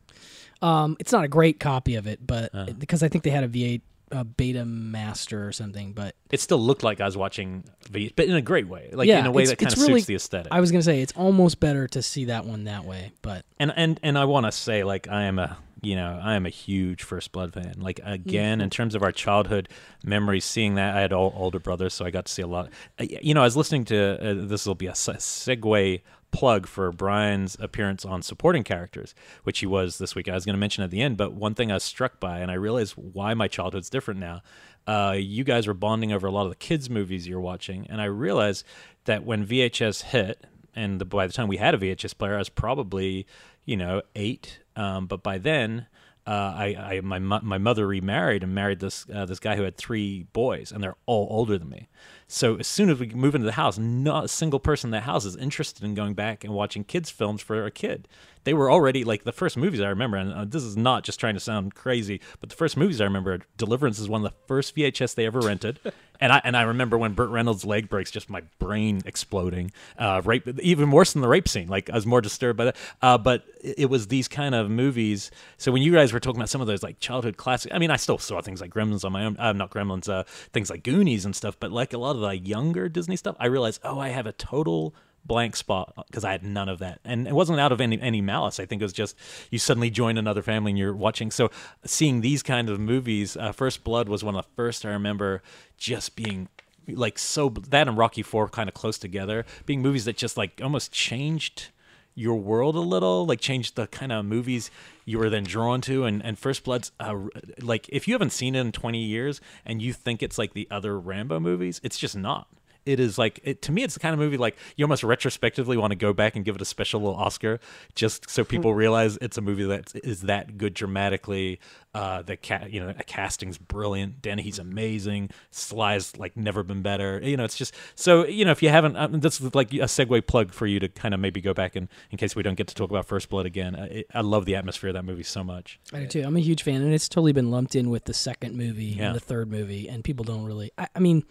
Um, 0.61 0.97
it's 0.99 1.11
not 1.11 1.23
a 1.23 1.27
great 1.27 1.59
copy 1.59 1.95
of 1.95 2.07
it, 2.07 2.25
but 2.25 2.49
Uh. 2.53 2.65
because 2.77 3.03
I 3.03 3.09
think 3.09 3.23
they 3.23 3.29
had 3.29 3.43
a 3.43 3.47
V8 3.47 3.81
uh, 4.09 4.23
Beta 4.23 4.63
Master 4.65 5.45
or 5.45 5.51
something. 5.51 5.91
But 5.91 6.15
It 6.31 6.39
still 6.39 6.59
looked 6.59 6.81
like 6.81 7.01
I 7.01 7.05
was 7.05 7.17
watching, 7.17 7.65
V, 7.91 8.13
but 8.15 8.25
in 8.25 8.35
a 8.35 8.41
great 8.41 8.67
way, 8.67 8.89
like 8.93 9.07
yeah, 9.07 9.19
in 9.19 9.25
a 9.25 9.31
way 9.31 9.45
that 9.45 9.57
kind 9.57 9.71
of 9.73 9.79
really, 9.79 9.95
suits 9.99 10.07
the 10.07 10.15
aesthetic. 10.15 10.47
I 10.51 10.61
was 10.61 10.71
gonna 10.71 10.81
say 10.81 11.01
it's 11.01 11.11
almost 11.13 11.59
better 11.59 11.87
to 11.89 12.01
see 12.01 12.25
that 12.25 12.45
one 12.45 12.63
that 12.63 12.85
way, 12.85 13.11
but 13.21 13.45
and 13.59 13.73
and 13.75 13.99
and 14.03 14.17
I 14.17 14.23
want 14.25 14.45
to 14.45 14.51
say 14.53 14.85
like 14.85 15.09
I 15.09 15.23
am 15.23 15.37
a 15.39 15.57
you 15.81 15.95
know 15.95 16.19
I 16.23 16.35
am 16.35 16.45
a 16.45 16.49
huge 16.49 17.03
First 17.03 17.31
Blood 17.31 17.53
fan. 17.53 17.75
Like 17.77 17.99
again, 18.03 18.61
in 18.61 18.69
terms 18.69 18.95
of 18.95 19.03
our 19.03 19.11
childhood 19.11 19.69
memories, 20.03 20.45
seeing 20.45 20.75
that 20.75 20.95
I 20.95 21.01
had 21.01 21.13
all 21.13 21.33
older 21.35 21.59
brothers, 21.59 21.93
so 21.93 22.05
I 22.05 22.09
got 22.09 22.25
to 22.25 22.31
see 22.31 22.41
a 22.41 22.47
lot. 22.47 22.69
Uh, 22.99 23.05
You 23.21 23.33
know, 23.33 23.41
I 23.41 23.45
was 23.45 23.57
listening 23.57 23.85
to 23.85 24.17
uh, 24.21 24.47
this 24.47 24.65
will 24.65 24.75
be 24.75 24.87
a 24.87 24.93
segue 24.93 26.01
plug 26.31 26.67
for 26.67 26.91
Brian's 26.91 27.55
appearance 27.59 28.05
on 28.05 28.21
supporting 28.21 28.63
characters, 28.63 29.15
which 29.43 29.59
he 29.59 29.65
was 29.65 29.97
this 29.97 30.13
week. 30.13 30.27
I 30.27 30.33
was 30.33 30.45
going 30.45 30.55
to 30.55 30.59
mention 30.59 30.83
at 30.83 30.91
the 30.91 31.01
end, 31.01 31.17
but 31.17 31.33
one 31.33 31.55
thing 31.55 31.71
I 31.71 31.75
was 31.75 31.83
struck 31.83 32.19
by, 32.19 32.39
and 32.39 32.51
I 32.51 32.55
realized 32.55 32.93
why 32.93 33.33
my 33.33 33.47
childhood's 33.47 33.89
different 33.89 34.19
now. 34.19 34.41
Uh, 34.85 35.15
you 35.17 35.43
guys 35.43 35.67
were 35.67 35.73
bonding 35.73 36.13
over 36.13 36.27
a 36.27 36.31
lot 36.31 36.43
of 36.43 36.49
the 36.49 36.55
kids' 36.55 36.89
movies 36.89 37.27
you're 37.27 37.39
watching, 37.41 37.87
and 37.89 38.01
I 38.01 38.05
realized 38.05 38.65
that 39.05 39.23
when 39.25 39.45
VHS 39.45 40.03
hit, 40.03 40.45
and 40.75 41.01
the, 41.01 41.05
by 41.05 41.27
the 41.27 41.33
time 41.33 41.47
we 41.47 41.57
had 41.57 41.73
a 41.73 41.77
VHS 41.77 42.17
player, 42.17 42.35
I 42.35 42.39
was 42.39 42.49
probably, 42.49 43.25
you 43.67 43.77
know, 43.77 44.01
eight. 44.15 44.61
Um, 44.75 45.05
but 45.05 45.21
by 45.21 45.37
then, 45.37 45.85
uh, 46.25 46.53
I, 46.57 46.65
I 46.77 47.01
my 47.01 47.19
my 47.19 47.57
mother 47.57 47.87
remarried 47.87 48.43
and 48.43 48.53
married 48.53 48.79
this 48.79 49.05
uh, 49.13 49.25
this 49.25 49.39
guy 49.39 49.55
who 49.55 49.63
had 49.63 49.77
three 49.77 50.23
boys, 50.33 50.73
and 50.73 50.83
they're 50.83 50.97
all 51.05 51.27
older 51.29 51.57
than 51.57 51.69
me. 51.69 51.87
So 52.27 52.57
as 52.57 52.67
soon 52.67 52.89
as 52.89 52.99
we 52.99 53.07
move 53.07 53.33
into 53.33 53.45
the 53.45 53.53
house, 53.53 53.77
not 53.77 54.25
a 54.25 54.27
single 54.27 54.59
person 54.59 54.89
in 54.89 54.91
the 54.91 55.01
house 55.01 55.23
is 55.23 55.37
interested 55.37 55.85
in 55.85 55.93
going 55.93 56.15
back 56.15 56.43
and 56.43 56.53
watching 56.53 56.83
kids 56.83 57.09
films 57.09 57.41
for 57.41 57.65
a 57.65 57.71
kid. 57.71 58.09
They 58.43 58.53
were 58.53 58.69
already 58.69 59.05
like 59.05 59.23
the 59.23 59.31
first 59.31 59.55
movies 59.55 59.79
I 59.79 59.87
remember, 59.87 60.17
and 60.17 60.33
uh, 60.33 60.45
this 60.45 60.63
is 60.63 60.75
not 60.75 61.03
just 61.03 61.19
trying 61.19 61.35
to 61.35 61.39
sound 61.39 61.75
crazy, 61.75 62.19
but 62.41 62.49
the 62.49 62.55
first 62.55 62.75
movies 62.75 62.99
I 62.99 63.05
remember, 63.05 63.39
Deliverance 63.57 63.99
is 63.99 64.09
one 64.09 64.25
of 64.25 64.31
the 64.31 64.37
first 64.47 64.75
VHS 64.75 65.15
they 65.15 65.25
ever 65.25 65.39
rented, 65.39 65.79
and 66.19 66.31
I 66.31 66.41
and 66.43 66.55
I 66.55 66.63
remember 66.63 66.97
when 66.97 67.13
Burt 67.13 67.29
Reynolds' 67.29 67.65
leg 67.65 67.89
breaks, 67.89 68.11
just 68.11 68.29
my 68.29 68.41
brain 68.59 69.01
exploding. 69.05 69.71
Uh, 69.97 70.21
rape, 70.23 70.47
even 70.59 70.91
worse 70.91 71.13
than 71.13 71.21
the 71.21 71.27
rape 71.27 71.47
scene. 71.47 71.67
Like 71.67 71.89
I 71.89 71.95
was 71.95 72.05
more 72.05 72.21
disturbed 72.21 72.57
by 72.57 72.65
that. 72.65 72.75
Uh, 73.01 73.17
but 73.17 73.43
it 73.61 73.89
was 73.89 74.07
these 74.07 74.27
kind 74.27 74.55
of 74.55 74.69
movies. 74.69 75.31
So 75.57 75.71
when 75.71 75.81
you 75.81 75.91
guys 75.91 76.13
were 76.13 76.19
talking 76.19 76.39
about 76.39 76.49
some 76.49 76.61
of 76.61 76.67
those 76.67 76.83
like 76.83 76.99
childhood 76.99 77.37
classics, 77.37 77.73
I 77.73 77.79
mean, 77.79 77.91
I 77.91 77.97
still 77.97 78.17
saw 78.17 78.41
things 78.41 78.61
like 78.61 78.71
Gremlins 78.71 79.03
on 79.03 79.11
my 79.11 79.25
own. 79.25 79.37
Uh, 79.37 79.53
not 79.53 79.71
Gremlins, 79.71 80.09
uh, 80.09 80.23
things 80.53 80.69
like 80.69 80.83
Goonies 80.83 81.25
and 81.25 81.35
stuff. 81.35 81.57
But 81.59 81.71
like 81.71 81.93
a 81.93 81.97
lot 81.97 82.15
of 82.15 82.21
the 82.21 82.37
younger 82.37 82.89
Disney 82.89 83.15
stuff, 83.15 83.35
I 83.39 83.47
realized, 83.47 83.81
oh, 83.83 83.99
I 83.99 84.09
have 84.09 84.25
a 84.27 84.33
total 84.33 84.95
blank 85.27 85.55
spot 85.55 85.93
because 86.07 86.23
I 86.23 86.31
had 86.31 86.43
none 86.43 86.69
of 86.69 86.79
that, 86.79 86.99
and 87.03 87.27
it 87.27 87.33
wasn't 87.33 87.59
out 87.59 87.71
of 87.71 87.81
any 87.81 87.99
any 88.01 88.21
malice. 88.21 88.59
I 88.59 88.65
think 88.65 88.81
it 88.81 88.85
was 88.85 88.93
just 88.93 89.15
you 89.51 89.59
suddenly 89.59 89.89
join 89.89 90.17
another 90.17 90.41
family 90.41 90.71
and 90.71 90.79
you're 90.79 90.95
watching. 90.95 91.31
So 91.31 91.51
seeing 91.85 92.21
these 92.21 92.41
kind 92.41 92.69
of 92.69 92.79
movies, 92.79 93.35
uh, 93.37 93.51
First 93.51 93.83
Blood 93.83 94.09
was 94.09 94.23
one 94.23 94.35
of 94.35 94.45
the 94.45 94.51
first 94.55 94.85
I 94.85 94.89
remember 94.89 95.41
just 95.77 96.15
being 96.15 96.47
like 96.87 97.19
so 97.19 97.49
that 97.49 97.87
and 97.87 97.97
Rocky 97.97 98.23
Four 98.23 98.47
kind 98.47 98.69
of 98.69 98.73
close 98.73 98.97
together, 98.97 99.45
being 99.65 99.81
movies 99.81 100.05
that 100.05 100.17
just 100.17 100.37
like 100.37 100.61
almost 100.63 100.91
changed 100.91 101.69
your 102.15 102.35
world 102.35 102.75
a 102.75 102.79
little, 102.79 103.27
like 103.27 103.39
changed 103.39 103.75
the 103.75 103.85
kind 103.85 104.11
of 104.11 104.25
movies 104.25 104.71
you 105.05 105.19
were 105.19 105.29
then 105.29 105.43
drawn 105.43 105.81
to. 105.81 106.03
And, 106.03 106.25
and 106.25 106.37
First 106.37 106.63
Blood's 106.63 106.91
uh, 106.99 107.15
like 107.61 107.87
if 107.89 108.07
you 108.07 108.15
haven't 108.15 108.31
seen 108.31 108.55
it 108.55 108.61
in 108.61 108.71
20 108.71 108.97
years 108.97 109.39
and 109.65 109.81
you 109.81 109.93
think 109.93 110.23
it's 110.23 110.37
like 110.37 110.53
the 110.53 110.67
other 110.71 110.99
Rambo 110.99 111.39
movies, 111.39 111.79
it's 111.83 111.99
just 111.99 112.17
not. 112.17 112.47
It 112.87 112.99
is 112.99 113.17
like 113.17 113.39
it, 113.43 113.61
to 113.63 113.71
me, 113.71 113.83
it's 113.83 113.93
the 113.95 113.99
kind 113.99 114.13
of 114.13 114.19
movie 114.19 114.37
like 114.37 114.57
you 114.75 114.85
almost 114.85 115.03
retrospectively 115.03 115.77
want 115.77 115.91
to 115.91 115.95
go 115.97 116.13
back 116.13 116.35
and 116.35 116.45
give 116.45 116.55
it 116.55 116.61
a 116.61 116.65
special 116.65 117.01
little 117.01 117.15
Oscar, 117.15 117.59
just 117.95 118.29
so 118.29 118.43
people 118.43 118.73
realize 118.73 119.17
it's 119.21 119.37
a 119.37 119.41
movie 119.41 119.65
that 119.65 119.93
is 120.03 120.21
that 120.21 120.57
good 120.57 120.73
dramatically. 120.73 121.59
Uh, 121.93 122.21
the 122.21 122.37
cat, 122.37 122.71
you 122.71 122.79
know, 122.79 122.93
the 122.93 123.03
casting's 123.03 123.57
brilliant. 123.57 124.21
Dennehy's 124.21 124.59
amazing. 124.59 125.31
Sly's 125.49 126.15
like 126.17 126.37
never 126.37 126.61
been 126.61 126.83
better. 126.83 127.19
You 127.23 127.37
know, 127.37 127.43
it's 127.43 127.57
just 127.57 127.73
so 127.95 128.25
you 128.25 128.45
know 128.45 128.51
if 128.51 128.61
you 128.61 128.69
haven't, 128.69 128.95
um, 128.97 129.19
this 129.19 129.41
is 129.41 129.55
like 129.55 129.73
a 129.73 129.87
segue 129.87 130.27
plug 130.27 130.53
for 130.53 130.67
you 130.67 130.79
to 130.79 130.87
kind 130.89 131.13
of 131.13 131.19
maybe 131.19 131.41
go 131.41 131.53
back 131.53 131.75
and 131.75 131.87
in 132.11 132.17
case 132.17 132.35
we 132.35 132.43
don't 132.43 132.55
get 132.55 132.67
to 132.67 132.75
talk 132.75 132.89
about 132.91 133.05
First 133.05 133.29
Blood 133.29 133.45
again. 133.47 133.75
I, 133.75 134.03
I 134.13 134.21
love 134.21 134.45
the 134.45 134.55
atmosphere 134.55 134.89
of 134.89 134.93
that 134.93 135.05
movie 135.05 135.23
so 135.23 135.43
much. 135.43 135.79
I 135.91 135.99
do 136.01 136.07
too. 136.07 136.23
I'm 136.23 136.37
a 136.37 136.41
huge 136.41 136.61
fan, 136.61 136.81
and 136.83 136.93
it's 136.93 137.09
totally 137.09 137.33
been 137.33 137.49
lumped 137.51 137.75
in 137.75 137.89
with 137.89 138.05
the 138.05 138.13
second 138.13 138.55
movie 138.55 138.85
Yeah. 138.97 139.07
and 139.07 139.15
the 139.15 139.19
third 139.19 139.49
movie, 139.49 139.89
and 139.89 140.03
people 140.03 140.23
don't 140.23 140.45
really. 140.45 140.71
I, 140.77 140.87
I 140.95 140.99
mean, 140.99 141.23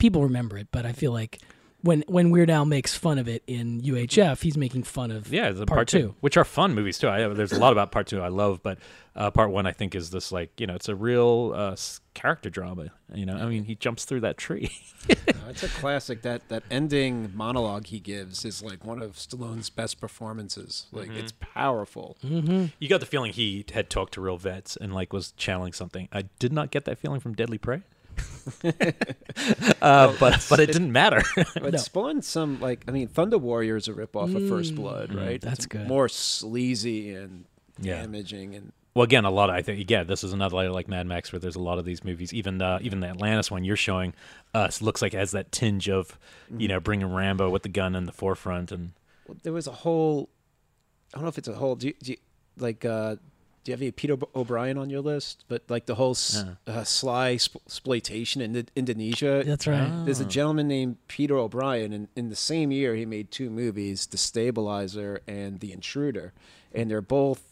people 0.00 0.24
remember 0.24 0.58
it, 0.58 0.66
but 0.72 0.84
I 0.84 0.92
feel 0.92 1.12
like 1.12 1.38
when 1.82 2.04
when 2.08 2.30
Weird 2.30 2.50
Al 2.50 2.66
makes 2.66 2.94
fun 2.94 3.18
of 3.18 3.26
it 3.28 3.42
in 3.46 3.80
UHF, 3.80 4.42
he's 4.42 4.56
making 4.58 4.82
fun 4.82 5.10
of 5.10 5.32
Yeah, 5.32 5.50
the 5.50 5.64
part, 5.64 5.76
part, 5.78 5.88
two. 5.88 6.14
which 6.20 6.36
are 6.36 6.44
fun 6.44 6.74
movies 6.74 6.98
too. 6.98 7.08
I, 7.08 7.26
there's 7.28 7.52
a 7.52 7.58
lot 7.58 7.72
about 7.72 7.90
part 7.92 8.06
two 8.06 8.20
I 8.20 8.28
love, 8.28 8.62
but 8.62 8.78
uh, 9.16 9.30
part 9.30 9.50
one 9.50 9.66
I 9.66 9.72
think 9.72 9.94
is 9.94 10.10
this 10.10 10.30
like 10.30 10.50
you 10.60 10.66
know 10.66 10.74
it's 10.74 10.88
a 10.90 10.94
real 10.94 11.52
uh, 11.54 11.76
character 12.12 12.50
drama. 12.50 12.88
You 13.14 13.24
know, 13.24 13.34
I 13.36 13.46
mean 13.46 13.64
he 13.64 13.76
jumps 13.76 14.04
through 14.04 14.20
that 14.20 14.36
tree. 14.36 14.70
Uh, 15.10 15.48
it's 15.48 15.62
a 15.62 15.68
classic. 15.68 16.20
That 16.20 16.46
that 16.50 16.62
ending 16.70 17.32
monologue 17.34 17.86
he 17.86 17.98
gives 18.00 18.44
is 18.44 18.62
like 18.62 18.84
one 18.84 19.00
of 19.00 19.12
Stallone's 19.16 19.70
best 19.70 19.98
performances. 19.98 20.86
Like 20.92 21.08
it's 21.10 21.32
powerful. 21.40 22.18
You 22.22 22.88
got 22.88 23.00
the 23.00 23.06
feeling 23.06 23.32
he 23.32 23.64
had 23.72 23.88
talked 23.88 24.12
to 24.14 24.20
real 24.20 24.36
vets 24.36 24.76
and 24.76 24.92
like 24.94 25.14
was 25.14 25.32
channeling 25.32 25.72
something. 25.72 26.06
I 26.12 26.24
did 26.38 26.52
not 26.52 26.70
get 26.70 26.84
that 26.84 26.98
feeling 26.98 27.18
from 27.20 27.32
Deadly 27.34 27.56
Prey. 27.56 27.80
uh, 29.82 30.16
but 30.18 30.46
but 30.48 30.60
it 30.60 30.66
didn't 30.66 30.92
matter. 30.92 31.22
But 31.60 31.74
it 31.74 31.80
spawned 31.80 32.24
some 32.24 32.60
like 32.60 32.84
I 32.88 32.90
mean, 32.90 33.08
Thunder 33.08 33.38
Warrior 33.38 33.76
is 33.76 33.88
a 33.88 33.92
ripoff 33.92 34.34
of 34.34 34.48
First 34.48 34.74
Blood, 34.74 35.14
right? 35.14 35.40
that's 35.40 35.60
it's 35.60 35.66
good. 35.66 35.86
More 35.86 36.08
sleazy 36.08 37.14
and 37.14 37.44
Yeah. 37.80 38.00
damaging 38.00 38.54
and 38.54 38.72
well, 38.92 39.04
again, 39.04 39.24
a 39.24 39.30
lot. 39.30 39.50
Of, 39.50 39.56
I 39.56 39.62
think 39.62 39.88
yeah, 39.88 40.02
this 40.02 40.24
is 40.24 40.32
another 40.32 40.68
like 40.70 40.88
Mad 40.88 41.06
Max 41.06 41.32
where 41.32 41.38
there's 41.38 41.54
a 41.54 41.60
lot 41.60 41.78
of 41.78 41.84
these 41.84 42.02
movies. 42.02 42.34
Even 42.34 42.60
uh, 42.60 42.78
even 42.82 43.00
the 43.00 43.06
Atlantis 43.06 43.50
one 43.50 43.62
you're 43.62 43.76
showing 43.76 44.14
us 44.52 44.82
looks 44.82 45.00
like 45.00 45.14
it 45.14 45.18
has 45.18 45.30
that 45.30 45.52
tinge 45.52 45.88
of 45.88 46.18
you 46.56 46.66
know 46.66 46.80
bringing 46.80 47.12
Rambo 47.12 47.50
with 47.50 47.62
the 47.62 47.68
gun 47.68 47.94
in 47.94 48.06
the 48.06 48.12
forefront 48.12 48.72
and 48.72 48.92
Well, 49.28 49.36
there 49.42 49.52
was 49.52 49.66
a 49.68 49.72
whole. 49.72 50.28
I 51.14 51.18
don't 51.18 51.24
know 51.24 51.28
if 51.28 51.38
it's 51.38 51.48
a 51.48 51.54
whole. 51.54 51.76
Do 51.76 51.88
you, 51.88 51.94
do 52.02 52.12
you, 52.12 52.18
like? 52.58 52.84
uh 52.84 53.16
Do 53.62 53.70
you 53.70 53.74
have 53.74 53.82
any 53.82 53.90
Peter 53.90 54.16
O'Brien 54.34 54.78
on 54.78 54.88
your 54.88 55.00
list? 55.02 55.44
But 55.48 55.64
like 55.68 55.86
the 55.86 55.96
whole 55.96 56.12
s 56.12 56.42
uh, 56.66 56.84
sly 56.84 57.36
sp- 57.36 57.60
exploitation 57.66 58.40
in 58.40 58.66
Indonesia. 58.74 59.42
That's 59.44 59.66
right. 59.66 60.02
There's 60.04 60.20
a 60.20 60.24
gentleman 60.24 60.66
named 60.68 60.96
Peter 61.08 61.36
O'Brien, 61.36 61.92
and 61.92 62.08
in 62.16 62.30
the 62.30 62.36
same 62.36 62.70
year 62.70 62.94
he 62.94 63.04
made 63.04 63.30
two 63.30 63.50
movies: 63.50 64.06
The 64.06 64.16
Stabilizer 64.16 65.20
and 65.26 65.60
The 65.60 65.72
Intruder, 65.72 66.32
and 66.72 66.90
they're 66.90 67.02
both 67.02 67.42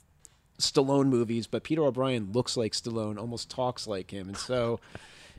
Stallone 0.58 1.08
movies. 1.08 1.46
But 1.46 1.62
Peter 1.62 1.82
O'Brien 1.84 2.32
looks 2.32 2.56
like 2.56 2.72
Stallone, 2.72 3.18
almost 3.18 3.50
talks 3.50 3.86
like 3.86 4.10
him, 4.10 4.28
and 4.28 4.36
so. 4.36 4.80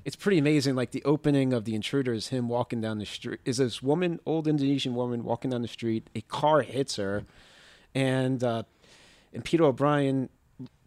It's 0.06 0.16
pretty 0.16 0.38
amazing. 0.38 0.76
Like 0.76 0.92
the 0.92 1.04
opening 1.04 1.52
of 1.52 1.66
The 1.66 1.76
Intruder 1.76 2.14
is 2.14 2.30
him 2.30 2.48
walking 2.48 2.80
down 2.80 3.00
the 3.00 3.06
street. 3.06 3.42
Is 3.44 3.58
this 3.58 3.84
woman, 3.84 4.22
old 4.26 4.48
Indonesian 4.48 4.96
woman, 4.96 5.26
walking 5.26 5.52
down 5.52 5.62
the 5.62 5.68
street? 5.68 6.10
A 6.16 6.22
car 6.22 6.62
hits 6.62 6.96
her, 6.96 7.26
and 7.94 8.42
uh, 8.42 8.64
and 9.34 9.44
Peter 9.44 9.66
O'Brien, 9.66 10.30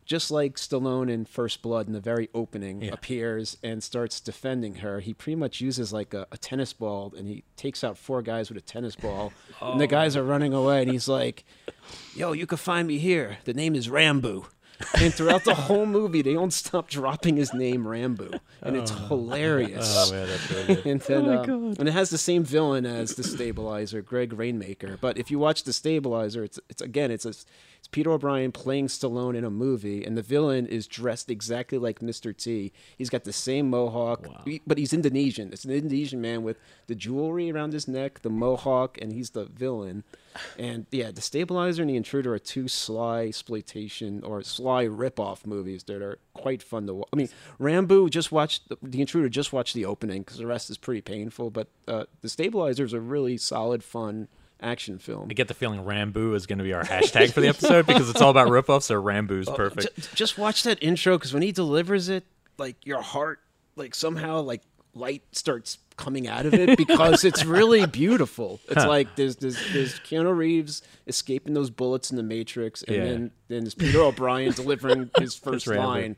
just 0.04 0.30
like 0.30 0.56
Stallone 0.56 1.10
in 1.10 1.24
First 1.24 1.62
Blood 1.62 1.86
in 1.86 1.92
the 1.92 2.00
very 2.00 2.28
opening, 2.34 2.88
appears 2.90 3.56
and 3.62 3.82
starts 3.82 4.20
defending 4.20 4.76
her. 4.76 5.00
He 5.00 5.14
pretty 5.14 5.36
much 5.36 5.60
uses 5.60 5.92
like 5.92 6.12
a, 6.14 6.26
a 6.32 6.36
tennis 6.36 6.72
ball, 6.72 7.12
and 7.16 7.28
he 7.28 7.44
takes 7.56 7.84
out 7.84 7.96
four 7.96 8.22
guys 8.22 8.48
with 8.48 8.58
a 8.58 8.62
tennis 8.62 8.96
ball, 8.96 9.32
and 9.60 9.80
the 9.80 9.86
guys 9.86 10.16
are 10.16 10.24
running 10.24 10.52
away, 10.52 10.82
and 10.82 10.90
he's 10.90 11.08
like, 11.08 11.44
"Yo, 12.14 12.32
you 12.32 12.46
can 12.46 12.58
find 12.58 12.88
me 12.88 12.98
here. 12.98 13.38
The 13.44 13.54
name 13.54 13.74
is 13.74 13.88
Rambo." 13.88 14.46
and 14.94 15.12
throughout 15.14 15.44
the 15.44 15.54
whole 15.54 15.86
movie, 15.86 16.22
they 16.22 16.34
don't 16.34 16.52
stop 16.52 16.88
dropping 16.88 17.36
his 17.36 17.52
name 17.54 17.86
Rambo, 17.86 18.40
and 18.62 18.76
it's 18.76 18.90
hilarious. 18.90 19.94
Oh 19.96 20.12
man, 20.12 20.28
that's 20.28 20.50
really 20.50 20.74
good. 20.74 20.86
and 20.86 21.00
then, 21.00 21.26
my 21.26 21.34
uh, 21.36 21.44
God. 21.44 21.78
and 21.78 21.88
it 21.88 21.92
has 21.92 22.10
the 22.10 22.18
same 22.18 22.44
villain 22.44 22.86
as 22.86 23.14
the 23.14 23.22
Stabilizer, 23.22 24.02
Greg 24.02 24.32
Rainmaker. 24.32 24.98
But 25.00 25.18
if 25.18 25.30
you 25.30 25.38
watch 25.38 25.64
the 25.64 25.72
Stabilizer, 25.72 26.44
it's 26.44 26.58
it's 26.68 26.82
again 26.82 27.10
it's 27.10 27.24
a, 27.24 27.30
it's 27.30 27.46
Peter 27.92 28.10
O'Brien 28.10 28.50
playing 28.52 28.88
Stallone 28.88 29.36
in 29.36 29.44
a 29.44 29.50
movie, 29.50 30.02
and 30.04 30.16
the 30.16 30.22
villain 30.22 30.66
is 30.66 30.86
dressed 30.86 31.30
exactly 31.30 31.78
like 31.78 32.00
Mr. 32.00 32.36
T. 32.36 32.72
He's 32.98 33.10
got 33.10 33.24
the 33.24 33.32
same 33.32 33.68
mohawk, 33.70 34.26
he- 34.46 34.62
but 34.66 34.78
he's 34.78 34.92
Indonesian. 34.94 35.52
It's 35.52 35.64
an 35.66 35.70
Indonesian 35.70 36.20
man 36.20 36.42
with 36.42 36.56
the 36.86 36.94
jewelry 36.94 37.50
around 37.52 37.74
his 37.74 37.86
neck, 37.86 38.22
the 38.22 38.30
mohawk, 38.30 38.98
and 39.00 39.12
he's 39.12 39.30
the 39.30 39.44
villain. 39.44 40.04
And 40.58 40.86
yeah, 40.90 41.10
the 41.10 41.20
Stabilizer 41.20 41.82
and 41.82 41.90
the 41.90 41.96
Intruder 41.96 42.32
are 42.34 42.38
two 42.38 42.66
sly 42.66 43.26
exploitation 43.26 44.24
or 44.24 44.42
sly 44.42 44.84
rip-off 44.84 45.46
movies 45.46 45.84
that 45.84 46.00
are 46.02 46.18
quite 46.32 46.62
fun 46.62 46.86
to 46.86 46.94
watch. 46.94 47.08
I 47.12 47.16
mean, 47.16 47.28
Rambo 47.58 48.08
just 48.08 48.32
watched 48.32 48.70
the, 48.70 48.78
the 48.82 49.00
Intruder 49.02 49.28
just 49.28 49.52
watched 49.52 49.74
the 49.74 49.84
opening 49.84 50.22
because 50.22 50.38
the 50.38 50.46
rest 50.46 50.70
is 50.70 50.78
pretty 50.78 51.02
painful. 51.02 51.50
But 51.50 51.68
uh, 51.86 52.04
the 52.22 52.30
Stabilizer 52.30 52.84
is 52.84 52.94
a 52.94 53.00
really 53.00 53.36
solid, 53.36 53.84
fun 53.84 54.28
action 54.62 54.98
film. 54.98 55.28
I 55.30 55.34
get 55.34 55.48
the 55.48 55.54
feeling 55.54 55.84
Rambo 55.84 56.34
is 56.34 56.46
going 56.46 56.58
to 56.58 56.64
be 56.64 56.72
our 56.72 56.84
hashtag 56.84 57.32
for 57.32 57.40
the 57.40 57.48
episode 57.48 57.86
because 57.86 58.08
it's 58.08 58.20
all 58.20 58.30
about 58.30 58.48
ripoffs. 58.50 58.82
So 58.84 59.00
Rambo's 59.00 59.48
Oh, 59.48 59.54
perfect. 59.54 59.94
ju- 59.96 60.08
just 60.14 60.38
watch 60.38 60.62
that 60.62 60.78
intro 60.82 61.18
because 61.18 61.32
when 61.34 61.42
he 61.42 61.52
delivers 61.52 62.08
it, 62.08 62.24
like 62.58 62.76
your 62.84 63.00
heart, 63.02 63.40
like 63.76 63.94
somehow 63.94 64.40
like 64.40 64.62
light 64.94 65.22
starts 65.32 65.78
coming 65.96 66.26
out 66.28 66.46
of 66.46 66.54
it 66.54 66.76
because 66.78 67.24
it's 67.24 67.44
really 67.44 67.86
beautiful. 67.86 68.60
It's 68.68 68.84
like 68.86 69.14
there's 69.16 69.36
there's 69.36 69.56
there's 69.72 70.00
Keanu 70.00 70.36
Reeves 70.36 70.82
escaping 71.06 71.54
those 71.54 71.70
bullets 71.70 72.10
in 72.10 72.16
the 72.16 72.22
Matrix, 72.22 72.82
and 72.82 72.96
Yeah. 72.96 73.04
then 73.04 73.30
then 73.48 73.62
there's 73.64 73.74
Peter 73.74 74.00
O'Brien 74.00 74.52
delivering 74.52 75.10
his 75.18 75.34
first 75.34 75.66
line. 75.66 76.16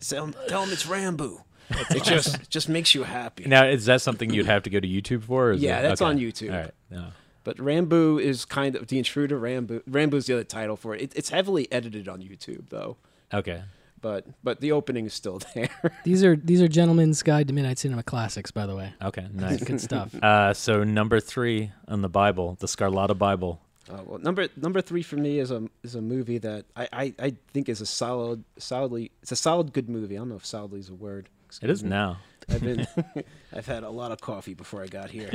Tell 0.00 0.24
him, 0.24 0.34
tell 0.48 0.62
him 0.64 0.70
it's 0.72 0.86
Rambo. 0.86 1.44
It 1.90 2.02
just 2.02 2.50
just 2.50 2.68
makes 2.68 2.94
you 2.94 3.04
happy. 3.04 3.44
Now, 3.44 3.64
is 3.66 3.84
that 3.86 4.00
something 4.00 4.30
you'd 4.32 4.46
have 4.46 4.64
to 4.64 4.70
go 4.70 4.80
to 4.80 4.88
YouTube 4.88 5.22
for? 5.22 5.48
Or 5.48 5.52
is 5.52 5.62
Yeah, 5.62 5.78
it- 5.78 5.82
that's 5.82 6.02
okay. 6.02 6.08
on 6.10 6.18
YouTube. 6.18 6.52
All 6.52 6.60
right. 6.62 6.74
Yeah. 6.90 7.10
But 7.44 7.58
Rambo 7.58 8.18
is 8.18 8.44
kind 8.44 8.76
of 8.76 8.88
the 8.88 8.98
intruder. 8.98 9.38
Rambo 9.38 9.80
Rambo's 9.86 10.26
the 10.26 10.34
other 10.34 10.44
title 10.44 10.76
for 10.76 10.94
it. 10.94 11.02
it. 11.02 11.12
It's 11.16 11.30
heavily 11.30 11.70
edited 11.72 12.08
on 12.08 12.20
YouTube 12.20 12.68
though. 12.70 12.96
Okay. 13.32 13.62
But 14.02 14.26
but 14.42 14.60
the 14.60 14.72
opening 14.72 15.06
is 15.06 15.14
still 15.14 15.40
there. 15.54 15.68
These 16.04 16.24
are 16.24 16.36
these 16.36 16.62
are 16.62 16.68
Gentleman's 16.68 17.22
Guide 17.22 17.48
to 17.48 17.54
Midnight 17.54 17.78
Cinema 17.78 18.02
classics, 18.02 18.50
by 18.50 18.66
the 18.66 18.74
way. 18.76 18.92
Okay. 19.02 19.26
Nice. 19.32 19.62
Good 19.62 19.80
stuff. 19.80 20.14
Uh, 20.22 20.52
so 20.54 20.84
number 20.84 21.18
three 21.20 21.72
on 21.88 22.02
the 22.02 22.08
Bible, 22.08 22.56
the 22.60 22.66
Scarlata 22.66 23.16
Bible. 23.16 23.60
Uh, 23.90 24.02
well, 24.04 24.18
number 24.18 24.48
number 24.56 24.80
three 24.80 25.02
for 25.02 25.16
me 25.16 25.38
is 25.38 25.50
a 25.50 25.66
is 25.82 25.94
a 25.94 26.00
movie 26.02 26.38
that 26.38 26.64
I, 26.76 26.88
I, 26.92 27.14
I 27.18 27.34
think 27.52 27.68
is 27.68 27.80
a 27.80 27.86
solid 27.86 28.44
solidly 28.58 29.10
it's 29.22 29.32
a 29.32 29.36
solid 29.36 29.72
good 29.72 29.88
movie. 29.88 30.16
I 30.16 30.18
don't 30.20 30.28
know 30.28 30.36
if 30.36 30.46
solidly 30.46 30.80
is 30.80 30.90
a 30.90 30.94
word. 30.94 31.28
It 31.62 31.70
is 31.70 31.82
me. 31.82 31.88
now. 31.90 32.18
I've 32.48 32.60
been 32.62 32.86
I've 33.52 33.66
had 33.66 33.82
a 33.82 33.90
lot 33.90 34.12
of 34.12 34.20
coffee 34.20 34.54
before 34.54 34.82
I 34.82 34.86
got 34.86 35.10
here. 35.10 35.30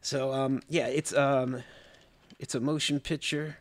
So 0.00 0.32
um 0.32 0.62
yeah, 0.68 0.86
it's 0.86 1.14
um 1.14 1.62
it's 2.38 2.54
a 2.54 2.60
motion 2.60 3.00
picture 3.00 3.56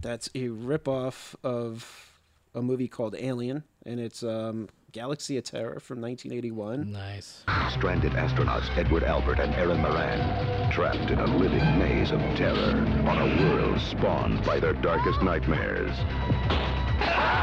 that's 0.00 0.28
a 0.34 0.48
ripoff 0.48 1.34
of 1.42 2.12
a 2.54 2.62
movie 2.62 2.88
called 2.88 3.14
Alien, 3.18 3.64
and 3.84 4.00
it's 4.00 4.22
um 4.22 4.68
Galaxy 4.90 5.36
of 5.36 5.44
Terror 5.44 5.80
from 5.80 6.00
1981. 6.00 6.90
Nice. 6.92 7.44
Stranded 7.72 8.12
astronauts 8.12 8.74
Edward 8.76 9.04
Albert 9.04 9.38
and 9.38 9.54
Erin 9.54 9.80
Moran, 9.82 10.70
trapped 10.72 11.10
in 11.10 11.18
a 11.18 11.26
living 11.36 11.78
maze 11.78 12.10
of 12.10 12.20
terror 12.36 12.74
on 13.06 13.18
a 13.18 13.42
world 13.50 13.78
spawned 13.80 14.42
by 14.44 14.58
their 14.58 14.72
darkest 14.72 15.20
nightmares. 15.22 15.94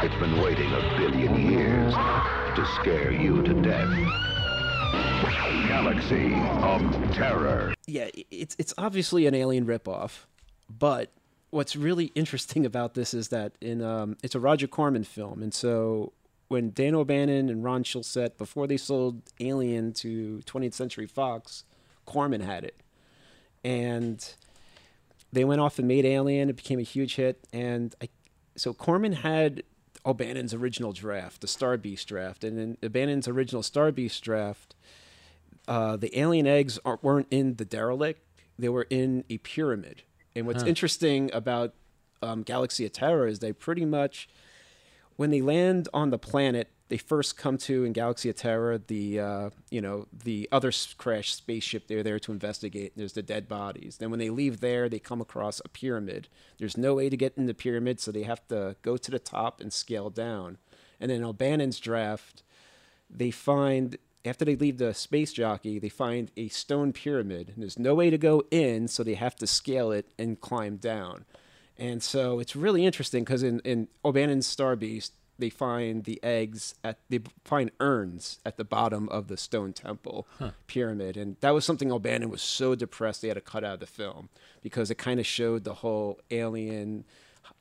It's 0.02 0.14
been 0.16 0.40
waiting 0.42 0.70
a 0.72 0.96
billion 0.98 1.50
years 1.50 1.94
to 1.94 2.66
scare 2.80 3.12
you 3.12 3.42
to 3.42 3.54
death. 3.62 4.35
Galaxy 4.92 6.34
of 6.62 7.14
Terror. 7.14 7.74
yeah, 7.86 8.08
it's 8.30 8.56
it's 8.58 8.74
obviously 8.78 9.26
an 9.26 9.34
alien 9.34 9.66
ripoff, 9.66 10.24
but 10.68 11.10
what's 11.50 11.76
really 11.76 12.06
interesting 12.14 12.64
about 12.66 12.94
this 12.94 13.14
is 13.14 13.28
that 13.28 13.52
in 13.60 13.82
um, 13.82 14.16
it's 14.22 14.34
a 14.34 14.40
Roger 14.40 14.66
Corman 14.66 15.04
film, 15.04 15.42
and 15.42 15.52
so 15.52 16.12
when 16.48 16.70
Dan 16.72 16.94
O'Bannon 16.94 17.48
and 17.48 17.64
Ron 17.64 17.82
Shusett 17.82 18.38
before 18.38 18.66
they 18.66 18.76
sold 18.76 19.22
Alien 19.40 19.92
to 19.94 20.42
20th 20.46 20.74
Century 20.74 21.06
Fox, 21.06 21.64
Corman 22.04 22.40
had 22.40 22.62
it, 22.62 22.80
and 23.64 24.34
they 25.32 25.44
went 25.44 25.60
off 25.60 25.78
and 25.78 25.88
made 25.88 26.04
Alien. 26.04 26.48
It 26.48 26.56
became 26.56 26.78
a 26.78 26.82
huge 26.82 27.16
hit, 27.16 27.46
and 27.52 27.94
I, 28.00 28.08
so 28.56 28.72
Corman 28.72 29.12
had 29.12 29.64
O'Bannon's 30.04 30.54
original 30.54 30.92
draft, 30.92 31.40
the 31.40 31.48
Star 31.48 31.76
Beast 31.76 32.06
draft, 32.06 32.44
and 32.44 32.58
in 32.58 32.78
O'Bannon's 32.82 33.26
original 33.26 33.64
Star 33.64 33.90
Beast 33.90 34.22
draft 34.22 34.75
uh, 35.68 35.96
the 35.96 36.16
alien 36.18 36.46
eggs 36.46 36.78
aren't, 36.84 37.02
weren't 37.02 37.28
in 37.30 37.56
the 37.56 37.64
derelict; 37.64 38.20
they 38.58 38.68
were 38.68 38.86
in 38.90 39.24
a 39.30 39.38
pyramid. 39.38 40.02
And 40.34 40.46
what's 40.46 40.62
Huh. 40.62 40.68
interesting 40.68 41.30
about 41.32 41.74
um, 42.22 42.42
Galaxy 42.42 42.84
of 42.84 42.92
Terror 42.92 43.26
is 43.26 43.38
they 43.38 43.52
pretty 43.52 43.84
much, 43.84 44.28
when 45.16 45.30
they 45.30 45.40
land 45.40 45.88
on 45.94 46.10
the 46.10 46.18
planet, 46.18 46.68
they 46.88 46.98
first 46.98 47.36
come 47.36 47.58
to 47.58 47.84
in 47.84 47.92
Galaxy 47.92 48.28
of 48.28 48.36
Terror 48.36 48.78
the 48.78 49.18
uh, 49.18 49.50
you 49.70 49.80
know 49.80 50.06
the 50.12 50.48
other 50.52 50.70
crashed 50.98 51.34
spaceship. 51.34 51.88
They're 51.88 52.04
there 52.04 52.20
to 52.20 52.32
investigate. 52.32 52.92
There's 52.96 53.14
the 53.14 53.22
dead 53.22 53.48
bodies. 53.48 53.96
Then 53.98 54.10
when 54.10 54.20
they 54.20 54.30
leave 54.30 54.60
there, 54.60 54.88
they 54.88 54.98
come 55.00 55.20
across 55.20 55.60
a 55.64 55.68
pyramid. 55.68 56.28
There's 56.58 56.76
no 56.76 56.94
way 56.94 57.08
to 57.08 57.16
get 57.16 57.36
in 57.36 57.46
the 57.46 57.54
pyramid, 57.54 57.98
so 57.98 58.12
they 58.12 58.22
have 58.22 58.46
to 58.48 58.76
go 58.82 58.96
to 58.96 59.10
the 59.10 59.18
top 59.18 59.60
and 59.60 59.72
scale 59.72 60.10
down. 60.10 60.58
And 61.00 61.10
then 61.10 61.24
O'Bannon's 61.24 61.80
draft, 61.80 62.42
they 63.10 63.30
find 63.32 63.98
after 64.26 64.44
they 64.44 64.56
leave 64.56 64.78
the 64.78 64.94
space 64.94 65.32
jockey, 65.32 65.78
they 65.78 65.88
find 65.88 66.30
a 66.36 66.48
stone 66.48 66.92
pyramid. 66.92 67.52
And 67.54 67.62
there's 67.62 67.78
no 67.78 67.94
way 67.94 68.10
to 68.10 68.18
go 68.18 68.44
in, 68.50 68.88
so 68.88 69.02
they 69.02 69.14
have 69.14 69.36
to 69.36 69.46
scale 69.46 69.92
it 69.92 70.08
and 70.18 70.40
climb 70.40 70.76
down. 70.76 71.24
And 71.78 72.02
so 72.02 72.38
it's 72.40 72.56
really 72.56 72.86
interesting 72.86 73.24
because 73.24 73.42
in, 73.42 73.60
in 73.60 73.88
O'Bannon's 74.04 74.46
Star 74.46 74.76
Beast, 74.76 75.12
they 75.38 75.50
find 75.50 76.04
the 76.04 76.18
eggs 76.22 76.74
at 76.82 76.98
they 77.10 77.20
find 77.44 77.70
urns 77.80 78.38
at 78.46 78.56
the 78.56 78.64
bottom 78.64 79.08
of 79.10 79.28
the 79.28 79.36
stone 79.36 79.72
temple 79.74 80.26
pyramid, 80.66 81.16
and 81.16 81.36
that 81.40 81.50
was 81.50 81.64
something 81.64 81.92
O'Bannon 81.92 82.30
was 82.30 82.42
so 82.42 82.74
depressed 82.74 83.22
they 83.22 83.28
had 83.28 83.34
to 83.34 83.42
cut 83.42 83.64
out 83.64 83.74
of 83.74 83.80
the 83.80 83.86
film 83.86 84.28
because 84.62 84.90
it 84.90 84.96
kind 84.96 85.20
of 85.20 85.26
showed 85.26 85.64
the 85.64 85.74
whole 85.74 86.20
alien. 86.30 87.04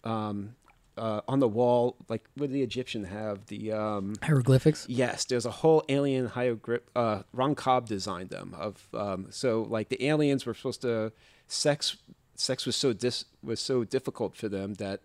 Um, 0.03 0.55
uh, 0.97 1.21
on 1.27 1.39
the 1.39 1.47
wall, 1.47 1.95
like 2.09 2.25
what 2.35 2.47
did 2.47 2.53
the 2.53 2.63
Egyptian 2.63 3.03
have? 3.05 3.45
The 3.47 3.73
um, 3.73 4.15
Hieroglyphics? 4.21 4.85
Yes, 4.87 5.25
there's 5.25 5.45
a 5.45 5.51
whole 5.51 5.83
alien 5.89 6.27
hieroglyph. 6.27 6.81
Uh, 6.95 7.23
Ron 7.33 7.55
Cobb 7.55 7.87
designed 7.87 8.29
them. 8.29 8.55
Of 8.57 8.87
um, 8.93 9.27
so 9.29 9.63
like 9.63 9.89
the 9.89 10.05
aliens 10.05 10.45
were 10.45 10.53
supposed 10.53 10.81
to 10.81 11.11
sex. 11.47 11.97
Sex 12.35 12.65
was 12.65 12.75
so 12.75 12.93
dis 12.93 13.25
was 13.43 13.59
so 13.59 13.83
difficult 13.83 14.35
for 14.35 14.49
them 14.49 14.75
that 14.75 15.01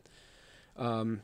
um, 0.77 1.23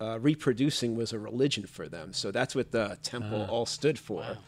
uh, 0.00 0.18
reproducing 0.18 0.96
was 0.96 1.12
a 1.12 1.18
religion 1.18 1.66
for 1.66 1.88
them. 1.88 2.12
So 2.12 2.30
that's 2.30 2.54
what 2.54 2.72
the 2.72 2.98
temple 3.02 3.46
all 3.50 3.66
stood 3.66 3.98
for. 3.98 4.38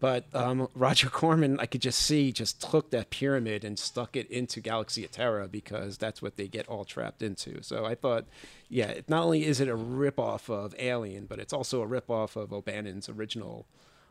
But 0.00 0.24
um, 0.34 0.68
Roger 0.74 1.10
Corman, 1.10 1.60
I 1.60 1.66
could 1.66 1.82
just 1.82 2.00
see, 2.00 2.32
just 2.32 2.60
took 2.62 2.90
that 2.90 3.10
pyramid 3.10 3.64
and 3.64 3.78
stuck 3.78 4.16
it 4.16 4.30
into 4.30 4.60
Galaxy 4.60 5.04
of 5.04 5.12
Terror 5.12 5.46
because 5.46 5.98
that's 5.98 6.22
what 6.22 6.36
they 6.36 6.48
get 6.48 6.66
all 6.68 6.86
trapped 6.86 7.20
into. 7.22 7.62
So 7.62 7.84
I 7.84 7.94
thought, 7.94 8.24
yeah, 8.70 9.00
not 9.08 9.24
only 9.24 9.44
is 9.44 9.60
it 9.60 9.68
a 9.68 9.76
ripoff 9.76 10.48
of 10.48 10.74
Alien, 10.78 11.26
but 11.26 11.38
it's 11.38 11.52
also 11.52 11.82
a 11.82 11.86
ripoff 11.86 12.34
of 12.34 12.50
O'Bannon's 12.50 13.10
original, 13.10 13.66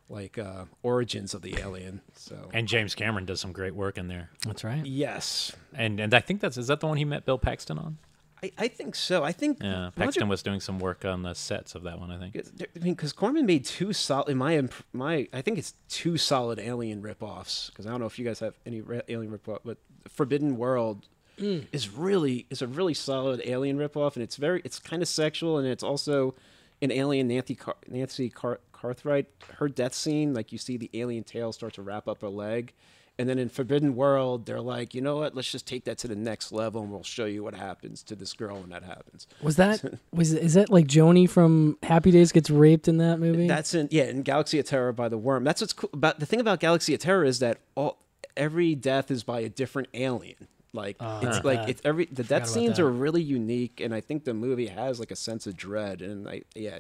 like 0.08 0.38
uh, 0.38 0.66
origins 0.84 1.34
of 1.34 1.42
the 1.42 1.58
alien. 1.60 2.02
So 2.16 2.50
And 2.54 2.68
James 2.68 2.94
Cameron 2.94 3.26
does 3.26 3.42
some 3.42 3.52
great 3.52 3.74
work 3.74 3.98
in 3.98 4.08
there. 4.08 4.30
That's 4.46 4.64
right. 4.64 4.86
yes, 4.86 5.56
And 5.74 6.00
and 6.00 6.14
I 6.14 6.20
think 6.20 6.40
that's 6.40 6.58
is 6.58 6.68
that 6.68 6.82
the 6.82 6.88
one 6.88 6.98
he 6.98 7.06
met 7.06 7.26
Bill 7.26 7.40
Paxton 7.40 7.80
on? 7.80 7.98
I, 8.42 8.52
I 8.58 8.68
think 8.68 8.96
so. 8.96 9.24
I 9.24 9.32
think 9.32 9.58
Yeah, 9.62 9.84
Roger 9.84 9.92
Paxton 9.96 10.30
was 10.30 10.44
doing 10.44 10.60
some 10.60 10.80
work 10.80 11.04
on 11.06 11.24
the 11.24 11.34
sets 11.34 11.76
of 11.76 11.84
that 11.84 12.00
one. 12.00 12.12
I 12.12 12.18
think. 12.18 12.38
I 12.38 12.80
mean, 12.80 12.94
because 12.94 13.14
Corman 13.14 13.46
made 13.46 13.66
two 13.66 13.94
solid. 13.94 14.30
In 14.30 14.38
my 14.38 14.56
imp- 14.56 14.86
my, 14.94 15.28
I 15.34 15.42
think 15.42 15.58
it's 15.58 15.74
two 15.90 16.18
solid 16.18 16.60
Alien 16.60 17.02
ripoffs. 17.02 17.70
Because 17.70 17.86
I 17.86 17.90
don't 17.90 18.00
know 18.00 18.06
if 18.06 18.18
you 18.18 18.26
guys 18.26 18.40
have 18.40 18.56
any 18.66 18.82
re- 18.82 19.02
Alien 19.10 19.38
ripoff, 19.38 19.60
but 19.66 19.78
Forbidden 20.08 20.58
World 20.58 21.08
mm. 21.40 21.66
is 21.72 21.90
really 21.90 22.46
is 22.50 22.62
a 22.62 22.68
really 22.68 22.94
solid 22.94 23.42
Alien 23.46 23.78
ripoff, 23.78 24.16
and 24.16 24.24
it's 24.24 24.38
very 24.38 24.62
it's 24.64 24.80
kind 24.80 25.02
of 25.02 25.08
sexual, 25.08 25.58
and 25.58 25.68
it's 25.68 25.84
also 25.84 26.36
an 26.82 26.92
Alien 26.92 27.28
Nancy 27.28 27.56
Car- 27.56 27.78
Nancy 27.88 28.30
Car- 28.30 28.62
Cartwright. 28.72 29.28
Her 29.58 29.68
death 29.68 29.94
scene, 29.94 30.34
like 30.34 30.52
you 30.52 30.58
see 30.58 30.78
the 30.78 30.90
alien 30.94 31.24
tail 31.24 31.52
start 31.52 31.74
to 31.74 31.82
wrap 31.82 32.08
up 32.08 32.22
her 32.22 32.30
leg. 32.30 32.74
And 33.20 33.28
then 33.28 33.38
in 33.38 33.50
Forbidden 33.50 33.98
World, 33.98 34.46
they're 34.46 34.62
like, 34.62 34.96
you 34.96 35.02
know 35.02 35.18
what? 35.18 35.36
Let's 35.36 35.52
just 35.52 35.68
take 35.68 35.84
that 35.84 35.98
to 36.00 36.08
the 36.08 36.16
next 36.16 36.54
level, 36.54 36.82
and 36.82 36.90
we'll 36.90 37.04
show 37.04 37.26
you 37.26 37.44
what 37.44 37.54
happens 37.54 38.02
to 38.04 38.16
this 38.16 38.32
girl 38.32 38.62
when 38.62 38.70
that 38.70 38.84
happens. 38.84 39.28
Was 39.42 39.58
that 39.58 39.84
was 40.14 40.32
is 40.32 40.54
that 40.54 40.70
like 40.70 40.88
Joanie 40.88 41.28
from 41.28 41.78
Happy 41.84 42.12
Days 42.12 42.32
gets 42.32 42.50
raped 42.50 42.88
in 42.88 42.98
that 43.00 43.20
movie? 43.20 43.46
That's 43.46 43.74
in 43.74 43.90
yeah, 43.92 44.06
in 44.06 44.22
Galaxy 44.22 44.58
of 44.58 44.66
Terror 44.68 44.94
by 44.94 45.10
the 45.10 45.18
Worm. 45.18 45.44
That's 45.44 45.60
what's 45.60 45.74
cool 45.74 45.90
about 45.92 46.22
the 46.22 46.26
thing 46.26 46.40
about 46.40 46.62
Galaxy 46.62 46.94
of 46.94 47.02
Terror 47.02 47.26
is 47.26 47.40
that 47.40 47.58
all 47.76 47.98
every 48.38 48.74
death 48.74 49.12
is 49.12 49.26
by 49.26 49.42
a 49.42 49.50
different 49.50 49.90
alien. 49.94 50.48
Like 50.72 50.96
Oh, 51.02 51.20
it's 51.22 51.44
like 51.44 51.68
it's 51.68 51.82
every 51.84 52.06
the 52.06 52.24
death 52.24 52.48
scenes 52.48 52.78
that. 52.78 52.84
are 52.84 52.90
really 52.90 53.22
unique, 53.22 53.82
and 53.82 53.94
I 53.94 54.00
think 54.00 54.24
the 54.24 54.34
movie 54.34 54.68
has 54.68 54.98
like 54.98 55.12
a 55.12 55.16
sense 55.18 55.46
of 55.46 55.58
dread. 55.58 56.02
And 56.02 56.26
I 56.26 56.44
yeah 56.56 56.80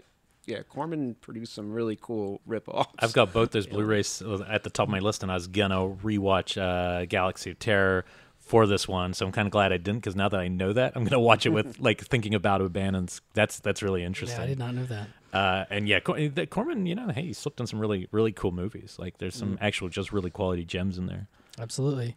yeah 0.49 0.63
Corman 0.63 1.15
produced 1.21 1.53
some 1.53 1.71
really 1.71 1.97
cool 2.01 2.41
rip-offs. 2.45 2.89
I've 2.99 3.13
got 3.13 3.31
both 3.31 3.51
those 3.51 3.67
Blu-rays 3.73 4.21
at 4.49 4.63
the 4.63 4.69
top 4.69 4.87
of 4.87 4.91
my 4.91 4.99
list, 4.99 5.23
and 5.23 5.31
I 5.31 5.35
was 5.35 5.47
gonna 5.47 5.87
rewatch 6.03 6.57
uh, 6.61 7.05
Galaxy 7.05 7.51
of 7.51 7.59
Terror 7.59 8.03
for 8.39 8.65
this 8.65 8.87
one. 8.87 9.13
So 9.13 9.25
I'm 9.27 9.31
kind 9.31 9.47
of 9.47 9.51
glad 9.51 9.71
I 9.71 9.77
didn't, 9.77 9.99
because 9.99 10.15
now 10.15 10.27
that 10.29 10.39
I 10.39 10.47
know 10.47 10.73
that, 10.73 10.93
I'm 10.95 11.03
gonna 11.03 11.19
watch 11.19 11.45
it 11.45 11.49
with 11.49 11.79
like 11.87 12.01
thinking 12.01 12.33
about 12.33 12.61
O'Bannon's. 12.61 13.21
That's 13.33 13.59
that's 13.59 13.81
really 13.83 14.03
interesting. 14.03 14.39
Yeah, 14.39 14.43
I 14.45 14.47
did 14.47 14.59
not 14.59 14.73
know 14.75 14.85
that. 14.85 15.07
Uh, 15.31 15.65
and 15.69 15.87
yeah, 15.87 15.99
Cor- 15.99 16.17
the- 16.29 16.47
Corman, 16.47 16.87
you 16.87 16.95
know, 16.95 17.09
hey, 17.09 17.21
he's 17.27 17.37
slipped 17.37 17.61
on 17.61 17.67
some 17.67 17.79
really 17.79 18.07
really 18.11 18.31
cool 18.31 18.51
movies. 18.51 18.95
Like 18.99 19.19
there's 19.19 19.35
some 19.35 19.53
Mm. 19.57 19.61
actual 19.61 19.87
just 19.89 20.11
really 20.11 20.31
quality 20.31 20.65
gems 20.65 20.97
in 20.97 21.05
there. 21.05 21.27
Absolutely. 21.59 22.15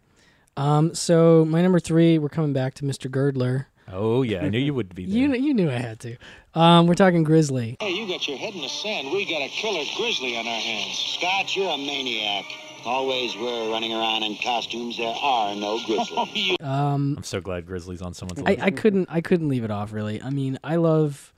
Um, 0.57 0.93
so 0.95 1.45
my 1.45 1.61
number 1.61 1.79
three, 1.79 2.17
we're 2.19 2.29
coming 2.29 2.53
back 2.53 2.73
to 2.75 2.83
Mr. 2.83 3.09
Girdler. 3.09 3.67
Oh 3.91 4.21
yeah, 4.21 4.43
I 4.43 4.49
knew 4.49 4.59
you 4.59 4.73
would 4.73 4.93
be 4.95 5.05
there. 5.07 5.15
You 5.15 5.33
you 5.35 5.53
knew 5.53 5.69
I 5.69 5.73
had 5.77 5.99
to. 6.01 6.15
Um, 6.53 6.87
we're 6.87 6.93
talking 6.95 7.23
Grizzly. 7.23 7.77
Hey, 7.79 7.91
you 7.91 8.07
got 8.07 8.27
your 8.27 8.37
head 8.37 8.53
in 8.53 8.61
the 8.61 8.69
sand. 8.69 9.11
We 9.11 9.25
got 9.25 9.41
a 9.41 9.49
killer 9.49 9.83
grizzly 9.97 10.37
on 10.37 10.47
our 10.47 10.59
hands. 10.59 10.97
Scott, 11.17 11.55
you're 11.55 11.69
a 11.71 11.77
maniac. 11.77 12.45
Always 12.85 13.35
we're 13.37 13.71
running 13.71 13.93
around 13.93 14.23
in 14.23 14.35
costumes. 14.43 14.97
There 14.97 15.07
are 15.15 15.55
no 15.55 15.79
grizzlies. 15.85 16.57
Um, 16.61 17.15
I'm 17.17 17.23
so 17.23 17.41
glad 17.41 17.65
Grizzly's 17.65 18.01
on 18.01 18.13
someone's 18.13 18.39
I, 18.41 18.51
list. 18.51 18.61
I 18.63 18.71
couldn't 18.71 19.07
I 19.09 19.21
couldn't 19.21 19.49
leave 19.49 19.63
it 19.63 19.71
off 19.71 19.91
really. 19.93 20.21
I 20.21 20.29
mean, 20.29 20.57
I 20.63 20.77
love, 20.77 21.33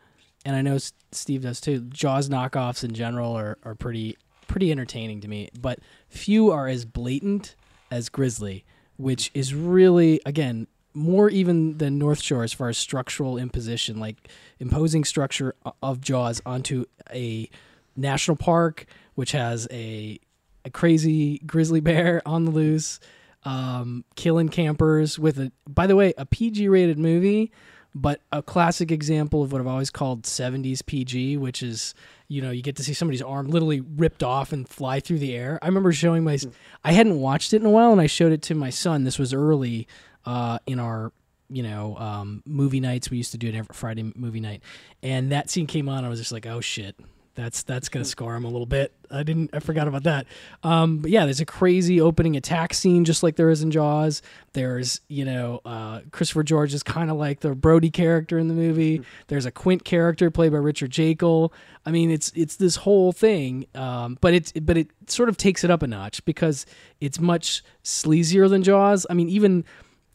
and 0.46 0.56
I 0.56 0.62
know 0.62 0.76
S- 0.76 0.93
Steve 1.12 1.41
does 1.43 1.60
too. 1.60 1.80
Jaws 1.82 2.30
knockoffs 2.30 2.84
in 2.84 2.93
general 2.93 3.34
are, 3.34 3.58
are 3.64 3.74
pretty 3.76 4.18
pretty 4.48 4.72
entertaining 4.72 5.22
to 5.22 5.28
me, 5.28 5.50
but 5.60 5.80
few 6.08 6.52
are 6.52 6.68
as 6.68 6.86
blatant 6.86 7.56
as 7.91 8.10
Grizzly, 8.10 8.66
which 8.98 9.32
is 9.34 9.54
really 9.56 10.20
again 10.26 10.68
more 10.96 11.30
even 11.30 11.78
than 11.78 11.98
North 11.98 12.22
Shore 12.22 12.43
as 12.43 12.54
far 12.54 12.70
as 12.70 12.78
structural 12.78 13.38
imposition, 13.38 14.00
like 14.00 14.30
imposing 14.60 15.04
structure 15.04 15.54
of 15.84 16.02
Jaws 16.02 16.41
onto 16.46 16.86
a 17.14 17.50
national 17.96 18.38
park, 18.38 18.86
which 19.16 19.34
has 19.34 19.68
a 19.72 20.20
a 20.64 20.70
crazy 20.70 21.39
grizzly 21.39 21.80
bear 21.80 22.22
on 22.26 22.46
the 22.46 22.52
loose, 22.52 23.00
um, 23.43 24.06
killing 24.16 24.50
campers 24.50 25.20
with 25.20 25.39
a. 25.39 25.52
By 25.68 25.86
the 25.86 25.96
way, 25.96 26.14
a 26.18 26.26
PG 26.26 26.68
rated 26.70 26.98
movie, 26.98 27.52
but 27.93 28.22
a 28.32 28.41
classic 28.41 28.91
example 28.91 29.43
of 29.43 29.52
what 29.52 29.62
I've 29.62 29.68
always 29.68 29.89
called 29.89 30.24
'70s 30.24 30.86
PG, 30.86 31.38
which 31.38 31.62
is 31.62 31.93
you 32.28 32.41
know 32.41 32.52
you 32.52 32.62
get 32.62 32.78
to 32.78 32.84
see 32.84 32.93
somebody's 32.93 33.22
arm 33.22 33.48
literally 33.48 33.82
ripped 33.82 34.24
off 34.24 34.54
and 34.54 34.68
fly 34.68 35.02
through 35.02 35.20
the 35.20 35.36
air. 35.36 35.60
I 35.62 35.68
remember 35.68 35.91
showing 35.91 36.24
my. 36.24 36.38
I 36.84 36.93
hadn't 36.93 37.20
watched 37.20 37.54
it 37.54 37.62
in 37.62 37.66
a 37.66 37.72
while, 37.72 37.91
and 37.91 38.02
I 38.02 38.08
showed 38.08 38.32
it 38.32 38.41
to 38.43 38.56
my 38.56 38.70
son. 38.70 39.04
This 39.04 39.20
was 39.20 39.34
early 39.34 39.88
uh, 40.26 40.59
in 40.65 40.80
our 40.80 41.11
you 41.49 41.63
know 41.63 41.95
um, 41.97 42.43
movie 42.45 42.80
nights. 42.80 43.09
We 43.09 43.17
used 43.17 43.32
to 43.32 43.38
do 43.38 43.47
it 43.47 43.55
every 43.55 43.73
Friday 43.73 44.11
movie 44.15 44.39
night, 44.39 44.63
and 45.03 45.32
that 45.32 45.49
scene 45.49 45.67
came 45.67 45.89
on. 45.89 46.05
I 46.05 46.09
was 46.09 46.19
just 46.19 46.32
like, 46.32 46.45
oh 46.45 46.61
shit. 46.61 46.95
That's 47.36 47.63
that's 47.63 47.89
gonna 47.89 48.05
scar 48.05 48.34
him 48.38 48.45
a 48.45 48.49
little 48.49 48.65
bit. 48.65 48.93
I 49.11 49.23
didn't 49.23 49.49
I 49.53 49.59
forgot 49.59 49.89
about 49.89 50.03
that. 50.03 50.26
Um, 50.63 50.99
but 50.99 51.11
yeah, 51.11 51.26
there's 51.26 51.41
a 51.41 51.45
crazy 51.45 51.99
opening 51.99 52.38
attack 52.38 52.73
scene 52.73 53.03
just 53.03 53.23
like 53.23 53.36
there 53.36 53.49
is 53.49 53.61
in 53.61 53.71
Jaws. 53.71 54.21
There's 54.53 55.01
you 55.09 55.26
know 55.26 55.59
uh, 55.65 55.99
Christopher 56.11 56.43
George 56.43 56.73
is 56.73 56.82
kind 56.82 57.11
of 57.11 57.17
like 57.17 57.41
the 57.41 57.53
Brody 57.53 57.91
character 57.91 58.39
in 58.39 58.47
the 58.47 58.53
movie. 58.53 59.01
There's 59.28 59.45
a 59.45 59.51
Quint 59.51 59.84
character 59.84 60.32
played 60.32 60.53
by 60.53 60.59
Richard 60.59 60.91
Jaeckel. 60.91 61.51
I 61.86 61.91
mean, 61.91 62.09
it's 62.09 62.32
it's 62.36 62.55
this 62.55 62.78
whole 62.78 63.11
thing, 63.11 63.65
um, 63.76 64.17
but 64.21 64.34
it's 64.34 64.53
but 64.53 64.78
it 64.78 64.88
sort 65.07 65.28
of 65.28 65.36
takes 65.36 65.65
it 65.65 65.69
up 65.69 65.84
a 65.84 65.88
notch 65.88 66.23
because 66.23 66.65
it's 67.01 67.19
much 67.19 67.63
sleazier 67.84 68.49
than 68.49 68.63
Jaws. 68.63 69.05
I 69.09 69.13
mean, 69.13 69.28
even 69.28 69.65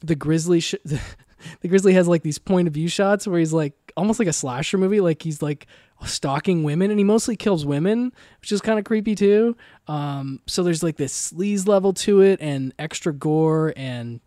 the 0.00 0.14
Grizzly 0.14 0.60
sh- 0.60 0.74
the 0.84 1.68
Grizzly 1.68 1.92
has 1.94 2.08
like 2.08 2.22
these 2.22 2.38
point 2.38 2.68
of 2.68 2.74
view 2.74 2.88
shots 2.88 3.26
where 3.26 3.38
he's 3.38 3.52
like 3.52 3.74
almost 3.96 4.18
like 4.18 4.28
a 4.28 4.32
slasher 4.32 4.78
movie, 4.78 5.00
like 5.00 5.22
he's 5.22 5.42
like 5.42 5.66
stalking 6.06 6.62
women, 6.62 6.90
and 6.90 6.98
he 6.98 7.04
mostly 7.04 7.36
kills 7.36 7.66
women, 7.66 8.12
which 8.40 8.52
is 8.52 8.60
kind 8.60 8.78
of 8.78 8.84
creepy 8.84 9.14
too. 9.14 9.56
Um, 9.88 10.40
so 10.46 10.62
there's 10.62 10.82
like 10.82 10.96
this 10.96 11.32
sleaze 11.32 11.66
level 11.66 11.92
to 11.94 12.20
it, 12.22 12.40
and 12.40 12.72
extra 12.78 13.12
gore, 13.12 13.72
and 13.76 14.20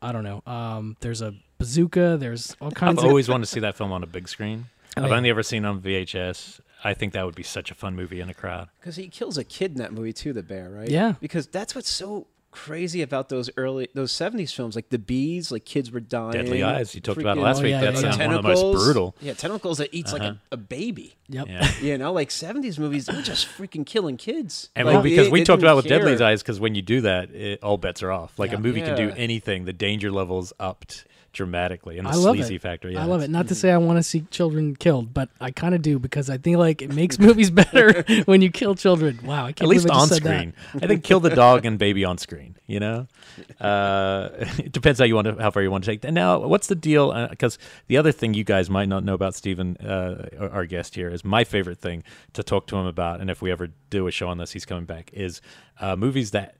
I 0.00 0.12
don't 0.12 0.24
know. 0.24 0.42
Um, 0.46 0.96
there's 1.00 1.22
a 1.22 1.34
bazooka. 1.58 2.16
There's 2.18 2.56
all 2.60 2.70
kinds. 2.70 2.92
Of 2.92 2.98
I've 3.00 3.04
of 3.04 3.10
always 3.10 3.28
wanted 3.28 3.44
to 3.44 3.50
see 3.50 3.60
that 3.60 3.76
film 3.76 3.92
on 3.92 4.02
a 4.02 4.06
big 4.06 4.28
screen. 4.28 4.66
Oh, 4.96 5.02
I've 5.04 5.10
yeah. 5.10 5.16
only 5.16 5.30
ever 5.30 5.42
seen 5.42 5.64
on 5.64 5.80
VHS. 5.80 6.60
I 6.82 6.94
think 6.94 7.12
that 7.14 7.24
would 7.24 7.34
be 7.34 7.42
such 7.42 7.70
a 7.70 7.74
fun 7.74 7.96
movie 7.96 8.20
in 8.20 8.28
a 8.28 8.34
crowd. 8.34 8.68
Because 8.80 8.96
he 8.96 9.08
kills 9.08 9.36
a 9.36 9.44
kid 9.44 9.72
in 9.72 9.78
that 9.78 9.92
movie 9.92 10.12
too, 10.12 10.32
the 10.32 10.42
bear, 10.42 10.70
right? 10.70 10.88
Yeah. 10.88 11.14
Because 11.20 11.48
that's 11.48 11.74
what's 11.74 11.90
so 11.90 12.28
crazy 12.50 13.02
about 13.02 13.28
those 13.28 13.50
early 13.56 13.88
those 13.94 14.12
'70s 14.12 14.54
films, 14.54 14.74
like 14.74 14.88
the 14.88 14.98
bees, 14.98 15.52
like 15.52 15.64
kids 15.64 15.90
were 15.90 16.00
dying. 16.00 16.32
Deadly 16.32 16.62
Eyes, 16.62 16.94
you 16.94 17.00
talked 17.00 17.20
about 17.20 17.36
it 17.36 17.40
last 17.40 17.62
week. 17.62 17.70
yeah, 17.70 17.80
That's 17.82 18.02
yeah, 18.02 18.16
yeah. 18.16 18.26
one 18.26 18.36
of 18.36 18.42
the 18.42 18.48
most 18.48 18.84
brutal. 18.84 19.14
Yeah, 19.20 19.34
tentacles 19.34 19.78
that 19.78 19.90
eats 19.92 20.12
like 20.12 20.22
Uh-huh. 20.22 20.34
a, 20.50 20.54
a 20.54 20.56
baby. 20.56 21.14
Yep. 21.28 21.46
Yeah. 21.48 21.70
You 21.82 21.98
know, 21.98 22.12
like 22.12 22.30
'70s 22.30 22.78
movies, 22.78 23.06
they 23.06 23.14
were 23.14 23.22
just 23.22 23.46
freaking 23.46 23.84
killing 23.86 24.16
kids. 24.16 24.70
And 24.74 24.86
Like, 24.86 24.94
well, 24.94 25.02
because 25.02 25.26
they- 25.26 25.32
we 25.32 25.40
they 25.40 25.44
talked 25.44 25.60
didn't 25.60 25.68
about 25.70 25.76
with 25.76 25.86
Deadly. 25.88 26.24
Eyes, 26.24 26.42
because 26.42 26.58
when 26.60 26.74
you 26.74 26.82
do 26.82 27.02
that, 27.02 27.30
it, 27.34 27.62
all 27.62 27.76
bets 27.76 28.02
are 28.02 28.10
off. 28.10 28.38
Like 28.38 28.50
Yeah. 28.52 28.56
a 28.58 28.60
movie 28.60 28.80
can 28.80 28.96
do 28.96 29.10
anything. 29.16 29.64
The 29.64 29.72
danger 29.72 30.10
level's 30.10 30.52
upped 30.58 31.04
dramatically, 31.38 31.96
and 31.98 32.06
the 32.06 32.10
I 32.10 32.14
love 32.16 32.36
sleazy 32.36 32.56
it. 32.56 32.62
factor. 32.62 32.90
Yeah, 32.90 33.00
I 33.02 33.04
love 33.06 33.22
it. 33.22 33.30
Not 33.30 33.46
to 33.48 33.54
say 33.54 33.70
I 33.70 33.78
want 33.78 33.96
to 33.98 34.02
see 34.02 34.22
children 34.30 34.74
killed, 34.76 35.14
but 35.14 35.28
I 35.40 35.50
kind 35.52 35.74
of 35.74 35.80
do 35.82 35.98
because 35.98 36.28
I 36.28 36.36
think 36.36 36.58
like 36.58 36.82
it 36.82 36.92
makes 36.92 37.18
movies 37.28 37.50
better 37.50 38.02
when 38.26 38.42
you 38.42 38.50
kill 38.50 38.74
children. 38.74 39.20
Wow, 39.24 39.46
I 39.46 39.52
can't 39.52 39.62
At 39.62 39.68
least 39.68 39.86
believe 39.86 39.96
I 39.98 40.02
on 40.02 40.08
just 40.08 40.22
said 40.22 40.30
that. 40.30 40.38
screen. 40.40 40.82
I 40.82 40.86
think 40.88 41.04
kill 41.04 41.20
the 41.20 41.30
dog 41.30 41.64
and 41.64 41.78
baby 41.78 42.04
on 42.04 42.18
screen. 42.18 42.56
You 42.66 42.80
know, 42.80 43.06
uh, 43.60 44.28
it 44.58 44.72
depends 44.72 44.98
how 44.98 45.06
you 45.06 45.14
want 45.14 45.26
to, 45.26 45.40
how 45.40 45.50
far 45.50 45.62
you 45.62 45.70
want 45.70 45.84
to 45.84 45.90
take. 45.90 46.04
And 46.04 46.14
now, 46.14 46.38
what's 46.40 46.66
the 46.66 46.74
deal? 46.74 47.28
Because 47.30 47.56
the 47.86 47.96
other 47.96 48.12
thing 48.12 48.34
you 48.34 48.44
guys 48.44 48.68
might 48.68 48.88
not 48.88 49.04
know 49.04 49.14
about 49.14 49.34
Stephen, 49.34 49.76
uh, 49.78 50.28
our- 50.38 50.50
our 50.50 50.66
guest 50.66 50.94
here, 50.94 51.08
is 51.08 51.24
my 51.24 51.44
favorite 51.44 51.78
thing 51.78 52.02
to 52.34 52.42
talk 52.42 52.66
to 52.66 52.76
him 52.76 52.84
about. 52.86 53.20
And 53.20 53.30
if 53.30 53.40
we 53.40 53.50
ever 53.50 53.68
do 53.90 54.06
a 54.06 54.10
show 54.10 54.28
on 54.28 54.38
this, 54.38 54.52
he's 54.52 54.64
coming 54.66 54.84
back. 54.84 55.10
Is 55.12 55.40
uh, 55.80 55.94
movies 55.96 56.32
that 56.32 56.56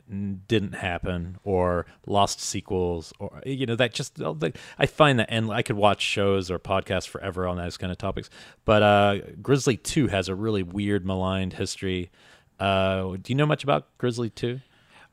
didn't 0.47 0.77
happen 0.77 1.39
or 1.45 1.85
lost 2.07 2.41
sequels, 2.41 3.13
or 3.19 3.43
you 3.45 3.67
know 3.67 3.77
that 3.77 3.93
just 3.93 4.21
oh, 4.23 4.33
the- 4.35 4.53
I 4.79 4.87
find 4.87 5.19
that, 5.19 5.29
and 5.31 5.51
I 5.53 5.63
could 5.63 5.77
watch 5.77 6.01
shows 6.03 6.51
or 6.51 6.59
podcasts 6.59 7.07
forever 7.07 7.47
on 7.47 7.57
those 7.57 7.77
kind 7.77 7.93
of 7.93 7.99
topics. 7.99 8.29
But 8.65 8.83
uh, 8.83 9.19
Grizzly 9.41 9.77
Two 9.77 10.09
has 10.09 10.29
a 10.29 10.35
really 10.35 10.63
weird, 10.63 11.07
maligned 11.07 11.53
history. 11.55 12.11
Uh, 12.59 13.13
do 13.23 13.23
you 13.27 13.35
know 13.37 13.47
much 13.47 13.63
about 13.63 13.87
Grizzly 13.99 14.31
Two? 14.31 14.61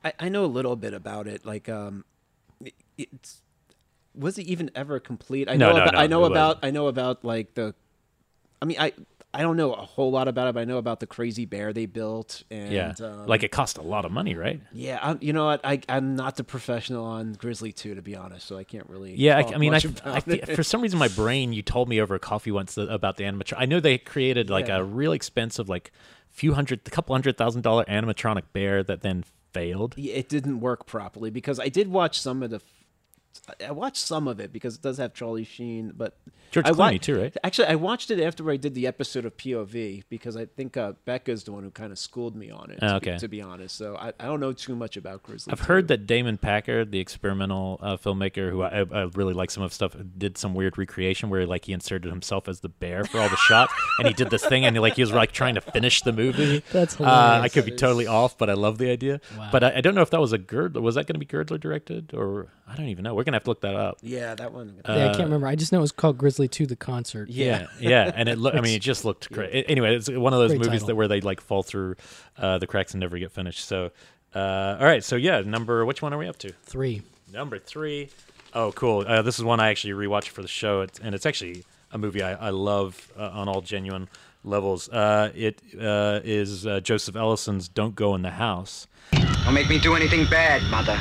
I, 0.04 0.14
I 0.20 0.30
know 0.30 0.46
a 0.46 0.48
little 0.48 0.76
bit 0.76 0.94
about 0.94 1.28
it. 1.28 1.46
Like, 1.46 1.70
um, 1.70 2.06
it, 2.64 2.74
it's 2.98 3.42
was 4.14 4.38
it 4.38 4.48
even 4.48 4.72
ever 4.76 5.00
complete? 5.00 5.50
I 5.50 5.56
No, 5.56 5.70
know. 5.70 5.78
no, 5.78 5.82
about, 5.84 5.94
no, 5.94 6.00
I 6.00 6.08
know 6.08 6.24
about. 6.24 6.48
wasn't. 6.58 6.66
I 6.66 6.72
know 6.72 6.88
about 6.88 7.26
like 7.26 7.54
the. 7.54 7.76
I 8.62 8.66
mean, 8.66 8.78
I 8.80 8.94
I 9.36 9.42
don't 9.42 9.58
know 9.58 9.74
a 9.74 9.82
whole 9.86 10.12
lot 10.12 10.28
about 10.28 10.48
it, 10.48 10.54
but 10.54 10.62
I 10.62 10.66
know 10.66 10.78
about 10.78 11.00
the 11.00 11.08
crazy 11.08 11.46
bear 11.46 11.74
they 11.74 11.86
built. 11.86 12.44
And, 12.50 12.72
yeah, 12.74 12.94
um, 13.02 13.28
like 13.28 13.44
it 13.44 13.52
cost 13.52 13.78
a 13.78 13.82
lot 13.82 14.06
of 14.06 14.12
money, 14.12 14.36
right? 14.36 14.62
Yeah, 14.72 15.00
I'm, 15.02 15.18
you 15.22 15.34
know 15.34 15.46
what? 15.46 15.62
I 15.64 15.82
I'm 15.90 16.16
not 16.16 16.36
the 16.38 16.44
professional 16.44 17.06
on 17.06 17.34
Grizzly 17.34 17.72
Two, 17.72 17.96
to 17.96 18.02
be 18.02 18.16
honest, 18.16 18.48
so 18.48 18.58
I 18.58 18.64
can't 18.64 18.90
really. 18.90 19.16
Yeah, 19.16 19.38
I, 19.38 19.54
I 19.54 19.58
mean, 19.58 19.74
I, 19.74 19.78
I 19.78 19.80
about 20.18 20.24
fe- 20.24 20.40
it. 20.40 20.56
for 20.56 20.64
some 20.64 20.82
reason, 20.82 20.98
my 21.00 21.10
brain. 21.10 21.54
You 21.54 21.62
told 21.62 21.90
me 21.90 22.00
over 22.02 22.16
a 22.16 22.20
coffee 22.20 22.52
once 22.52 22.78
about 22.78 23.18
the 23.18 23.24
animatronic. 23.24 23.56
I 23.58 23.66
know 23.66 23.80
they 23.80 23.98
created 23.98 24.50
like 24.50 24.68
Yeah. 24.68 24.78
a 24.78 24.84
real 24.84 25.12
expensive, 25.12 25.68
like 25.70 25.92
few 26.30 26.54
hundred, 26.54 26.82
a 26.86 26.90
couple 26.90 27.14
hundred 27.16 27.38
thousand 27.38 27.62
dollar 27.62 27.86
animatronic 27.86 28.44
bear 28.54 28.84
that 28.84 29.02
then 29.02 29.24
failed. 29.54 29.96
Yeah, 29.98 30.16
it 30.16 30.30
didn't 30.30 30.60
work 30.60 30.86
properly 30.86 31.30
because 31.30 31.60
I 31.60 31.70
did 31.70 31.88
watch 31.90 32.20
some 32.20 32.42
of 32.44 32.50
the. 32.52 32.62
I 33.66 33.72
watched 33.72 33.98
some 33.98 34.28
of 34.30 34.40
it 34.40 34.54
because 34.54 34.76
it 34.76 34.82
does 34.82 34.98
have 34.98 35.14
Charlie 35.14 35.44
Sheen, 35.44 35.92
but 35.96 36.18
George 36.52 36.66
I 36.66 36.72
wa- 36.72 36.92
too, 36.92 37.20
right? 37.20 37.36
Actually, 37.44 37.68
I 37.68 37.76
watched 37.76 38.12
it 38.12 38.22
after 38.22 38.50
I 38.50 38.58
did 38.58 38.74
the 38.76 38.88
episode 38.88 39.26
of 39.26 39.36
POV 39.38 40.04
because 40.10 40.38
I 40.38 40.46
think 40.46 40.78
uh, 40.78 40.94
Becca's 41.06 41.44
the 41.44 41.52
one 41.52 41.64
who 41.64 41.72
kind 41.72 41.92
of 41.92 42.00
schooled 42.00 42.36
me 42.36 42.50
on 42.50 42.72
it. 42.72 42.80
Oh, 42.82 42.88
to, 42.88 42.96
okay. 42.96 43.14
be, 43.14 43.20
to 43.20 43.28
be 43.28 43.42
honest, 43.42 43.78
so 43.78 43.96
I, 43.96 44.14
I 44.20 44.26
don't 44.26 44.40
know 44.40 44.54
too 44.54 44.76
much 44.76 44.98
about 44.98 45.24
Grizzly. 45.24 45.52
I've 45.52 45.60
2. 45.60 45.66
heard 45.66 45.88
that 45.90 46.08
Damon 46.08 46.38
Packard, 46.38 46.92
the 46.92 47.00
experimental 47.00 47.80
uh, 47.82 47.98
filmmaker, 47.98 48.50
who 48.50 48.62
I, 48.64 48.82
I 48.82 49.10
really 49.16 49.34
like 49.34 49.52
some 49.52 49.64
of 49.64 49.72
his 49.72 49.76
stuff, 49.76 49.96
did 50.18 50.38
some 50.38 50.54
weird 50.54 50.78
recreation 50.78 51.30
where 51.30 51.46
like 51.46 51.66
he 51.66 51.74
inserted 51.74 52.12
himself 52.12 52.48
as 52.48 52.62
the 52.62 52.70
bear 52.70 53.04
for 53.04 53.20
all 53.20 53.30
the 53.30 53.36
shots, 53.38 53.74
and 54.00 54.08
he 54.08 54.14
did 54.14 54.30
this 54.30 54.46
thing, 54.46 54.66
and 54.66 54.76
he, 54.76 54.80
like 54.80 54.96
he 54.96 55.02
was 55.02 55.12
like 55.12 55.32
trying 55.32 55.56
to 55.56 55.62
finish 55.62 56.02
the 56.02 56.14
movie. 56.14 56.64
That's 56.72 57.00
Uh, 57.00 57.40
I 57.44 57.50
could 57.50 57.66
be 57.66 57.72
totally 57.72 58.08
off, 58.08 58.38
but 58.38 58.50
I 58.50 58.54
love 58.54 58.78
the 58.78 58.90
idea. 58.90 59.22
Wow. 59.38 59.50
But 59.52 59.64
I, 59.64 59.76
I 59.78 59.82
don't 59.82 59.96
know 59.96 60.02
if 60.02 60.10
that 60.12 60.22
was 60.22 60.34
a 60.34 60.38
Girdler. 60.38 60.82
Was 60.82 60.96
that 60.96 61.06
going 61.08 61.16
to 61.16 61.20
be 61.20 61.26
Girdler 61.26 61.58
directed, 61.58 62.14
or 62.14 62.48
I 62.68 62.76
don't 62.76 62.88
even 62.88 63.04
know. 63.04 63.14
We're 63.14 63.24
gonna 63.24 63.36
have 63.36 63.44
to 63.44 63.50
look 63.52 63.62
that 63.62 63.76
up. 63.76 63.98
Yeah, 64.02 64.36
that 64.36 64.52
one. 64.54 64.82
yeah, 64.88 65.06
I 65.06 65.08
can't 65.10 65.26
remember. 65.26 65.48
I 65.48 65.56
just 65.56 65.72
know 65.72 65.80
it 65.80 65.82
was 65.82 65.92
called 65.92 66.18
Grizzly 66.18 66.45
Two: 66.48 66.66
The 66.66 66.76
Concert. 66.76 67.30
Yeah, 67.30 67.68
yeah, 67.80 68.12
and 68.16 68.30
it. 68.30 68.38
Lo- 68.38 68.52
I 68.52 68.62
mean, 68.62 68.76
it 68.76 68.82
just 68.82 69.06
looked 69.06 69.32
great. 69.32 69.66
Anyway, 69.68 69.96
it's 69.96 70.10
one 70.10 70.34
of 70.34 70.40
those 70.40 70.52
Great 70.52 70.60
movies 70.60 70.82
title. 70.82 70.88
that 70.88 70.96
where 70.96 71.08
they 71.08 71.22
like 71.22 71.42
fall 71.42 71.64
through 71.64 71.96
uh, 72.38 72.58
the 72.58 72.68
cracks 72.68 72.94
and 72.94 73.02
never 73.02 73.18
get 73.18 73.32
finished. 73.32 73.66
So, 73.66 73.92
uh, 74.34 74.78
all 74.80 74.86
right. 74.86 75.04
So 75.04 75.16
yeah, 75.16 75.42
number 75.42 75.86
which 75.86 76.02
one 76.02 76.14
are 76.14 76.18
we 76.18 76.28
up 76.28 76.38
to? 76.40 76.52
Three. 76.64 77.02
Number 77.34 77.60
three. 77.60 78.10
Oh, 78.54 78.72
cool. 78.72 79.04
Uh, 79.06 79.22
this 79.22 79.38
is 79.38 79.44
one 79.44 79.60
I 79.60 79.70
actually 79.70 79.94
rewatched 79.94 80.30
for 80.30 80.42
the 80.42 80.48
show, 80.48 80.80
it's, 80.82 80.98
and 81.00 81.14
it's 81.14 81.26
actually 81.26 81.66
a 81.92 81.98
movie 81.98 82.22
I, 82.24 82.34
I 82.36 82.50
love 82.52 83.12
uh, 83.18 83.30
on 83.34 83.50
all 83.50 83.60
genuine 83.62 84.08
levels. 84.46 84.88
Uh, 84.88 85.32
it 85.36 85.62
uh, 85.80 86.22
is 86.24 86.66
uh, 86.66 86.80
Joseph 86.80 87.16
Ellison's 87.18 87.68
"Don't 87.68 87.96
Go 87.96 88.16
in 88.16 88.22
the 88.22 88.32
House." 88.32 88.88
Don't 89.44 89.54
make 89.54 89.68
me 89.70 89.78
do 89.80 89.96
anything 89.96 90.26
bad, 90.30 90.64
Mother. 90.72 90.98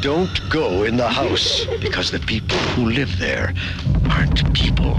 Don't 0.00 0.38
go 0.50 0.84
in 0.84 0.96
the 0.96 1.08
house 1.08 1.64
because 1.80 2.10
the 2.10 2.20
people 2.20 2.57
who 2.78 2.90
live 2.90 3.18
there 3.18 3.52
aren't 4.08 4.54
people 4.54 4.94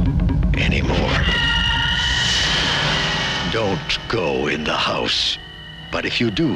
anymore. 0.57 1.21
Don't 3.53 3.97
go 4.09 4.47
in 4.47 4.65
the 4.65 4.75
house. 4.75 5.37
But 5.89 6.05
if 6.05 6.19
you 6.19 6.29
do, 6.29 6.49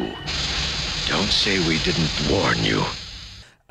don't 1.05 1.32
say 1.32 1.59
we 1.59 1.80
didn't 1.80 2.30
warn 2.30 2.61
you. 2.65 2.84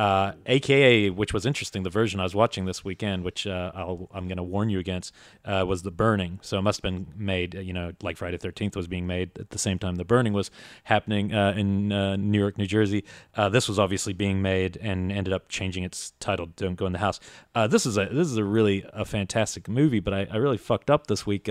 Uh, 0.02 0.32
AKA, 0.46 1.10
which 1.10 1.32
was 1.32 1.46
interesting, 1.46 1.84
the 1.84 1.88
version 1.88 2.18
I 2.18 2.24
was 2.24 2.34
watching 2.34 2.64
this 2.64 2.84
weekend, 2.84 3.22
which 3.22 3.46
uh, 3.46 3.70
I'll, 3.72 4.08
I'm 4.12 4.26
going 4.26 4.36
to 4.36 4.42
warn 4.42 4.68
you 4.68 4.80
against, 4.80 5.14
uh, 5.44 5.64
was 5.64 5.82
The 5.82 5.92
Burning. 5.92 6.40
So 6.42 6.58
it 6.58 6.62
must 6.62 6.78
have 6.78 6.82
been 6.82 7.06
made, 7.16 7.54
uh, 7.54 7.60
you 7.60 7.72
know, 7.72 7.92
like 8.02 8.16
Friday 8.16 8.36
the 8.36 8.48
13th 8.48 8.74
was 8.74 8.88
being 8.88 9.06
made 9.06 9.30
at 9.38 9.50
the 9.50 9.60
same 9.60 9.78
time 9.78 9.94
The 9.94 10.04
Burning 10.04 10.32
was 10.32 10.50
happening 10.82 11.32
uh, 11.32 11.52
in 11.56 11.92
uh, 11.92 12.16
New 12.16 12.40
York, 12.40 12.58
New 12.58 12.66
Jersey. 12.66 13.04
this 13.52 13.68
was 13.68 13.78
obviously 13.78 14.12
being 14.12 14.42
made 14.42 14.76
and 14.78 15.12
ended 15.12 15.32
up 15.32 15.48
changing 15.48 15.84
its 15.84 16.14
title, 16.18 16.46
Don't 16.56 16.74
Go 16.74 16.86
in 16.86 16.92
the 16.92 16.98
House. 16.98 17.20
this 17.68 17.86
is 17.86 17.96
a 17.96 18.06
this 18.06 18.26
is 18.26 18.36
a 18.36 18.44
really 18.44 18.84
a 18.92 19.04
fantastic 19.04 19.68
movie, 19.68 20.00
but 20.00 20.12
I, 20.12 20.26
I 20.32 20.36
really 20.38 20.58
fucked 20.58 20.90
up 20.90 21.06
this 21.06 21.24
week 21.26 21.48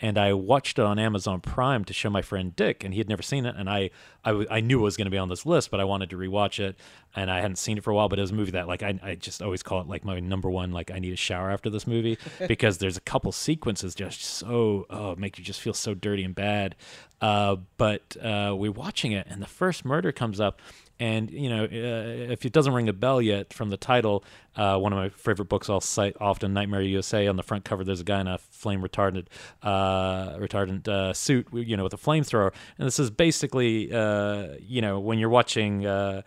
and 0.00 0.18
I 0.18 0.32
watched 0.32 0.78
it 0.78 0.84
on 0.84 0.98
Amazon 0.98 1.40
Prime 1.40 1.84
to 1.84 1.92
show 1.92 2.10
my 2.10 2.22
friend 2.22 2.54
Dick, 2.54 2.84
and 2.84 2.92
he 2.92 2.98
had 2.98 3.08
never 3.08 3.22
seen 3.22 3.46
it, 3.46 3.54
and 3.56 3.68
I 3.70 3.90
I, 4.24 4.30
w- 4.30 4.48
I 4.50 4.60
knew 4.60 4.80
it 4.80 4.82
was 4.82 4.96
going 4.96 5.06
to 5.06 5.10
be 5.10 5.18
on 5.18 5.28
this 5.28 5.44
list, 5.44 5.70
but 5.70 5.80
I 5.80 5.84
wanted 5.84 6.10
to 6.10 6.16
rewatch 6.16 6.58
it, 6.58 6.76
and 7.14 7.30
I 7.30 7.40
hadn't 7.40 7.56
seen 7.56 7.78
it 7.78 7.84
for 7.84 7.90
a 7.90 7.94
while. 7.94 8.08
But 8.08 8.18
it 8.18 8.22
was 8.22 8.30
a 8.30 8.34
movie 8.34 8.52
that 8.52 8.66
like 8.66 8.82
I 8.82 8.98
I 9.02 9.14
just 9.14 9.42
always 9.42 9.62
call 9.62 9.80
it 9.80 9.86
like 9.86 10.04
my 10.04 10.20
number 10.20 10.50
one 10.50 10.72
like 10.72 10.90
I 10.90 10.98
need 10.98 11.12
a 11.12 11.16
shower 11.16 11.50
after 11.50 11.70
this 11.70 11.86
movie 11.86 12.18
because 12.48 12.78
there's 12.78 12.96
a 12.96 13.02
couple 13.02 13.32
sequences 13.32 13.94
just 13.94 14.22
so 14.22 14.86
oh 14.90 15.14
make 15.16 15.38
you 15.38 15.44
just 15.44 15.60
feel 15.60 15.74
so 15.74 15.94
dirty 15.94 16.24
and 16.24 16.34
bad. 16.34 16.76
Uh, 17.20 17.56
but 17.78 18.16
uh, 18.22 18.54
we're 18.56 18.72
watching 18.72 19.12
it, 19.12 19.26
and 19.30 19.40
the 19.40 19.46
first 19.46 19.84
murder 19.84 20.12
comes 20.12 20.40
up, 20.40 20.60
and 21.00 21.30
you 21.30 21.48
know, 21.48 21.64
uh, 21.64 22.32
if 22.32 22.44
it 22.44 22.52
doesn't 22.52 22.72
ring 22.72 22.88
a 22.88 22.92
bell 22.92 23.20
yet 23.20 23.52
from 23.52 23.70
the 23.70 23.76
title, 23.76 24.24
uh, 24.56 24.78
one 24.78 24.92
of 24.92 24.98
my 24.98 25.08
favorite 25.08 25.48
books 25.48 25.68
I'll 25.68 25.80
cite 25.80 26.16
often, 26.20 26.52
Nightmare 26.52 26.82
USA. 26.82 27.26
On 27.26 27.36
the 27.36 27.42
front 27.42 27.64
cover, 27.64 27.82
there's 27.82 28.00
a 28.00 28.04
guy 28.04 28.20
in 28.20 28.28
a 28.28 28.38
flame 28.64 28.82
retardant 28.82 29.26
uh, 29.62 30.36
retardant 30.38 30.88
uh, 30.88 31.12
suit, 31.12 31.46
you 31.52 31.76
know, 31.76 31.84
with 31.84 31.92
a 31.92 31.98
flamethrower. 31.98 32.50
And 32.78 32.86
this 32.86 32.98
is 32.98 33.10
basically, 33.10 33.92
uh, 33.92 34.54
you 34.58 34.80
know, 34.80 34.98
when 34.98 35.18
you're 35.18 35.34
watching. 35.40 35.86
Uh, 35.86 36.22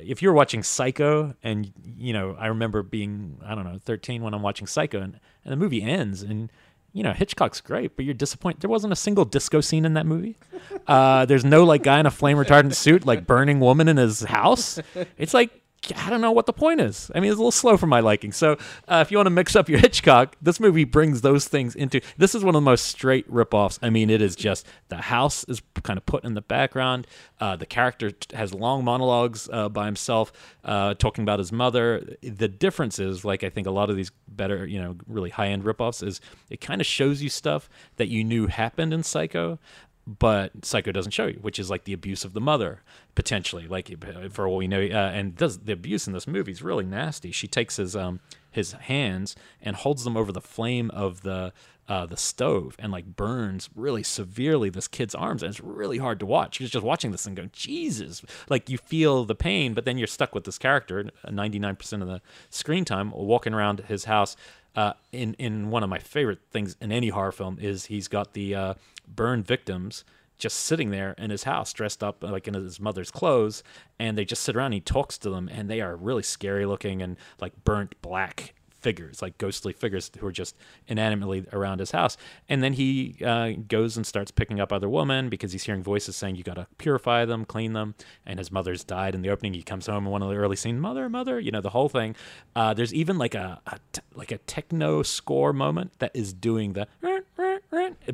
if 0.00 0.22
you're 0.22 0.32
watching 0.32 0.62
Psycho, 0.62 1.34
and 1.42 1.72
you 1.98 2.12
know, 2.12 2.36
I 2.38 2.46
remember 2.46 2.84
being, 2.84 3.40
I 3.44 3.56
don't 3.56 3.64
know, 3.64 3.80
13 3.84 4.22
when 4.22 4.32
I'm 4.32 4.42
watching 4.42 4.68
Psycho, 4.68 5.00
and, 5.00 5.18
and 5.44 5.52
the 5.52 5.56
movie 5.56 5.82
ends, 5.82 6.22
and 6.22 6.52
you 6.92 7.02
know, 7.02 7.12
Hitchcock's 7.12 7.60
great, 7.60 7.96
but 7.96 8.04
you're 8.04 8.14
disappointed. 8.14 8.60
There 8.60 8.70
wasn't 8.70 8.92
a 8.92 8.96
single 8.96 9.24
disco 9.24 9.60
scene 9.60 9.84
in 9.84 9.94
that 9.94 10.06
movie. 10.06 10.38
Uh, 10.86 11.26
there's 11.26 11.44
no 11.44 11.64
like 11.64 11.82
guy 11.82 11.98
in 11.98 12.06
a 12.06 12.12
flame 12.12 12.36
retardant 12.36 12.74
suit 12.76 13.04
like 13.04 13.26
burning 13.26 13.58
woman 13.58 13.88
in 13.88 13.96
his 13.96 14.20
house. 14.20 14.78
It's 15.18 15.34
like 15.34 15.50
I 15.94 16.10
don't 16.10 16.20
know 16.20 16.32
what 16.32 16.46
the 16.46 16.52
point 16.52 16.80
is. 16.80 17.10
I 17.14 17.20
mean, 17.20 17.30
it's 17.30 17.36
a 17.36 17.40
little 17.40 17.50
slow 17.52 17.76
for 17.76 17.86
my 17.86 18.00
liking. 18.00 18.32
So, 18.32 18.56
uh, 18.88 19.04
if 19.04 19.10
you 19.10 19.18
want 19.18 19.26
to 19.26 19.30
mix 19.30 19.54
up 19.54 19.68
your 19.68 19.78
Hitchcock, 19.86 20.36
this 20.40 20.58
movie 20.58 20.84
brings 20.84 21.20
those 21.20 21.46
things 21.46 21.74
into. 21.74 22.00
This 22.16 22.34
is 22.34 22.42
one 22.42 22.54
of 22.54 22.62
the 22.62 22.64
most 22.64 22.86
straight 22.86 23.30
ripoffs. 23.30 23.78
I 23.82 23.90
mean, 23.90 24.10
it 24.10 24.22
is 24.22 24.34
just 24.36 24.66
the 24.88 24.96
house 24.96 25.44
is 25.44 25.62
kind 25.82 25.96
of 25.96 26.06
put 26.06 26.24
in 26.24 26.34
the 26.34 26.40
background. 26.40 27.06
Uh, 27.40 27.56
the 27.56 27.66
character 27.66 28.12
has 28.34 28.54
long 28.54 28.84
monologues 28.84 29.48
uh, 29.52 29.68
by 29.68 29.86
himself, 29.86 30.32
uh, 30.64 30.94
talking 30.94 31.22
about 31.22 31.38
his 31.38 31.52
mother. 31.52 32.16
The 32.22 32.48
difference 32.48 32.98
is, 32.98 33.24
like, 33.24 33.44
I 33.44 33.50
think 33.50 33.66
a 33.66 33.70
lot 33.70 33.90
of 33.90 33.96
these 33.96 34.10
better, 34.28 34.66
you 34.66 34.80
know, 34.80 34.96
really 35.06 35.30
high 35.30 35.48
end 35.48 35.64
ripoffs 35.64 36.06
is 36.06 36.20
it 36.50 36.60
kind 36.60 36.80
of 36.80 36.86
shows 36.86 37.22
you 37.22 37.28
stuff 37.28 37.68
that 37.96 38.08
you 38.08 38.24
knew 38.24 38.46
happened 38.46 38.92
in 38.92 39.02
Psycho, 39.02 39.58
but 40.06 40.64
Psycho 40.64 40.92
doesn't 40.92 41.12
show 41.12 41.26
you, 41.26 41.38
which 41.40 41.58
is 41.58 41.68
like 41.68 41.84
the 41.84 41.92
abuse 41.92 42.24
of 42.24 42.32
the 42.32 42.40
mother 42.40 42.82
potentially, 43.14 43.66
like 43.66 43.92
for 44.32 44.46
all 44.46 44.56
we 44.56 44.68
know. 44.68 44.80
Uh, 44.80 45.10
and 45.12 45.34
does 45.34 45.58
the 45.58 45.72
abuse 45.72 46.06
in 46.06 46.12
this 46.12 46.26
movie 46.26 46.52
is 46.52 46.62
really 46.62 46.84
nasty. 46.84 47.32
She 47.32 47.48
takes 47.48 47.76
his 47.76 47.96
um 47.96 48.20
his 48.50 48.72
hands 48.72 49.36
and 49.60 49.76
holds 49.76 50.04
them 50.04 50.16
over 50.16 50.32
the 50.32 50.40
flame 50.40 50.90
of 50.90 51.22
the 51.22 51.52
uh, 51.88 52.04
the 52.04 52.16
stove 52.16 52.74
and 52.80 52.90
like 52.90 53.14
burns 53.14 53.70
really 53.76 54.02
severely 54.02 54.68
this 54.68 54.88
kid's 54.88 55.14
arms 55.14 55.40
and 55.40 55.50
it's 55.50 55.60
really 55.60 55.98
hard 55.98 56.18
to 56.18 56.26
watch 56.26 56.58
you're 56.58 56.68
just 56.68 56.84
watching 56.84 57.12
this 57.12 57.26
and 57.26 57.36
going 57.36 57.50
jesus 57.52 58.24
like 58.48 58.68
you 58.68 58.76
feel 58.76 59.24
the 59.24 59.36
pain 59.36 59.72
but 59.72 59.84
then 59.84 59.96
you're 59.96 60.08
stuck 60.08 60.34
with 60.34 60.42
this 60.42 60.58
character 60.58 61.04
99% 61.24 62.02
of 62.02 62.08
the 62.08 62.20
screen 62.50 62.84
time 62.84 63.12
walking 63.12 63.54
around 63.54 63.80
his 63.86 64.06
house 64.06 64.36
uh, 64.74 64.92
in 65.12 65.34
in 65.34 65.70
one 65.70 65.82
of 65.82 65.88
my 65.88 65.98
favorite 65.98 66.40
things 66.50 66.76
in 66.80 66.90
any 66.90 67.08
horror 67.08 67.32
film 67.32 67.56
is 67.60 67.86
he's 67.86 68.08
got 68.08 68.34
the 68.34 68.54
uh, 68.54 68.74
burned 69.06 69.46
victims 69.46 70.04
just 70.38 70.58
sitting 70.58 70.90
there 70.90 71.14
in 71.16 71.30
his 71.30 71.44
house 71.44 71.72
dressed 71.72 72.04
up 72.04 72.22
like 72.22 72.46
in 72.46 72.54
his 72.54 72.78
mother's 72.78 73.10
clothes 73.10 73.62
and 73.98 74.18
they 74.18 74.24
just 74.24 74.42
sit 74.42 74.54
around 74.54 74.66
and 74.66 74.74
he 74.74 74.80
talks 74.80 75.16
to 75.16 75.30
them 75.30 75.48
and 75.48 75.70
they 75.70 75.80
are 75.80 75.96
really 75.96 76.22
scary 76.22 76.66
looking 76.66 77.00
and 77.00 77.16
like 77.40 77.52
burnt 77.64 77.94
black 78.02 78.54
figures, 78.86 79.20
like 79.20 79.36
ghostly 79.36 79.72
figures 79.72 80.12
who 80.16 80.24
are 80.24 80.30
just 80.30 80.56
inanimately 80.86 81.44
around 81.52 81.80
his 81.80 81.90
house. 81.90 82.16
And 82.48 82.62
then 82.62 82.74
he 82.74 83.16
uh, 83.24 83.54
goes 83.66 83.96
and 83.96 84.06
starts 84.06 84.30
picking 84.30 84.60
up 84.60 84.72
other 84.72 84.88
women 84.88 85.28
because 85.28 85.50
he's 85.50 85.64
hearing 85.64 85.82
voices 85.82 86.14
saying, 86.14 86.36
You 86.36 86.44
got 86.44 86.54
to 86.54 86.68
purify 86.78 87.24
them, 87.24 87.44
clean 87.44 87.72
them. 87.72 87.96
And 88.24 88.38
his 88.38 88.52
mother's 88.52 88.84
died 88.84 89.16
in 89.16 89.22
the 89.22 89.30
opening. 89.30 89.54
He 89.54 89.64
comes 89.64 89.86
home 89.88 90.06
in 90.06 90.12
one 90.12 90.22
of 90.22 90.28
the 90.28 90.36
early 90.36 90.54
scenes, 90.54 90.80
Mother, 90.80 91.08
Mother, 91.08 91.40
you 91.40 91.50
know, 91.50 91.60
the 91.60 91.70
whole 91.70 91.88
thing. 91.88 92.14
Uh, 92.54 92.74
there's 92.74 92.94
even 92.94 93.18
like 93.18 93.34
a, 93.34 93.60
a 93.66 93.80
t- 93.90 94.02
like 94.14 94.30
a 94.30 94.38
techno 94.38 95.02
score 95.02 95.52
moment 95.52 95.98
that 95.98 96.12
is 96.14 96.32
doing 96.32 96.74
the 96.74 96.86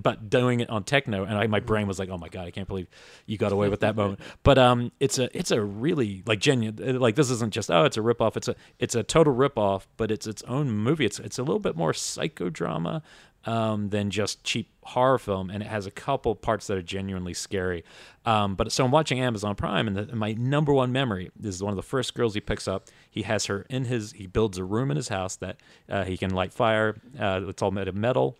but 0.03 0.31
doing 0.31 0.61
it 0.61 0.71
on 0.71 0.85
techno 0.85 1.25
and 1.25 1.37
I, 1.37 1.47
my 1.47 1.61
brain 1.61 1.87
was 1.87 1.99
like 1.99 2.09
oh 2.09 2.19
my 2.19 2.29
god 2.29 2.47
i 2.47 2.51
can't 2.51 2.69
believe 2.69 2.89
you 3.27 3.39
got 3.39 3.53
away 3.53 3.69
with 3.69 3.81
that 3.81 3.97
moment 3.97 4.21
but 4.43 4.59
um 4.59 4.93
it's 5.01 5.19
a 5.19 5.37
it's 5.37 5.51
a 5.51 5.61
really 5.61 6.23
like 6.27 6.41
genuine 6.41 6.99
like 6.99 7.17
this 7.17 7.31
isn't 7.31 7.53
just 7.53 7.71
oh 7.71 7.85
it's 7.85 7.97
a 7.97 8.01
ripoff 8.01 8.37
it's 8.37 8.49
a 8.49 8.57
it's 8.79 8.95
a 8.95 9.03
total 9.03 9.35
ripoff 9.35 9.87
but 9.97 10.11
it's 10.11 10.27
its 10.27 10.43
own 10.45 10.71
movie 10.71 11.05
it's 11.05 11.19
it's 11.19 11.39
a 11.39 11.43
little 11.43 11.61
bit 11.61 11.77
more 11.77 11.93
psychodrama 11.93 13.03
um, 13.45 13.89
than 13.89 14.11
just 14.11 14.45
cheap 14.45 14.69
horror 14.85 15.19
film, 15.19 15.51
and 15.51 15.63
it 15.63 15.67
has 15.67 15.87
a 15.87 15.91
couple 15.91 16.35
parts 16.35 16.67
that 16.67 16.77
are 16.77 16.83
genuinely 16.83 17.35
scary. 17.35 17.85
Um, 18.25 18.55
but 18.55 18.71
so 18.73 18.85
I'm 18.85 18.91
watching 18.91 19.21
Amazon 19.21 19.55
Prime, 19.55 19.87
and, 19.89 19.97
the, 19.97 20.03
and, 20.03 20.15
my 20.15 20.33
number 20.33 20.73
one 20.73 20.93
memory 20.93 21.31
this 21.39 21.55
is 21.55 21.63
one 21.63 21.73
of 21.73 21.77
the 21.77 21.83
first 21.83 22.15
girls 22.15 22.35
he 22.35 22.41
picks 22.41 22.69
up. 22.69 22.87
He 23.11 23.23
has 23.23 23.47
her 23.47 23.67
in 23.69 23.85
his. 23.85 24.13
He 24.13 24.27
builds 24.27 24.59
a 24.59 24.65
room 24.65 24.91
in 24.91 24.97
his 24.97 25.09
house 25.09 25.37
that 25.37 25.57
uh, 25.89 26.05
he 26.05 26.17
can 26.17 26.31
light 26.31 26.53
fire. 26.53 26.97
Uh, 27.19 27.43
it's 27.49 27.63
all 27.63 27.71
made 27.71 27.89
of 27.89 27.95
metal. 27.95 28.37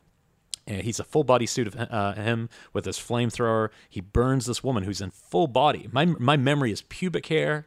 And 0.67 0.83
he's 0.83 1.01
a 1.01 1.05
full 1.05 1.25
body 1.25 1.47
suit 1.47 1.67
of 1.67 1.77
uh, 1.77 2.15
him 2.15 2.49
with 2.73 2.85
his 2.85 2.99
flamethrower. 2.99 3.71
He 3.89 4.01
burns 4.01 4.47
this 4.47 4.63
woman 4.63 4.85
who's 4.85 5.01
in 5.01 5.11
full 5.11 5.49
body. 5.49 5.89
My 5.93 6.05
my 6.05 6.37
memory 6.37 6.71
is 6.73 6.83
pubic 6.83 7.27
hair 7.27 7.67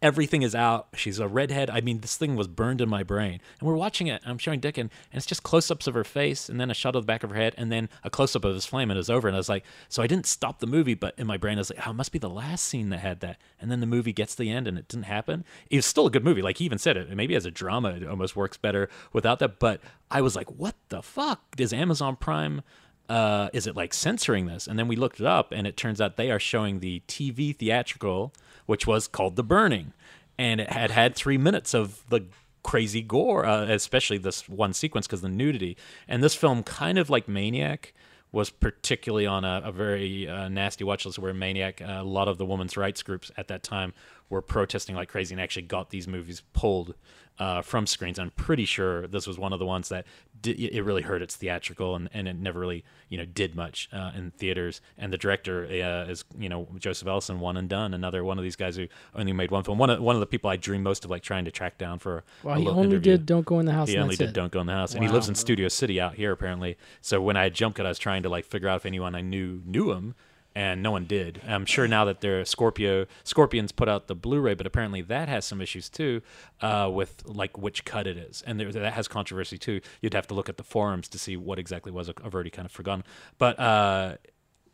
everything 0.00 0.42
is 0.42 0.54
out. 0.54 0.88
She's 0.94 1.18
a 1.18 1.28
redhead. 1.28 1.70
I 1.70 1.80
mean, 1.80 2.00
this 2.00 2.16
thing 2.16 2.36
was 2.36 2.46
burned 2.46 2.80
in 2.80 2.88
my 2.88 3.02
brain. 3.02 3.40
And 3.58 3.68
we're 3.68 3.74
watching 3.76 4.06
it. 4.06 4.22
I'm 4.24 4.38
showing 4.38 4.60
Dick, 4.60 4.78
and, 4.78 4.90
it's 5.12 5.26
just 5.26 5.42
close 5.42 5.70
ups 5.70 5.86
of 5.86 5.94
her 5.94 6.04
face, 6.04 6.48
and 6.48 6.60
then 6.60 6.70
a 6.70 6.74
shot 6.74 6.94
of 6.94 7.02
the 7.02 7.06
back 7.06 7.24
of 7.24 7.30
her 7.30 7.36
head, 7.36 7.54
and 7.56 7.72
then 7.72 7.88
a 8.04 8.10
close 8.10 8.36
up 8.36 8.44
of 8.44 8.54
his 8.54 8.66
flame, 8.66 8.90
and 8.90 8.96
it 8.96 9.00
was 9.00 9.10
over. 9.10 9.26
And 9.26 9.36
I 9.36 9.38
was 9.38 9.48
like, 9.48 9.64
so 9.88 10.02
I 10.02 10.06
didn't 10.06 10.26
stop 10.26 10.60
the 10.60 10.66
movie, 10.66 10.94
but 10.94 11.14
in 11.18 11.26
my 11.26 11.36
brain, 11.36 11.58
I 11.58 11.60
was 11.60 11.70
like, 11.70 11.86
oh, 11.86 11.90
it 11.90 11.94
must 11.94 12.12
be 12.12 12.18
the 12.18 12.30
last 12.30 12.64
scene 12.64 12.90
that 12.90 12.98
had 12.98 13.20
that. 13.20 13.38
And 13.60 13.70
then 13.70 13.80
the 13.80 13.86
movie 13.86 14.12
gets 14.12 14.36
to 14.36 14.42
the 14.42 14.50
end, 14.50 14.68
and 14.68 14.78
it 14.78 14.88
didn't 14.88 15.04
happen. 15.04 15.44
It 15.70 15.76
was 15.76 15.86
still 15.86 16.06
a 16.06 16.10
good 16.10 16.24
movie. 16.24 16.42
Like 16.42 16.58
he 16.58 16.64
even 16.64 16.78
said 16.78 16.96
it. 16.96 17.14
Maybe 17.14 17.34
as 17.34 17.46
a 17.46 17.50
drama, 17.50 17.90
it 17.90 18.06
almost 18.06 18.36
works 18.36 18.56
better 18.56 18.88
without 19.12 19.40
that. 19.40 19.58
But 19.58 19.80
I 20.10 20.20
was 20.20 20.36
like, 20.36 20.50
what 20.50 20.76
the 20.90 21.02
fuck? 21.02 21.56
Does 21.56 21.72
Amazon 21.72 22.16
Prime. 22.16 22.62
Uh, 23.08 23.48
is 23.54 23.66
it 23.66 23.74
like 23.74 23.94
censoring 23.94 24.46
this? 24.46 24.66
And 24.66 24.78
then 24.78 24.86
we 24.86 24.94
looked 24.94 25.18
it 25.18 25.26
up, 25.26 25.50
and 25.50 25.66
it 25.66 25.76
turns 25.76 26.00
out 26.00 26.16
they 26.16 26.30
are 26.30 26.38
showing 26.38 26.80
the 26.80 27.02
TV 27.08 27.56
theatrical, 27.56 28.34
which 28.68 28.86
was 28.86 29.08
called 29.08 29.36
The 29.36 29.42
Burning 29.42 29.94
and 30.38 30.60
it 30.60 30.70
had 30.70 30.90
had 30.90 31.14
three 31.14 31.36
minutes 31.36 31.74
of 31.74 32.04
the 32.08 32.26
crazy 32.62 33.02
gore, 33.02 33.44
uh, 33.44 33.64
especially 33.64 34.18
this 34.18 34.48
one 34.48 34.72
sequence 34.72 35.06
because 35.06 35.20
the 35.20 35.28
nudity. 35.28 35.76
And 36.06 36.22
this 36.22 36.34
film, 36.34 36.62
kind 36.62 36.96
of 36.96 37.10
like 37.10 37.26
Maniac, 37.26 37.92
was 38.30 38.50
particularly 38.50 39.26
on 39.26 39.44
a, 39.44 39.62
a 39.64 39.72
very 39.72 40.28
uh, 40.28 40.48
nasty 40.48 40.84
watch 40.84 41.06
list 41.06 41.18
where 41.18 41.34
Maniac, 41.34 41.80
uh, 41.80 41.96
a 42.00 42.04
lot 42.04 42.28
of 42.28 42.38
the 42.38 42.44
women's 42.44 42.76
rights 42.76 43.02
groups 43.02 43.32
at 43.36 43.48
that 43.48 43.62
time 43.62 43.94
were 44.28 44.42
protesting 44.42 44.94
like 44.94 45.08
crazy 45.08 45.34
and 45.34 45.40
actually 45.40 45.62
got 45.62 45.90
these 45.90 46.06
movies 46.06 46.42
pulled 46.52 46.94
uh, 47.38 47.62
from 47.62 47.86
screens. 47.86 48.18
I'm 48.18 48.30
pretty 48.30 48.66
sure 48.66 49.06
this 49.06 49.26
was 49.26 49.38
one 49.38 49.52
of 49.52 49.58
the 49.58 49.66
ones 49.66 49.88
that 49.88 50.06
did, 50.42 50.58
it 50.60 50.82
really 50.82 51.02
hurt 51.02 51.22
its 51.22 51.36
theatrical 51.36 51.94
and, 51.94 52.08
and 52.12 52.28
it 52.28 52.36
never 52.36 52.60
really 52.60 52.84
you 53.08 53.18
know 53.18 53.24
did 53.24 53.54
much 53.54 53.88
uh, 53.92 54.12
in 54.14 54.30
theaters. 54.32 54.80
And 54.96 55.12
the 55.12 55.18
director 55.18 55.64
uh, 55.64 56.10
is 56.10 56.24
you 56.38 56.48
know 56.48 56.68
Joseph 56.78 57.08
Ellison, 57.08 57.40
one 57.40 57.56
and 57.56 57.68
done, 57.68 57.94
another 57.94 58.24
one 58.24 58.38
of 58.38 58.44
these 58.44 58.56
guys 58.56 58.76
who 58.76 58.88
only 59.14 59.32
made 59.32 59.50
one 59.50 59.64
film. 59.64 59.78
One 59.78 59.90
of 59.90 60.00
one 60.00 60.16
of 60.16 60.20
the 60.20 60.26
people 60.26 60.50
I 60.50 60.56
dream 60.56 60.82
most 60.82 61.04
of 61.04 61.10
like 61.10 61.22
trying 61.22 61.44
to 61.44 61.50
track 61.50 61.78
down 61.78 61.98
for. 61.98 62.24
Well, 62.42 62.56
he 62.56 62.66
only 62.66 62.84
interview. 62.84 63.12
did 63.12 63.26
Don't 63.26 63.46
Go 63.46 63.58
in 63.60 63.66
the 63.66 63.72
House. 63.72 63.88
He 63.88 63.98
only 63.98 64.16
did 64.16 64.30
it. 64.30 64.34
Don't 64.34 64.52
Go 64.52 64.60
in 64.60 64.66
the 64.66 64.72
House, 64.72 64.94
wow. 64.94 65.00
and 65.00 65.08
he 65.08 65.12
lives 65.12 65.28
in 65.28 65.34
Studio 65.34 65.68
City 65.68 66.00
out 66.00 66.14
here 66.14 66.32
apparently. 66.32 66.76
So 67.00 67.20
when 67.20 67.36
I 67.36 67.44
had 67.44 67.54
Jump 67.54 67.76
Cut, 67.76 67.86
I 67.86 67.90
was 67.90 67.98
trying 67.98 68.22
to 68.22 68.28
like 68.28 68.44
figure 68.44 68.68
out 68.68 68.76
if 68.76 68.86
anyone 68.86 69.14
I 69.14 69.20
knew 69.20 69.62
knew 69.64 69.92
him 69.92 70.14
and 70.58 70.82
no 70.82 70.90
one 70.90 71.04
did. 71.04 71.40
I'm 71.46 71.64
sure 71.64 71.86
now 71.86 72.04
that 72.06 72.20
their 72.20 72.44
Scorpio 72.44 73.06
Scorpions 73.22 73.70
put 73.70 73.88
out 73.88 74.08
the 74.08 74.16
Blu-ray, 74.16 74.54
but 74.54 74.66
apparently 74.66 75.02
that 75.02 75.28
has 75.28 75.44
some 75.44 75.60
issues 75.60 75.88
too 75.88 76.20
uh, 76.60 76.90
with 76.92 77.22
like 77.26 77.56
which 77.56 77.84
cut 77.84 78.08
it 78.08 78.16
is, 78.16 78.42
and 78.44 78.58
there, 78.58 78.72
that 78.72 78.92
has 78.92 79.06
controversy 79.06 79.56
too. 79.56 79.80
You'd 80.00 80.14
have 80.14 80.26
to 80.26 80.34
look 80.34 80.48
at 80.48 80.56
the 80.56 80.64
forums 80.64 81.06
to 81.10 81.18
see 81.18 81.36
what 81.36 81.60
exactly 81.60 81.92
was. 81.92 82.08
I've 82.08 82.34
already 82.34 82.50
kind 82.50 82.66
of 82.66 82.72
forgotten, 82.72 83.04
but. 83.38 83.58
Uh, 83.58 84.16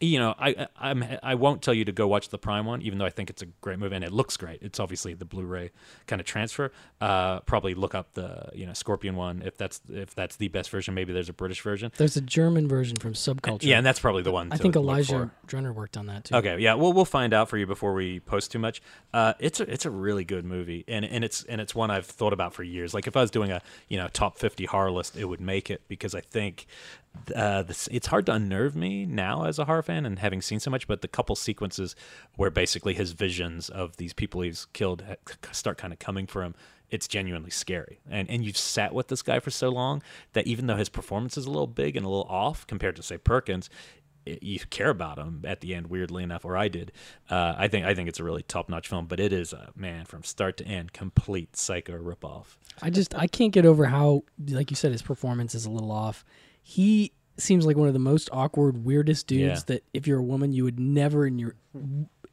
you 0.00 0.18
know, 0.18 0.34
I 0.38 0.66
I'm 0.76 1.04
I 1.22 1.34
won't 1.34 1.62
tell 1.62 1.74
you 1.74 1.84
to 1.84 1.92
go 1.92 2.06
watch 2.06 2.28
the 2.28 2.38
Prime 2.38 2.66
one, 2.66 2.82
even 2.82 2.98
though 2.98 3.04
I 3.04 3.10
think 3.10 3.30
it's 3.30 3.42
a 3.42 3.46
great 3.60 3.78
movie 3.78 3.94
and 3.94 4.04
it 4.04 4.12
looks 4.12 4.36
great. 4.36 4.60
It's 4.62 4.80
obviously 4.80 5.14
the 5.14 5.24
Blu-ray 5.24 5.70
kind 6.06 6.20
of 6.20 6.26
transfer. 6.26 6.72
Uh, 7.00 7.40
probably 7.40 7.74
look 7.74 7.94
up 7.94 8.12
the 8.14 8.48
you 8.54 8.66
know 8.66 8.72
Scorpion 8.72 9.16
one 9.16 9.42
if 9.44 9.56
that's 9.56 9.80
if 9.92 10.14
that's 10.14 10.36
the 10.36 10.48
best 10.48 10.70
version. 10.70 10.94
Maybe 10.94 11.12
there's 11.12 11.28
a 11.28 11.34
British 11.34 11.62
version. 11.62 11.92
There's 11.96 12.16
a 12.16 12.20
German 12.20 12.68
version 12.68 12.96
from 12.96 13.14
Subculture. 13.14 13.64
Yeah, 13.64 13.78
and 13.78 13.86
that's 13.86 14.00
probably 14.00 14.22
the 14.22 14.32
one. 14.32 14.52
I 14.52 14.56
think 14.56 14.76
Elijah. 14.76 15.30
Drenner 15.46 15.74
worked 15.74 15.96
on 15.96 16.06
that 16.06 16.24
too. 16.24 16.36
Okay, 16.36 16.58
yeah, 16.58 16.74
well, 16.74 16.92
we'll 16.92 17.04
find 17.04 17.32
out 17.32 17.48
for 17.48 17.58
you 17.58 17.66
before 17.66 17.92
we 17.94 18.20
post 18.20 18.50
too 18.50 18.58
much. 18.58 18.82
Uh, 19.12 19.34
it's 19.38 19.60
a 19.60 19.70
it's 19.70 19.84
a 19.84 19.90
really 19.90 20.24
good 20.24 20.44
movie, 20.44 20.84
and 20.88 21.04
and 21.04 21.24
it's 21.24 21.44
and 21.44 21.60
it's 21.60 21.74
one 21.74 21.90
I've 21.90 22.06
thought 22.06 22.32
about 22.32 22.54
for 22.54 22.62
years. 22.62 22.94
Like 22.94 23.06
if 23.06 23.16
I 23.16 23.20
was 23.20 23.30
doing 23.30 23.50
a 23.50 23.62
you 23.88 23.96
know 23.96 24.08
top 24.08 24.38
fifty 24.38 24.64
horror 24.64 24.90
list, 24.90 25.16
it 25.16 25.26
would 25.26 25.40
make 25.40 25.70
it 25.70 25.82
because 25.88 26.14
I 26.14 26.20
think 26.20 26.66
uh, 27.34 27.62
this, 27.62 27.88
it's 27.90 28.08
hard 28.08 28.26
to 28.26 28.32
unnerve 28.32 28.74
me 28.76 29.06
now 29.06 29.44
as 29.44 29.58
a 29.58 29.64
horror 29.64 29.82
fan 29.82 30.04
and 30.06 30.18
having 30.18 30.42
seen 30.42 30.60
so 30.60 30.70
much. 30.70 30.86
But 30.86 31.00
the 31.00 31.08
couple 31.08 31.36
sequences 31.36 31.94
where 32.36 32.50
basically 32.50 32.94
his 32.94 33.12
visions 33.12 33.68
of 33.68 33.96
these 33.96 34.12
people 34.12 34.40
he's 34.42 34.66
killed 34.72 35.02
start 35.52 35.78
kind 35.78 35.92
of 35.92 35.98
coming 35.98 36.26
for 36.26 36.42
him. 36.42 36.54
It's 36.90 37.08
genuinely 37.08 37.50
scary, 37.50 37.98
and 38.08 38.28
and 38.30 38.44
you've 38.44 38.58
sat 38.58 38.94
with 38.94 39.08
this 39.08 39.22
guy 39.22 39.40
for 39.40 39.50
so 39.50 39.70
long 39.70 40.02
that 40.34 40.46
even 40.46 40.66
though 40.66 40.76
his 40.76 40.88
performance 40.88 41.36
is 41.36 41.46
a 41.46 41.50
little 41.50 41.66
big 41.66 41.96
and 41.96 42.04
a 42.04 42.08
little 42.08 42.26
off 42.28 42.66
compared 42.66 42.94
to 42.96 43.02
say 43.02 43.16
Perkins, 43.16 43.68
it- 44.26 44.42
you 44.42 44.60
care 44.70 44.90
about 44.90 45.18
him 45.18 45.42
at 45.44 45.60
the 45.60 45.74
end 45.74 45.88
weirdly 45.88 46.22
enough 46.22 46.44
or 46.44 46.56
i 46.56 46.66
did 46.68 46.92
uh, 47.30 47.54
i 47.58 47.68
think 47.68 47.84
i 47.84 47.94
think 47.94 48.08
it's 48.08 48.20
a 48.20 48.24
really 48.24 48.42
top-notch 48.42 48.88
film 48.88 49.04
but 49.06 49.20
it 49.20 49.32
is 49.34 49.52
a 49.52 49.70
man 49.76 50.04
from 50.06 50.22
start 50.22 50.56
to 50.56 50.64
end 50.66 50.92
complete 50.94 51.56
psycho 51.56 51.92
ripoff 51.98 52.56
I 52.82 52.90
just 52.90 53.14
I 53.14 53.26
can't 53.26 53.52
get 53.52 53.64
over 53.66 53.84
how, 53.86 54.24
like 54.48 54.70
you 54.70 54.76
said, 54.76 54.92
his 54.92 55.02
performance 55.02 55.54
is 55.54 55.64
a 55.64 55.70
little 55.70 55.92
off. 55.92 56.24
He 56.66 57.12
seems 57.36 57.66
like 57.66 57.76
one 57.76 57.88
of 57.88 57.94
the 57.94 58.00
most 58.00 58.28
awkward, 58.32 58.84
weirdest 58.84 59.26
dudes 59.26 59.42
Yeah. 59.60 59.60
that 59.74 59.84
if 59.92 60.06
you're 60.06 60.18
a 60.18 60.22
woman, 60.24 60.52
you 60.52 60.64
would 60.64 60.80
never 60.80 61.26
in 61.26 61.38
your 61.38 61.54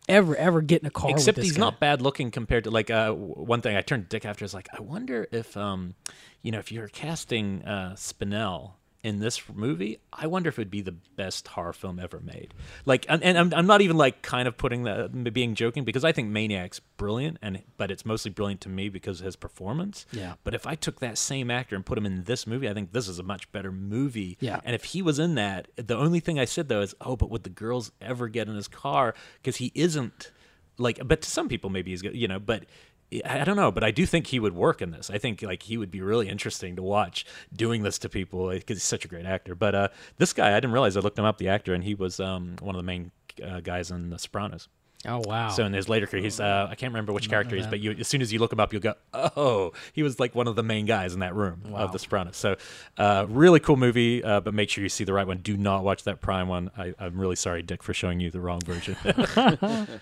ever 0.10 0.36
ever 0.36 0.62
get 0.62 0.82
in 0.82 0.88
a 0.88 0.92
car. 0.92 1.12
except 1.12 1.36
with 1.38 1.44
this 1.44 1.46
he's 1.46 1.58
guy. 1.58 1.60
not 1.62 1.80
bad 1.80 2.02
looking 2.02 2.32
compared 2.32 2.64
to 2.64 2.72
like 2.72 2.90
uh, 2.90 3.12
one 3.14 3.62
thing 3.62 3.76
i 3.78 3.82
turned 3.82 4.04
to 4.04 4.10
dick 4.10 4.26
after 4.26 4.44
is 4.44 4.52
like 4.54 4.68
i 4.76 4.82
wonder 4.82 5.28
if 5.32 5.56
um 5.56 5.94
you 6.42 6.52
know 6.52 6.58
if 6.58 6.72
you're 6.72 6.88
casting 6.88 7.62
uh 7.64 7.94
spinell 7.96 8.72
in 9.04 9.20
this 9.20 9.42
movie 9.54 9.98
i 10.14 10.28
wonder 10.28 10.48
if 10.48 10.60
it'd 10.60 10.70
be 10.70 10.82
the 10.82 10.92
best 10.92 11.48
horror 11.48 11.74
film 11.74 12.00
ever 12.00 12.20
made 12.20 12.54
like 12.86 13.04
and, 13.10 13.24
and 13.24 13.36
I'm, 13.38 13.52
I'm 13.54 13.66
not 13.66 13.82
even 13.82 13.98
like 13.98 14.22
kind 14.22 14.48
of 14.48 14.58
putting 14.58 14.84
the 14.84 15.10
being 15.34 15.56
joking 15.56 15.84
because 15.84 16.04
i 16.06 16.12
think 16.12 16.30
maniac's 16.30 16.80
brilliant 16.98 17.38
and 17.42 17.64
but 17.78 17.90
it's 17.90 18.06
mostly 18.06 18.30
brilliant 18.30 18.62
to 18.62 18.70
me 18.70 18.90
because 18.90 19.20
of 19.20 19.26
his 19.26 19.36
performance 19.36 20.06
Yeah. 20.12 20.34
but 20.44 20.54
if 20.54 20.68
i 20.68 20.76
took 20.76 21.00
that 21.00 21.18
same 21.18 21.50
actor 21.50 21.76
and 21.76 21.84
put 21.84 21.98
him 21.98 22.06
in 22.06 22.26
this 22.26 22.46
movie 22.46 22.70
i 22.70 22.74
think 22.76 22.92
this 22.92 23.08
is 23.08 23.18
a 23.18 23.24
much 23.24 23.52
better 23.52 23.72
movie 23.72 24.38
Yeah. 24.40 24.60
and 24.64 24.76
if 24.76 24.84
he 24.84 25.02
was 25.02 25.18
in 25.18 25.34
that 25.36 25.68
the 25.78 25.98
only 25.98 26.20
thing 26.20 26.38
i 26.38 26.46
said 26.46 26.70
though 26.70 26.82
is 26.82 26.94
oh 27.02 27.16
but 27.16 27.32
would 27.32 27.44
the 27.44 27.50
girls 27.50 27.92
ever 28.02 28.28
get 28.28 28.48
in 28.48 28.56
his 28.56 28.68
car 28.68 29.16
because 29.42 29.58
he 29.58 29.72
isn't 29.74 30.32
like 30.78 31.00
but 31.08 31.22
to 31.22 31.30
some 31.30 31.48
people 31.50 31.70
maybe 31.72 31.90
he's 31.92 32.02
good 32.04 32.16
you 32.16 32.28
know 32.28 32.40
but 32.40 32.66
I 33.14 33.42
I 33.42 33.44
don't 33.44 33.56
know, 33.58 33.72
but 33.72 33.84
I 33.84 33.92
do 33.92 34.06
think 34.06 34.28
he 34.28 34.40
would 34.40 34.56
work 34.56 34.82
in 34.82 34.92
this. 34.92 35.10
I 35.10 35.18
think 35.18 35.42
like 35.42 35.64
he 35.64 35.78
would 35.78 35.92
be 35.92 36.02
really 36.02 36.30
interesting 36.30 36.76
to 36.78 36.82
watch 36.84 37.26
doing 37.56 37.84
this 37.84 37.98
to 38.00 38.10
people 38.10 38.50
because 38.50 38.78
he's 38.78 38.84
such 38.84 39.06
a 39.06 39.08
great 39.08 39.26
actor. 39.26 39.56
But 39.56 39.76
uh, 39.76 39.88
this 40.18 40.34
guy, 40.34 40.52
I 40.52 40.56
didn't 40.56 40.72
realize. 40.72 40.96
I 40.98 41.02
looked 41.02 41.20
him 41.20 41.26
up, 41.26 41.38
the 41.38 41.50
actor, 41.50 41.74
and 41.74 41.84
he 41.84 41.96
was 41.96 42.20
um, 42.20 42.56
one 42.62 42.76
of 42.76 42.80
the 42.80 42.86
main 42.86 43.12
uh, 43.44 43.60
guys 43.62 43.92
in 43.92 44.10
The 44.10 44.20
Sopranos. 44.20 44.68
Oh 45.04 45.20
wow! 45.26 45.50
So 45.50 45.66
in 45.66 45.74
his 45.74 45.90
later 45.90 46.06
career, 46.06 46.22
he's 46.22 46.40
uh, 46.40 46.68
I 46.70 46.76
can't 46.76 46.92
remember 46.94 47.12
which 47.12 47.26
Not 47.28 47.32
character 47.32 47.56
know 47.56 47.64
he's, 47.64 47.68
but 47.68 47.80
you 47.80 47.92
as 48.00 48.08
soon 48.08 48.22
as 48.22 48.32
you 48.32 48.38
look 48.38 48.54
him 48.54 48.60
up, 48.60 48.72
you'll 48.72 48.84
go, 48.84 48.94
oh, 49.16 49.72
he 49.94 50.04
was 50.04 50.20
like 50.20 50.36
one 50.36 50.48
of 50.48 50.56
the 50.56 50.62
main 50.62 50.86
guys 50.86 51.16
in 51.16 51.22
that 51.22 51.34
room 51.34 51.64
Wow. 51.70 51.80
of 51.80 51.92
The 51.92 51.98
Sopranos. 51.98 52.38
So 52.38 52.56
uh, 53.00 53.26
really 53.28 53.60
cool 53.60 53.78
movie, 53.78 54.24
uh, 54.24 54.42
but 54.42 54.54
make 54.54 54.70
sure 54.70 54.84
you 54.84 54.90
see 54.90 55.04
the 55.04 55.14
right 55.14 55.26
one. 55.26 55.40
Do 55.40 55.58
not 55.58 55.84
watch 55.84 56.04
that 56.04 56.22
Prime 56.22 56.48
one. 56.48 56.70
I, 56.78 56.94
I'm 57.00 57.20
really 57.20 57.36
sorry, 57.36 57.64
Dick, 57.64 57.82
for 57.82 57.96
showing 57.96 58.20
you 58.20 58.30
the 58.30 58.42
wrong 58.42 58.62
version. 58.64 58.96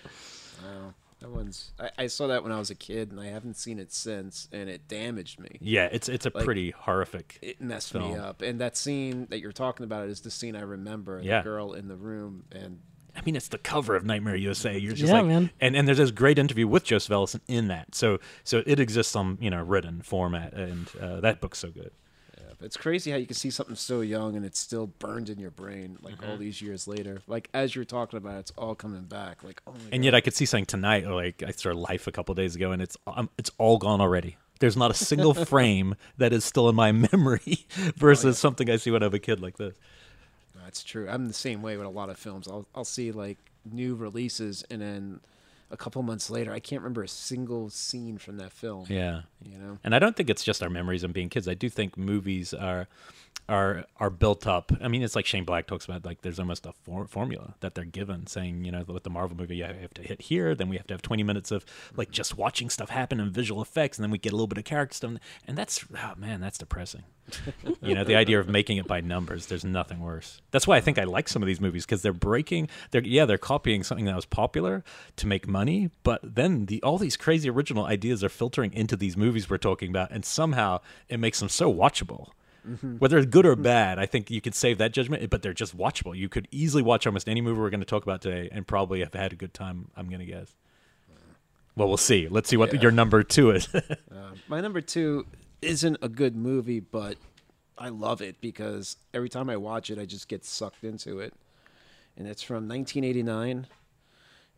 Wow. 0.62 0.92
That 1.20 1.30
one's. 1.30 1.72
I, 1.78 1.90
I 1.98 2.06
saw 2.06 2.26
that 2.28 2.42
when 2.42 2.50
I 2.52 2.58
was 2.58 2.70
a 2.70 2.74
kid, 2.74 3.10
and 3.10 3.20
I 3.20 3.26
haven't 3.26 3.56
seen 3.56 3.78
it 3.78 3.92
since, 3.92 4.48
and 4.52 4.70
it 4.70 4.88
damaged 4.88 5.38
me. 5.38 5.58
yeah, 5.60 5.88
it's 5.92 6.08
it's 6.08 6.24
a 6.26 6.32
Like, 6.34 6.44
pretty 6.44 6.70
horrific. 6.70 7.38
It 7.42 7.60
messed 7.60 7.92
film. 7.92 8.12
me 8.12 8.18
up. 8.18 8.40
And 8.42 8.60
that 8.60 8.76
scene 8.76 9.26
that 9.30 9.40
you're 9.40 9.52
talking 9.52 9.84
about 9.84 10.08
is 10.08 10.20
the 10.22 10.30
scene 10.30 10.56
I 10.56 10.62
remember. 10.62 11.20
Yeah. 11.22 11.38
The 11.40 11.44
girl 11.44 11.72
in 11.74 11.88
the 11.88 11.96
room, 11.96 12.44
and 12.52 12.80
I 13.14 13.20
mean, 13.22 13.36
it's 13.36 13.48
the 13.48 13.58
cover 13.58 13.96
of 13.96 14.04
Nightmare 14.04 14.36
USA. 14.36 14.78
You're 14.78 14.92
just 14.92 15.08
Yeah, 15.12 15.18
like, 15.18 15.26
man. 15.26 15.50
and 15.60 15.76
and 15.76 15.86
there's 15.86 15.98
this 15.98 16.10
great 16.10 16.38
interview 16.38 16.66
with 16.66 16.84
Joseph 16.84 17.10
Ellison 17.10 17.40
in 17.48 17.68
that. 17.68 17.94
So 17.94 18.18
so 18.44 18.62
it 18.66 18.80
exists 18.80 19.14
on 19.14 19.36
you 19.40 19.50
know 19.50 19.62
written 19.62 20.00
format, 20.02 20.54
and 20.54 20.88
uh, 21.00 21.20
that 21.20 21.40
book's 21.40 21.58
so 21.58 21.70
good. 21.70 21.90
Yeah, 22.60 22.66
it's 22.66 22.76
crazy 22.76 23.10
how 23.10 23.16
you 23.16 23.26
can 23.26 23.34
see 23.36 23.50
something 23.50 23.74
so 23.76 24.00
young 24.02 24.36
and 24.36 24.44
it's 24.44 24.58
still 24.58 24.86
burned 24.86 25.28
in 25.30 25.38
your 25.38 25.50
brain 25.50 25.98
like 26.02 26.16
Mm-hmm. 26.18 26.30
all 26.30 26.36
these 26.36 26.60
years 26.62 26.86
later. 26.86 27.22
Like 27.26 27.48
as 27.54 27.74
you're 27.74 27.84
talking 27.84 28.16
about, 28.18 28.36
it, 28.36 28.40
it's 28.40 28.52
all 28.58 28.74
coming 28.74 29.02
back. 29.02 29.42
Like 29.42 29.62
oh 29.66 29.72
my 29.72 29.78
And 29.92 30.02
God. 30.02 30.04
yet 30.04 30.14
I 30.14 30.20
could 30.20 30.34
see 30.34 30.44
something 30.46 30.66
tonight. 30.66 31.06
Like 31.06 31.42
I 31.46 31.50
saw 31.52 31.70
Life 31.72 32.06
a 32.06 32.12
couple 32.12 32.34
days 32.34 32.54
ago, 32.56 32.72
and 32.72 32.82
it's 32.82 32.96
um, 33.06 33.30
it's 33.38 33.50
all 33.58 33.78
gone 33.78 34.00
already. 34.00 34.36
There's 34.60 34.76
not 34.76 34.90
a 34.90 34.94
single 34.94 35.32
frame 35.52 35.94
that 36.18 36.32
is 36.34 36.44
still 36.44 36.68
in 36.68 36.74
my 36.76 36.92
memory 36.92 37.66
versus 37.96 38.38
something 38.38 38.68
I 38.68 38.76
see 38.76 38.90
when 38.90 39.02
I 39.02 39.06
have 39.06 39.14
a 39.14 39.18
kid 39.18 39.40
like 39.40 39.56
this. 39.56 39.74
That's 40.62 40.82
true. 40.84 41.08
I'm 41.08 41.26
the 41.28 41.32
same 41.34 41.62
way 41.62 41.76
with 41.78 41.86
a 41.86 41.90
lot 41.90 42.10
of 42.10 42.18
films. 42.18 42.46
I'll 42.46 42.66
I'll 42.74 42.84
see 42.84 43.10
like 43.12 43.38
new 43.64 43.94
releases 43.94 44.64
and 44.70 44.80
then 44.82 45.20
a 45.70 45.76
couple 45.76 46.02
months 46.02 46.30
later 46.30 46.52
I 46.52 46.60
can't 46.60 46.82
remember 46.82 47.02
a 47.02 47.08
single 47.08 47.70
scene 47.70 48.18
from 48.18 48.38
that 48.38 48.52
film. 48.52 48.86
Yeah. 48.88 49.22
You 49.42 49.58
know. 49.58 49.78
And 49.84 49.94
I 49.94 49.98
don't 49.98 50.16
think 50.16 50.30
it's 50.30 50.44
just 50.44 50.62
our 50.62 50.70
memories 50.70 51.04
of 51.04 51.12
being 51.12 51.28
kids. 51.28 51.48
I 51.48 51.54
do 51.54 51.68
think 51.68 51.96
movies 51.96 52.52
are 52.52 52.88
are 53.50 53.84
are 53.98 54.10
built 54.10 54.46
up. 54.46 54.72
I 54.80 54.88
mean, 54.88 55.02
it's 55.02 55.16
like 55.16 55.26
Shane 55.26 55.44
Black 55.44 55.66
talks 55.66 55.84
about. 55.84 56.04
Like, 56.04 56.22
there's 56.22 56.38
almost 56.38 56.64
a 56.66 56.72
for- 56.72 57.06
formula 57.06 57.54
that 57.60 57.74
they're 57.74 57.84
given, 57.84 58.26
saying, 58.26 58.64
you 58.64 58.70
know, 58.70 58.84
with 58.86 59.02
the 59.02 59.10
Marvel 59.10 59.36
movie, 59.36 59.56
you 59.56 59.64
have 59.64 59.94
to 59.94 60.02
hit 60.02 60.22
here, 60.22 60.54
then 60.54 60.68
we 60.68 60.76
have 60.76 60.86
to 60.86 60.94
have 60.94 61.02
20 61.02 61.22
minutes 61.22 61.50
of 61.50 61.64
like 61.96 62.10
just 62.10 62.38
watching 62.38 62.70
stuff 62.70 62.90
happen 62.90 63.20
and 63.20 63.32
visual 63.32 63.60
effects, 63.60 63.98
and 63.98 64.04
then 64.04 64.10
we 64.10 64.18
get 64.18 64.32
a 64.32 64.36
little 64.36 64.46
bit 64.46 64.58
of 64.58 64.64
character 64.64 64.94
stuff. 64.94 65.12
And 65.46 65.58
that's 65.58 65.84
oh 65.94 66.12
man, 66.16 66.40
that's 66.40 66.58
depressing. 66.58 67.02
you 67.82 67.94
know, 67.94 68.04
the 68.04 68.16
idea 68.16 68.40
of 68.40 68.48
making 68.48 68.76
it 68.76 68.86
by 68.86 69.00
numbers. 69.00 69.46
There's 69.46 69.64
nothing 69.64 70.00
worse. 70.00 70.40
That's 70.50 70.66
why 70.66 70.76
I 70.76 70.80
think 70.80 70.98
I 70.98 71.04
like 71.04 71.28
some 71.28 71.42
of 71.42 71.46
these 71.46 71.60
movies 71.60 71.84
because 71.84 72.02
they're 72.02 72.12
breaking. 72.12 72.68
They're 72.90 73.02
yeah, 73.02 73.24
they're 73.24 73.38
copying 73.38 73.82
something 73.82 74.06
that 74.06 74.16
was 74.16 74.26
popular 74.26 74.84
to 75.16 75.26
make 75.26 75.48
money, 75.48 75.90
but 76.02 76.20
then 76.22 76.66
the 76.66 76.82
all 76.82 76.98
these 76.98 77.16
crazy 77.16 77.50
original 77.50 77.86
ideas 77.86 78.22
are 78.22 78.28
filtering 78.28 78.72
into 78.72 78.96
these 78.96 79.16
movies 79.16 79.50
we're 79.50 79.58
talking 79.58 79.90
about, 79.90 80.10
and 80.10 80.24
somehow 80.24 80.80
it 81.08 81.18
makes 81.18 81.40
them 81.40 81.48
so 81.48 81.72
watchable. 81.72 82.28
Whether 82.98 83.18
it's 83.18 83.26
good 83.28 83.46
or 83.46 83.56
bad, 83.56 83.98
I 83.98 84.06
think 84.06 84.30
you 84.30 84.40
could 84.40 84.54
save 84.54 84.78
that 84.78 84.92
judgment, 84.92 85.28
but 85.30 85.42
they're 85.42 85.52
just 85.54 85.76
watchable. 85.76 86.16
You 86.16 86.28
could 86.28 86.46
easily 86.50 86.82
watch 86.82 87.06
almost 87.06 87.28
any 87.28 87.40
movie 87.40 87.60
we're 87.60 87.70
going 87.70 87.80
to 87.80 87.86
talk 87.86 88.02
about 88.02 88.20
today 88.20 88.48
and 88.52 88.66
probably 88.66 89.00
have 89.00 89.14
had 89.14 89.32
a 89.32 89.36
good 89.36 89.54
time, 89.54 89.90
I'm 89.96 90.08
going 90.08 90.20
to 90.20 90.26
guess. 90.26 90.54
Well, 91.76 91.88
we'll 91.88 91.96
see. 91.96 92.28
Let's 92.28 92.48
see 92.50 92.56
what 92.56 92.72
Yeah. 92.74 92.80
your 92.82 92.90
number 92.90 93.22
two 93.22 93.50
is. 93.52 93.68
Uh, 93.74 94.32
my 94.48 94.60
number 94.60 94.80
two 94.80 95.24
isn't 95.62 95.96
a 96.02 96.08
good 96.08 96.36
movie, 96.36 96.80
but 96.80 97.16
I 97.78 97.88
love 97.88 98.20
it 98.20 98.40
because 98.40 98.96
every 99.14 99.28
time 99.28 99.48
I 99.48 99.56
watch 99.56 99.88
it, 99.90 99.98
I 99.98 100.04
just 100.04 100.28
get 100.28 100.44
sucked 100.44 100.84
into 100.84 101.20
it. 101.20 101.32
And 102.16 102.26
it's 102.28 102.42
from 102.42 102.68
1989, 102.68 103.66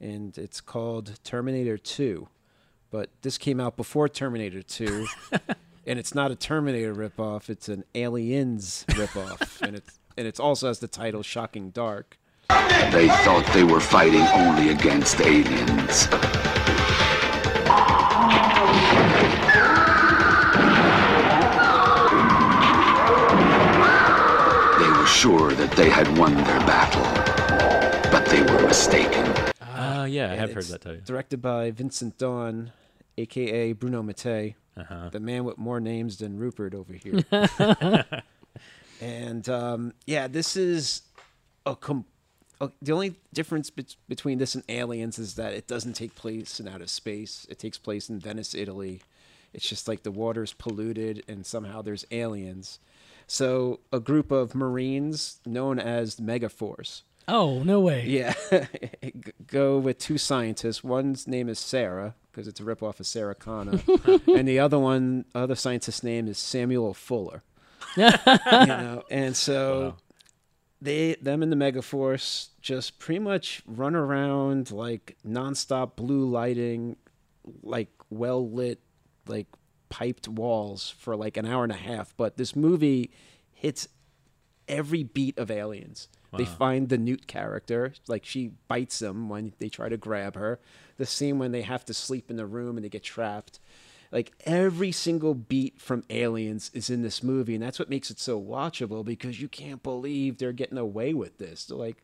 and 0.00 0.36
it's 0.38 0.60
called 0.60 1.12
Terminator 1.22 1.78
2. 1.78 2.26
But 2.90 3.10
this 3.22 3.38
came 3.38 3.60
out 3.60 3.76
before 3.76 4.08
Terminator 4.08 4.62
2, 4.62 5.06
and 5.86 5.98
it's 5.98 6.14
not 6.14 6.30
a 6.30 6.36
Terminator 6.36 6.94
ripoff; 6.94 7.48
it's 7.48 7.68
an 7.68 7.84
Aliens 7.94 8.84
ripoff, 8.90 9.60
and 9.62 9.76
it's 9.76 9.98
and 10.16 10.26
it 10.26 10.38
also 10.38 10.68
has 10.68 10.78
the 10.78 10.88
title 10.88 11.22
Shocking 11.22 11.70
Dark. 11.70 12.18
They 12.48 13.08
thought 13.08 13.48
they 13.54 13.64
were 13.64 13.80
fighting 13.80 14.20
only 14.34 14.70
against 14.70 15.20
aliens. 15.20 16.06
They 24.78 24.90
were 24.90 25.06
sure 25.06 25.52
that 25.52 25.72
they 25.76 25.88
had 25.88 26.06
won 26.18 26.34
their 26.34 26.60
battle, 26.66 27.02
but 28.10 28.26
they 28.26 28.42
were 28.42 28.66
mistaken. 28.66 29.24
Uh, 29.60 30.06
yeah, 30.10 30.32
I 30.32 30.34
have 30.34 30.52
heard 30.52 30.64
that 30.64 30.82
too. 30.82 31.00
Directed 31.04 31.40
by 31.40 31.70
Vincent 31.70 32.18
Dawn, 32.18 32.72
aka 33.16 33.72
Bruno 33.72 34.02
Mattei, 34.02 34.56
Uh-huh. 34.76 35.10
the 35.10 35.20
man 35.20 35.44
with 35.44 35.58
more 35.58 35.80
names 35.80 36.16
than 36.16 36.38
Rupert 36.38 36.74
over 36.74 36.92
here. 36.94 37.22
and 39.00 39.48
um, 39.48 39.92
yeah, 40.06 40.28
this 40.28 40.56
is 40.56 41.02
a 41.66 41.76
com- 41.76 42.06
the 42.80 42.92
only 42.92 43.16
difference 43.32 43.70
bet- 43.70 43.96
between 44.08 44.38
this 44.38 44.54
and 44.54 44.64
Aliens 44.68 45.18
is 45.18 45.34
that 45.34 45.52
it 45.52 45.66
doesn't 45.66 45.94
take 45.94 46.14
place 46.14 46.60
in 46.60 46.68
outer 46.68 46.86
space. 46.86 47.46
It 47.48 47.58
takes 47.58 47.78
place 47.78 48.08
in 48.08 48.18
Venice, 48.18 48.54
Italy. 48.54 49.02
It's 49.52 49.68
just 49.68 49.88
like 49.88 50.02
the 50.02 50.10
water's 50.10 50.52
polluted, 50.52 51.24
and 51.28 51.44
somehow 51.44 51.82
there's 51.82 52.06
aliens. 52.10 52.78
So 53.26 53.80
a 53.92 54.00
group 54.00 54.30
of 54.30 54.54
Marines 54.54 55.40
known 55.44 55.78
as 55.78 56.14
the 56.14 56.22
Megaforce. 56.22 57.02
Oh 57.28 57.62
no 57.62 57.80
way! 57.80 58.04
Yeah, 58.06 58.34
go 59.46 59.78
with 59.78 59.98
two 59.98 60.18
scientists. 60.18 60.82
One's 60.82 61.28
name 61.28 61.48
is 61.48 61.58
Sarah 61.58 62.14
because 62.32 62.48
it's 62.48 62.60
a 62.60 62.62
ripoff 62.64 62.98
of 62.98 63.06
Sarah 63.06 63.34
Connor, 63.34 63.80
and 64.26 64.48
the 64.48 64.58
other 64.58 64.78
one, 64.78 65.26
other 65.34 65.54
scientist's 65.54 66.02
name 66.02 66.26
is 66.26 66.38
Samuel 66.38 66.94
Fuller. 66.94 67.42
you 67.96 68.06
know, 68.66 69.02
and 69.10 69.36
so 69.36 69.96
they 70.80 71.14
them 71.20 71.42
and 71.42 71.52
the 71.52 71.56
Megaforce 71.56 72.48
just 72.60 72.98
pretty 72.98 73.18
much 73.18 73.62
run 73.66 73.94
around 73.94 74.70
like 74.70 75.16
nonstop 75.26 75.96
blue 75.96 76.24
lighting, 76.24 76.96
like 77.62 77.90
well 78.10 78.48
lit, 78.48 78.80
like 79.26 79.46
piped 79.90 80.26
walls 80.26 80.94
for 80.98 81.14
like 81.14 81.36
an 81.36 81.46
hour 81.46 81.62
and 81.62 81.72
a 81.72 81.76
half. 81.76 82.14
But 82.16 82.36
this 82.36 82.56
movie 82.56 83.10
hits 83.52 83.88
every 84.66 85.02
beat 85.02 85.38
of 85.38 85.50
Aliens. 85.50 86.08
They 86.38 86.44
find 86.46 86.88
the 86.88 86.98
Newt 86.98 87.26
character, 87.26 87.92
like 88.08 88.24
she 88.24 88.52
bites 88.68 88.98
them 89.00 89.28
when 89.28 89.52
they 89.58 89.68
try 89.68 89.88
to 89.88 89.96
grab 89.96 90.34
her. 90.34 90.60
The 90.96 91.06
scene 91.06 91.38
when 91.38 91.52
they 91.52 91.62
have 91.62 91.84
to 91.86 91.94
sleep 91.94 92.30
in 92.30 92.36
the 92.36 92.46
room 92.46 92.76
and 92.76 92.84
they 92.84 92.88
get 92.88 93.02
trapped. 93.02 93.60
Like 94.10 94.32
every 94.44 94.92
single 94.92 95.34
beat 95.34 95.80
from 95.80 96.04
Aliens 96.10 96.70
is 96.74 96.90
in 96.90 97.02
this 97.02 97.22
movie, 97.22 97.54
and 97.54 97.62
that's 97.62 97.78
what 97.78 97.90
makes 97.90 98.10
it 98.10 98.20
so 98.20 98.40
watchable 98.40 99.04
because 99.04 99.40
you 99.40 99.48
can't 99.48 99.82
believe 99.82 100.38
they're 100.38 100.52
getting 100.52 100.78
away 100.78 101.14
with 101.14 101.38
this. 101.38 101.64
They're 101.64 101.78
like, 101.78 102.02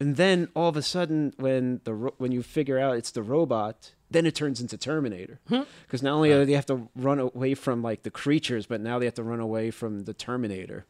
and 0.00 0.16
then 0.16 0.48
all 0.54 0.68
of 0.68 0.76
a 0.76 0.82
sudden, 0.82 1.34
when 1.38 1.80
the 1.84 1.94
ro- 1.94 2.14
when 2.18 2.32
you 2.32 2.42
figure 2.42 2.78
out 2.78 2.96
it's 2.96 3.10
the 3.10 3.22
robot, 3.22 3.92
then 4.10 4.26
it 4.26 4.34
turns 4.34 4.60
into 4.60 4.78
Terminator. 4.78 5.40
Hmm. 5.48 5.62
Because 5.86 6.02
not 6.02 6.14
only 6.14 6.30
do 6.30 6.44
they 6.44 6.52
have 6.52 6.66
to 6.66 6.88
run 6.94 7.18
away 7.18 7.54
from 7.54 7.82
like 7.82 8.02
the 8.02 8.10
creatures, 8.10 8.66
but 8.66 8.80
now 8.80 8.98
they 8.98 9.06
have 9.06 9.14
to 9.14 9.22
run 9.22 9.40
away 9.40 9.70
from 9.70 10.04
the 10.04 10.14
Terminator. 10.14 10.86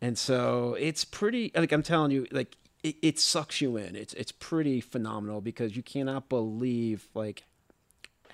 And 0.00 0.18
so 0.18 0.76
it's 0.78 1.04
pretty. 1.04 1.52
Like 1.54 1.72
I'm 1.72 1.82
telling 1.82 2.10
you, 2.10 2.26
like 2.30 2.56
it, 2.82 2.96
it 3.02 3.18
sucks 3.18 3.60
you 3.60 3.76
in. 3.76 3.96
It's 3.96 4.14
it's 4.14 4.32
pretty 4.32 4.80
phenomenal 4.80 5.40
because 5.40 5.76
you 5.76 5.82
cannot 5.82 6.28
believe 6.28 7.08
like 7.14 7.44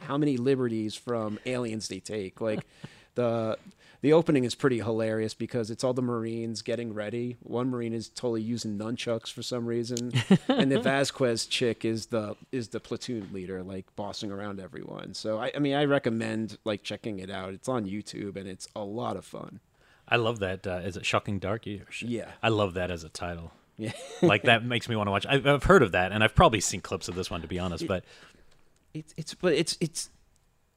how 0.01 0.19
many 0.19 0.37
liberties 0.37 0.95
from 0.95 1.39
aliens 1.47 1.89
they 1.89 2.01
take. 2.01 2.41
Like 2.41 2.67
the 3.15 3.59
the 4.03 4.13
opening 4.13 4.43
is 4.43 4.57
pretty 4.57 4.79
hilarious 4.79 5.33
because 5.33 5.71
it's 5.71 5.85
all 5.85 5.95
the 5.95 6.03
Marines 6.03 6.61
getting 6.61 6.93
ready. 6.93 7.37
One 7.41 7.71
Marine 7.71 7.95
is 7.95 8.09
totally 8.09 8.43
using 8.43 8.77
nunchucks 8.77 9.33
for 9.33 9.45
some 9.45 9.65
reason, 9.65 10.13
and 10.49 10.73
the 10.73 10.81
Vasquez 10.83 11.47
chick 11.47 11.85
is 11.85 12.07
the 12.07 12.35
is 12.51 12.69
the 12.69 12.81
platoon 12.81 13.29
leader, 13.33 13.63
like 13.63 13.87
bossing 13.95 14.33
around 14.33 14.59
everyone. 14.59 15.15
So 15.15 15.39
I, 15.39 15.53
I 15.55 15.61
mean, 15.61 15.75
I 15.75 15.85
recommend 15.85 16.59
like 16.65 16.83
checking 16.83 17.21
it 17.21 17.31
out. 17.31 17.55
It's 17.55 17.69
on 17.69 17.87
YouTube 17.87 18.37
and 18.37 18.49
it's 18.49 18.67
a 18.75 18.83
lot 18.83 19.17
of 19.17 19.25
fun. 19.25 19.61
I 20.09 20.17
love 20.17 20.41
that. 20.41 20.67
Uh, 20.67 20.81
is 20.85 20.97
it 20.97 21.07
Shocking 21.07 21.39
Dark? 21.39 21.63
Yeah. 21.67 22.31
I 22.43 22.49
love 22.49 22.75
that 22.75 22.91
as 22.91 23.05
a 23.05 23.09
title. 23.09 23.53
Yeah. 23.77 23.93
like 24.23 24.43
that 24.45 24.65
makes 24.65 24.89
me 24.89 24.97
want 24.97 25.07
to 25.07 25.11
watch. 25.11 25.27
I've, 25.29 25.47
I've 25.47 25.65
heard 25.65 25.83
of 25.83 25.93
that, 25.93 26.13
and 26.13 26.23
I've 26.23 26.35
probably 26.35 26.61
seen 26.61 26.81
clips 26.81 27.09
of 27.09 27.15
this 27.15 27.31
one 27.31 27.43
to 27.43 27.49
be 27.49 27.59
honest. 27.59 27.87
But 27.87 28.05
it's 28.95 29.15
it's 29.17 29.35
but 29.35 29.55
it's 29.55 29.77
it's 29.81 30.11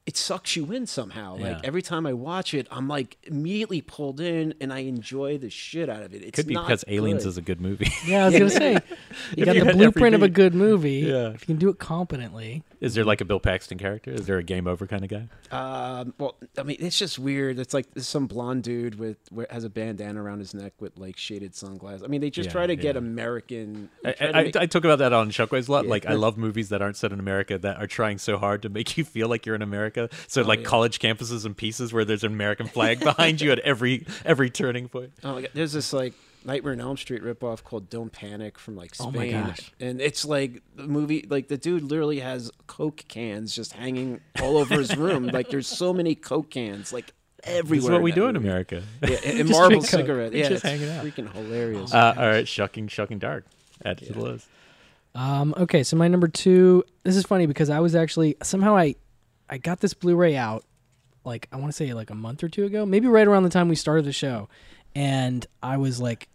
it 0.06 0.16
sucks 0.16 0.54
you 0.56 0.70
in 0.72 0.86
somehow. 0.86 1.36
Like 1.36 1.58
every 1.64 1.82
time 1.82 2.06
I 2.06 2.12
watch 2.12 2.54
it, 2.54 2.66
I'm 2.70 2.86
like 2.88 3.18
immediately 3.24 3.80
pulled 3.80 4.20
in, 4.20 4.54
and 4.60 4.72
I 4.72 4.80
enjoy 4.80 5.38
the 5.38 5.50
shit 5.50 5.88
out 5.88 6.02
of 6.02 6.14
it. 6.14 6.22
It's 6.22 6.36
could 6.36 6.46
be 6.46 6.54
not 6.54 6.66
because 6.68 6.84
Aliens 6.88 7.24
good. 7.24 7.28
is 7.30 7.38
a 7.38 7.42
good 7.42 7.60
movie. 7.60 7.90
Yeah, 8.06 8.22
I 8.22 8.28
was 8.28 8.38
gonna 8.38 8.50
say 8.50 8.78
you 9.36 9.44
got 9.44 9.56
you 9.56 9.64
the 9.64 9.72
blueprint 9.72 10.14
of 10.14 10.22
a 10.22 10.28
good 10.28 10.54
movie. 10.54 10.98
Yeah. 10.98 11.30
If 11.30 11.40
you 11.42 11.46
can 11.46 11.56
do 11.56 11.68
it 11.70 11.78
competently. 11.78 12.62
Is 12.80 12.94
there 12.94 13.04
like 13.04 13.20
a 13.20 13.24
Bill 13.24 13.40
Paxton 13.40 13.78
character? 13.78 14.10
Is 14.12 14.26
there 14.26 14.36
a 14.38 14.42
game 14.42 14.66
over 14.68 14.86
kind 14.86 15.02
of 15.02 15.08
guy? 15.10 15.28
Um, 15.50 16.12
well, 16.18 16.36
I 16.58 16.62
mean, 16.62 16.76
it's 16.78 16.98
just 16.98 17.18
weird. 17.18 17.58
It's 17.58 17.72
like 17.74 17.86
some 17.96 18.26
blonde 18.26 18.62
dude 18.64 18.98
with 18.98 19.16
where, 19.30 19.46
has 19.50 19.64
a 19.64 19.70
bandana 19.70 20.22
around 20.22 20.38
his 20.40 20.52
neck 20.54 20.74
with 20.78 20.96
like 20.98 21.16
shaded 21.16 21.54
sunglasses. 21.54 22.02
I 22.02 22.06
mean, 22.06 22.20
they 22.20 22.30
just 22.30 22.48
Yeah, 22.48 22.52
try 22.52 22.66
to 22.66 22.76
get. 22.76 22.96
American. 22.96 23.88
I, 24.04 24.12
to 24.12 24.36
I, 24.36 24.42
make- 24.44 24.56
I 24.56 24.66
talk 24.66 24.84
about 24.84 24.98
that 25.00 25.12
on 25.12 25.30
Shockwaves 25.30 25.68
a 25.68 25.72
lot. 25.72 25.84
Yeah. 25.84 25.90
Like, 25.90 26.06
I 26.06 26.14
love 26.14 26.36
movies 26.36 26.68
that 26.68 26.82
aren't 26.82 26.96
set 26.96 27.12
in 27.12 27.18
America 27.18 27.58
that 27.58 27.78
are 27.78 27.86
trying 27.86 28.18
so 28.18 28.36
hard 28.38 28.62
to 28.62 28.68
make 28.68 28.96
you 28.96 29.04
feel 29.04 29.28
like 29.28 29.46
you're 29.46 29.54
in 29.54 29.62
America. 29.62 29.95
So, 30.28 30.42
Oh, 30.42 30.44
like 30.44 30.60
yeah. 30.60 30.64
college 30.66 30.98
campuses 30.98 31.44
and 31.44 31.56
pieces 31.56 31.92
where 31.92 32.04
there's 32.04 32.24
an 32.24 32.32
American 32.32 32.66
flag 32.68 33.00
behind 33.00 33.40
you 33.40 33.50
at 33.52 33.58
every 33.60 34.06
every 34.24 34.50
turning 34.50 34.88
point. 34.88 35.12
Oh 35.24 35.34
my 35.34 35.40
god, 35.42 35.50
there's 35.54 35.72
this 35.72 35.92
like 35.92 36.14
Nightmare 36.44 36.74
on 36.74 36.80
Elm 36.80 36.96
Street 36.96 37.22
ripoff 37.24 37.64
called 37.64 37.90
"Don't 37.90 38.12
Panic" 38.12 38.58
from 38.58 38.76
like 38.76 38.94
Spain, 38.94 39.06
Oh 39.08 39.10
my 39.10 39.28
gosh. 39.30 39.72
and 39.80 40.00
it's 40.00 40.24
like 40.24 40.62
the 40.76 40.86
movie. 40.86 41.26
Like 41.28 41.48
the 41.48 41.56
dude 41.58 41.82
literally 41.82 42.20
has 42.20 42.50
Coke 42.68 43.02
cans 43.08 43.54
just 43.54 43.72
hanging 43.72 44.20
all 44.40 44.56
over 44.58 44.74
his 44.76 44.96
room. 44.96 45.26
Like 45.32 45.48
there's 45.50 45.66
so 45.66 45.92
many 45.92 46.14
Coke 46.14 46.50
cans 46.50 46.92
like 46.92 47.12
everywhere. 47.42 47.76
This 47.80 47.84
is 47.84 47.90
what 47.90 48.02
we 48.02 48.10
that 48.12 48.14
do 48.16 48.26
in. 48.28 48.36
America. 48.36 48.82
Yeah, 49.02 49.08
and, 49.24 49.24
and 49.24 49.38
Just 49.48 49.50
Marlboro 49.50 49.68
drink 49.70 49.82
Coke. 49.84 49.90
cigarette. 50.00 50.32
Yeah, 50.32 50.48
Just 50.48 50.64
it's 50.64 50.72
hanging 50.72 50.88
out. 50.90 51.04
freaking 51.04 51.32
hilarious. 51.32 51.92
Uh, 51.92 52.14
all 52.16 52.28
right, 52.28 52.46
shucking, 52.46 52.88
shucking, 52.88 53.18
dark. 53.18 53.44
Add 53.84 53.98
to 53.98 54.12
the 54.12 54.20
list. 54.20 54.48
Um, 55.16 55.54
okay, 55.56 55.82
so 55.82 55.96
my 55.96 56.08
number 56.08 56.28
two. 56.28 56.84
This 57.02 57.16
is 57.16 57.24
funny 57.24 57.46
because 57.46 57.70
I 57.70 57.80
was 57.80 57.94
actually 57.94 58.36
somehow 58.42 58.76
I, 58.76 58.94
I 59.48 59.58
got 59.58 59.80
this 59.80 59.94
Blu-ray 59.94 60.36
out, 60.36 60.64
like 61.24 61.48
I 61.52 61.56
want 61.56 61.68
to 61.68 61.72
say 61.72 61.92
like 61.94 62.10
a 62.10 62.14
month 62.14 62.42
or 62.42 62.48
two 62.48 62.64
ago, 62.64 62.84
maybe 62.86 63.06
right 63.06 63.26
around 63.26 63.44
the 63.44 63.50
time 63.50 63.68
we 63.68 63.76
started 63.76 64.04
the 64.04 64.12
show, 64.12 64.48
and 64.94 65.46
I 65.62 65.76
was 65.76 66.00
like, 66.00 66.28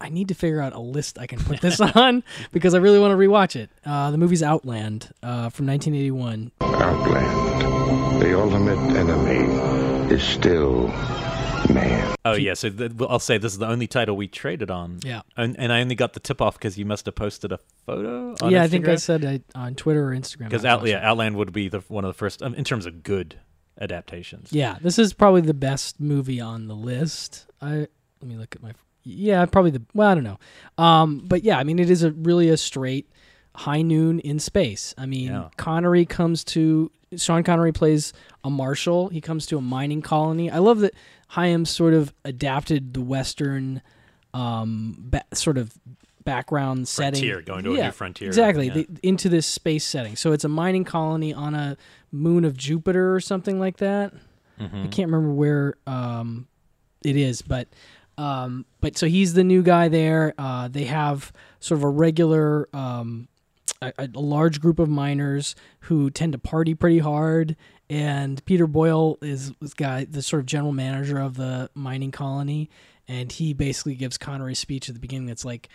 I 0.00 0.08
need 0.08 0.28
to 0.28 0.34
figure 0.34 0.60
out 0.60 0.72
a 0.72 0.80
list 0.80 1.18
I 1.18 1.26
can 1.26 1.38
put 1.38 1.60
this 1.60 1.80
on 1.94 2.22
because 2.52 2.74
I 2.74 2.78
really 2.78 2.98
want 2.98 3.12
to 3.12 3.16
rewatch 3.16 3.56
it. 3.56 3.70
Uh, 3.84 4.10
the 4.10 4.18
movie's 4.18 4.42
Outland 4.42 5.10
uh, 5.22 5.48
from 5.48 5.66
1981. 5.66 6.52
Outland. 6.60 8.22
The 8.22 8.38
ultimate 8.38 8.78
enemy 8.96 10.12
is 10.12 10.22
still 10.22 10.88
man. 11.70 12.14
Oh 12.24 12.34
yeah, 12.34 12.54
so 12.54 12.70
th- 12.70 12.92
I'll 13.08 13.18
say 13.18 13.38
this 13.38 13.52
is 13.52 13.58
the 13.58 13.66
only 13.68 13.86
title 13.86 14.16
we 14.16 14.28
traded 14.28 14.70
on. 14.70 14.98
Yeah. 15.04 15.22
and, 15.36 15.56
and 15.58 15.72
I 15.72 15.80
only 15.80 15.94
got 15.94 16.12
the 16.12 16.20
tip 16.20 16.40
off 16.42 16.58
because 16.58 16.76
you 16.78 16.84
must 16.84 17.06
have 17.06 17.14
posted 17.14 17.52
a 17.52 17.58
photo. 17.86 18.34
On 18.42 18.50
yeah, 18.50 18.62
I 18.62 18.68
think 18.68 18.88
I 18.88 18.96
said 18.96 19.24
I, 19.24 19.40
on 19.54 19.74
Twitter 19.74 20.08
or 20.10 20.12
Instagram. 20.14 20.44
because 20.48 20.64
Out, 20.64 20.86
yeah. 20.86 21.08
Outland 21.08 21.36
would 21.36 21.52
be 21.52 21.68
the 21.68 21.80
one 21.88 22.04
of 22.04 22.08
the 22.08 22.14
first 22.18 22.42
um, 22.42 22.54
in 22.54 22.64
terms 22.64 22.86
of 22.86 23.02
good 23.02 23.38
adaptations. 23.80 24.52
Yeah, 24.52 24.78
this 24.80 24.98
is 24.98 25.12
probably 25.12 25.42
the 25.42 25.54
best 25.54 26.00
movie 26.00 26.40
on 26.40 26.66
the 26.68 26.74
list. 26.76 27.46
I 27.60 27.70
let 27.76 27.88
me 28.24 28.36
look 28.36 28.54
at 28.56 28.62
my. 28.62 28.72
Yeah, 29.04 29.44
probably 29.46 29.70
the. 29.70 29.82
Well, 29.94 30.08
I 30.08 30.14
don't 30.14 30.24
know. 30.24 30.38
Um, 30.78 31.22
but 31.26 31.44
yeah, 31.44 31.58
I 31.58 31.64
mean, 31.64 31.78
it 31.78 31.90
is 31.90 32.02
a 32.02 32.10
really 32.12 32.48
a 32.48 32.56
straight 32.56 33.08
high 33.54 33.82
noon 33.82 34.18
in 34.20 34.38
space. 34.38 34.94
I 34.98 35.06
mean, 35.06 35.28
Yeah. 35.28 35.48
Connery 35.56 36.04
comes 36.04 36.44
to 36.44 36.90
Sean 37.16 37.42
Connery 37.44 37.72
plays 37.72 38.12
a 38.44 38.50
marshal. 38.50 39.08
He 39.08 39.20
comes 39.20 39.46
to 39.46 39.58
a 39.58 39.60
mining 39.60 40.02
colony. 40.02 40.50
I 40.50 40.58
love 40.58 40.80
that 40.80 40.94
Hyams 41.28 41.70
sort 41.70 41.94
of 41.94 42.12
adapted 42.24 42.94
the 42.94 43.00
Western, 43.00 43.82
um, 44.34 44.94
ba- 44.98 45.24
sort 45.34 45.58
of 45.58 45.72
background 46.24 46.88
setting. 46.88 47.20
Frontier, 47.20 47.40
going 47.42 47.64
to 47.64 47.74
a 47.74 47.84
new 47.84 47.90
frontier, 47.92 48.28
Exactly 48.28 48.66
yeah. 48.68 48.74
the- 48.74 48.88
into 49.02 49.28
this 49.28 49.46
space 49.46 49.84
setting. 49.84 50.16
So 50.16 50.32
it's 50.32 50.44
a 50.44 50.48
mining 50.48 50.84
colony 50.84 51.32
on 51.32 51.54
a 51.54 51.76
moon 52.12 52.44
of 52.44 52.56
Jupiter 52.56 53.14
or 53.14 53.20
something 53.20 53.58
like 53.60 53.76
that. 53.78 54.12
I 54.58 54.62
Mhm. 54.64 54.90
can't 54.90 55.10
remember 55.10 55.32
where 55.32 55.74
um, 55.86 56.46
it 57.02 57.16
is, 57.16 57.42
but 57.42 57.68
um, 58.18 58.64
but 58.80 58.96
so 58.96 59.06
he's 59.06 59.34
the 59.34 59.44
new 59.44 59.62
guy 59.62 59.88
there. 59.88 60.32
Uh, 60.38 60.68
they 60.68 60.84
have 60.84 61.32
sort 61.60 61.78
of 61.80 61.84
a 61.84 61.88
regular, 61.90 62.66
um, 62.74 63.28
a, 63.82 63.92
a 63.98 64.08
large 64.18 64.58
group 64.58 64.78
of 64.78 64.88
miners 64.88 65.54
who 65.80 66.08
tend 66.08 66.32
to 66.32 66.38
party 66.38 66.74
pretty 66.74 67.00
hard. 67.00 67.56
And 67.88 68.44
Peter 68.44 68.66
Boyle 68.66 69.18
is 69.22 69.52
this 69.60 69.74
guy, 69.74 70.04
the 70.04 70.22
sort 70.22 70.40
of 70.40 70.46
general 70.46 70.72
manager 70.72 71.18
of 71.18 71.36
the 71.36 71.70
mining 71.74 72.10
colony, 72.10 72.68
and 73.06 73.30
he 73.30 73.52
basically 73.52 73.94
gives 73.94 74.18
Connery 74.18 74.52
a 74.52 74.56
speech 74.56 74.88
at 74.88 74.94
the 74.94 75.00
beginning. 75.00 75.26
That's 75.26 75.44
like, 75.44 75.68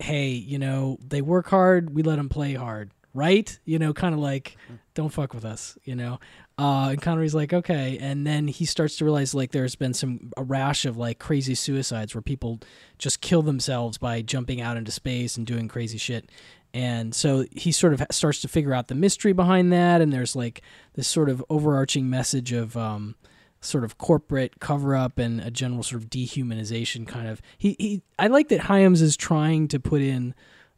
"Hey, 0.00 0.30
you 0.32 0.58
know, 0.58 0.98
they 1.06 1.22
work 1.22 1.48
hard, 1.48 1.94
we 1.94 2.02
let 2.02 2.16
them 2.16 2.28
play 2.28 2.54
hard." 2.54 2.90
Right, 3.14 3.58
you 3.66 3.78
know, 3.78 3.92
kind 3.92 4.14
of 4.14 4.20
like, 4.20 4.56
don't 4.94 5.10
fuck 5.10 5.34
with 5.34 5.44
us, 5.44 5.76
you 5.84 5.94
know. 5.94 6.18
Uh, 6.58 6.90
and 6.92 7.02
Connery's 7.02 7.34
like, 7.34 7.52
okay, 7.52 7.98
and 8.00 8.26
then 8.26 8.48
he 8.48 8.64
starts 8.64 8.96
to 8.96 9.04
realize 9.04 9.34
like 9.34 9.52
there's 9.52 9.74
been 9.74 9.92
some 9.92 10.32
a 10.36 10.42
rash 10.42 10.84
of 10.86 10.96
like 10.96 11.18
crazy 11.18 11.54
suicides 11.54 12.14
where 12.14 12.22
people 12.22 12.60
just 12.98 13.20
kill 13.20 13.42
themselves 13.42 13.98
by 13.98 14.22
jumping 14.22 14.60
out 14.60 14.76
into 14.76 14.90
space 14.90 15.36
and 15.36 15.46
doing 15.46 15.68
crazy 15.68 15.98
shit, 15.98 16.30
and 16.74 17.14
so 17.14 17.44
he 17.52 17.70
sort 17.70 17.92
of 17.92 18.02
starts 18.10 18.40
to 18.40 18.48
figure 18.48 18.72
out 18.72 18.88
the 18.88 18.94
mystery 18.94 19.32
behind 19.32 19.72
that, 19.72 20.00
and 20.00 20.12
there's 20.12 20.34
like 20.34 20.62
this 20.94 21.08
sort 21.08 21.28
of 21.28 21.44
overarching 21.50 22.08
message 22.08 22.52
of 22.52 22.76
um, 22.76 23.14
sort 23.60 23.84
of 23.84 23.98
corporate 23.98 24.58
cover 24.58 24.94
up 24.94 25.18
and 25.18 25.40
a 25.40 25.50
general 25.50 25.82
sort 25.82 26.02
of 26.02 26.10
dehumanization 26.10 27.06
kind 27.06 27.28
of. 27.28 27.42
He 27.58 27.76
he, 27.78 28.02
I 28.18 28.28
like 28.28 28.48
that 28.48 28.60
Hyams 28.60 29.02
is 29.02 29.16
trying 29.16 29.68
to 29.68 29.80
put 29.80 30.00
in 30.00 30.34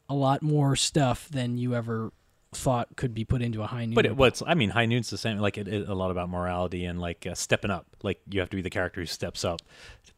a 0.08 0.14
lot 0.14 0.42
more 0.42 0.76
stuff 0.76 1.28
than 1.28 1.56
you 1.56 1.74
ever 1.74 2.12
thought 2.56 2.96
could 2.96 3.14
be 3.14 3.24
put 3.24 3.42
into 3.42 3.62
a 3.62 3.66
high 3.66 3.84
noon. 3.84 3.94
But 3.94 4.06
it, 4.06 4.16
what's 4.16 4.42
I 4.46 4.54
mean, 4.54 4.70
High 4.70 4.86
Noon's 4.86 5.10
the 5.10 5.18
same. 5.18 5.38
Like 5.38 5.58
it, 5.58 5.68
it 5.68 5.88
a 5.88 5.94
lot 5.94 6.10
about 6.10 6.28
morality 6.28 6.84
and 6.84 7.00
like 7.00 7.26
uh, 7.26 7.34
stepping 7.34 7.70
up. 7.70 7.86
Like 8.02 8.20
you 8.30 8.40
have 8.40 8.50
to 8.50 8.56
be 8.56 8.62
the 8.62 8.70
character 8.70 9.00
who 9.00 9.06
steps 9.06 9.44
up 9.44 9.60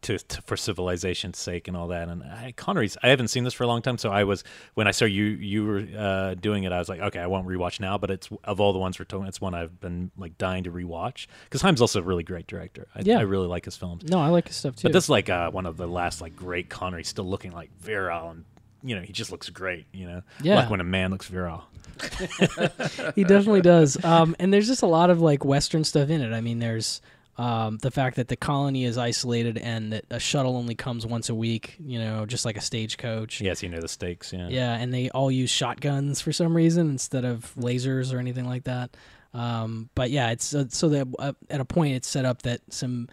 to, 0.02 0.18
to 0.18 0.42
for 0.42 0.56
civilization's 0.56 1.38
sake 1.38 1.68
and 1.68 1.76
all 1.76 1.88
that. 1.88 2.08
And 2.08 2.22
I, 2.22 2.52
Connery's. 2.56 2.96
I 3.02 3.08
haven't 3.08 3.28
seen 3.28 3.44
this 3.44 3.54
for 3.54 3.64
a 3.64 3.66
long 3.66 3.82
time, 3.82 3.98
so 3.98 4.10
I 4.10 4.24
was 4.24 4.44
when 4.74 4.86
I 4.86 4.90
saw 4.90 5.04
you 5.04 5.24
you 5.24 5.64
were 5.64 5.86
uh, 5.96 6.34
doing 6.34 6.64
it, 6.64 6.72
I 6.72 6.78
was 6.78 6.88
like, 6.88 7.00
okay, 7.00 7.20
I 7.20 7.26
won't 7.26 7.46
rewatch 7.46 7.80
now. 7.80 7.98
But 7.98 8.10
it's 8.10 8.28
of 8.44 8.60
all 8.60 8.72
the 8.72 8.78
ones 8.78 8.98
we're 8.98 9.04
talking, 9.04 9.26
it's 9.26 9.40
one 9.40 9.54
I've 9.54 9.80
been 9.80 10.10
like 10.16 10.38
dying 10.38 10.64
to 10.64 10.70
rewatch 10.70 11.26
because 11.44 11.62
Hyams 11.62 11.80
also 11.80 12.00
a 12.00 12.02
really 12.02 12.22
great 12.24 12.46
director. 12.46 12.86
I, 12.94 13.00
Yeah. 13.00 13.18
I 13.18 13.22
really 13.22 13.48
like 13.48 13.64
his 13.64 13.76
films. 13.76 14.04
No, 14.04 14.20
I 14.20 14.28
like 14.28 14.48
his 14.48 14.56
stuff 14.56 14.76
too. 14.76 14.82
But 14.84 14.92
this 14.92 15.04
is 15.04 15.10
like 15.10 15.28
uh, 15.28 15.50
one 15.50 15.66
of 15.66 15.76
the 15.76 15.86
last 15.88 16.20
like 16.20 16.36
great 16.36 16.68
Connery, 16.68 17.04
still 17.04 17.26
looking 17.26 17.52
like 17.52 17.70
virile 17.78 18.30
and. 18.30 18.44
You 18.82 18.96
know, 18.96 19.02
he 19.02 19.12
just 19.12 19.30
looks 19.32 19.48
great. 19.50 19.86
You 19.92 20.06
know, 20.06 20.22
Yeah. 20.42 20.56
like 20.56 20.70
when 20.70 20.80
a 20.80 20.84
man 20.84 21.10
looks 21.10 21.26
virile. 21.26 21.64
he 23.14 23.24
definitely 23.24 23.62
does. 23.62 24.02
Um, 24.04 24.36
and 24.38 24.52
there's 24.52 24.66
just 24.66 24.82
a 24.82 24.86
lot 24.86 25.10
of 25.10 25.20
like 25.20 25.44
Western 25.44 25.84
stuff 25.84 26.08
in 26.10 26.20
it. 26.20 26.32
I 26.32 26.40
mean, 26.40 26.58
there's 26.58 27.00
Um, 27.38 27.76
the 27.82 27.90
fact 27.90 28.16
that 28.16 28.28
the 28.28 28.36
colony 28.36 28.84
is 28.84 28.96
isolated 28.96 29.58
and 29.58 29.92
that 29.92 30.06
a 30.10 30.18
shuttle 30.18 30.56
only 30.56 30.74
comes 30.74 31.04
once 31.04 31.28
a 31.28 31.34
week, 31.34 31.76
you 31.78 31.98
know, 31.98 32.24
just 32.24 32.46
like 32.46 32.56
a 32.56 32.62
stagecoach. 32.62 33.42
Yes, 33.42 33.62
you 33.62 33.68
know 33.68 33.78
the 33.80 33.88
stakes. 33.88 34.32
Yeah. 34.32 34.48
Yeah, 34.48 34.74
and 34.74 34.92
they 34.92 35.10
all 35.10 35.30
use 35.30 35.50
shotguns 35.50 36.22
for 36.22 36.32
some 36.32 36.56
reason 36.56 36.88
instead 36.88 37.26
of 37.26 37.52
lasers 37.58 38.14
or 38.14 38.18
anything 38.20 38.46
like 38.46 38.64
that. 38.64 38.96
Um, 39.34 39.90
but 39.94 40.10
yeah, 40.10 40.30
it's 40.30 40.54
uh, 40.54 40.64
so 40.70 40.88
that 40.88 41.08
uh, 41.18 41.32
at 41.50 41.60
a 41.60 41.66
point 41.66 41.94
it's 41.94 42.08
set 42.08 42.24
up 42.24 42.40
that 42.42 42.62
some 42.70 43.06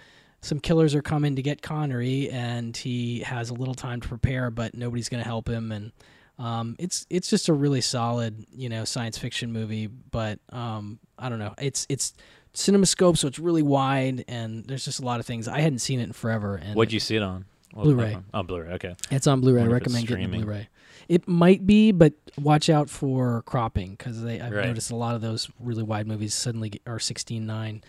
some 0.44 0.60
killers 0.60 0.94
are 0.94 1.02
coming 1.02 1.36
to 1.38 1.41
get 1.41 1.61
Connery, 1.61 2.30
and 2.30 2.76
he 2.78 3.20
has 3.22 3.49
a 3.49 3.53
little 3.53 3.74
time 3.74 4.02
to 4.02 4.07
prepare, 4.07 4.52
but 4.52 4.76
nobody's 4.76 5.10
going 5.10 5.24
to 5.24 5.28
help 5.28 5.48
him, 5.49 5.72
and 5.72 5.91
um, 6.38 6.76
it's 6.80 7.07
it's 7.10 7.30
just 7.30 7.48
a 7.49 7.53
really 7.53 7.82
solid 7.82 8.45
you 8.53 8.70
know 8.70 8.84
science 8.86 9.18
fiction 9.18 9.52
movie. 9.52 9.88
But 9.88 10.40
um, 10.49 10.99
I 11.18 11.30
don't 11.30 11.40
know, 11.40 11.53
it's 11.60 11.88
it's 11.90 12.14
CinemaScope, 12.53 13.18
so 13.18 13.28
it's 13.28 13.40
really 13.40 13.61
wide, 13.64 14.26
and 14.28 14.65
there's 14.65 14.86
just 14.86 14.99
a 14.99 15.06
lot 15.06 15.20
of 15.20 15.26
things. 15.26 15.48
I 15.48 15.61
hadn't 15.61 15.80
seen 15.80 15.99
it 15.99 16.03
in 16.03 16.14
forever. 16.14 16.56
And 16.56 16.76
What'd 16.76 16.94
you 16.94 16.99
see 16.99 17.15
it 17.15 17.24
on? 17.24 17.45
What 17.74 17.84
Blu-ray. 17.86 18.03
platform? 18.11 18.26
Oh, 18.34 18.44
Blu-ray. 18.44 18.74
Okay. 18.74 18.95
It's 19.10 19.26
on 19.26 19.41
Blu-ray. 19.41 19.64
I 19.64 19.65
recommend 19.65 20.06
getting. 20.07 20.30
Blu-ray. 20.30 20.68
It 21.10 21.28
might 21.28 21.65
be, 21.65 21.91
but 21.91 22.14
watch 22.40 22.70
out 22.70 22.90
for 22.90 23.41
cropping 23.44 23.91
because 23.91 24.24
I've 24.24 24.52
Right. 24.52 24.68
noticed 24.68 24.91
a 24.91 24.95
lot 24.95 25.15
of 25.15 25.22
those 25.22 25.49
really 25.60 25.84
wide 25.84 26.06
movies 26.07 26.34
suddenly 26.34 26.74
are 26.86 26.99
16:9, 26.99 27.82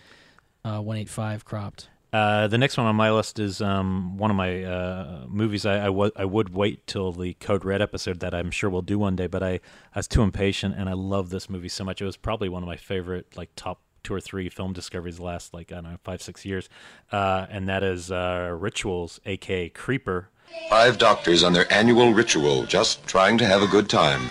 uh, 0.63 0.79
185 0.81 1.45
cropped. 1.45 1.89
Uh, 2.15 2.47
the 2.47 2.57
next 2.57 2.77
one 2.77 2.85
on 2.87 2.95
my 2.95 3.11
list 3.11 3.39
is 3.39 3.59
um, 3.59 4.15
one 4.15 4.31
of 4.31 4.37
my 4.37 4.63
uh, 4.63 5.25
movies. 5.27 5.65
I, 5.65 5.87
I, 5.87 5.89
wa- 5.89 6.11
I 6.15 6.23
would 6.23 6.47
wait 6.53 6.87
till 6.87 7.11
the 7.11 7.33
Code 7.33 7.65
Red 7.65 7.81
episode 7.81 8.21
that 8.21 8.33
I'm 8.33 8.51
sure 8.51 8.69
we'll 8.69 8.83
do 8.83 8.97
one 8.97 9.17
day, 9.17 9.27
but 9.27 9.43
I, 9.43 9.59
I 9.93 9.99
was 9.99 10.07
too 10.07 10.21
impatient, 10.21 10.75
and 10.77 10.87
I 10.87 10.93
love 10.93 11.29
this 11.29 11.49
movie 11.49 11.67
so 11.67 11.83
much. 11.83 12.01
It 12.01 12.05
was 12.05 12.15
probably 12.15 12.47
one 12.47 12.63
of 12.63 12.67
my 12.67 12.77
favorite, 12.77 13.35
like 13.35 13.49
top 13.57 13.81
two 14.01 14.13
or 14.13 14.21
three 14.21 14.47
film 14.47 14.71
discoveries 14.71 15.19
last 15.19 15.53
like 15.53 15.73
I 15.73 15.75
don't 15.75 15.91
know 15.91 15.97
five 16.05 16.21
six 16.21 16.45
years, 16.45 16.69
uh, 17.11 17.47
and 17.49 17.67
that 17.67 17.83
is 17.83 18.09
uh, 18.11 18.55
Rituals, 18.57 19.19
aka 19.25 19.67
Creeper. 19.67 20.29
Five 20.69 20.97
doctors 20.97 21.43
on 21.43 21.51
their 21.51 21.69
annual 21.73 22.13
ritual, 22.13 22.65
just 22.65 23.05
trying 23.07 23.37
to 23.39 23.45
have 23.45 23.61
a 23.61 23.67
good 23.67 23.89
time. 23.89 24.29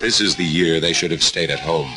This 0.00 0.20
is 0.20 0.34
the 0.34 0.44
year 0.44 0.80
they 0.80 0.92
should 0.92 1.12
have 1.12 1.22
stayed 1.22 1.50
at 1.50 1.60
home. 1.60 1.92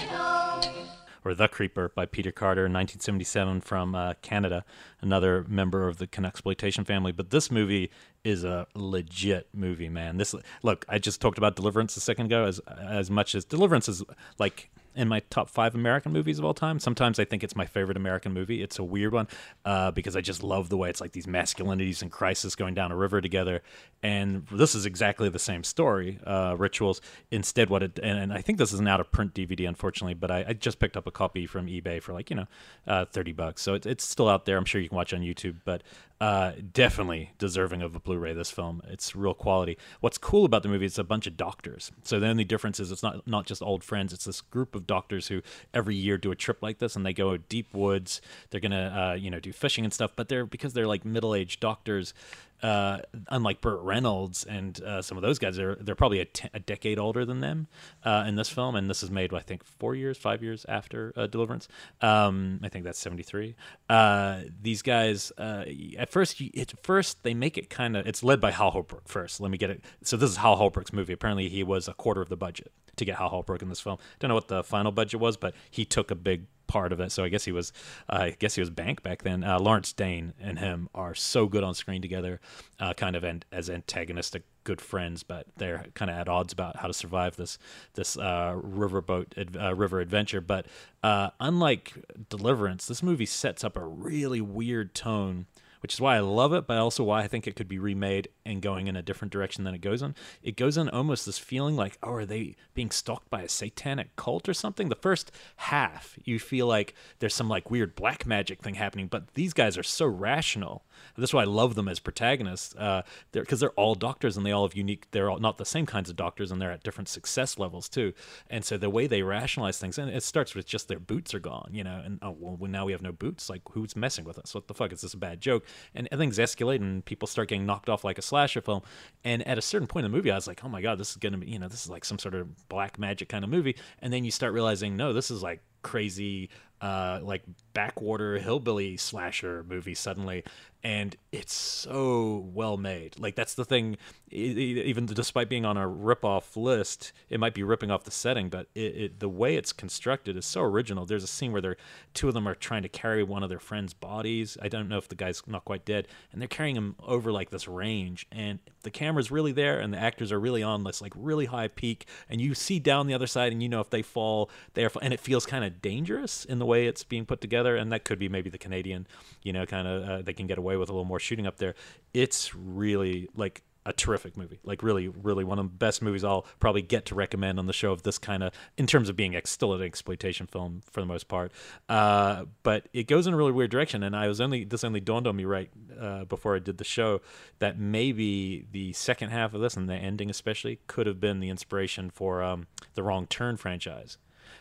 Or 1.28 1.36
The 1.36 1.48
Creeper 1.48 1.90
by 1.90 2.06
Peter 2.06 2.32
Carter, 2.32 2.66
in 2.66 2.74
1977 2.74 3.62
from 3.62 3.94
uh, 3.94 4.14
Canada, 4.22 4.64
another 5.02 5.46
member 5.48 5.88
of 5.88 5.98
the 5.98 6.08
Exploitation 6.26 6.84
family. 6.84 7.12
But 7.12 7.30
this 7.30 7.52
movie 7.52 7.92
is 8.24 8.44
a 8.44 8.68
legit 8.74 9.48
movie, 9.54 9.90
man. 9.90 10.18
This 10.18 10.34
look, 10.64 10.86
I 10.90 11.00
just 11.00 11.22
talked 11.22 11.38
about 11.38 11.56
Deliverance 11.56 11.96
a 11.98 12.00
second 12.00 12.28
ago. 12.28 12.46
As 12.46 12.60
as 12.80 13.12
much 13.12 13.36
as 13.36 13.46
Deliverance 13.46 13.88
is 13.88 14.04
like 14.40 14.70
in 14.98 15.08
my 15.08 15.22
top 15.30 15.50
five 15.50 15.76
American 15.76 16.12
movies 16.12 16.40
of 16.40 16.46
all 16.46 16.54
time. 16.54 16.80
Sometimes 16.80 17.20
I 17.20 17.26
think 17.26 17.44
it's 17.44 17.56
my 17.56 17.66
favorite 17.66 17.98
American 17.98 18.34
movie. 18.34 18.62
It's 18.62 18.80
a 18.80 18.84
weird 18.84 19.14
one 19.14 19.28
uh, 19.64 19.92
because 19.92 20.16
I 20.16 20.22
just 20.22 20.44
love 20.44 20.70
the 20.70 20.78
way 20.78 20.90
it's 20.90 21.00
like 21.00 21.12
these 21.12 21.28
masculinities 21.28 22.02
and 22.02 22.12
crisis 22.12 22.56
going 22.56 22.74
down 22.74 22.92
a 22.92 22.96
river 22.96 23.22
together. 23.22 23.62
And 24.02 24.46
this 24.52 24.76
is 24.76 24.86
exactly 24.86 25.30
the 25.30 25.40
same 25.40 25.64
story, 25.64 26.20
uh, 26.26 26.56
Rituals. 26.58 27.02
Instead, 27.32 27.70
what 27.70 27.84
it 27.84 28.00
and, 28.02 28.18
and 28.20 28.34
I 28.34 28.42
think 28.42 28.58
this 28.58 28.74
is 28.74 28.80
an 28.80 28.88
out 28.88 29.00
of 29.00 29.12
print 29.12 29.34
DVD, 29.34 29.68
unfortunately, 29.68 30.16
but 30.16 30.32
I, 30.32 30.46
I 30.50 30.54
just 30.54 30.80
picked 30.80 30.98
up 30.98 31.08
a 31.08 31.12
copy 31.12 31.46
from 31.46 31.68
eBay 31.68 32.02
for 32.02 32.14
like 32.14 32.30
you 32.30 32.36
know 32.36 32.48
uh, 32.88 33.06
thirty 33.06 33.34
bucks. 33.34 33.62
So 33.62 33.76
it, 33.76 33.86
it's 33.86 34.06
still 34.06 34.28
out 34.28 34.46
there. 34.46 34.58
I'm 34.58 34.66
sure 34.66 34.82
you 34.82 34.90
can 34.90 34.96
watch 34.96 35.14
on 35.14 35.22
YouTube, 35.22 35.58
but 35.64 35.84
uh, 36.20 36.54
definitely 36.74 37.32
deserving 37.38 37.82
of 37.82 37.96
a 37.96 38.00
Blu-ray. 38.00 38.34
This 38.34 38.50
film, 38.50 38.82
it's 38.88 39.16
real 39.16 39.34
quality. 39.34 39.78
What's 40.00 40.18
cool 40.18 40.46
about 40.46 40.64
the 40.64 40.70
movie 40.70 40.86
is 40.86 40.94
it's 40.94 41.00
a 41.00 41.04
bunch 41.04 41.28
of 41.28 41.38
doctors. 41.38 41.92
So 42.04 42.20
the 42.20 42.28
only 42.28 42.44
difference 42.44 42.80
is 42.80 42.92
it's 42.92 43.04
not 43.04 43.28
not 43.28 43.46
just 43.46 43.62
old 43.62 43.84
friends. 43.84 44.14
It's 44.14 44.26
this 44.26 44.42
group 44.42 44.74
of 44.74 44.88
doctors 44.88 45.28
who 45.28 45.42
every 45.74 45.96
year 45.96 46.18
do 46.18 46.32
a 46.32 46.36
trip 46.36 46.64
like 46.64 46.80
this, 46.80 46.96
and 46.96 47.06
they 47.06 47.14
go 47.14 47.38
deep 47.38 47.74
woods. 47.74 48.22
They're 48.50 48.62
gonna 48.62 49.12
uh, 49.12 49.16
you 49.16 49.30
know 49.30 49.40
do 49.40 49.52
fishing 49.54 49.84
and 49.84 49.94
stuff, 49.94 50.12
but 50.16 50.28
they're 50.28 50.46
because 50.46 50.74
they're 50.74 50.88
like 50.88 51.06
middle-aged 51.06 51.60
doctors. 51.60 52.14
Uh, 52.62 53.00
unlike 53.30 53.62
Burt 53.62 53.82
Reynolds 53.82 54.44
and 54.44 54.82
uh, 54.82 55.02
some 55.02 55.18
of 55.18 55.22
those 55.22 55.38
guys, 55.38 55.56
they're 55.56 55.76
they're 55.76 55.96
probably 55.96 56.22
a, 56.22 56.28
a 56.54 56.60
decade 56.60 56.98
older 56.98 57.24
than 57.26 57.40
them 57.40 57.68
uh, 58.04 58.26
in 58.28 58.36
this 58.36 58.50
film, 58.50 58.76
and 58.76 58.90
this 58.90 59.04
is 59.04 59.12
made 59.12 59.34
I 59.34 59.40
think 59.40 59.64
four 59.64 59.94
years, 59.94 60.18
five 60.18 60.42
years 60.42 60.66
after 60.68 61.14
uh, 61.16 61.28
Deliverance. 61.28 61.68
Um, 62.02 62.60
I 62.64 62.70
think 62.70 62.86
that's 62.86 63.00
seventy 63.00 63.24
three. 63.24 63.56
Uh, 63.90 64.42
these 64.62 64.82
guys, 64.82 65.32
uh, 65.38 65.66
at 65.98 66.10
first, 66.10 66.40
you, 66.40 66.50
at 66.58 66.74
first 66.84 67.24
they 67.24 67.34
make 67.34 67.58
it 67.58 67.70
kind 67.70 67.96
of. 67.96 68.08
It's 68.08 68.24
led 68.24 68.42
by 68.42 68.52
Hal 68.52 68.72
Holbrook 68.72 69.08
first. 69.08 69.40
Let 69.40 69.52
me 69.52 69.58
get 69.58 69.70
it. 69.70 69.84
So 70.04 70.18
this 70.18 70.30
is 70.30 70.38
Hal 70.38 70.56
Holbrook's 70.56 70.94
movie. 70.94 71.14
Apparently, 71.14 71.50
he 71.50 71.64
was 71.64 71.88
a 71.88 71.94
quarter 71.94 72.22
of 72.22 72.30
the 72.30 72.38
budget 72.38 72.72
to 72.96 73.06
get 73.06 73.18
Hal 73.18 73.30
Holbrook 73.30 73.62
in 73.62 73.70
this 73.70 73.80
film. 73.80 73.98
Don't 74.20 74.30
know 74.30 74.36
what 74.36 74.48
the 74.48 74.64
final 74.64 74.92
budget 74.92 75.20
was, 75.20 75.38
but 75.38 75.54
he 75.70 75.86
took 75.86 76.12
a 76.12 76.16
big 76.16 76.46
part 76.68 76.92
of 76.92 77.00
it. 77.00 77.12
So 77.12 77.24
I 77.24 77.30
guess 77.30 77.46
he 77.46 77.52
was, 77.52 77.74
uh, 78.10 78.18
I 78.22 78.36
guess 78.38 78.56
he 78.56 78.62
was 78.62 78.70
Bank 78.70 79.02
back 79.02 79.24
then. 79.24 79.44
Uh, 79.44 79.60
Lawrence 79.60 79.94
Dane 79.94 80.34
and 80.40 80.60
him 80.60 80.90
are 80.94 81.16
so 81.16 81.48
good 81.48 81.64
on 81.64 81.74
screen 81.74 82.02
together, 82.02 82.40
uh, 82.80 82.94
kind 82.94 83.16
of 83.16 83.24
an, 83.24 83.44
as 83.52 83.70
antagonistic 83.70 84.44
good 84.68 84.82
friends, 84.82 85.24
but 85.24 85.48
they're 85.56 85.86
kind 85.94 86.12
of 86.12 86.18
at 86.18 86.28
odds 86.28 86.52
about 86.52 86.76
how 86.76 86.88
to 86.88 86.94
survive 86.94 87.38
this 87.38 87.58
this 87.94 88.18
uh, 88.18 88.54
riverboat 88.62 89.56
uh, 89.56 89.74
river 89.74 90.02
adventure. 90.02 90.42
But 90.42 90.66
uh, 91.02 91.30
unlike 91.40 91.94
Deliverance, 92.30 92.86
this 92.86 93.02
movie 93.02 93.26
sets 93.26 93.64
up 93.64 93.78
a 93.78 93.86
really 93.86 94.42
weird 94.42 94.94
tone. 94.94 95.46
Which 95.88 95.94
is 95.94 96.02
why 96.02 96.18
I 96.18 96.20
love 96.20 96.52
it, 96.52 96.68
but 96.68 96.78
also 96.78 97.06
why 97.06 97.22
I 97.22 97.30
think 97.30 97.48
it 97.48 97.56
could 97.56 97.70
be 97.70 97.80
remade 97.80 98.28
and 98.46 98.62
going 98.62 98.88
in 98.88 98.98
a 98.98 99.02
different 99.02 99.32
direction 99.32 99.64
than 99.64 99.74
it 99.74 99.80
goes 99.80 100.02
in. 100.02 100.16
It 100.44 100.58
goes 100.58 100.76
in 100.76 100.90
almost 100.90 101.26
this 101.26 101.38
feeling 101.38 101.78
like, 101.78 101.98
oh, 102.04 102.12
are 102.12 102.26
they 102.26 102.58
being 102.74 102.92
stalked 102.92 103.30
by 103.30 103.44
a 103.44 103.48
satanic 103.48 104.14
cult 104.18 104.50
or 104.50 104.54
something? 104.54 104.90
The 104.90 104.96
first 104.96 105.32
half, 105.56 106.20
you 106.26 106.40
feel 106.40 106.68
like 106.68 106.94
there's 107.20 107.34
some 107.34 107.48
like 107.48 107.72
weird 107.72 107.96
black 107.96 108.26
magic 108.26 108.62
thing 108.62 108.76
happening, 108.76 109.08
but 109.08 109.34
these 109.36 109.54
guys 109.54 109.78
are 109.78 109.84
so 109.84 110.06
rational. 110.06 110.84
That's 111.18 111.34
why 111.34 111.44
I 111.44 111.46
love 111.46 111.76
them 111.76 111.88
as 111.88 112.00
protagonists, 112.00 112.76
uh, 112.76 113.04
because 113.32 113.62
they're, 113.62 113.70
all 113.78 113.96
doctors 113.96 114.36
and 114.36 114.46
they 114.46 114.52
all 114.52 114.68
have 114.68 114.76
unique. 114.76 115.08
They're 115.12 115.30
all 115.30 115.40
not 115.40 115.58
the 115.58 115.66
same 115.66 115.86
kinds 115.86 116.10
of 116.10 116.16
doctors, 116.16 116.52
and 116.52 116.60
they're 116.60 116.72
at 116.72 116.84
different 116.84 117.08
success 117.08 117.60
levels 117.60 117.88
too. 117.88 118.12
And 118.50 118.66
so 118.66 118.76
the 118.76 118.90
way 118.90 119.08
they 119.08 119.22
rationalize 119.22 119.78
things, 119.78 119.98
and 119.98 120.10
it 120.10 120.24
starts 120.24 120.56
with 120.56 120.66
just 120.66 120.88
their 120.88 121.00
boots 121.00 121.34
are 121.34 121.40
gone, 121.40 121.70
you 121.72 121.84
know, 121.84 122.02
and 122.04 122.20
oh 122.24 122.36
well, 122.38 122.70
now 122.70 122.86
we 122.86 122.92
have 122.92 123.04
no 123.04 123.12
boots. 123.12 123.50
Like 123.50 123.62
who's 123.72 123.96
messing 123.96 124.26
with 124.26 124.38
us? 124.38 124.56
What 124.56 124.68
the 124.68 124.74
fuck 124.74 124.92
is 124.92 125.02
this 125.02 125.14
a 125.14 125.18
bad 125.18 125.40
joke? 125.40 125.64
And 125.96 126.08
things 126.10 126.38
escalate, 126.38 126.78
and 126.78 127.04
people 127.04 127.28
start 127.28 127.50
getting 127.50 127.66
knocked 127.66 127.90
off 127.90 128.04
like 128.04 128.18
a 128.18 128.22
slasher 128.22 128.62
film. 128.62 128.82
And 129.24 129.48
at 129.48 129.58
a 129.58 129.62
certain 129.62 129.88
point 129.88 130.06
in 130.06 130.12
the 130.12 130.16
movie, 130.16 130.32
I 130.32 130.36
was 130.36 130.48
like, 130.48 130.64
oh 130.64 130.70
my 130.70 130.82
god, 130.82 130.98
this 130.98 131.12
is 131.12 131.18
gonna 131.18 131.38
be, 131.38 131.48
you 131.48 131.60
know, 131.60 131.68
this 131.68 131.84
is 131.84 131.90
like 131.90 132.06
some 132.06 132.20
sort 132.20 132.36
of 132.36 132.68
black 132.70 133.00
magic 133.00 133.30
kind 133.30 133.44
of 133.44 133.50
movie. 133.50 133.76
And 134.00 134.12
then 134.12 134.24
you 134.24 134.32
start 134.32 134.54
realizing, 134.54 134.96
no, 134.96 135.14
this 135.14 135.32
is 135.32 135.44
like 135.44 135.62
crazy 135.84 136.50
uh 136.82 137.20
like 137.24 137.44
backwater 137.78 138.40
hillbilly 138.40 138.98
slasher 138.98 139.64
movie 139.70 139.94
suddenly 139.94 140.44
and 140.84 141.16
it's 141.32 141.54
so 141.54 142.50
well 142.54 142.78
made. 142.78 143.20
Like 143.20 143.36
that's 143.36 143.56
the 143.56 143.66
thing 143.66 143.98
even 144.30 145.06
despite 145.06 145.48
being 145.48 145.64
on 145.64 145.78
a 145.78 145.88
rip-off 145.88 146.58
list 146.58 147.14
it 147.30 147.40
might 147.40 147.54
be 147.54 147.64
ripping 147.64 147.90
off 147.90 148.04
the 148.04 148.12
setting 148.12 148.50
but 148.50 148.68
it, 148.76 148.96
it 148.96 149.20
the 149.22 149.30
way 149.30 149.56
it's 149.56 149.74
constructed 149.74 150.38
is 150.38 150.46
so 150.46 150.62
original. 150.62 151.06
There's 151.06 151.24
a 151.24 151.28
scene 151.28 151.52
where 151.52 151.62
they're 151.62 151.78
two 152.14 152.28
of 152.28 152.34
them 152.34 152.48
are 152.48 152.56
trying 152.56 152.84
to 152.84 152.90
carry 152.90 153.24
one 153.24 153.44
of 153.44 153.50
their 153.50 153.60
friends 153.60 153.94
bodies. 153.94 154.58
I 154.62 154.68
don't 154.68 154.88
know 154.88 154.98
if 154.98 155.10
the 155.10 155.16
guy's 155.16 155.42
not 155.48 155.66
quite 155.66 155.84
dead 155.84 156.08
and 156.32 156.42
they're 156.42 156.48
carrying 156.48 156.76
him 156.76 156.96
over 157.04 157.32
like 157.32 157.50
this 157.50 157.68
range 157.68 158.28
and 158.32 158.60
the 158.84 158.92
camera's 158.92 159.32
really 159.32 159.52
there 159.52 159.80
and 159.80 159.94
the 159.94 160.00
actors 160.00 160.32
are 160.32 160.40
really 160.40 160.64
on 160.64 160.84
this 160.84 161.02
like 161.02 161.14
really 161.16 161.46
high 161.46 161.68
peak 161.68 162.08
and 162.30 162.40
you 162.40 162.54
see 162.54 162.80
down 162.80 163.08
the 163.08 163.14
other 163.14 163.28
side 163.28 163.52
and 163.52 163.64
you 163.64 163.70
know 163.70 163.82
if 163.82 163.90
they 163.90 164.02
fall 164.02 164.50
they're 164.74 164.92
and 165.02 165.14
it 165.14 165.20
feels 165.20 165.46
kind 165.46 165.66
of 165.66 165.82
dangerous 165.82 166.46
in 166.46 166.60
the 166.60 166.66
way 166.66 166.88
it's 166.88 167.04
being 167.04 167.26
put 167.26 167.42
together 167.42 167.67
and 167.76 167.92
that 167.92 168.06
could 168.06 168.20
be 168.20 168.30
maybe 168.30 168.50
the 168.50 168.58
canadian 168.58 169.08
you 169.44 169.54
know 169.54 169.66
kind 169.66 169.88
of 169.88 170.10
uh, 170.10 170.22
they 170.22 170.34
can 170.34 170.48
get 170.48 170.58
away 170.58 170.78
with 170.78 170.90
a 170.90 170.92
little 170.92 171.06
more 171.06 171.20
shooting 171.20 171.48
up 171.48 171.58
there. 171.58 171.76
It's 172.14 172.56
really 172.56 173.28
like 173.36 173.64
a 173.86 173.94
terrific 173.94 174.36
movie. 174.36 174.60
Like 174.64 174.84
really 174.84 175.08
really 175.08 175.46
one 175.46 175.60
of 175.60 175.66
the 175.66 175.78
best 175.78 176.02
movies 176.02 176.24
i'll 176.24 176.46
probably 176.60 176.82
get 176.82 177.06
to 177.06 177.16
recommend 177.16 177.58
on 177.58 177.68
the 177.68 177.74
show 177.74 177.94
of 177.94 178.04
this 178.04 178.18
kind 178.18 178.44
of 178.44 178.52
in 178.78 178.86
terms 178.86 179.08
of 179.08 179.16
being 179.16 179.36
ex- 179.36 179.50
still 179.50 179.74
an 179.74 179.82
exploitation 179.82 180.46
film 180.46 180.82
for 180.92 181.00
the 181.00 181.06
most 181.06 181.30
part. 181.30 181.52
Uh, 181.88 182.46
but 182.64 182.90
it 182.94 183.08
goes 183.08 183.28
in 183.28 183.34
a 183.34 183.38
really 183.38 183.54
weird 183.54 183.72
direction 183.72 184.04
and 184.04 184.16
i 184.16 184.28
was 184.28 184.42
only 184.42 184.66
this 184.66 184.84
only 184.84 185.00
dawned 185.00 185.26
on 185.26 185.36
me 185.36 185.46
right 185.46 185.70
uh, 186.00 186.26
before 186.26 186.56
i 186.56 186.60
did 186.60 186.78
the 186.78 186.84
show 186.84 187.22
that 187.60 187.80
maybe 187.80 188.66
the 188.72 188.92
second 188.94 189.30
half 189.30 189.54
of 189.54 189.62
this 189.62 189.78
and 189.78 189.90
the 189.90 189.96
ending 189.96 190.30
especially 190.30 190.80
could 190.88 191.08
have 191.08 191.22
been 191.22 191.40
the 191.40 191.50
inspiration 191.50 192.10
for 192.10 192.44
um, 192.44 192.68
the 192.96 193.04
wrong 193.04 193.26
turn 193.26 193.56
franchise 193.56 194.18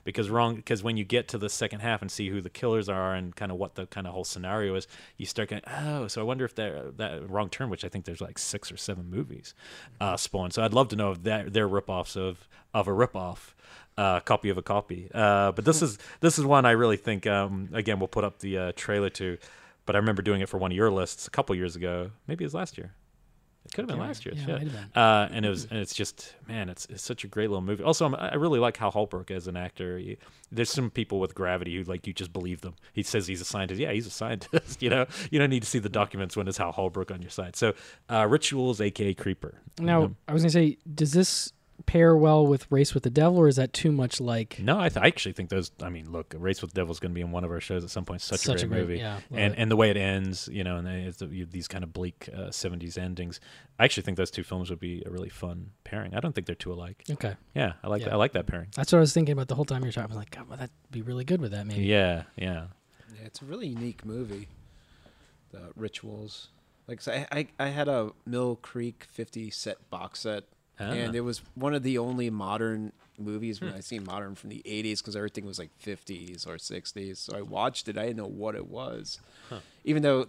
because 0.07 0.31
wrong 0.31 0.55
because 0.55 0.83
when 0.83 0.97
you 0.97 1.05
get 1.05 1.27
to 1.28 1.37
the 1.37 1.51
second 1.51 1.81
half 1.81 2.01
and 2.01 2.11
see 2.11 2.31
who 2.31 2.41
the 2.41 2.49
killers 2.49 2.89
are 2.89 3.12
and 3.12 3.35
kind 3.35 3.51
of 3.53 3.59
what 3.59 3.74
the 3.74 3.87
kind 3.87 4.07
of 4.07 4.15
whole 4.15 4.24
scenario 4.24 4.74
is, 4.77 4.87
you 5.19 5.27
start 5.27 5.51
going, 5.51 5.62
oh, 5.66 6.07
so 6.07 6.20
I 6.23 6.24
wonder 6.24 6.47
if 6.47 6.55
that 6.55 6.97
that 6.97 7.28
wrong 7.28 7.51
turn, 7.51 7.69
which 7.69 7.85
I 7.85 7.89
think 7.89 8.07
there's 8.07 8.20
like 8.23 8.39
six 8.39 8.73
or 8.73 8.78
seven 8.78 9.11
movies, 9.11 9.53
uh, 10.01 10.16
spawned. 10.16 10.55
So 10.55 10.62
I'd 10.62 10.73
love 10.73 10.89
to 10.89 10.97
know 10.97 11.11
if 11.11 11.24
that 11.24 11.53
they're 11.53 11.69
ripoffs 11.69 12.16
of 12.16 12.49
of 12.73 12.89
a 12.89 12.93
ripoff. 12.93 13.53
Uh, 13.99 14.20
copy 14.20 14.51
of 14.51 14.59
a 14.59 14.62
copy, 14.62 15.09
uh, 15.15 15.53
but 15.53 15.65
this 15.65 15.81
is 15.81 15.97
this 16.20 16.39
is 16.39 16.45
one 16.45 16.66
I 16.66 16.73
really 16.73 16.99
think. 16.99 17.27
Um, 17.27 17.70
again, 17.73 17.99
we'll 17.99 18.09
put 18.09 18.24
up 18.24 18.41
the 18.41 18.59
uh, 18.59 18.73
trailer 18.77 19.09
to, 19.09 19.39
but 19.87 19.97
I 19.97 19.99
remember 19.99 20.20
doing 20.20 20.43
it 20.43 20.51
for 20.51 20.59
one 20.59 20.70
of 20.70 20.77
your 20.77 20.91
lists 20.91 21.27
a 21.27 21.31
couple 21.31 21.57
years 21.57 21.77
ago. 21.77 22.11
Maybe 22.27 22.45
it 22.45 22.49
was 22.49 22.53
last 22.53 22.77
year. 22.77 22.93
It 23.66 23.72
could 23.74 23.82
have 23.82 23.88
been 23.88 23.98
Yeah, 23.98 24.06
last 24.06 24.24
year's. 24.24 24.38
yeah, 24.38 24.47
Yeah, 24.47 24.52
might 24.55 24.62
have 24.62 24.72
been. 24.72 25.02
Uh, 25.02 25.28
and 25.32 25.44
it 25.44 25.48
was, 25.48 25.64
and 25.66 25.78
it's 25.78 25.94
just, 25.94 26.34
man, 26.48 26.68
it's, 26.68 26.86
it's 26.86 27.02
such 27.02 27.24
a 27.24 27.28
great 27.28 27.51
little 27.51 27.62
movie. 27.62 27.82
Also, 27.82 28.06
I'm, 28.06 28.14
I 28.14 28.34
really 28.36 28.59
like 28.59 28.76
Hal 28.76 28.90
Holbrook 28.90 29.30
as 29.30 29.47
an 29.47 29.56
actor. 29.56 29.98
He, 29.98 30.16
there's 30.51 30.70
some 30.70 30.90
people 30.90 31.20
with 31.20 31.34
gravity 31.34 31.76
who 31.76 31.82
like 31.84 32.06
you 32.06 32.12
just 32.12 32.32
believe 32.32 32.60
them. 32.62 32.74
He 32.93 33.02
says 33.02 33.26
he's 33.26 33.40
a 33.40 33.44
scientist. 33.44 33.80
Yeah, 33.80 33.93
he's 33.93 34.06
a 34.06 34.10
scientist. 34.22 34.80
you 34.82 34.88
know, 34.90 35.06
you 35.30 35.38
don't 35.38 35.51
need 35.51 35.62
to 35.62 35.68
see 35.68 35.78
the 35.78 35.88
documents 35.88 36.36
when 36.36 36.48
it's 36.48 36.59
Hal 36.59 36.72
Holbrook 36.72 37.10
on 37.10 37.20
your 37.20 37.30
side. 37.30 37.56
So, 37.56 37.74
uh, 38.10 38.26
Rituals, 38.28 38.80
aka 38.80 39.12
Creeper. 39.14 39.60
Now, 39.78 40.05
Um, 40.05 40.16
I 40.28 40.32
was 40.32 40.43
gonna 40.43 40.51
say, 40.51 40.78
does 40.94 41.12
this 41.12 41.52
pair 41.85 42.16
well 42.16 42.47
with 42.47 42.70
Race 42.73 42.94
with 42.94 43.03
the 43.03 43.11
Devil, 43.11 43.39
or 43.39 43.48
is 43.48 43.57
that 43.57 43.73
too 43.73 43.93
much 43.93 44.20
like? 44.20 44.59
No, 44.59 44.78
I, 44.81 44.89
th- 44.89 45.03
I 45.03 45.07
actually 45.07 45.32
think 45.32 45.51
those. 45.51 45.70
I 45.82 45.89
mean, 45.90 46.11
look, 46.11 46.35
Race 46.36 46.62
with 46.62 46.73
the 46.73 46.81
Devil 46.81 46.93
is 46.93 47.01
going 47.01 47.11
to 47.12 47.15
be 47.15 47.20
in 47.20 47.31
one 47.31 47.44
of 47.44 47.51
our 47.51 47.61
shows 47.61 47.85
at 47.85 47.90
some 47.90 48.05
point. 48.05 48.23
Such, 48.23 48.40
Such 48.40 48.62
a 48.62 48.65
a 48.65 48.69
great, 48.69 48.78
great- 48.78 48.89
movie, 48.89 48.98
yeah, 48.98 49.20
and 49.31 49.53
it. 49.53 49.59
and 49.59 49.70
the 49.70 49.77
way 49.77 49.90
it 49.90 49.97
ends, 49.97 50.48
you 50.51 50.65
know, 50.65 50.77
and 50.78 50.89
it's 50.89 51.19
the, 51.19 51.27
you, 51.27 51.44
these 51.47 51.69
kind 51.69 51.85
of 51.85 51.93
bleak 51.93 52.28
uh, 52.35 52.48
'70s 52.48 52.97
endings. 52.97 53.40
I 53.78 53.85
actually 53.85 54.05
think 54.05 54.16
those 54.16 54.31
two 54.31 54.43
films 54.43 54.70
would 54.70 54.81
be 54.81 55.03
a 55.05 55.11
really 55.11 55.28
fun 55.28 55.70
pairing. 55.85 56.15
I 56.15 56.20
don't 56.20 56.35
think 56.35 56.47
they're 56.47 56.55
too 56.57 56.73
alike. 56.73 57.05
Okay. 57.11 57.35
Yeah, 57.55 57.74
I 57.85 57.89
like 57.89 58.01
Yeah. 58.01 58.07
that. 58.07 58.15
I 58.15 58.16
like 58.16 58.32
that 58.32 58.47
pairing. 58.47 58.69
That's 58.74 58.90
what 58.93 58.98
I 58.98 59.01
was 59.01 59.12
thinking 59.12 59.32
about 59.32 59.48
the 59.48 59.55
whole 59.55 59.65
time 59.66 59.82
you 59.82 59.89
were 59.89 59.93
talking. 59.93 60.11
I 60.12 60.15
was 60.15 60.16
like, 60.16 60.31
God, 60.31 60.48
well, 60.48 60.57
that'd 60.57 60.70
be 60.90 61.03
really 61.03 61.24
good 61.24 61.40
with 61.40 61.53
that, 61.53 61.66
maybe. 61.66 61.82
Yeah, 61.85 62.23
yeah. 62.36 62.69
Yeah, 63.15 63.27
it's 63.27 63.43
a 63.43 63.44
really 63.44 63.66
unique 63.69 64.05
movie. 64.05 64.48
The 65.53 65.70
rituals, 65.77 66.48
like 66.86 67.01
so 67.01 67.12
I, 67.12 67.27
I, 67.31 67.48
I 67.59 67.66
had 67.69 67.89
a 67.89 68.11
Mill 68.27 68.57
Creek 68.57 69.07
50 69.11 69.51
set 69.51 69.89
box 69.90 70.20
set, 70.20 70.44
Ah. 70.78 70.85
and 70.90 71.15
it 71.15 71.23
was 71.23 71.43
one 71.55 71.74
of 71.74 71.82
the 71.82 71.98
only 71.98 72.28
modern 72.31 72.93
movies 73.19 73.61
when 73.61 73.70
Hmm. 73.70 73.77
I 73.77 73.81
seen 73.81 74.05
modern 74.05 74.35
from 74.35 74.51
the 74.51 74.62
80s 74.66 74.98
because 74.98 75.16
everything 75.16 75.47
was 75.47 75.59
like 75.59 75.70
50s 75.78 76.47
or 76.47 76.59
60s. 76.59 77.16
So 77.19 77.36
I 77.36 77.40
watched 77.43 77.89
it. 77.89 77.97
I 77.97 78.03
didn't 78.03 78.19
know 78.19 78.27
what 78.27 78.55
it 78.55 78.66
was, 78.69 79.20
Huh. 79.48 79.61
even 79.85 80.03
though 80.03 80.28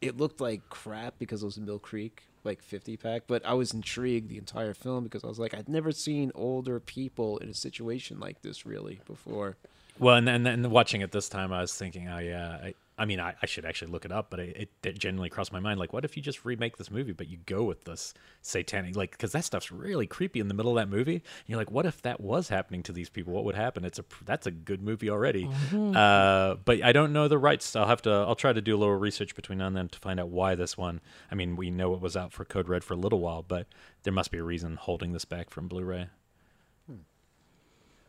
it 0.00 0.16
looked 0.16 0.40
like 0.40 0.68
crap 0.68 1.18
because 1.18 1.42
it 1.42 1.46
was 1.46 1.56
a 1.56 1.60
Mill 1.60 1.80
Creek 1.80 2.22
like 2.44 2.62
50 2.62 2.96
pack. 2.96 3.22
But 3.26 3.44
I 3.44 3.54
was 3.54 3.72
intrigued 3.74 4.28
the 4.28 4.38
entire 4.38 4.74
film 4.74 5.02
because 5.04 5.24
I 5.24 5.26
was 5.28 5.38
like, 5.40 5.54
I'd 5.54 5.68
never 5.68 5.90
seen 5.92 6.30
older 6.34 6.78
people 6.80 7.38
in 7.38 7.48
a 7.48 7.54
situation 7.54 8.20
like 8.20 8.42
this 8.42 8.64
really 8.64 9.00
before. 9.06 9.56
Well, 9.98 10.14
and 10.16 10.26
then 10.26 10.46
and 10.46 10.70
watching 10.70 11.00
it 11.02 11.10
this 11.12 11.28
time, 11.28 11.52
I 11.52 11.60
was 11.60 11.74
thinking, 11.74 12.08
oh 12.08 12.18
yeah, 12.18 12.58
I, 12.62 12.74
I 13.02 13.04
mean, 13.04 13.18
I, 13.18 13.34
I 13.42 13.46
should 13.46 13.64
actually 13.64 13.90
look 13.90 14.04
it 14.04 14.12
up, 14.12 14.30
but 14.30 14.38
it, 14.38 14.70
it 14.84 14.96
genuinely 14.96 15.28
crossed 15.28 15.52
my 15.52 15.58
mind, 15.58 15.80
like, 15.80 15.92
what 15.92 16.04
if 16.04 16.16
you 16.16 16.22
just 16.22 16.44
remake 16.44 16.76
this 16.76 16.88
movie, 16.88 17.10
but 17.10 17.26
you 17.26 17.38
go 17.46 17.64
with 17.64 17.82
this 17.82 18.14
satanic, 18.42 18.94
like, 18.94 19.10
because 19.10 19.32
that 19.32 19.44
stuff's 19.44 19.72
really 19.72 20.06
creepy 20.06 20.38
in 20.38 20.46
the 20.46 20.54
middle 20.54 20.70
of 20.70 20.76
that 20.76 20.88
movie. 20.88 21.16
And 21.16 21.22
you're 21.48 21.58
like, 21.58 21.72
what 21.72 21.84
if 21.84 22.00
that 22.02 22.20
was 22.20 22.48
happening 22.48 22.84
to 22.84 22.92
these 22.92 23.08
people? 23.08 23.32
What 23.32 23.42
would 23.44 23.56
happen? 23.56 23.84
It's 23.84 23.98
a 23.98 24.04
that's 24.24 24.46
a 24.46 24.52
good 24.52 24.80
movie 24.82 25.10
already. 25.10 25.46
Mhm. 25.46 25.96
Uh, 25.96 26.54
but 26.64 26.80
I 26.84 26.92
don't 26.92 27.12
know 27.12 27.26
the 27.26 27.38
rights. 27.38 27.74
I'll 27.74 27.88
have 27.88 28.02
to. 28.02 28.10
I'll 28.12 28.36
try 28.36 28.52
to 28.52 28.60
do 28.60 28.76
a 28.76 28.78
little 28.78 28.94
research 28.94 29.34
between 29.34 29.58
now 29.58 29.66
and 29.66 29.76
then 29.76 29.88
to 29.88 29.98
find 29.98 30.20
out 30.20 30.28
why 30.28 30.54
this 30.54 30.78
one. 30.78 31.00
I 31.28 31.34
mean, 31.34 31.56
we 31.56 31.70
know 31.72 31.94
it 31.94 32.00
was 32.00 32.16
out 32.16 32.32
for 32.32 32.44
Code 32.44 32.68
Red 32.68 32.84
for 32.84 32.94
a 32.94 32.96
little 32.96 33.18
while, 33.18 33.42
but 33.42 33.66
there 34.04 34.12
must 34.12 34.30
be 34.30 34.38
a 34.38 34.44
reason 34.44 34.76
holding 34.76 35.12
this 35.12 35.24
back 35.24 35.50
from 35.50 35.66
Blu-ray. 35.66 36.06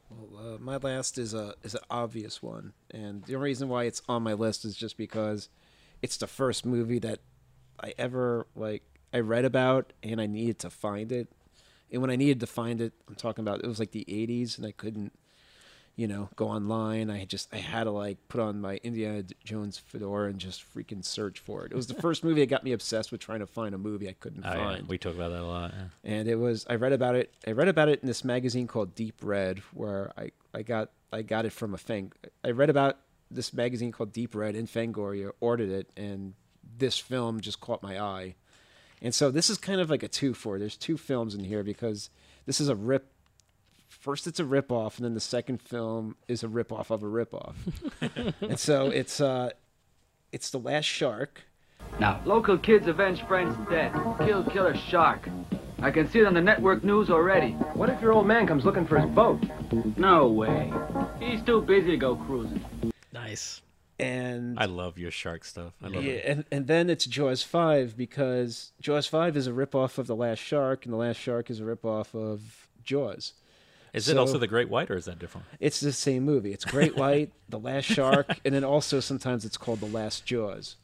Well, 0.10 0.56
uh, 0.56 0.58
my 0.60 0.78
last 0.78 1.18
is 1.18 1.34
a 1.34 1.56
is 1.64 1.74
an 1.76 1.82
obvious 1.90 2.42
one, 2.42 2.74
and 2.92 3.24
the 3.26 3.36
only 3.36 3.50
reason 3.50 3.70
why 3.70 3.86
it's 3.86 4.02
on 4.08 4.24
my 4.24 4.34
list 4.34 4.66
is 4.66 4.76
just 4.76 4.98
because 4.98 5.50
it's 6.02 6.18
the 6.18 6.28
first 6.28 6.66
movie 6.66 7.00
that 7.00 7.20
I 7.80 7.94
ever 7.98 8.48
like 8.56 8.84
I 9.14 9.20
read 9.20 9.46
about, 9.46 9.94
and 10.04 10.22
I 10.22 10.28
needed 10.28 10.60
to 10.60 10.70
find 10.70 11.12
it. 11.12 11.30
And 11.92 12.02
when 12.02 12.12
I 12.12 12.16
needed 12.16 12.40
to 12.42 12.48
find 12.48 12.82
it, 12.82 12.94
I'm 13.08 13.16
talking 13.16 13.44
about 13.44 13.64
it 13.64 13.68
was 13.68 13.80
like 13.80 13.92
the 13.92 14.06
'80s, 14.08 14.58
and 14.58 14.66
I 14.68 14.72
couldn't, 14.72 15.14
you 15.96 16.08
know, 16.08 16.30
go 16.36 16.48
online. 16.48 17.10
I 17.12 17.26
just 17.26 17.54
I 17.54 17.58
had 17.58 17.84
to 17.84 17.92
like 17.92 18.18
put 18.28 18.42
on 18.42 18.60
my 18.60 18.78
Indiana 18.84 19.24
Jones 19.44 19.78
fedora 19.78 20.30
and 20.30 20.40
just 20.40 20.64
freaking 20.76 21.06
search 21.06 21.40
for 21.40 21.66
it. 21.66 21.72
It 21.72 21.76
was 21.76 21.88
the 21.88 21.94
first 21.94 22.24
movie 22.24 22.42
that 22.42 22.50
got 22.50 22.64
me 22.64 22.72
obsessed 22.72 23.12
with 23.12 23.22
trying 23.22 23.40
to 23.42 23.48
find 23.48 23.76
a 23.76 23.78
movie 23.78 24.10
I 24.10 24.14
couldn't 24.14 24.44
Oh, 24.46 24.52
yeah. 24.52 24.56
find. 24.76 24.88
We 24.88 24.98
talk 24.98 25.14
about 25.16 25.30
that 25.30 25.42
a 25.42 25.46
lot. 25.46 25.72
Yeah. 25.76 26.12
and 26.12 26.28
it 26.28 26.36
was 26.36 26.66
I 26.70 26.76
read 26.76 26.94
about 26.94 27.16
it. 27.16 27.32
I 27.46 27.52
read 27.52 27.68
about 27.68 27.90
it 27.90 28.02
in 28.02 28.08
this 28.08 28.24
magazine 28.24 28.66
called 28.68 28.96
Deep 28.96 29.16
Red, 29.22 29.60
where 29.74 30.12
I, 30.18 30.32
I 30.54 30.64
got 30.64 30.90
I 31.12 31.22
got 31.22 31.46
it 31.46 31.52
from 31.52 31.74
a 31.74 31.78
Fang. 31.78 32.12
I 32.44 32.50
read 32.52 32.72
about 32.72 32.98
this 33.30 33.54
magazine 33.54 33.92
called 33.92 34.12
Deep 34.14 34.34
Red 34.34 34.56
in 34.56 34.66
Fangoria, 34.68 35.32
ordered 35.42 35.70
it, 35.70 35.92
and 35.96 36.34
this 36.78 36.98
film 36.98 37.40
just 37.40 37.60
caught 37.60 37.84
my 37.84 38.00
eye. 38.00 38.36
And 39.00 39.14
so 39.14 39.30
this 39.30 39.50
is 39.50 39.58
kind 39.60 39.80
of 39.80 39.90
like 39.92 40.02
a 40.02 40.08
two 40.08 40.34
for. 40.34 40.58
There's 40.58 40.78
two 40.78 40.98
films 40.98 41.36
in 41.36 41.44
here 41.44 41.62
because 41.64 42.10
this 42.48 42.60
is 42.60 42.68
a 42.70 42.76
rip. 42.76 43.12
First, 44.04 44.28
it's 44.28 44.42
a 44.42 44.44
rip 44.44 44.70
off, 44.70 44.98
and 44.98 45.06
then 45.06 45.14
the 45.14 45.22
second 45.22 45.62
film 45.62 46.18
is 46.28 46.44
a 46.44 46.50
rip 46.50 46.74
off 46.74 46.92
of 46.92 47.04
a 47.04 47.08
rip 47.08 47.34
off. 47.34 47.56
and 48.42 48.60
so 48.60 48.88
it's 48.88 49.22
uh, 49.22 49.52
it's 50.34 50.50
the 50.50 50.60
Last 50.60 50.84
Shark. 50.84 51.44
Now, 52.02 52.20
local 52.26 52.58
kids 52.58 52.88
avenge 52.88 53.26
friends 53.28 53.56
dead. 53.70 53.94
Kill 54.20 54.44
killer 54.44 54.76
shark. 54.76 55.30
I 55.80 55.90
can 55.90 56.10
see 56.10 56.20
it 56.20 56.28
on 56.28 56.34
the 56.34 56.42
network 56.42 56.84
news 56.84 57.10
already. 57.10 57.52
What 57.76 57.90
if 57.90 58.02
your 58.02 58.12
old 58.12 58.28
man 58.28 58.46
comes 58.46 58.66
looking 58.66 58.86
for 58.86 59.00
his 59.00 59.10
boat? 59.10 59.42
No 59.96 60.28
way. 60.28 60.74
He's 61.22 61.42
too 61.42 61.62
busy 61.62 61.92
to 61.92 61.98
go 61.98 62.18
cruising. 62.18 62.62
Nice. 63.14 63.62
And 64.00 64.60
I 64.60 64.66
love 64.66 64.98
your 64.98 65.12
shark 65.12 65.46
stuff. 65.46 65.76
I 65.82 65.88
love 65.88 66.04
yeah, 66.04 66.16
it. 66.16 66.26
and 66.26 66.46
and 66.52 66.68
then 66.68 66.90
it's 66.90 67.06
Jaws 67.06 67.42
five 67.42 67.96
because 67.96 68.74
Jaws 68.82 69.08
five 69.08 69.38
is 69.38 69.48
a 69.48 69.52
ripoff 69.52 69.98
of 69.98 70.08
the 70.08 70.16
Last 70.16 70.40
Shark, 70.40 70.84
and 70.84 70.92
the 70.92 70.98
Last 70.98 71.22
Shark 71.22 71.50
is 71.50 71.62
a 71.62 71.64
ripoff 71.64 72.14
of 72.14 72.68
Jaws. 72.84 73.32
Is 73.94 74.10
it 74.10 74.18
also 74.18 74.40
the 74.40 74.48
Great 74.48 74.70
White, 74.70 74.90
or 74.90 74.98
is 74.98 75.06
that 75.06 75.20
different? 75.20 75.46
It's 75.60 75.80
the 75.80 75.92
same 75.92 76.24
movie. 76.24 76.52
It's 76.52 76.66
Great 76.66 76.96
White, 76.96 77.32
The 77.50 77.60
Last 77.60 77.86
Shark, 77.86 78.40
and 78.44 78.54
then 78.54 78.64
also 78.64 79.00
sometimes 79.00 79.46
it's 79.46 79.58
called 79.58 79.82
The 79.82 79.86
Last 79.86 80.26
Jaws. 80.26 80.78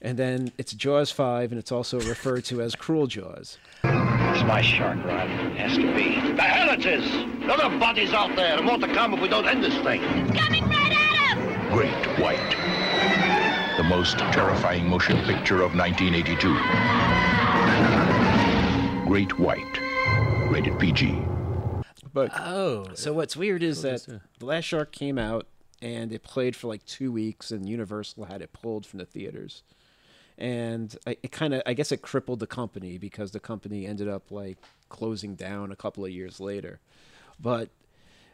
And 0.00 0.18
then 0.18 0.52
it's 0.58 0.72
Jaws 0.72 1.10
5, 1.10 1.52
and 1.52 1.58
it's 1.58 1.72
also 1.72 1.98
referred 2.00 2.44
to 2.46 2.60
as 2.62 2.74
Cruel 2.74 3.06
Jaws. 3.06 3.58
It's 3.84 4.42
my 4.44 4.60
shark, 4.60 5.02
Rod. 5.04 5.28
Has 5.56 5.76
to 5.76 5.94
be. 5.94 6.20
The 6.32 6.42
hell 6.42 6.74
it 6.74 6.84
is! 6.84 7.10
There 7.40 7.52
are 7.52 7.78
bodies 7.78 8.12
out 8.12 8.34
there, 8.36 8.56
and 8.56 8.66
more 8.66 8.78
to 8.78 8.88
come 8.92 9.14
if 9.14 9.20
we 9.20 9.28
don't 9.28 9.46
end 9.46 9.62
this 9.64 9.76
thing. 9.82 10.02
It's 10.02 10.38
coming 10.38 10.64
right 10.68 10.92
at 10.92 11.38
us! 11.38 11.72
Great 11.72 12.18
White. 12.18 13.76
The 13.76 13.84
most 13.84 14.18
terrifying 14.18 14.88
motion 14.88 15.16
picture 15.24 15.62
of 15.62 15.74
1982. 15.74 16.48
Great 19.08 19.38
White. 19.38 19.80
Rated 20.50 20.78
PG. 20.78 21.22
But 22.14 22.30
oh, 22.38 22.86
so 22.94 23.12
what's 23.12 23.36
weird 23.36 23.62
is 23.62 23.82
Cool, 23.82 23.90
that 23.90 24.08
yeah. 24.08 24.18
The 24.38 24.46
Last 24.46 24.64
Shark 24.64 24.92
came 24.92 25.18
out 25.18 25.48
and 25.82 26.12
it 26.12 26.22
played 26.22 26.54
for 26.56 26.68
like 26.68 26.86
two 26.86 27.12
weeks, 27.12 27.50
and 27.50 27.68
Universal 27.68 28.24
had 28.26 28.40
it 28.40 28.52
pulled 28.52 28.86
from 28.86 29.00
the 29.00 29.04
theaters. 29.04 29.64
And 30.38 30.96
I, 31.06 31.16
it 31.22 31.32
kind 31.32 31.52
of, 31.54 31.62
I 31.66 31.74
guess, 31.74 31.92
it 31.92 32.02
crippled 32.02 32.38
the 32.38 32.46
company 32.46 32.98
because 32.98 33.32
the 33.32 33.40
company 33.40 33.84
ended 33.84 34.08
up 34.08 34.30
like 34.30 34.58
closing 34.88 35.34
down 35.34 35.72
a 35.72 35.76
couple 35.76 36.04
of 36.04 36.10
years 36.12 36.40
later. 36.40 36.80
But 37.38 37.70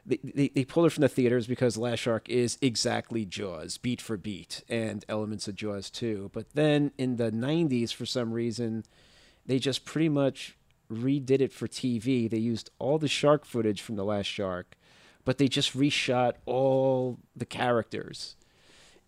they, 0.04 0.18
they, 0.22 0.48
they 0.48 0.64
pulled 0.64 0.86
it 0.86 0.90
from 0.90 1.02
the 1.02 1.08
theaters 1.08 1.46
because 1.46 1.74
The 1.74 1.80
Last 1.80 2.00
Shark 2.00 2.28
is 2.28 2.58
exactly 2.60 3.24
Jaws, 3.24 3.78
beat 3.78 4.00
for 4.00 4.16
beat, 4.16 4.62
and 4.68 5.04
elements 5.08 5.48
of 5.48 5.56
Jaws 5.56 5.90
too. 5.90 6.30
But 6.34 6.52
then 6.52 6.92
in 6.98 7.16
the 7.16 7.32
90s, 7.32 7.92
for 7.92 8.06
some 8.06 8.32
reason, 8.32 8.84
they 9.46 9.58
just 9.58 9.84
pretty 9.84 10.08
much 10.08 10.56
redid 10.90 11.40
it 11.40 11.52
for 11.52 11.68
TV. 11.68 12.28
They 12.28 12.38
used 12.38 12.70
all 12.78 12.98
the 12.98 13.08
shark 13.08 13.44
footage 13.44 13.80
from 13.80 13.96
The 13.96 14.04
Last 14.04 14.26
Shark, 14.26 14.76
but 15.24 15.38
they 15.38 15.48
just 15.48 15.76
reshot 15.76 16.34
all 16.46 17.18
the 17.36 17.46
characters. 17.46 18.36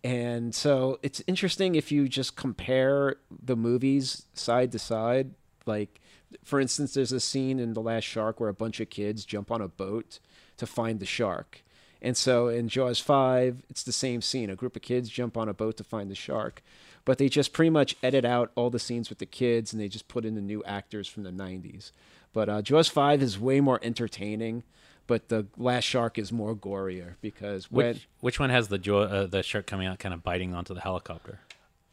And 0.03 0.53
so 0.53 0.99
it's 1.01 1.23
interesting 1.27 1.75
if 1.75 1.91
you 1.91 2.09
just 2.09 2.35
compare 2.35 3.15
the 3.29 3.55
movies 3.55 4.25
side 4.33 4.71
to 4.73 4.79
side. 4.79 5.31
Like, 5.65 6.01
for 6.43 6.59
instance, 6.59 6.93
there's 6.93 7.13
a 7.13 7.19
scene 7.19 7.59
in 7.59 7.73
The 7.73 7.81
Last 7.81 8.03
Shark 8.03 8.39
where 8.39 8.49
a 8.49 8.53
bunch 8.53 8.79
of 8.79 8.89
kids 8.89 9.23
jump 9.23 9.49
on 9.49 9.61
a 9.61 9.67
boat 9.67 10.19
to 10.57 10.65
find 10.65 10.99
the 10.99 11.05
shark. 11.05 11.63
And 12.01 12.17
so 12.17 12.49
in 12.49 12.67
Jaws 12.67 12.99
5, 12.99 13.63
it's 13.69 13.83
the 13.83 13.93
same 13.93 14.21
scene. 14.21 14.49
A 14.49 14.57
group 14.57 14.75
of 14.75 14.81
kids 14.81 15.07
jump 15.07 15.37
on 15.37 15.47
a 15.47 15.53
boat 15.53 15.77
to 15.77 15.85
find 15.85 16.11
the 16.11 16.15
shark. 16.15 16.61
But 17.05 17.17
they 17.17 17.27
just 17.27 17.51
pretty 17.51 17.69
much 17.69 17.95
edit 18.01 18.23
out 18.23 18.51
all 18.55 18.69
the 18.69 18.79
scenes 18.79 19.09
with 19.09 19.19
the 19.19 19.25
kids 19.25 19.73
and 19.73 19.81
they 19.81 19.87
just 19.89 20.07
put 20.07 20.23
in 20.23 20.35
the 20.35 20.41
new 20.41 20.63
actors 20.63 21.07
from 21.07 21.23
the 21.23 21.31
90s. 21.31 21.91
But 22.31 22.49
uh, 22.49 22.61
Jaws 22.61 22.87
5 22.87 23.21
is 23.21 23.37
way 23.37 23.59
more 23.59 23.79
entertaining, 23.83 24.63
but 25.05 25.27
The 25.29 25.45
Last 25.57 25.83
Shark 25.83 26.17
is 26.17 26.31
more 26.31 26.55
gorier 26.55 27.15
because 27.21 27.69
when. 27.69 27.87
Which 27.87 28.07
which 28.21 28.39
one 28.39 28.49
has 28.49 28.69
the 28.69 28.77
jaw, 28.77 29.01
uh, 29.03 29.25
the 29.27 29.43
shark 29.43 29.67
coming 29.67 29.85
out, 29.87 29.99
kind 29.99 30.13
of 30.13 30.23
biting 30.23 30.53
onto 30.53 30.73
the 30.73 30.79
helicopter? 30.81 31.39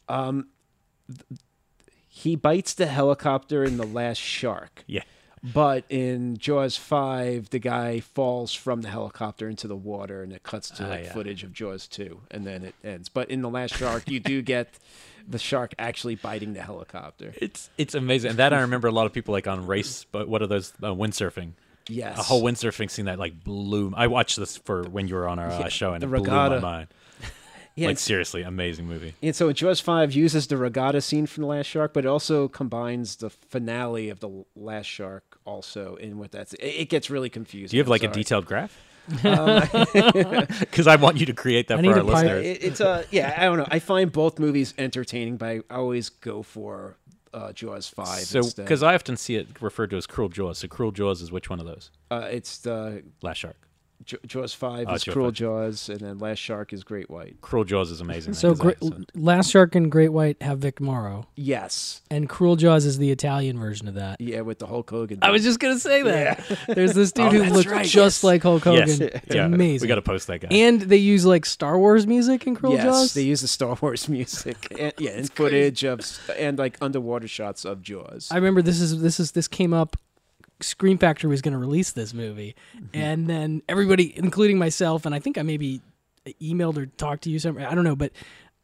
Um, 0.07 0.47
th- 1.07 1.39
he 2.07 2.35
bites 2.35 2.73
the 2.73 2.87
helicopter 2.87 3.63
in 3.63 3.77
the 3.77 3.85
last 3.85 4.17
shark. 4.17 4.83
Yeah. 4.87 5.03
But 5.43 5.85
in 5.89 6.37
Jaws 6.37 6.77
five, 6.77 7.49
the 7.49 7.57
guy 7.59 7.99
falls 7.99 8.53
from 8.53 8.81
the 8.83 8.89
helicopter 8.89 9.49
into 9.49 9.67
the 9.67 9.75
water, 9.75 10.21
and 10.21 10.31
it 10.31 10.43
cuts 10.43 10.69
to 10.71 10.85
Ah, 10.85 10.89
like 10.89 11.03
yeah. 11.05 11.13
footage 11.13 11.43
of 11.43 11.51
Jaws 11.51 11.87
two, 11.87 12.21
and 12.29 12.45
then 12.45 12.63
it 12.63 12.75
ends. 12.83 13.09
But 13.09 13.31
in 13.31 13.41
the 13.41 13.49
last 13.49 13.75
shark, 13.75 14.07
you 14.07 14.19
do 14.19 14.41
get 14.43 14.77
the 15.27 15.39
shark 15.39 15.73
actually 15.79 16.13
biting 16.15 16.53
the 16.53 16.61
helicopter. 16.61 17.33
It's 17.37 17.71
it's 17.77 17.95
amazing. 17.95 18.31
And 18.31 18.39
that 18.39 18.53
I 18.53 18.61
remember 18.61 18.87
a 18.87 18.91
lot 18.91 19.07
of 19.07 19.13
people 19.13 19.31
like 19.31 19.47
on 19.47 19.65
race, 19.65 20.05
but 20.11 20.27
what 20.29 20.43
are 20.43 20.47
those 20.47 20.73
uh, 20.83 20.87
windsurfing? 20.93 21.53
Yes. 21.89 22.19
a 22.19 22.23
whole 22.23 22.43
windsurfing 22.43 22.91
scene 22.91 23.05
that 23.05 23.17
like 23.17 23.43
blew. 23.43 23.91
I 23.97 24.05
watched 24.07 24.37
this 24.37 24.57
for 24.57 24.83
when 24.83 25.07
you 25.07 25.15
were 25.15 25.27
on 25.27 25.39
our 25.39 25.49
uh, 25.49 25.59
Yeah, 25.61 25.67
show, 25.69 25.93
and 25.93 26.03
the 26.03 26.07
it 26.07 26.09
blew 26.11 26.19
regatta. 26.19 26.55
my 26.61 26.61
mind. 26.61 26.87
Yeah, 27.75 27.87
like 27.87 27.93
it's- 27.93 28.01
seriously, 28.01 28.41
amazing 28.41 28.87
movie. 28.87 29.13
And 29.23 29.35
so 29.35 29.51
Jaws 29.53 29.79
5 29.79 30.11
uses 30.13 30.47
the 30.47 30.57
regatta 30.57 31.01
scene 31.01 31.25
from 31.25 31.41
The 31.43 31.47
Last 31.47 31.67
Shark, 31.67 31.93
but 31.93 32.05
it 32.05 32.07
also 32.07 32.47
combines 32.47 33.15
the 33.17 33.29
finale 33.29 34.09
of 34.09 34.19
The 34.19 34.43
Last 34.55 34.87
Shark 34.87 35.23
also 35.45 35.95
in 35.95 36.17
with 36.19 36.31
that. 36.31 36.53
It 36.53 36.59
it 36.81 36.89
gets 36.89 37.09
really 37.09 37.29
confusing. 37.29 37.69
Do 37.71 37.77
you 37.77 37.81
have 37.81 37.87
I'm 37.87 37.91
like 37.91 38.03
a 38.03 38.07
detailed 38.09 38.45
graph? 38.45 38.77
Um, 39.23 39.63
Because 40.59 40.87
I 40.87 40.95
want 40.97 41.17
you 41.17 41.25
to 41.25 41.33
create 41.33 41.67
that 41.69 41.79
I 41.79 41.81
for 41.83 41.91
our 41.93 41.99
a 41.99 42.03
pi- 42.03 42.07
listeners. 42.11 42.45
It, 42.45 42.63
it's 42.63 42.81
uh 42.81 43.03
yeah, 43.11 43.35
I 43.37 43.45
don't 43.45 43.57
know. 43.57 43.67
I 43.69 43.79
find 43.79 44.11
both 44.11 44.37
movies 44.39 44.73
entertaining, 44.77 45.37
but 45.37 45.47
I 45.47 45.61
always 45.71 46.09
go 46.09 46.43
for 46.43 46.97
uh, 47.33 47.53
Jaws 47.53 47.87
5 47.87 48.07
So, 48.19 48.41
because 48.57 48.83
I 48.83 48.93
often 48.93 49.15
see 49.15 49.35
it 49.37 49.47
referred 49.61 49.89
to 49.91 49.97
as 49.97 50.05
Cruel 50.05 50.27
Jaws. 50.29 50.57
So, 50.59 50.67
Cruel 50.67 50.91
Jaws 50.91 51.21
is 51.21 51.31
which 51.31 51.49
one 51.49 51.59
of 51.61 51.65
those? 51.65 51.89
uh, 52.11 52.27
it's 52.29 52.57
the 52.59 53.03
Last 53.21 53.37
Shark. 53.37 53.55
J- 54.05 54.17
Jaws 54.25 54.53
5 54.53 54.85
Oh, 54.87 54.93
is 54.93 55.03
Jaws 55.03 55.13
Cruel 55.13 55.27
5. 55.27 55.33
Jaws, 55.33 55.89
and 55.89 55.99
then 55.99 56.17
Last 56.19 56.39
Shark 56.39 56.73
is 56.73 56.83
Great 56.83 57.09
White. 57.09 57.39
Cruel 57.41 57.63
Jaws 57.63 57.91
is 57.91 58.01
amazing. 58.01 58.33
so, 58.33 58.53
Gra- 58.55 58.75
Last 59.15 59.51
Shark 59.51 59.75
and 59.75 59.91
Great 59.91 60.09
White 60.13 60.41
have 60.41 60.59
Vic 60.59 60.79
Morrow, 60.81 61.27
Yes. 61.35 62.01
and 62.09 62.27
Cruel 62.29 62.55
Jaws 62.55 62.85
is 62.85 62.97
the 62.97 63.11
Italian 63.11 63.59
version 63.59 63.87
of 63.87 63.93
that. 63.95 64.19
Yeah, 64.19 64.41
with 64.41 64.59
the 64.59 64.67
Hulk 64.67 64.89
Hogan. 64.89 65.19
I 65.21 65.29
was 65.31 65.43
just 65.43 65.59
gonna 65.59 65.79
say 65.79 66.01
that. 66.03 66.43
There's 66.67 66.93
this 66.93 67.11
dude 67.11 67.25
Oh, 67.25 67.29
who 67.31 67.39
that's 67.39 67.51
looks 67.53 67.67
right, 67.67 67.85
just 67.85 68.17
yes. 68.19 68.23
like 68.23 68.43
Hulk 68.43 68.63
Hogan. 68.63 68.87
Yes. 68.87 68.99
It's 68.99 69.35
Yeah, 69.35 69.47
we 69.47 69.77
gotta 69.87 70.01
post 70.01 70.27
that 70.27 70.39
guy. 70.41 70.47
And 70.51 70.81
they 70.81 70.97
use 70.97 71.25
like 71.25 71.45
Star 71.45 71.77
Wars 71.77 72.07
music 72.07 72.47
in 72.47 72.55
Cruel 72.55 72.73
yes, 72.73 72.83
Jaws. 72.83 73.13
they 73.13 73.23
use 73.23 73.41
the 73.41 73.47
Star 73.47 73.77
Wars 73.81 74.07
music, 74.09 74.67
and, 74.79 74.93
yeah, 74.97 75.11
and 75.11 75.31
footage 75.31 75.83
of 75.83 76.01
and 76.37 76.57
like 76.57 76.77
underwater 76.81 77.27
shots 77.27 77.65
of 77.65 77.81
Jaws. 77.81 78.29
I 78.31 78.35
remember 78.35 78.61
this 78.61 78.79
is 78.81 79.01
this 79.01 79.19
is 79.19 79.31
this 79.33 79.47
came 79.47 79.73
up. 79.73 79.95
Scream 80.63 80.97
Factory 80.97 81.29
was 81.29 81.41
going 81.41 81.53
to 81.53 81.57
release 81.57 81.91
this 81.91 82.13
movie, 82.13 82.55
Mm-hmm. 82.75 82.85
and 82.93 83.27
then 83.27 83.61
everybody, 83.69 84.17
including 84.17 84.57
myself, 84.57 85.05
and 85.05 85.13
I 85.15 85.19
think 85.19 85.37
I 85.37 85.41
maybe 85.41 85.81
emailed 86.41 86.77
or 86.77 86.85
talked 86.85 87.23
to 87.23 87.29
you 87.29 87.39
somewhere. 87.39 87.67
I 87.67 87.75
don't 87.75 87.83
know, 87.83 87.95
but 87.95 88.11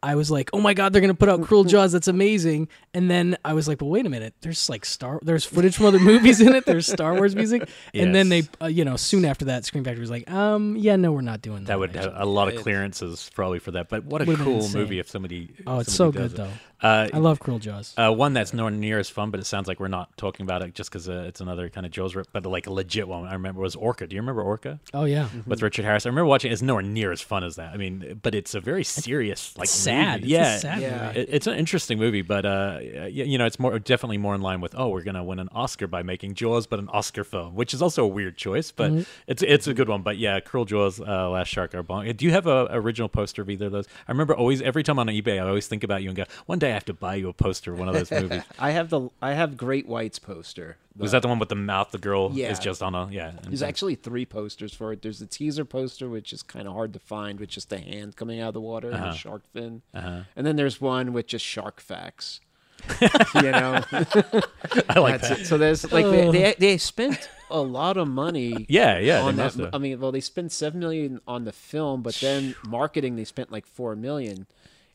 I 0.04 0.14
was 0.14 0.30
like, 0.30 0.52
"Oh 0.54 0.60
my 0.62 0.76
god, 0.76 0.94
they're 0.94 1.02
going 1.02 1.10
to 1.14 1.18
put 1.18 1.28
out 1.28 1.42
Cruel 1.42 1.64
Jaws! 1.74 1.92
That's 1.92 2.08
amazing!" 2.08 2.68
And 2.94 3.10
then 3.10 3.36
I 3.44 3.54
was 3.54 3.68
like, 3.68 3.82
"Well, 3.82 3.90
wait 3.90 4.06
a 4.06 4.10
minute. 4.10 4.36
There's 4.42 4.70
like 4.70 4.86
Star, 4.86 5.20
there's 5.24 5.44
footage 5.44 5.76
from 5.76 5.88
other 5.88 6.00
movies 6.00 6.40
in 6.40 6.54
it. 6.54 6.66
There's 6.68 6.86
Star 6.86 7.16
Wars 7.16 7.36
music." 7.36 7.68
And 7.96 8.14
then 8.14 8.30
they, 8.30 8.44
uh, 8.62 8.68
you 8.68 8.86
know, 8.86 8.96
soon 8.96 9.26
after 9.26 9.46
that, 9.46 9.66
Scream 9.66 9.84
Factory 9.84 10.02
was 10.02 10.12
like, 10.12 10.30
"Um, 10.32 10.76
yeah, 10.78 10.98
no, 10.98 11.12
we're 11.12 11.22
not 11.22 11.42
doing 11.42 11.62
that." 11.64 11.68
That 11.68 11.80
would 11.80 11.96
have 11.96 12.14
a 12.16 12.26
lot 12.28 12.48
of 12.54 12.62
clearances 12.62 13.30
probably 13.34 13.58
for 13.58 13.72
that. 13.72 13.90
But 13.90 14.06
what 14.06 14.22
a 14.22 14.26
Would've 14.26 14.46
cool 14.46 14.70
movie 14.70 15.00
if 15.00 15.10
somebody. 15.10 15.50
Oh, 15.66 15.80
it's 15.80 15.92
somebody 15.94 16.18
so 16.20 16.28
good, 16.30 16.32
it. 16.34 16.38
though. 16.38 16.54
Uh, 16.82 17.08
I 17.12 17.18
love 17.18 17.40
Cruel 17.40 17.58
Jaws. 17.60 17.94
Uh, 17.98 18.12
one 18.14 18.34
that's 18.34 18.54
nowhere 18.54 18.72
near 18.72 19.00
as 19.00 19.10
fun, 19.10 19.32
but 19.32 19.40
it 19.40 19.46
sounds 19.46 19.68
like 19.68 19.80
we're 19.80 19.88
not 19.88 20.16
talking 20.16 20.44
about 20.44 20.62
it 20.62 20.76
just 20.76 20.92
because 20.92 21.10
uh, 21.10 21.26
it's 21.28 21.42
another 21.42 21.70
kind 21.70 21.86
of 21.86 21.92
Jaws 21.92 22.16
rip, 22.16 22.28
but 22.32 22.46
like 22.46 22.68
a 22.68 22.72
legit 22.72 23.08
one. 23.08 23.26
I 23.26 23.34
remember 23.34 23.62
was 23.62 23.76
Orca. 23.76 24.06
Do 24.06 24.16
you 24.16 24.22
remember 24.22 24.44
Orca? 24.44 24.80
Oh, 24.94 25.06
yeah. 25.06 25.24
Mm-hmm. 25.24 25.50
with 25.50 25.62
Richard 25.64 25.86
Harris. 25.86 26.06
I 26.06 26.10
remember 26.10 26.28
watching. 26.28 26.52
it. 26.52 26.54
It's 26.54 26.62
nowhere 26.62 26.84
near 26.84 27.12
as 27.12 27.20
fun 27.22 27.44
as 27.44 27.56
that. 27.56 27.74
I 27.74 27.78
mean, 27.78 28.20
but 28.22 28.36
it's 28.36 28.54
a 28.54 28.60
very 28.60 28.84
serious, 28.84 29.58
like 29.58 29.68
sad. 29.70 30.22
movie. 30.22 30.34
It's 30.36 30.40
a 30.40 30.44
Yeah, 30.44 30.58
sad 30.60 30.82
Yeah. 30.82 31.08
movie. 31.08 31.20
It- 31.22 31.30
it's 31.32 31.48
an 31.48 31.56
interesting 31.56 31.98
movie, 31.98 32.22
but 32.22 32.46
uh, 32.46 32.80
you 33.10 33.38
know, 33.40 33.46
it's 33.48 33.60
more 33.60 33.80
definitely 33.80 34.18
more 34.20 34.36
in 34.36 34.42
line 34.42 34.62
with 34.62 34.76
oh, 34.78 34.90
we're 34.90 35.04
gonna 35.04 35.24
win 35.24 35.40
an 35.40 35.50
Oscar 35.54 35.88
by 35.88 36.04
making 36.04 36.36
Jaws, 36.36 36.68
but 36.68 36.78
an 36.80 36.90
Oscar 36.90 37.24
film, 37.24 37.56
which 37.56 37.74
is 37.74 37.82
also 37.82 38.04
a 38.04 38.08
weird 38.08 38.38
choice, 38.38 38.72
but 38.72 38.92
Mhm. 38.92 39.06
it's 39.26 39.42
it's 39.42 39.66
a 39.68 39.74
good 39.74 39.90
one. 39.90 40.04
But 40.04 40.18
yeah, 40.18 40.40
Cruel 40.40 40.66
Jaws, 40.66 41.00
uh, 41.02 41.30
Last 41.30 41.48
Shark 41.50 41.74
are 41.74 41.82
bon- 41.84 42.06
Do 42.16 42.26
you 42.26 42.32
have 42.32 42.46
a 42.48 42.68
original 42.72 43.10
poster 43.10 43.42
of 43.42 43.50
either 43.50 43.66
of 43.68 43.72
those? 43.72 43.88
I 44.08 44.12
remember 44.12 44.36
always 44.36 44.62
every 44.62 44.84
time 44.84 45.00
on 45.00 45.08
eBay, 45.08 45.38
I 45.44 45.48
always 45.48 45.68
think 45.68 45.84
about 45.84 46.04
you 46.04 46.10
and 46.10 46.18
go, 46.18 46.24
one 46.46 46.60
day 46.60 46.67
I 46.68 46.74
have 46.74 46.86
to 46.86 46.94
buy 46.94 47.16
you 47.16 47.30
a 47.30 47.34
poster 47.34 47.74
of 47.74 47.80
one 47.80 47.88
of 47.90 47.94
those 47.96 48.12
movies. 48.12 48.44
I 48.60 48.72
have 48.72 48.90
the 48.90 49.10
I 49.22 49.34
have 49.34 49.58
Great 49.58 49.88
White's 49.88 50.20
poster. 50.20 50.78
Was 50.98 51.12
that 51.12 51.22
the 51.22 51.28
one 51.28 51.38
with 51.40 51.50
the 51.50 51.56
mouth? 51.56 51.92
The 51.92 51.98
girl 52.00 52.32
Yeah. 52.34 52.50
is 52.52 52.58
just 52.60 52.82
on 52.82 52.96
a 52.96 53.08
yeah. 53.12 53.30
and- 53.30 53.40
There's 53.46 53.62
actually 53.62 53.96
three 53.96 54.26
posters 54.26 54.74
for 54.74 54.92
it. 54.94 55.02
There's 55.02 55.20
the 55.20 55.28
teaser 55.28 55.66
poster, 55.66 56.10
which 56.10 56.34
is 56.34 56.42
kind 56.44 56.68
of 56.68 56.74
hard 56.74 56.94
to 56.94 57.00
find, 57.00 57.40
with 57.40 57.50
just 57.50 57.70
the 57.70 57.78
hand 57.78 58.16
coming 58.16 58.40
out 58.40 58.50
of 58.50 58.54
the 58.56 58.62
water 58.62 58.90
and 58.90 58.98
Uh-huh. 58.98 59.10
a 59.12 59.16
shark 59.16 59.44
fin. 59.54 59.82
Uh-huh. 59.94 60.22
And 60.36 60.48
then 60.48 60.56
there's 60.56 60.82
one 60.82 61.14
with 61.14 61.28
just 61.28 61.46
shark 61.46 61.80
facts. 61.80 62.40
you 63.02 63.42
know, 63.52 63.82
I 63.92 65.00
like 65.00 65.22
That's 65.22 65.30
that. 65.30 65.40
it. 65.42 65.46
So 65.48 65.58
there's 65.58 65.92
like 65.92 66.06
they, 66.06 66.30
they 66.32 66.56
they 66.60 66.78
spent 66.78 67.30
a 67.50 67.60
lot 67.60 67.98
of 67.98 68.08
money. 68.08 68.66
Yeah, 68.70 69.00
yeah, 69.00 69.22
On 69.22 69.36
that. 69.38 69.70
I 69.74 69.78
mean, 69.80 70.00
well, 70.00 70.12
they 70.12 70.20
spent 70.20 70.52
seven 70.52 70.80
million 70.80 71.20
on 71.28 71.44
the 71.46 71.52
film, 71.52 72.02
but 72.04 72.14
then 72.16 72.56
marketing 72.68 73.16
they 73.16 73.24
spent 73.26 73.52
like 73.52 73.66
four 73.66 73.96
million, 73.96 74.46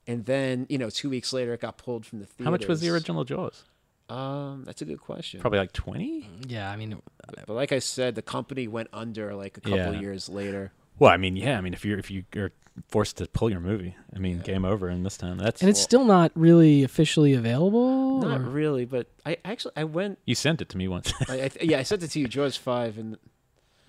and 0.07 0.25
then 0.27 0.67
you 0.69 0.79
know 0.79 0.91
two 0.91 1.09
weeks 1.11 1.33
later 1.33 1.53
it 1.55 1.61
got 1.61 1.79
pulled 1.79 2.05
from 2.07 2.21
the 2.21 2.27
theaters. 2.27 2.45
How 2.45 2.51
much 2.51 2.67
was 2.67 2.81
the 2.81 2.91
original 2.91 3.25
Jaws? 3.25 3.65
Um, 4.09 4.65
that's 4.65 4.83
a 4.83 4.85
good 4.85 5.01
question. 5.01 5.41
Probably 5.41 5.59
like 5.59 5.73
twenty. 5.73 6.29
Yeah, 6.47 6.71
I 6.71 6.77
mean, 6.77 7.01
But 7.47 7.55
like 7.55 7.73
I 7.73 7.79
said, 7.79 8.15
the 8.15 8.23
company 8.23 8.69
went 8.69 8.89
under 8.93 9.35
like 9.35 9.57
a 9.57 9.61
couple 9.61 9.79
Yeah. 9.79 10.01
years 10.01 10.29
later. 10.29 10.73
Well, 10.99 11.11
I 11.11 11.17
mean, 11.17 11.37
yeah, 11.37 11.57
I 11.57 11.61
mean, 11.63 11.73
if 11.73 11.85
you're 11.85 11.99
if 11.99 12.11
you 12.11 12.25
are 12.37 12.53
forced 12.89 13.17
to 13.19 13.27
pull 13.27 13.49
your 13.51 13.61
movie, 13.61 13.97
I 14.15 14.19
mean, 14.19 14.41
game 14.41 14.65
over 14.65 14.89
in 14.91 15.03
this 15.03 15.17
time. 15.17 15.39
That's 15.39 15.61
and 15.63 15.71
it's 15.71 15.81
still 15.81 16.05
not 16.05 16.33
really 16.35 16.83
officially 16.85 17.33
available. 17.33 18.21
Not 18.21 18.41
or- 18.41 18.45
really, 18.45 18.85
but 18.85 19.07
I 19.25 19.39
actually 19.45 19.73
I 19.77 19.85
went. 19.85 20.19
you 20.27 20.35
sent 20.35 20.61
it 20.61 20.69
to 20.71 20.77
me 20.77 20.89
once. 20.89 21.13
I, 21.29 21.43
I, 21.45 21.51
yeah, 21.63 21.79
I 21.79 21.83
sent 21.83 22.03
it 22.03 22.11
to 22.11 22.21
you, 22.21 22.29
Jaws 22.29 22.57
five, 22.57 22.99
and 22.99 23.17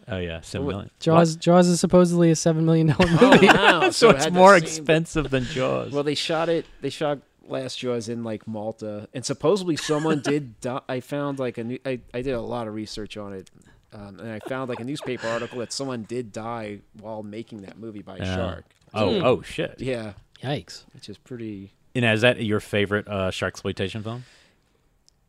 oh 0.07 0.17
yeah, 0.17 0.41
seven 0.41 0.67
What- 0.67 0.99
Jaws. 0.99 1.35
Jaws 1.35 1.67
is 1.67 1.79
supposedly 1.79 2.31
a 2.31 2.35
seven 2.35 2.65
million 2.65 2.87
dollar 2.87 3.05
Oh, 3.21 3.31
movie. 3.31 3.47
wow. 3.47 3.89
so 3.91 4.09
it 4.09 4.15
it's 4.15 4.23
had 4.25 4.33
the 4.33 4.37
more 4.37 4.53
same- 4.57 4.63
expensive 4.63 5.29
than 5.29 5.43
Jaws. 5.45 5.91
Well, 5.91 6.03
they 6.03 6.15
shot 6.15 6.49
it. 6.49 6.65
They 6.81 6.89
shot 6.89 7.19
Last 7.47 7.77
Jaws 7.79 8.07
in 8.09 8.23
like 8.23 8.47
Malta, 8.47 9.07
and 9.13 9.25
supposedly 9.25 9.75
someone 9.75 10.21
did. 10.23 10.59
Die. 10.61 10.81
I 10.87 10.99
found 11.01 11.39
like 11.39 11.57
a 11.57 11.63
new. 11.63 11.79
I, 11.85 11.99
I 12.13 12.21
did 12.21 12.33
a 12.33 12.41
lot 12.41 12.67
of 12.67 12.73
research 12.73 13.17
on 13.17 13.33
it, 13.33 13.51
um, 13.91 14.19
and 14.19 14.31
I 14.31 14.39
found 14.47 14.69
like 14.69 14.79
a 14.79 14.83
newspaper 14.85 15.27
article 15.27 15.59
that 15.59 15.73
someone 15.73 16.03
did 16.03 16.31
die 16.31 16.79
while 16.99 17.21
making 17.23 17.61
that 17.63 17.77
movie 17.77 18.01
by 18.01 18.15
a 18.17 18.19
Yeah. 18.19 18.35
shark. 18.35 18.65
Oh, 18.93 19.09
oh 19.21 19.41
shit. 19.41 19.75
Yeah, 19.79 20.13
Yikes. 20.41 20.83
which 20.93 21.09
is 21.09 21.17
pretty. 21.17 21.73
And 21.95 22.05
is 22.05 22.21
that 22.21 22.41
your 22.41 22.59
favorite 22.59 23.07
uh, 23.07 23.29
shark 23.31 23.53
exploitation 23.53 24.03
film? 24.03 24.23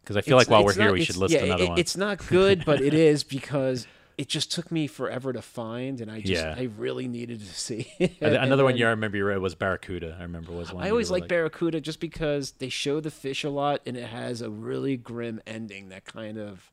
Because 0.03 0.17
I 0.17 0.21
feel 0.21 0.39
It's- 0.39 0.49
like 0.49 0.53
while 0.53 0.65
we're 0.65 0.75
here, 0.75 0.85
not- 0.85 0.93
we 0.93 1.05
should 1.05 1.17
list 1.17 1.35
yeah, 1.35 1.45
another 1.45 1.65
it- 1.65 1.69
one. 1.71 1.79
It's 1.79 1.97
not 1.97 2.25
good, 2.29 2.65
but 2.65 2.81
it 2.81 2.95
is 2.95 3.25
because 3.25 3.87
it 4.16 4.28
just 4.28 4.53
took 4.53 4.70
me 4.70 4.86
forever 4.86 5.32
to 5.32 5.43
find, 5.43 6.01
and 6.01 6.11
I 6.11 6.20
just 6.20 6.43
Yeah. 6.43 6.55
I 6.57 6.69
really 6.78 7.09
needed 7.09 7.41
to 7.41 7.47
see. 7.47 7.93
Another 8.20 8.36
And 8.39 8.51
one 8.51 8.66
then- 8.73 8.77
you 8.77 8.86
remember 8.86 9.16
you 9.16 9.24
read 9.24 9.39
was 9.39 9.55
Barracuda. 9.55 10.16
I 10.19 10.23
remember 10.23 10.53
was 10.53 10.73
one. 10.73 10.85
I 10.85 10.91
always 10.91 11.11
like 11.11 11.27
Barracuda 11.28 11.81
just 11.81 12.01
because 12.01 12.53
they 12.53 12.69
show 12.69 13.01
the 13.01 13.11
fish 13.11 13.45
a 13.45 13.51
lot 13.51 13.81
and 13.86 13.97
it 13.97 14.07
has 14.07 14.41
a 14.41 14.51
really 14.51 14.97
grim 14.97 15.41
ending 15.47 15.89
that 15.89 16.05
kind 16.05 16.39
of 16.39 16.70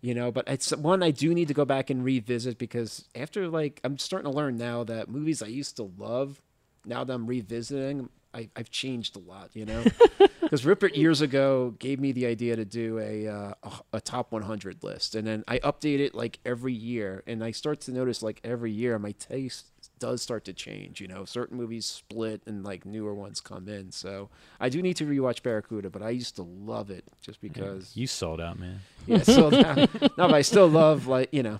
you 0.00 0.12
know, 0.14 0.30
but 0.30 0.46
it's 0.46 0.70
one 0.76 1.02
I 1.02 1.10
do 1.10 1.32
need 1.32 1.48
to 1.48 1.54
go 1.54 1.64
back 1.64 1.88
and 1.88 2.04
revisit 2.04 2.58
because 2.58 3.06
after 3.14 3.48
like 3.48 3.80
I'm 3.82 3.96
starting 3.96 4.30
to 4.30 4.36
learn 4.36 4.58
now 4.58 4.84
that 4.84 5.08
movies 5.08 5.40
I 5.42 5.46
used 5.46 5.76
to 5.76 5.90
love, 5.96 6.42
now 6.84 7.04
that 7.04 7.14
I'm 7.14 7.26
revisiting, 7.26 8.10
I, 8.34 8.48
I've 8.56 8.70
changed 8.70 9.16
a 9.16 9.20
lot, 9.20 9.50
you 9.54 9.64
know. 9.64 9.84
Because 10.40 10.66
Rupert 10.66 10.94
years 10.94 11.22
ago 11.22 11.74
gave 11.78 11.98
me 11.98 12.12
the 12.12 12.26
idea 12.26 12.54
to 12.54 12.66
do 12.66 12.98
a, 12.98 13.26
uh, 13.26 13.54
a 13.62 13.72
a 13.94 14.00
top 14.00 14.30
100 14.30 14.84
list, 14.84 15.14
and 15.14 15.26
then 15.26 15.42
I 15.48 15.58
update 15.60 16.00
it 16.00 16.14
like 16.14 16.38
every 16.44 16.74
year, 16.74 17.22
and 17.26 17.42
I 17.42 17.50
start 17.50 17.80
to 17.82 17.92
notice 17.92 18.22
like 18.22 18.40
every 18.44 18.70
year 18.70 18.98
my 18.98 19.12
taste 19.12 19.66
does 19.98 20.22
start 20.22 20.44
to 20.44 20.52
change. 20.52 21.00
You 21.00 21.08
know, 21.08 21.24
certain 21.24 21.56
movies 21.56 21.86
split 21.86 22.42
and 22.46 22.62
like 22.62 22.84
newer 22.84 23.14
ones 23.14 23.40
come 23.40 23.68
in. 23.68 23.90
So 23.90 24.28
I 24.60 24.68
do 24.68 24.82
need 24.82 24.96
to 24.98 25.06
rewatch 25.06 25.42
Barracuda, 25.42 25.88
but 25.90 26.02
I 26.02 26.10
used 26.10 26.36
to 26.36 26.42
love 26.42 26.90
it 26.90 27.04
just 27.22 27.40
because. 27.40 27.96
You 27.96 28.06
sold 28.06 28.40
out, 28.40 28.58
man. 28.58 28.80
Yeah, 29.06 29.22
so 29.22 29.48
now, 29.48 29.74
no, 30.02 30.08
but 30.16 30.34
I 30.34 30.42
still 30.42 30.68
love 30.68 31.06
like 31.06 31.30
you 31.32 31.42
know. 31.42 31.58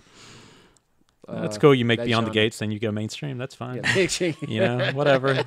That's 1.27 1.57
uh, 1.57 1.59
cool. 1.59 1.75
You 1.75 1.85
make 1.85 1.99
that 1.99 2.05
Beyond 2.05 2.27
the. 2.27 2.31
Gates, 2.31 2.59
then 2.59 2.71
you 2.71 2.79
go 2.79 2.91
mainstream. 2.91 3.37
That's 3.37 3.55
fine. 3.55 3.81
Yeah, 3.95 4.31
you 4.47 4.59
know, 4.59 4.91
whatever. 4.93 5.33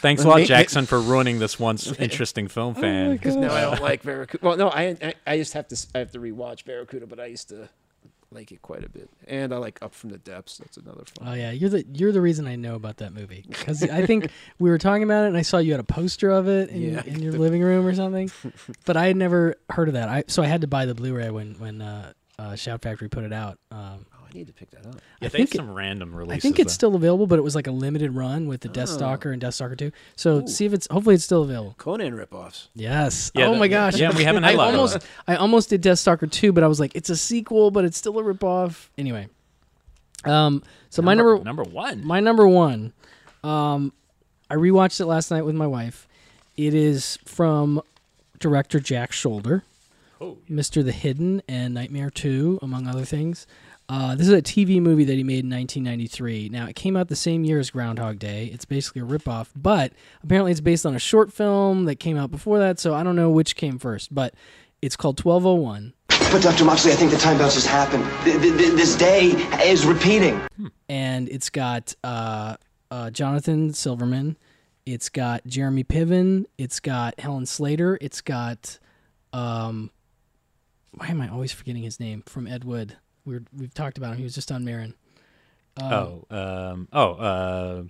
Thanks 0.00 0.24
a 0.24 0.28
lot, 0.28 0.42
Jackson, 0.42 0.86
for 0.86 1.00
ruining 1.00 1.38
this 1.38 1.58
once 1.68 1.90
interesting 1.98 2.48
film 2.48 2.74
fan. 2.74 3.12
Because 3.12 3.36
now 3.36 3.52
I 3.52 3.62
don't 3.62 3.82
like 3.82 4.02
Barracuda. 4.02 4.44
Well, 4.46 4.56
no, 4.56 4.68
I, 4.68 4.96
I 5.02 5.14
I 5.26 5.36
just 5.38 5.52
have 5.54 5.68
to 5.68 5.74
s- 5.74 5.88
I 5.94 5.98
have 5.98 6.10
to 6.12 6.18
rewatch 6.18 6.64
Barracuda, 6.64 7.06
but 7.06 7.20
I 7.20 7.26
used 7.26 7.48
to 7.50 7.68
like 8.30 8.50
it 8.50 8.62
quite 8.62 8.82
a 8.84 8.88
bit, 8.88 9.10
and 9.26 9.52
I 9.52 9.58
like 9.58 9.78
Up 9.82 9.94
from 9.94 10.10
the 10.10 10.18
Depths. 10.18 10.58
That's 10.58 10.76
another 10.78 11.04
fun. 11.04 11.28
Oh 11.28 11.34
yeah, 11.34 11.50
you're 11.50 11.70
the 11.70 11.84
you're 11.92 12.12
the 12.12 12.20
reason 12.20 12.46
I 12.46 12.56
know 12.56 12.74
about 12.74 12.96
that 12.98 13.12
movie 13.12 13.44
because 13.48 13.82
I 13.82 14.06
think 14.06 14.28
we 14.58 14.70
were 14.70 14.78
talking 14.78 15.02
about 15.02 15.24
it 15.24 15.28
and 15.28 15.36
I 15.36 15.42
saw 15.42 15.58
you 15.58 15.72
had 15.72 15.80
a 15.80 15.84
poster 15.84 16.30
of 16.30 16.48
it 16.48 16.70
in, 16.70 16.94
Yeah. 16.94 17.02
in 17.06 17.20
your 17.22 17.32
living 17.32 17.62
room 17.62 17.86
or 17.86 17.94
something, 17.94 18.30
but 18.84 18.96
I 18.96 19.06
had 19.06 19.16
never 19.16 19.56
heard 19.70 19.88
of 19.88 19.94
that. 19.94 20.08
I 20.08 20.24
so 20.28 20.42
I 20.42 20.46
had 20.46 20.62
to 20.62 20.66
buy 20.66 20.86
the 20.86 20.94
Blu-ray 20.94 21.30
when 21.30 21.54
when 21.58 21.82
uh, 21.82 22.12
uh, 22.38 22.56
Shout 22.56 22.82
Factory 22.82 23.08
put 23.08 23.24
it 23.24 23.32
out. 23.34 23.58
Um, 23.70 24.06
oh, 24.11 24.11
I 24.32 24.38
need 24.38 24.46
to 24.46 24.52
pick 24.52 24.70
that 24.70 24.86
up. 24.86 24.94
Yeah, 24.94 25.00
I 25.00 25.02
they 25.20 25.28
think 25.28 25.48
have 25.50 25.54
it- 25.54 25.56
some 25.66 25.74
random 25.74 26.14
I 26.30 26.38
think 26.38 26.58
it's 26.58 26.72
though. 26.72 26.74
still 26.74 26.94
available, 26.94 27.26
but 27.26 27.38
it 27.38 27.42
was 27.42 27.54
like 27.54 27.66
a 27.66 27.70
limited 27.70 28.12
run 28.14 28.46
with 28.48 28.62
the 28.62 28.68
Death 28.68 28.88
Oh. 28.90 28.96
Stalker 28.96 29.30
and 29.30 29.40
Death 29.40 29.54
Stalker 29.54 29.76
Two. 29.76 29.92
So 30.16 30.46
see 30.46 30.64
if 30.64 30.72
it's 30.72 30.86
hopefully 30.90 31.14
it's 31.16 31.24
still 31.24 31.42
available. 31.42 31.74
Conan 31.78 32.14
ripoffs. 32.16 32.68
Yes. 32.74 33.30
Yeah, 33.34 33.46
oh 33.46 33.52
the- 33.52 33.58
my 33.58 33.68
gosh. 33.68 33.96
yeah, 33.98 34.16
we 34.16 34.24
haven't 34.24 34.44
had 34.44 34.54
I 34.58 34.62
a 34.62 34.70
almost 34.70 34.94
that. 34.94 35.04
I 35.28 35.36
almost 35.36 35.68
did 35.70 35.82
Deathstalker 35.82 36.30
2, 36.30 36.52
but 36.52 36.64
I 36.64 36.66
was 36.66 36.80
like, 36.80 36.94
it's 36.94 37.10
a 37.10 37.16
sequel, 37.16 37.70
but 37.70 37.84
it's 37.84 37.96
still 37.98 38.18
a 38.18 38.22
ripoff. 38.22 38.88
Anyway. 38.96 39.28
Um 40.24 40.62
so 40.90 41.02
my 41.02 41.14
Number- 41.14 41.34
number 41.36 41.44
number 41.44 41.62
one. 41.64 42.04
My 42.06 42.20
number 42.20 42.46
one. 42.48 42.92
Um 43.44 43.92
I 44.50 44.54
rewatched 44.54 45.00
it 45.00 45.06
last 45.06 45.30
night 45.30 45.44
with 45.44 45.54
my 45.54 45.66
wife. 45.66 46.06
It 46.56 46.74
is 46.74 47.18
from 47.24 47.80
director 48.38 48.80
Jack 48.80 49.12
Sholder. 49.12 49.62
Oh. 50.20 50.36
Mr. 50.48 50.84
The 50.84 50.92
Hidden 50.92 51.42
and 51.48 51.74
Nightmare 51.74 52.10
2, 52.10 52.60
among 52.62 52.86
other 52.86 53.04
things. 53.04 53.46
Uh, 53.88 54.14
this 54.14 54.26
is 54.26 54.32
a 54.32 54.40
TV 54.40 54.80
movie 54.80 55.04
that 55.04 55.14
he 55.14 55.22
made 55.22 55.44
in 55.44 55.50
1993. 55.50 56.48
Now, 56.48 56.66
it 56.66 56.76
came 56.76 56.96
out 56.96 57.08
the 57.08 57.16
same 57.16 57.44
year 57.44 57.58
as 57.58 57.70
Groundhog 57.70 58.18
Day. 58.18 58.46
It's 58.46 58.64
basically 58.64 59.02
a 59.02 59.04
ripoff, 59.04 59.48
but 59.54 59.92
apparently 60.22 60.50
it's 60.50 60.60
based 60.62 60.86
on 60.86 60.94
a 60.94 60.98
short 60.98 61.32
film 61.32 61.84
that 61.84 61.96
came 61.96 62.16
out 62.16 62.30
before 62.30 62.58
that, 62.58 62.78
so 62.78 62.94
I 62.94 63.02
don't 63.02 63.16
know 63.16 63.30
which 63.30 63.54
came 63.56 63.78
first, 63.78 64.14
but 64.14 64.34
it's 64.80 64.96
called 64.96 65.22
1201. 65.22 65.92
But 66.30 66.42
Dr. 66.42 66.64
Moxley, 66.64 66.92
I 66.92 66.94
think 66.94 67.10
the 67.10 67.18
time 67.18 67.36
bounce 67.36 67.54
has 67.54 67.66
happened. 67.66 68.04
Th- 68.24 68.40
th- 68.40 68.56
th- 68.56 68.72
this 68.72 68.94
day 68.96 69.26
is 69.66 69.84
repeating. 69.84 70.40
and 70.88 71.28
it's 71.28 71.50
got 71.50 71.94
uh, 72.02 72.56
uh, 72.90 73.10
Jonathan 73.10 73.74
Silverman. 73.74 74.38
It's 74.86 75.10
got 75.10 75.46
Jeremy 75.46 75.84
Piven. 75.84 76.46
It's 76.56 76.80
got 76.80 77.20
Helen 77.20 77.44
Slater. 77.44 77.98
It's 78.00 78.22
got 78.22 78.78
um, 79.34 79.90
why 80.92 81.08
am 81.08 81.20
I 81.20 81.28
always 81.28 81.52
forgetting 81.52 81.82
his 81.82 82.00
name 82.00 82.22
from 82.26 82.46
Ed 82.46 82.64
Wood? 82.64 82.96
We're, 83.24 83.44
we've 83.56 83.72
talked 83.74 83.98
about 83.98 84.12
him. 84.12 84.18
He 84.18 84.24
was 84.24 84.34
just 84.34 84.50
on 84.50 84.64
Maron. 84.64 84.94
Um, 85.76 85.92
oh, 85.92 86.26
um, 86.30 86.88
oh, 86.92 87.12
uh, 87.12 87.82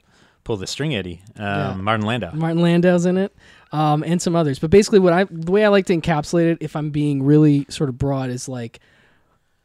pull 0.44 0.56
the 0.56 0.66
string, 0.66 0.94
Eddie. 0.94 1.22
Um, 1.36 1.44
Yeah. 1.44 1.74
Martin 1.74 2.06
Landau. 2.06 2.32
Martin 2.32 2.62
Landau's 2.62 3.06
in 3.06 3.16
it, 3.16 3.34
um, 3.72 4.04
and 4.04 4.20
some 4.22 4.36
others. 4.36 4.58
But 4.58 4.70
basically, 4.70 4.98
what 5.00 5.12
I 5.12 5.24
the 5.24 5.50
way 5.50 5.64
I 5.64 5.68
like 5.68 5.86
to 5.86 5.96
encapsulate 5.96 6.52
it, 6.52 6.58
if 6.60 6.76
I'm 6.76 6.90
being 6.90 7.22
really 7.22 7.66
sort 7.68 7.88
of 7.88 7.98
broad, 7.98 8.30
is 8.30 8.48
like 8.48 8.78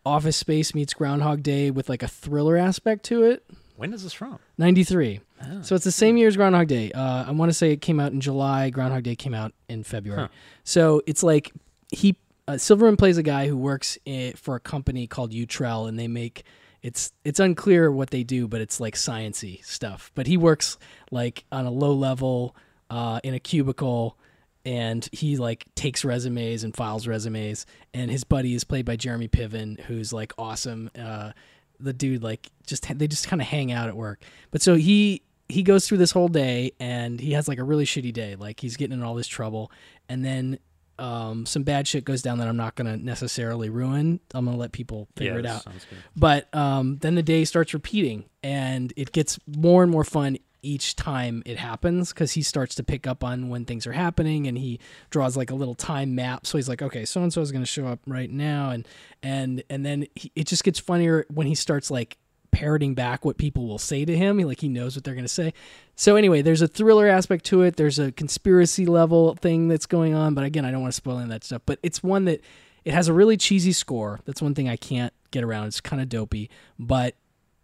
Office 0.06 0.38
Space 0.38 0.74
meets 0.74 0.94
Groundhog 0.94 1.44
Day 1.44 1.70
with 1.70 1.90
like 1.90 2.02
a 2.02 2.08
thriller 2.08 2.58
aspect 2.58 3.04
to 3.06 3.24
it. 3.24 3.44
When 3.76 3.94
is 3.94 4.02
this 4.04 4.14
from? 4.14 4.40
93. 4.58 5.20
So 5.62 5.76
it's 5.76 5.86
the 5.86 5.92
same 5.92 6.18
year 6.18 6.28
as 6.28 6.36
Groundhog 6.36 6.68
Day. 6.68 6.92
Uh, 6.92 7.26
I 7.28 7.32
want 7.32 7.50
to 7.50 7.54
say 7.54 7.72
it 7.72 7.80
came 7.80 8.00
out 8.00 8.12
in 8.12 8.20
July. 8.20 8.72
Groundhog 8.72 9.04
Day 9.04 9.16
came 9.16 9.36
out 9.36 9.54
in 9.70 9.84
February. 9.84 10.24
Huh. 10.24 10.28
So 10.64 11.04
it's 11.06 11.22
like 11.22 11.52
he 11.92 12.18
uh, 12.48 12.58
Silverman 12.58 12.98
plays 12.98 13.18
a 13.18 13.24
guy 13.24 13.48
who 13.48 13.58
works 13.58 13.98
for 14.36 14.56
a 14.56 14.60
company 14.60 15.08
called 15.08 15.32
Utrell, 15.32 15.88
and 15.88 16.00
they 16.00 16.08
make 16.08 16.44
it's 16.82 17.12
it's 17.24 17.40
unclear 17.40 17.92
what 17.92 18.12
they 18.12 18.24
do, 18.24 18.48
but 18.48 18.62
it's 18.62 18.80
like 18.80 18.96
sciency 18.96 19.64
stuff. 19.66 20.12
But 20.16 20.28
he 20.28 20.38
works 20.38 20.78
like 21.12 21.46
on 21.52 21.66
a 21.66 21.72
low 21.72 21.94
level 21.94 22.56
uh, 22.90 23.20
in 23.24 23.34
a 23.34 23.40
cubicle. 23.40 24.18
And 24.66 25.08
he 25.14 25.38
like 25.38 25.66
takes 25.76 26.04
resumes 26.04 26.66
and 26.66 26.76
files 26.76 27.08
resumes, 27.08 27.66
and 27.94 28.12
his 28.12 28.26
buddy 28.26 28.54
is 28.54 28.66
played 28.66 28.84
by 28.84 28.98
Jeremy 28.98 29.30
Piven, 29.30 29.80
who's 29.80 30.12
like 30.12 30.34
awesome. 30.38 30.92
Uh, 30.94 31.32
the 31.80 31.94
dude 31.94 32.22
like 32.22 32.50
just 32.66 32.86
they 32.98 33.08
just 33.08 33.30
kind 33.30 33.42
of 33.42 33.48
hang 33.48 33.72
out 33.72 33.88
at 33.88 33.96
work. 33.96 34.22
But 34.52 34.62
so 34.62 34.76
he 34.76 35.22
he 35.48 35.64
goes 35.64 35.88
through 35.88 36.00
this 36.00 36.12
whole 36.12 36.28
day 36.28 36.74
and 36.82 37.20
he 37.20 37.32
has 37.32 37.48
like 37.48 37.60
a 37.60 37.64
really 37.64 37.86
shitty 37.86 38.12
day. 38.12 38.36
Like 38.36 38.60
he's 38.60 38.76
getting 38.76 38.98
in 38.98 39.04
all 39.04 39.16
this 39.16 39.28
trouble 39.28 39.72
and 40.10 40.26
then 40.26 40.60
um, 41.00 41.46
some 41.46 41.64
bad 41.64 41.88
shit 41.88 42.06
goes 42.06 42.22
down 42.22 42.38
that 42.40 42.48
I'm 42.48 42.58
not 42.58 42.76
going 42.76 42.88
to 42.88 42.98
necessarily 43.04 43.70
ruin. 43.70 44.20
I'm 44.34 44.46
going 44.46 44.56
to 44.56 44.60
let 44.60 44.72
people 44.72 45.08
figure 45.16 45.34
Yeah, 45.34 45.40
it 45.40 45.46
out. 45.46 45.64
sounds 45.64 45.86
good. 45.90 46.00
But 46.16 46.54
um, 46.56 46.98
then 47.00 47.16
the 47.16 47.24
day 47.24 47.46
starts 47.46 47.74
repeating 47.74 48.26
and 48.44 48.94
it 48.96 49.12
gets 49.12 49.40
more 49.48 49.84
and 49.84 49.92
more 49.92 50.04
fun 50.04 50.38
each 50.64 50.96
time 50.96 51.44
it 51.46 51.58
happens 51.58 52.12
because 52.12 52.32
he 52.34 52.42
starts 52.42 52.74
to 52.76 52.84
pick 52.84 53.06
up 53.06 53.24
on 53.24 53.48
when 53.50 53.64
things 53.64 53.86
are 53.86 53.92
happening 53.94 54.48
and 54.48 54.58
he 54.58 54.80
draws 55.12 55.38
like 55.38 55.52
a 55.52 55.56
little 55.56 55.76
time 55.76 56.16
map 56.16 56.48
so 56.48 56.58
he's 56.58 56.68
like 56.68 56.82
okay 56.82 57.06
so 57.06 57.22
and 57.22 57.32
so 57.32 57.40
is 57.42 57.52
going 57.52 57.62
to 57.64 57.66
show 57.70 57.86
up 57.86 58.00
right 58.08 58.32
now 58.32 58.72
and 58.72 58.86
and 59.22 59.64
and 59.70 59.86
then 59.86 60.08
he, 60.16 60.32
it 60.36 60.48
just 60.48 60.64
gets 60.64 60.80
funnier 60.80 61.26
when 61.30 61.46
he 61.46 61.54
starts 61.56 61.92
like 61.92 62.18
parroting 62.58 62.94
back 62.96 63.24
what 63.24 63.38
people 63.38 63.68
will 63.68 63.78
say 63.78 64.04
to 64.06 64.16
him. 64.18 64.40
He- 64.40 64.46
like 64.46 64.60
he 64.62 64.68
knows 64.70 64.96
what 64.96 65.04
they're 65.04 65.14
going 65.14 65.26
to 65.26 65.40
say. 65.44 65.54
So 65.96 66.16
anyway 66.16 66.42
there's 66.42 66.62
a 66.64 66.68
thriller 66.68 67.08
aspect 67.08 67.46
to 67.46 67.62
it. 67.62 67.76
There's 67.76 68.00
a 68.00 68.12
conspiracy 68.12 68.86
level 68.86 69.36
thing 69.36 69.68
that's 69.68 69.86
going 69.86 70.14
on 70.16 70.34
but 70.34 70.44
again 70.44 70.66
i 70.66 70.72
don't 70.72 70.82
want 70.82 70.94
to 70.94 70.96
spoil 70.98 71.16
any 71.18 71.24
of 71.26 71.30
that 71.30 71.44
stuff. 71.44 71.62
But 71.66 71.78
it's 71.84 72.02
one 72.02 72.26
that 72.26 72.42
it 72.86 72.94
has 72.94 73.08
a 73.08 73.14
really 73.14 73.38
cheesy 73.38 73.74
score. 73.74 74.20
That's 74.26 74.42
one 74.42 74.56
thing 74.56 74.68
i 74.70 74.76
can't 74.78 75.14
get 75.32 75.44
around. 75.44 75.68
It's 75.68 75.82
kind 75.82 76.02
of 76.02 76.10
dopey. 76.10 76.50
But 76.80 77.16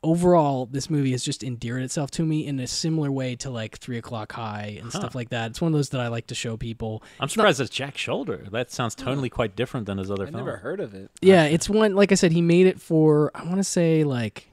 overall 0.05 0.65
this 0.65 0.89
movie 0.89 1.11
has 1.11 1.23
just 1.23 1.43
endeared 1.43 1.81
itself 1.81 2.11
to 2.11 2.23
me 2.25 2.45
in 2.45 2.59
a 2.59 2.67
similar 2.67 3.09
way 3.09 3.35
to 3.37 3.49
like 3.49 3.77
three 3.77 3.97
o'clock 3.97 4.33
high 4.33 4.75
and 4.81 4.91
Huh. 4.91 4.99
stuff 4.99 5.15
like 5.15 5.29
that. 5.29 5.51
It's 5.51 5.61
one 5.61 5.71
of 5.71 5.77
those 5.77 5.89
that 5.89 6.01
i 6.01 6.07
like 6.09 6.27
to 6.27 6.35
show 6.35 6.57
people. 6.57 7.01
I'm 7.21 7.29
surprised 7.29 7.61
it's 7.61 7.69
Jack 7.69 7.95
Sholder. 7.95 8.51
That 8.51 8.69
sounds 8.69 8.95
tonally 8.95 9.31
quite 9.31 9.55
different 9.55 9.85
than 9.85 9.97
his 9.97 10.11
other 10.11 10.23
I 10.27 10.31
films. 10.31 10.45
never 10.45 10.57
heard 10.57 10.79
of 10.81 10.93
it. 10.93 11.09
yeah 11.21 11.45
it's 11.45 11.69
one 11.69 11.95
like 11.95 12.11
i 12.11 12.15
said 12.15 12.31
he 12.33 12.41
made 12.41 12.67
it 12.67 12.81
for 12.81 13.31
i 13.33 13.43
want 13.45 13.57
to 13.57 13.63
say 13.63 14.03
like 14.03 14.49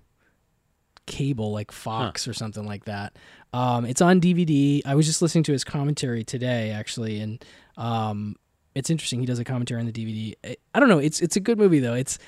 cable 1.10 1.52
like 1.52 1.72
fox 1.72 2.26
or 2.28 2.32
something 2.32 2.64
like 2.64 2.84
that 2.84 3.14
um 3.52 3.84
it's 3.84 4.00
on 4.00 4.20
dvd 4.20 4.80
i 4.86 4.94
was 4.94 5.04
just 5.06 5.20
listening 5.20 5.42
to 5.44 5.50
his 5.52 5.64
commentary 5.64 6.22
today 6.24 6.70
actually 6.70 7.20
and 7.20 7.44
um 7.76 8.36
it's 8.76 8.88
interesting 8.90 9.18
he 9.20 9.26
does 9.26 9.38
a 9.40 9.44
commentary 9.44 9.80
on 9.80 9.86
the 9.86 9.92
dvd 9.92 10.34
I, 10.44 10.56
I 10.74 10.78
don't 10.80 10.88
know 10.88 10.98
it's 10.98 11.20
it's 11.20 11.34
a 11.36 11.40
good 11.40 11.58
movie 11.58 11.80
though 11.80 11.94
it's 11.94 12.18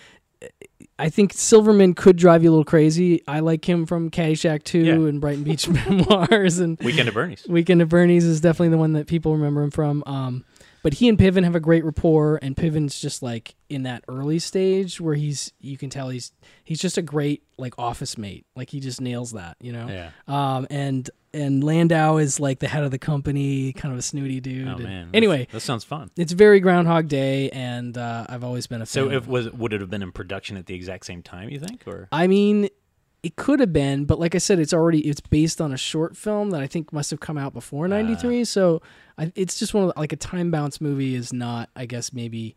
I 0.99 1.09
think 1.09 1.33
Silverman 1.33 1.95
could 1.95 2.17
drive 2.17 2.43
you 2.43 2.51
a 2.51 2.53
little 2.53 2.65
crazy. 2.65 3.23
I 3.29 3.39
like 3.39 3.65
him 3.69 3.87
from 3.87 4.11
Caddyshack 4.11 4.65
2 4.65 4.79
Yeah. 4.81 4.95
and 4.95 5.21
Brighton 5.21 5.45
Beach 5.45 5.69
Memoirs 5.89 6.59
and 6.59 6.77
Weekend 6.81 7.07
at 7.09 7.15
Bernie's. 7.15 7.47
Weekend 7.49 7.81
at 7.81 7.89
Bernie's 7.89 8.25
is 8.25 8.41
definitely 8.41 8.71
the 8.71 8.79
one 8.79 8.93
that 8.95 9.07
people 9.07 9.35
remember 9.35 9.63
him 9.63 9.71
from. 9.71 10.03
Um, 10.05 10.45
but 10.83 10.95
he 10.95 11.09
and 11.09 11.19
Piven 11.19 11.45
have 11.45 11.55
a 11.55 11.61
great 11.61 11.85
rapport, 11.85 12.39
and 12.43 12.57
Piven's 12.57 13.01
just 13.01 13.23
like 13.23 13.55
in 13.69 13.85
that 13.85 14.05
early 14.09 14.39
stage 14.39 15.01
where 15.01 15.15
he's 15.15 15.53
you 15.61 15.79
can 15.79 15.91
tell 15.91 16.09
he's 16.09 16.33
he's 16.65 16.81
just 16.81 16.99
a 16.99 17.03
great 17.03 17.43
like 17.57 17.75
office 17.79 18.19
mate. 18.19 18.45
Like 18.57 18.71
he 18.71 18.81
just 18.81 19.01
nails 19.01 19.33
that, 19.33 19.57
you 19.61 19.73
know. 19.73 19.89
Yeah. 19.89 20.11
Um, 20.29 20.67
and 20.71 21.09
and 21.35 21.65
Landau 21.65 22.19
is 22.19 22.39
like 22.41 22.59
the 22.59 22.69
head 22.69 22.85
of 22.85 22.91
the 22.91 22.99
company, 22.99 23.73
kind 23.73 23.93
of 23.93 23.99
a 23.99 24.03
snooty 24.03 24.41
dude. 24.41 24.69
Oh 24.69 24.73
And 24.73 24.83
man. 24.83 25.11
Anyway, 25.15 25.49
that 25.51 25.61
sounds 25.61 25.85
fun. 25.85 26.11
it's 26.17 26.33
very 26.33 26.61
Groundhog 26.61 27.09
Day, 27.09 27.49
and 27.51 27.97
uh, 27.97 28.27
I've 28.29 28.45
always 28.45 28.67
been 28.67 28.83
a 28.83 28.87
fan. 28.87 28.87
So, 28.87 29.11
if 29.11 29.27
was 29.27 29.51
would 29.51 29.73
it 29.73 29.81
have 29.81 29.89
been 29.91 30.03
in 30.03 30.13
production 30.13 30.57
at 30.57 30.67
the 30.67 30.75
exact 30.75 31.07
same 31.07 31.23
time? 31.23 31.49
You 31.49 31.59
think, 31.61 31.85
or 31.87 32.09
I 32.13 32.27
mean, 32.27 32.69
it 33.23 33.37
could 33.37 33.61
have 33.61 33.73
been, 33.73 34.05
but 34.05 34.19
like 34.19 34.35
I 34.35 34.39
said, 34.39 34.59
it's 34.59 34.73
already 34.75 35.01
it's 35.09 35.21
based 35.21 35.61
on 35.61 35.73
a 35.73 35.77
short 35.77 36.17
film 36.17 36.51
that 36.51 36.61
I 36.61 36.67
think 36.67 36.93
must 36.93 37.11
have 37.11 37.21
come 37.21 37.39
out 37.39 37.53
before 37.53 37.87
'93. 37.89 38.45
so 38.45 38.83
I, 39.19 39.31
it's 39.37 39.59
just 39.59 39.75
one 39.75 39.85
of 39.85 39.93
the, 39.95 40.01
like 40.01 40.13
a 40.13 40.17
time 40.17 40.51
bounce 40.51 40.81
movie 40.81 41.15
is 41.15 41.33
not. 41.33 41.69
I 41.77 41.87
guess 41.87 42.13
maybe 42.13 42.57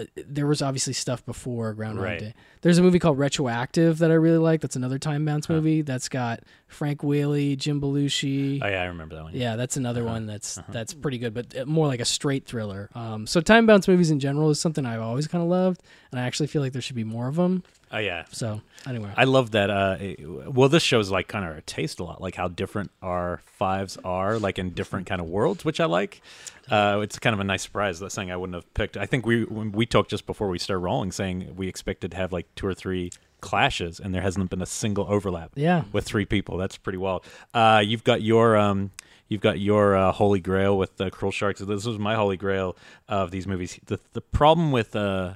uh, 0.00 0.04
there 0.26 0.48
was 0.48 0.60
obviously 0.62 0.92
stuff 0.94 1.24
before 1.24 1.72
Groundhog 1.74 2.04
Right. 2.04 2.18
Day. 2.18 2.34
There's 2.62 2.78
a 2.78 2.82
movie 2.82 2.98
called 2.98 3.16
Retroactive 3.18 3.98
that 3.98 4.10
I 4.10 4.14
really 4.14 4.38
like. 4.38 4.60
That's 4.60 4.74
another 4.74 4.98
time 4.98 5.24
bounce 5.24 5.48
movie 5.48 5.82
that's 5.82 6.08
got 6.08 6.40
Frank 6.66 7.04
Whaley, 7.04 7.54
Jim 7.54 7.80
Belushi. 7.80 8.60
oh 8.60 8.66
yeah, 8.66 8.82
I 8.82 8.86
remember 8.86 9.14
that 9.14 9.22
one. 9.22 9.34
Yeah, 9.36 9.54
that's 9.54 9.76
another 9.76 10.02
one 10.02 10.26
that's 10.26 10.58
that's 10.70 10.92
pretty 10.92 11.18
good, 11.18 11.34
but 11.34 11.56
uh, 11.56 11.66
more 11.66 11.86
like 11.86 12.00
a 12.00 12.04
straight 12.04 12.46
thriller. 12.46 12.90
Um, 12.96 13.28
so 13.28 13.40
time 13.40 13.66
bounce 13.66 13.86
movies 13.86 14.10
in 14.10 14.18
general 14.18 14.50
is 14.50 14.60
something 14.60 14.84
I've 14.84 15.02
always 15.02 15.28
kind 15.28 15.44
of 15.44 15.48
loved, 15.48 15.82
and 16.10 16.18
I 16.20 16.24
actually 16.24 16.48
feel 16.48 16.62
like 16.62 16.72
there 16.72 16.82
should 16.82 16.96
be 16.96 17.04
more 17.04 17.28
of 17.28 17.36
them. 17.36 17.62
Oh 17.94 17.98
yeah. 17.98 18.24
So 18.32 18.60
anyway, 18.88 19.12
I 19.16 19.22
love 19.22 19.52
that. 19.52 19.70
Uh, 19.70 19.96
well, 20.50 20.68
this 20.68 20.82
shows 20.82 21.10
like 21.12 21.28
kind 21.28 21.44
of 21.44 21.52
our 21.52 21.60
taste 21.60 22.00
a 22.00 22.04
lot, 22.04 22.20
like 22.20 22.34
how 22.34 22.48
different 22.48 22.90
our 23.00 23.40
fives 23.44 23.96
are, 24.04 24.36
like 24.38 24.58
in 24.58 24.70
different 24.70 25.06
kind 25.06 25.20
of 25.20 25.28
worlds, 25.28 25.64
which 25.64 25.78
I 25.78 25.84
like. 25.84 26.20
Uh, 26.68 27.00
it's 27.04 27.20
kind 27.20 27.34
of 27.34 27.40
a 27.40 27.44
nice 27.44 27.62
surprise. 27.62 28.00
That's 28.00 28.14
something 28.14 28.32
I 28.32 28.36
wouldn't 28.36 28.56
have 28.56 28.74
picked. 28.74 28.96
I 28.96 29.06
think 29.06 29.24
we 29.26 29.44
when 29.44 29.70
we 29.70 29.86
talked 29.86 30.10
just 30.10 30.26
before 30.26 30.48
we 30.48 30.58
started 30.58 30.80
rolling, 30.80 31.12
saying 31.12 31.54
we 31.54 31.68
expected 31.68 32.10
to 32.10 32.16
have 32.16 32.32
like 32.32 32.52
two 32.56 32.66
or 32.66 32.74
three 32.74 33.12
clashes, 33.40 34.00
and 34.00 34.12
there 34.12 34.22
hasn't 34.22 34.50
been 34.50 34.62
a 34.62 34.66
single 34.66 35.06
overlap. 35.08 35.52
Yeah. 35.54 35.84
with 35.92 36.04
three 36.04 36.24
people, 36.24 36.56
that's 36.56 36.76
pretty 36.76 36.98
wild. 36.98 37.24
Uh, 37.52 37.80
you've 37.84 38.02
got 38.02 38.22
your 38.22 38.56
um, 38.56 38.90
you've 39.28 39.40
got 39.42 39.60
your 39.60 39.94
uh, 39.94 40.10
holy 40.10 40.40
grail 40.40 40.76
with 40.76 41.00
uh, 41.00 41.10
Cruel 41.10 41.30
Sharks. 41.30 41.60
This 41.60 41.84
was 41.84 41.98
my 41.98 42.16
holy 42.16 42.36
grail 42.36 42.76
of 43.08 43.30
these 43.30 43.46
movies. 43.46 43.78
The 43.86 44.00
the 44.14 44.20
problem 44.20 44.72
with 44.72 44.96
uh, 44.96 45.34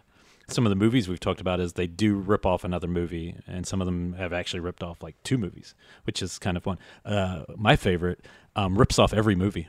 some 0.48 0.64
of 0.66 0.70
the 0.70 0.76
movies 0.76 1.08
we've 1.08 1.20
talked 1.20 1.40
about 1.40 1.60
is 1.60 1.74
they 1.74 1.86
do 1.86 2.16
rip 2.16 2.46
off 2.46 2.64
another 2.64 2.88
movie, 2.88 3.36
and 3.46 3.66
some 3.66 3.80
of 3.80 3.86
them 3.86 4.14
have 4.14 4.32
actually 4.32 4.60
ripped 4.60 4.82
off 4.82 5.02
like 5.02 5.14
two 5.22 5.38
movies, 5.38 5.74
which 6.04 6.22
is 6.22 6.38
kind 6.38 6.56
of 6.56 6.64
fun. 6.64 6.78
Uh, 7.04 7.44
my 7.56 7.76
favorite 7.76 8.24
um, 8.56 8.78
rips 8.78 8.98
off 8.98 9.12
every 9.12 9.34
movie. 9.34 9.68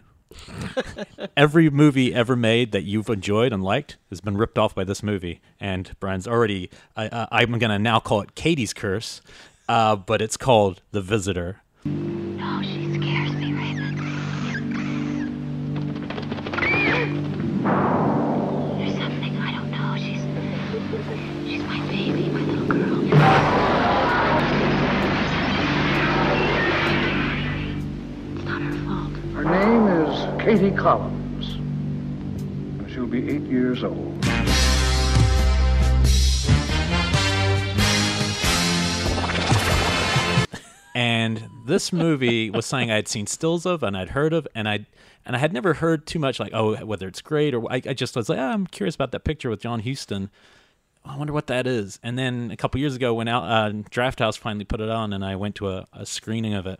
every 1.38 1.70
movie 1.70 2.14
ever 2.14 2.36
made 2.36 2.72
that 2.72 2.84
you've 2.84 3.10
enjoyed 3.10 3.52
and 3.52 3.64
liked 3.64 3.98
has 4.10 4.22
been 4.22 4.38
ripped 4.38 4.58
off 4.58 4.74
by 4.74 4.84
this 4.84 5.04
movie, 5.04 5.42
and 5.60 5.96
Brian's 6.00 6.28
already. 6.28 6.70
I, 6.96 7.28
I'm 7.32 7.52
going 7.60 7.72
to 7.72 7.80
now 7.80 8.00
call 8.00 8.22
it 8.22 8.36
Katie's 8.36 8.74
curse, 8.74 9.22
uh, 9.68 9.96
but 9.96 10.22
it's 10.22 10.38
called 10.38 10.82
The 10.92 11.02
Visitor. 11.02 11.62
Katie 30.40 30.72
Collins. 30.72 31.58
She'll 32.92 33.06
be 33.06 33.30
eight 33.30 33.42
years 33.42 33.84
old. 33.84 34.16
and 40.96 41.48
this 41.66 41.94
movie 41.94 42.50
was 42.50 42.66
something 42.66 42.90
I 42.90 42.96
had 42.96 43.08
seen 43.08 43.28
stills 43.28 43.66
of 43.66 43.84
and 43.84 43.96
I'd 43.96 44.10
heard 44.10 44.34
of, 44.34 44.48
and 44.56 44.68
I 44.68 44.86
and 45.26 45.36
I 45.36 45.40
had 45.40 45.54
never 45.54 45.76
heard 45.76 46.08
too 46.08 46.20
much 46.20 46.40
like 46.40 46.52
oh 46.54 46.76
whether 46.86 47.08
it's 47.08 47.22
great 47.22 47.54
or 47.54 47.72
I, 47.72 47.76
I 47.76 47.94
just 47.94 48.16
was 48.16 48.30
like 48.30 48.40
ah, 48.40 48.54
I'm 48.54 48.66
curious 48.66 48.96
about 48.96 49.12
that 49.12 49.24
picture 49.26 49.50
with 49.50 49.62
John 49.62 49.82
Huston, 49.82 50.30
I 51.06 51.18
wonder 51.18 51.34
what 51.34 51.48
that 51.48 51.66
is. 51.66 52.00
And 52.04 52.18
then 52.18 52.52
a 52.52 52.58
couple 52.58 52.80
years 52.80 52.96
ago, 52.96 53.14
when 53.14 53.28
out, 53.28 53.44
uh, 53.44 53.72
Drafthouse 53.90 54.38
finally 54.38 54.66
put 54.66 54.82
it 54.82 54.90
on, 54.90 55.14
and 55.14 55.24
I 55.24 55.36
went 55.36 55.56
to 55.56 55.70
a, 55.70 55.88
a 55.94 56.06
screening 56.06 56.54
of 56.54 56.68
it. 56.68 56.80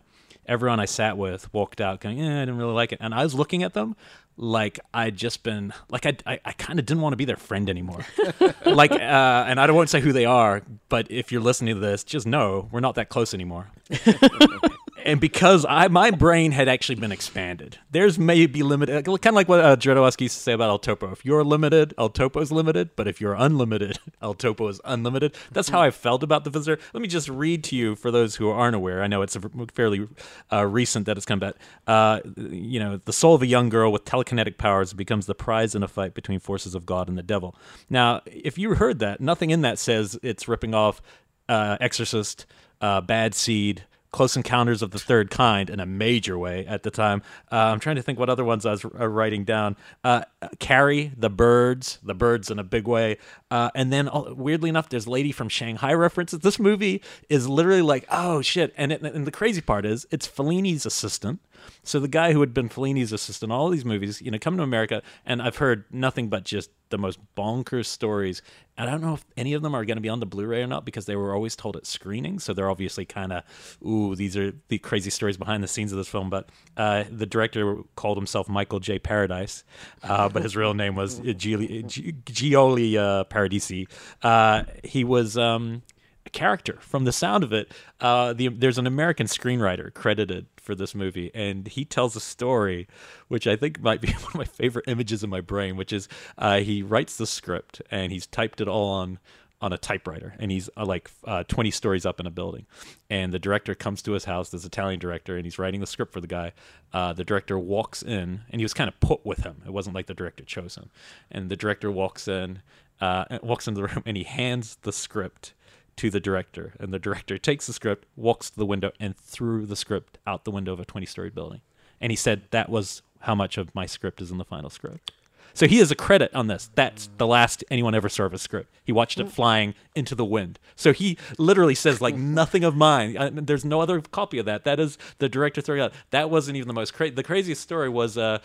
Everyone 0.50 0.80
I 0.80 0.84
sat 0.84 1.16
with 1.16 1.52
walked 1.54 1.80
out 1.80 2.00
going, 2.00 2.18
"Yeah, 2.18 2.42
I 2.42 2.44
didn't 2.44 2.58
really 2.58 2.74
like 2.74 2.92
it," 2.92 2.98
and 3.00 3.14
I 3.14 3.22
was 3.22 3.34
looking 3.34 3.62
at 3.62 3.72
them 3.72 3.94
like 4.36 4.80
I'd 4.92 5.16
just 5.16 5.42
been 5.42 5.72
like 5.90 6.06
I 6.06 6.16
I, 6.26 6.40
I 6.44 6.52
kind 6.52 6.78
of 6.78 6.86
didn't 6.86 7.02
want 7.02 7.12
to 7.12 7.16
be 7.16 7.24
their 7.24 7.36
friend 7.36 7.70
anymore. 7.70 8.04
like, 8.66 8.90
uh, 8.90 9.44
and 9.46 9.60
I 9.60 9.66
don't 9.66 9.76
want 9.76 9.88
to 9.88 9.92
say 9.92 10.00
who 10.00 10.12
they 10.12 10.24
are, 10.24 10.62
but 10.88 11.10
if 11.10 11.30
you're 11.30 11.40
listening 11.42 11.74
to 11.74 11.80
this, 11.80 12.02
just 12.02 12.26
know 12.26 12.68
we're 12.72 12.80
not 12.80 12.96
that 12.96 13.10
close 13.10 13.34
anymore. 13.34 13.70
and 15.04 15.20
because 15.20 15.66
I 15.68 15.88
my 15.88 16.10
brain 16.10 16.52
had 16.52 16.68
actually 16.68 16.96
been 16.96 17.12
expanded, 17.12 17.78
there's 17.90 18.18
maybe 18.18 18.62
limited, 18.62 19.04
kind 19.04 19.26
of 19.26 19.34
like 19.34 19.48
what 19.48 19.60
uh, 19.60 19.76
Jodorowsky 19.76 20.22
used 20.22 20.36
to 20.36 20.42
say 20.42 20.52
about 20.52 20.68
El 20.70 20.78
Topo. 20.78 21.10
If 21.12 21.24
you're 21.24 21.44
limited, 21.44 21.94
El 21.98 22.10
Topo 22.10 22.40
is 22.40 22.52
limited, 22.52 22.90
but 22.96 23.08
if 23.08 23.20
you're 23.20 23.34
unlimited, 23.34 23.98
El 24.22 24.34
Topo 24.34 24.68
is 24.68 24.80
unlimited. 24.84 25.34
That's 25.52 25.68
how 25.68 25.80
I 25.80 25.90
felt 25.90 26.22
about 26.22 26.44
the 26.44 26.50
Visitor. 26.50 26.80
Let 26.92 27.00
me 27.00 27.08
just 27.08 27.28
read 27.28 27.64
to 27.64 27.76
you 27.76 27.96
for 27.96 28.10
those 28.10 28.36
who 28.36 28.50
aren't 28.50 28.76
aware. 28.76 29.02
I 29.02 29.06
know 29.06 29.22
it's 29.22 29.36
a 29.36 29.40
fairly 29.72 30.08
uh, 30.52 30.66
recent 30.66 31.06
that 31.06 31.16
it's 31.16 31.26
come 31.26 31.38
back. 31.38 31.54
Uh, 31.86 32.20
you 32.36 32.80
know, 32.80 32.96
the 32.98 33.12
soul 33.12 33.34
of 33.34 33.42
a 33.42 33.46
young 33.46 33.68
girl 33.68 33.92
with 33.92 34.04
telekinetic 34.04 34.58
powers 34.58 34.92
becomes 34.92 35.26
the 35.26 35.34
prize 35.34 35.74
in 35.74 35.82
a 35.82 35.88
fight 35.88 36.14
between 36.14 36.40
forces 36.40 36.74
of 36.74 36.86
God 36.86 37.08
and 37.08 37.16
the 37.16 37.22
devil. 37.22 37.54
Now, 37.88 38.22
if 38.26 38.58
you 38.58 38.74
heard 38.74 38.98
that, 39.00 39.20
nothing 39.20 39.50
in 39.50 39.62
that 39.62 39.78
says 39.78 40.18
it's 40.22 40.48
ripping 40.48 40.74
off 40.74 41.00
uh, 41.48 41.76
Exorcist, 41.80 42.46
uh, 42.80 43.00
Bad 43.00 43.34
Seed. 43.34 43.84
Close 44.12 44.36
Encounters 44.36 44.82
of 44.82 44.90
the 44.90 44.98
Third 44.98 45.30
Kind 45.30 45.70
in 45.70 45.80
a 45.80 45.86
major 45.86 46.38
way 46.38 46.66
at 46.66 46.82
the 46.82 46.90
time. 46.90 47.22
Uh, 47.50 47.56
I'm 47.56 47.80
trying 47.80 47.96
to 47.96 48.02
think 48.02 48.18
what 48.18 48.28
other 48.28 48.44
ones 48.44 48.66
I 48.66 48.72
was 48.72 48.84
uh, 48.84 49.08
writing 49.08 49.44
down. 49.44 49.76
Uh, 50.02 50.22
Carrie, 50.58 51.12
The 51.16 51.30
Birds, 51.30 51.98
The 52.02 52.14
Birds 52.14 52.50
in 52.50 52.58
a 52.58 52.64
big 52.64 52.88
way. 52.88 53.18
Uh, 53.50 53.70
and 53.74 53.92
then, 53.92 54.08
uh, 54.08 54.34
weirdly 54.34 54.68
enough, 54.68 54.88
there's 54.88 55.06
Lady 55.06 55.32
from 55.32 55.48
Shanghai 55.48 55.92
references. 55.92 56.40
This 56.40 56.58
movie 56.58 57.02
is 57.28 57.48
literally 57.48 57.82
like, 57.82 58.06
oh 58.10 58.42
shit. 58.42 58.74
And, 58.76 58.92
it, 58.92 59.02
and 59.02 59.26
the 59.26 59.32
crazy 59.32 59.60
part 59.60 59.86
is, 59.86 60.06
it's 60.10 60.26
Fellini's 60.26 60.86
assistant. 60.86 61.40
So 61.82 62.00
the 62.00 62.08
guy 62.08 62.32
who 62.32 62.40
had 62.40 62.54
been 62.54 62.68
Fellini's 62.68 63.12
assistant 63.12 63.50
in 63.50 63.56
all 63.56 63.68
these 63.68 63.84
movies, 63.84 64.20
you 64.20 64.30
know, 64.30 64.38
come 64.38 64.56
to 64.56 64.62
America, 64.62 65.02
and 65.24 65.40
I've 65.42 65.56
heard 65.56 65.84
nothing 65.90 66.28
but 66.28 66.44
just 66.44 66.70
the 66.90 66.98
most 66.98 67.18
bonkers 67.36 67.86
stories. 67.86 68.42
And 68.76 68.88
I 68.88 68.92
don't 68.92 69.00
know 69.00 69.14
if 69.14 69.24
any 69.36 69.54
of 69.54 69.62
them 69.62 69.74
are 69.74 69.84
going 69.84 69.96
to 69.96 70.02
be 70.02 70.08
on 70.08 70.20
the 70.20 70.26
Blu-ray 70.26 70.62
or 70.62 70.66
not 70.66 70.84
because 70.84 71.06
they 71.06 71.16
were 71.16 71.34
always 71.34 71.54
told 71.54 71.76
at 71.76 71.86
screening. 71.86 72.38
So 72.38 72.52
they're 72.52 72.70
obviously 72.70 73.04
kind 73.04 73.32
of, 73.32 73.78
ooh, 73.86 74.16
these 74.16 74.36
are 74.36 74.52
the 74.68 74.78
crazy 74.78 75.10
stories 75.10 75.36
behind 75.36 75.62
the 75.62 75.68
scenes 75.68 75.92
of 75.92 75.98
this 75.98 76.08
film. 76.08 76.30
But 76.30 76.48
uh, 76.76 77.04
the 77.10 77.26
director 77.26 77.76
called 77.96 78.16
himself 78.16 78.48
Michael 78.48 78.80
J. 78.80 78.98
Paradise, 78.98 79.64
uh, 80.02 80.28
but 80.28 80.42
his 80.42 80.56
real 80.56 80.74
name 80.74 80.94
was 80.94 81.20
Giulio, 81.20 81.82
Giulio 81.82 83.02
uh, 83.02 83.24
Paradisi. 83.24 83.88
Uh, 84.22 84.64
he 84.84 85.04
was. 85.04 85.38
Um, 85.38 85.82
a 86.26 86.30
character 86.30 86.76
from 86.80 87.04
the 87.04 87.12
sound 87.12 87.42
of 87.44 87.52
it. 87.52 87.72
Uh, 87.98 88.34
the, 88.34 88.48
there's 88.48 88.76
an 88.76 88.86
American 88.86 89.26
screenwriter 89.26 89.92
credited 89.94 90.46
for 90.70 90.76
this 90.76 90.94
movie, 90.94 91.32
and 91.34 91.66
he 91.66 91.84
tells 91.84 92.14
a 92.14 92.20
story, 92.20 92.86
which 93.26 93.48
I 93.48 93.56
think 93.56 93.80
might 93.80 94.00
be 94.00 94.12
one 94.12 94.28
of 94.28 94.34
my 94.36 94.44
favorite 94.44 94.84
images 94.86 95.24
in 95.24 95.30
my 95.30 95.40
brain. 95.40 95.76
Which 95.76 95.92
is 95.92 96.08
uh, 96.38 96.60
he 96.60 96.80
writes 96.84 97.16
the 97.16 97.26
script 97.26 97.82
and 97.90 98.12
he's 98.12 98.26
typed 98.26 98.60
it 98.60 98.68
all 98.68 98.88
on 98.90 99.18
on 99.60 99.72
a 99.72 99.78
typewriter, 99.78 100.34
and 100.38 100.50
he's 100.50 100.70
uh, 100.76 100.86
like 100.86 101.10
uh, 101.24 101.42
20 101.48 101.70
stories 101.72 102.06
up 102.06 102.18
in 102.20 102.26
a 102.26 102.30
building. 102.30 102.66
And 103.10 103.34
the 103.34 103.38
director 103.38 103.74
comes 103.74 104.00
to 104.02 104.12
his 104.12 104.24
house, 104.24 104.48
this 104.48 104.64
Italian 104.64 105.00
director, 105.00 105.36
and 105.36 105.44
he's 105.44 105.58
writing 105.58 105.80
the 105.80 105.86
script 105.86 106.12
for 106.12 106.20
the 106.20 106.28
guy. 106.28 106.52
Uh, 106.94 107.12
the 107.12 107.24
director 107.24 107.58
walks 107.58 108.02
in, 108.02 108.42
and 108.48 108.60
he 108.60 108.64
was 108.64 108.72
kind 108.72 108.88
of 108.88 108.98
put 109.00 109.26
with 109.26 109.40
him. 109.40 109.60
It 109.66 109.72
wasn't 109.72 109.96
like 109.96 110.06
the 110.06 110.14
director 110.14 110.44
chose 110.44 110.76
him. 110.76 110.88
And 111.30 111.50
the 111.50 111.56
director 111.56 111.90
walks 111.90 112.26
in, 112.26 112.62
uh, 113.02 113.24
walks 113.42 113.68
into 113.68 113.82
the 113.82 113.88
room, 113.88 114.02
and 114.06 114.16
he 114.16 114.22
hands 114.22 114.78
the 114.80 114.92
script 114.92 115.52
to 115.96 116.10
the 116.10 116.20
director, 116.20 116.74
and 116.80 116.92
the 116.92 116.98
director 116.98 117.38
takes 117.38 117.66
the 117.66 117.72
script, 117.72 118.06
walks 118.16 118.50
to 118.50 118.56
the 118.56 118.66
window, 118.66 118.92
and 118.98 119.16
threw 119.16 119.66
the 119.66 119.76
script 119.76 120.18
out 120.26 120.44
the 120.44 120.50
window 120.50 120.72
of 120.72 120.80
a 120.80 120.84
20 120.84 121.06
story 121.06 121.30
building. 121.30 121.60
And 122.00 122.10
he 122.10 122.16
said 122.16 122.42
that 122.50 122.68
was 122.68 123.02
how 123.20 123.34
much 123.34 123.58
of 123.58 123.74
my 123.74 123.86
script 123.86 124.20
is 124.20 124.30
in 124.30 124.38
the 124.38 124.44
final 124.44 124.70
script. 124.70 125.12
So 125.52 125.66
he 125.66 125.78
has 125.78 125.90
a 125.90 125.96
credit 125.96 126.32
on 126.34 126.46
this. 126.46 126.70
That's 126.74 127.10
the 127.18 127.26
last 127.26 127.64
anyone 127.70 127.94
ever 127.94 128.08
saw 128.08 128.24
of 128.24 128.34
a 128.34 128.38
script. 128.38 128.72
He 128.84 128.92
watched 128.92 129.18
it 129.18 129.30
flying 129.30 129.74
into 129.94 130.14
the 130.14 130.24
wind. 130.24 130.58
So 130.76 130.92
he 130.92 131.18
literally 131.38 131.74
says 131.74 132.00
like 132.00 132.14
nothing 132.16 132.64
of 132.64 132.76
mine. 132.76 133.16
Uh, 133.16 133.30
there's 133.32 133.64
no 133.64 133.80
other 133.80 134.00
copy 134.00 134.38
of 134.38 134.46
that. 134.46 134.64
That 134.64 134.78
is 134.78 134.96
the 135.18 135.28
director 135.28 135.60
throwing 135.60 135.80
out. 135.80 135.92
That 136.10 136.30
wasn't 136.30 136.56
even 136.56 136.68
the 136.68 136.74
most 136.74 136.94
crazy. 136.94 137.14
The 137.14 137.22
craziest 137.22 137.62
story 137.62 137.88
was. 137.88 138.16
Uh, 138.16 138.38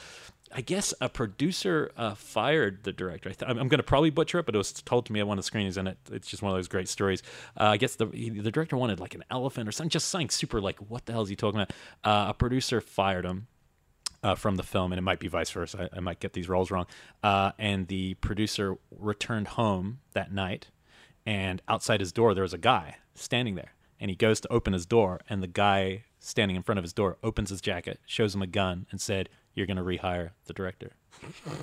I 0.57 0.61
guess 0.61 0.93
a 1.01 1.09
producer 1.09 1.91
uh, 1.97 2.15
fired 2.15 2.85
the 2.85 2.93
director. 2.93 3.29
I 3.29 3.45
I'm 3.45 3.67
going 3.67 3.71
to 3.71 3.83
probably 3.83 4.09
butcher 4.09 4.39
it, 4.39 4.45
but 4.45 4.55
it 4.55 4.57
was 4.57 4.71
told 4.71 5.05
to 5.07 5.13
me 5.13 5.19
at 5.19 5.27
one 5.27 5.37
of 5.37 5.43
the 5.43 5.47
screenings, 5.47 5.75
and 5.75 5.89
it, 5.89 5.97
it's 6.09 6.29
just 6.29 6.41
one 6.41 6.49
of 6.49 6.57
those 6.57 6.69
great 6.69 6.87
stories. 6.87 7.21
Uh, 7.59 7.65
I 7.65 7.77
guess 7.77 7.95
the 7.95 8.05
the 8.05 8.51
director 8.51 8.77
wanted 8.77 9.01
like 9.01 9.15
an 9.15 9.25
elephant 9.29 9.67
or 9.67 9.73
something, 9.73 9.89
just 9.89 10.07
something 10.07 10.29
super 10.29 10.61
like 10.61 10.79
what 10.79 11.05
the 11.07 11.11
hell 11.11 11.23
is 11.23 11.29
he 11.29 11.35
talking 11.35 11.59
about? 11.59 11.73
Uh, 12.05 12.29
a 12.29 12.33
producer 12.33 12.79
fired 12.79 13.25
him. 13.25 13.47
Uh, 14.23 14.33
from 14.33 14.55
the 14.55 14.63
film, 14.63 14.91
and 14.91 14.97
it 14.97 15.03
might 15.03 15.19
be 15.19 15.27
vice 15.27 15.51
versa. 15.51 15.87
I, 15.93 15.97
I 15.97 15.99
might 15.99 16.19
get 16.19 16.33
these 16.33 16.49
roles 16.49 16.71
wrong. 16.71 16.87
Uh, 17.21 17.51
and 17.59 17.87
the 17.87 18.15
producer 18.15 18.75
returned 18.89 19.49
home 19.49 19.99
that 20.13 20.33
night, 20.33 20.69
and 21.27 21.61
outside 21.67 21.99
his 21.99 22.11
door 22.11 22.33
there 22.33 22.41
was 22.41 22.53
a 22.53 22.57
guy 22.57 22.95
standing 23.13 23.53
there, 23.53 23.75
and 23.99 24.09
he 24.09 24.15
goes 24.15 24.39
to 24.39 24.51
open 24.51 24.73
his 24.73 24.87
door, 24.87 25.21
and 25.29 25.43
the 25.43 25.47
guy 25.47 26.05
standing 26.17 26.55
in 26.55 26.63
front 26.63 26.79
of 26.79 26.83
his 26.83 26.93
door 26.93 27.17
opens 27.21 27.51
his 27.51 27.61
jacket, 27.61 27.99
shows 28.07 28.33
him 28.33 28.41
a 28.41 28.47
gun, 28.47 28.87
and 28.89 28.99
said, 28.99 29.29
"You're 29.55 29.65
going 29.65 29.77
to 29.77 29.83
rehire 29.83 30.31
the 30.45 30.53
director." 30.53 30.91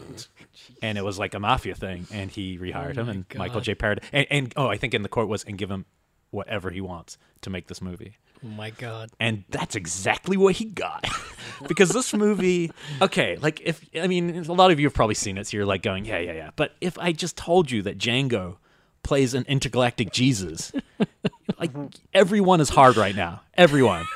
and 0.82 0.98
it 0.98 1.04
was 1.04 1.18
like 1.18 1.34
a 1.34 1.40
mafia 1.40 1.74
thing, 1.74 2.06
and 2.10 2.30
he 2.30 2.58
rehired 2.58 2.98
Oh 2.98 3.02
him, 3.02 3.08
and 3.08 3.24
Michael 3.36 3.60
J. 3.60 3.74
Paradise, 3.74 4.08
and, 4.12 4.26
and 4.30 4.52
oh, 4.56 4.66
I 4.66 4.76
think 4.76 4.94
in 4.94 5.02
the 5.02 5.08
court 5.08 5.28
was, 5.28 5.44
"And 5.44 5.56
give 5.56 5.70
him 5.70 5.86
whatever 6.30 6.70
he 6.70 6.80
wants 6.80 7.18
to 7.42 7.50
make 7.50 7.68
this 7.68 7.80
movie." 7.80 8.16
Oh 8.44 8.48
my 8.48 8.70
god. 8.70 9.10
And 9.20 9.44
that's 9.50 9.76
exactly 9.76 10.36
what 10.36 10.56
he 10.56 10.64
got. 10.64 11.06
because 11.68 11.90
this 11.90 12.12
movie, 12.12 12.72
okay, 13.00 13.36
like 13.36 13.60
if, 13.64 13.84
I 13.94 14.06
mean, 14.08 14.36
a 14.36 14.52
lot 14.52 14.70
of 14.70 14.80
you 14.80 14.86
have 14.86 14.94
probably 14.94 15.14
seen 15.14 15.38
it, 15.38 15.46
so 15.46 15.56
you're 15.56 15.66
like 15.66 15.82
going, 15.82 16.04
yeah, 16.04 16.18
yeah, 16.18 16.32
yeah. 16.32 16.50
But 16.56 16.74
if 16.80 16.98
I 16.98 17.12
just 17.12 17.36
told 17.36 17.70
you 17.70 17.82
that 17.82 17.98
Django 17.98 18.56
plays 19.02 19.34
an 19.34 19.44
intergalactic 19.46 20.12
Jesus, 20.12 20.72
like 21.58 21.70
everyone 22.12 22.60
is 22.60 22.70
hard 22.70 22.96
right 22.96 23.14
now. 23.14 23.42
Everyone. 23.54 24.06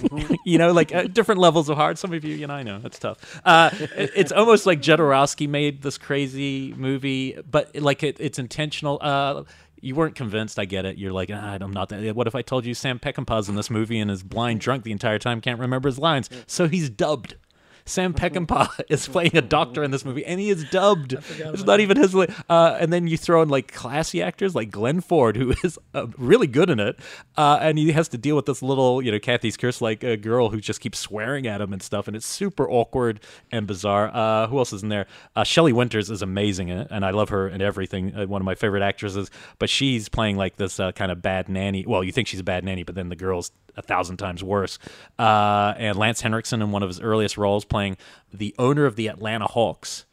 you 0.44 0.58
know, 0.58 0.72
like 0.72 0.94
uh, 0.94 1.04
different 1.04 1.40
levels 1.40 1.68
of 1.68 1.76
hard. 1.76 1.98
Some 1.98 2.12
of 2.12 2.24
you, 2.24 2.34
you 2.34 2.46
know, 2.46 2.54
I 2.54 2.62
know 2.62 2.78
that's 2.78 2.98
tough. 2.98 3.40
Uh, 3.44 3.70
it- 3.72 4.10
it's 4.14 4.32
almost 4.32 4.66
like 4.66 4.80
Jodorowsky 4.80 5.48
made 5.48 5.82
this 5.82 5.98
crazy 5.98 6.74
movie, 6.76 7.36
but 7.50 7.74
like 7.76 8.02
it, 8.02 8.16
it's 8.20 8.38
intentional. 8.38 8.98
Uh, 9.00 9.44
you 9.80 9.94
weren't 9.94 10.14
convinced. 10.14 10.58
I 10.58 10.64
get 10.64 10.84
it. 10.86 10.96
You're 10.98 11.12
like, 11.12 11.30
ah, 11.32 11.58
I'm 11.60 11.72
not 11.72 11.90
that. 11.90 12.16
What 12.16 12.26
if 12.26 12.34
I 12.34 12.42
told 12.42 12.64
you 12.64 12.74
Sam 12.74 12.98
Peckinpah's 12.98 13.48
in 13.48 13.54
this 13.54 13.70
movie 13.70 13.98
and 13.98 14.10
is 14.10 14.22
blind 14.22 14.60
drunk 14.60 14.84
the 14.84 14.92
entire 14.92 15.18
time, 15.18 15.40
can't 15.40 15.60
remember 15.60 15.88
his 15.88 15.98
lines? 15.98 16.28
So 16.46 16.66
he's 16.68 16.88
dubbed. 16.90 17.36
Sam 17.86 18.12
Peckinpah 18.26 18.80
is 18.88 19.08
playing 19.08 19.36
a 19.36 19.42
doctor 19.42 19.82
in 19.82 19.90
this 19.90 20.04
movie, 20.04 20.24
and 20.24 20.38
he 20.38 20.50
is 20.50 20.68
dubbed. 20.70 21.14
It's 21.14 21.62
not 21.64 21.80
even 21.80 21.96
his. 21.96 22.14
Uh, 22.14 22.76
and 22.80 22.92
then 22.92 23.06
you 23.06 23.16
throw 23.16 23.42
in 23.42 23.48
like 23.48 23.72
classy 23.72 24.20
actors 24.22 24.54
like 24.54 24.70
Glenn 24.70 25.00
Ford, 25.00 25.36
who 25.36 25.54
is 25.64 25.78
uh, 25.94 26.06
really 26.18 26.46
good 26.46 26.68
in 26.68 26.80
it, 26.80 26.98
uh, 27.36 27.58
and 27.60 27.78
he 27.78 27.92
has 27.92 28.08
to 28.08 28.18
deal 28.18 28.36
with 28.36 28.46
this 28.46 28.62
little, 28.62 29.00
you 29.00 29.10
know, 29.10 29.18
Cathy's 29.18 29.56
curse 29.56 29.80
like 29.80 30.02
a 30.02 30.16
girl 30.16 30.50
who 30.50 30.60
just 30.60 30.80
keeps 30.80 30.98
swearing 30.98 31.46
at 31.46 31.60
him 31.60 31.72
and 31.72 31.82
stuff, 31.82 32.08
and 32.08 32.16
it's 32.16 32.26
super 32.26 32.68
awkward 32.68 33.20
and 33.50 33.66
bizarre. 33.66 34.10
Uh, 34.12 34.46
who 34.48 34.58
else 34.58 34.72
is 34.72 34.82
in 34.82 34.88
there? 34.88 35.06
Uh, 35.34 35.44
Shelley 35.44 35.72
Winters 35.72 36.10
is 36.10 36.22
amazing 36.22 36.68
in 36.68 36.78
it, 36.78 36.88
and 36.90 37.04
I 37.04 37.10
love 37.10 37.28
her 37.28 37.46
and 37.46 37.62
everything. 37.62 38.14
Uh, 38.14 38.26
one 38.26 38.42
of 38.42 38.46
my 38.46 38.54
favorite 38.54 38.82
actresses, 38.82 39.30
but 39.58 39.70
she's 39.70 40.08
playing 40.08 40.36
like 40.36 40.56
this 40.56 40.80
uh, 40.80 40.92
kind 40.92 41.12
of 41.12 41.22
bad 41.22 41.48
nanny. 41.48 41.84
Well, 41.86 42.02
you 42.02 42.12
think 42.12 42.28
she's 42.28 42.40
a 42.40 42.44
bad 42.44 42.64
nanny, 42.64 42.82
but 42.82 42.94
then 42.94 43.08
the 43.08 43.16
girl's 43.16 43.52
a 43.76 43.82
thousand 43.82 44.16
times 44.16 44.42
worse. 44.42 44.78
Uh, 45.18 45.74
and 45.76 45.96
Lance 45.96 46.20
Henriksen 46.20 46.62
in 46.62 46.70
one 46.70 46.82
of 46.82 46.88
his 46.88 47.00
earliest 47.00 47.36
roles 47.36 47.64
playing 47.64 47.96
the 48.32 48.54
owner 48.58 48.86
of 48.86 48.96
the 48.96 49.08
Atlanta 49.08 49.46
Hawks. 49.46 50.06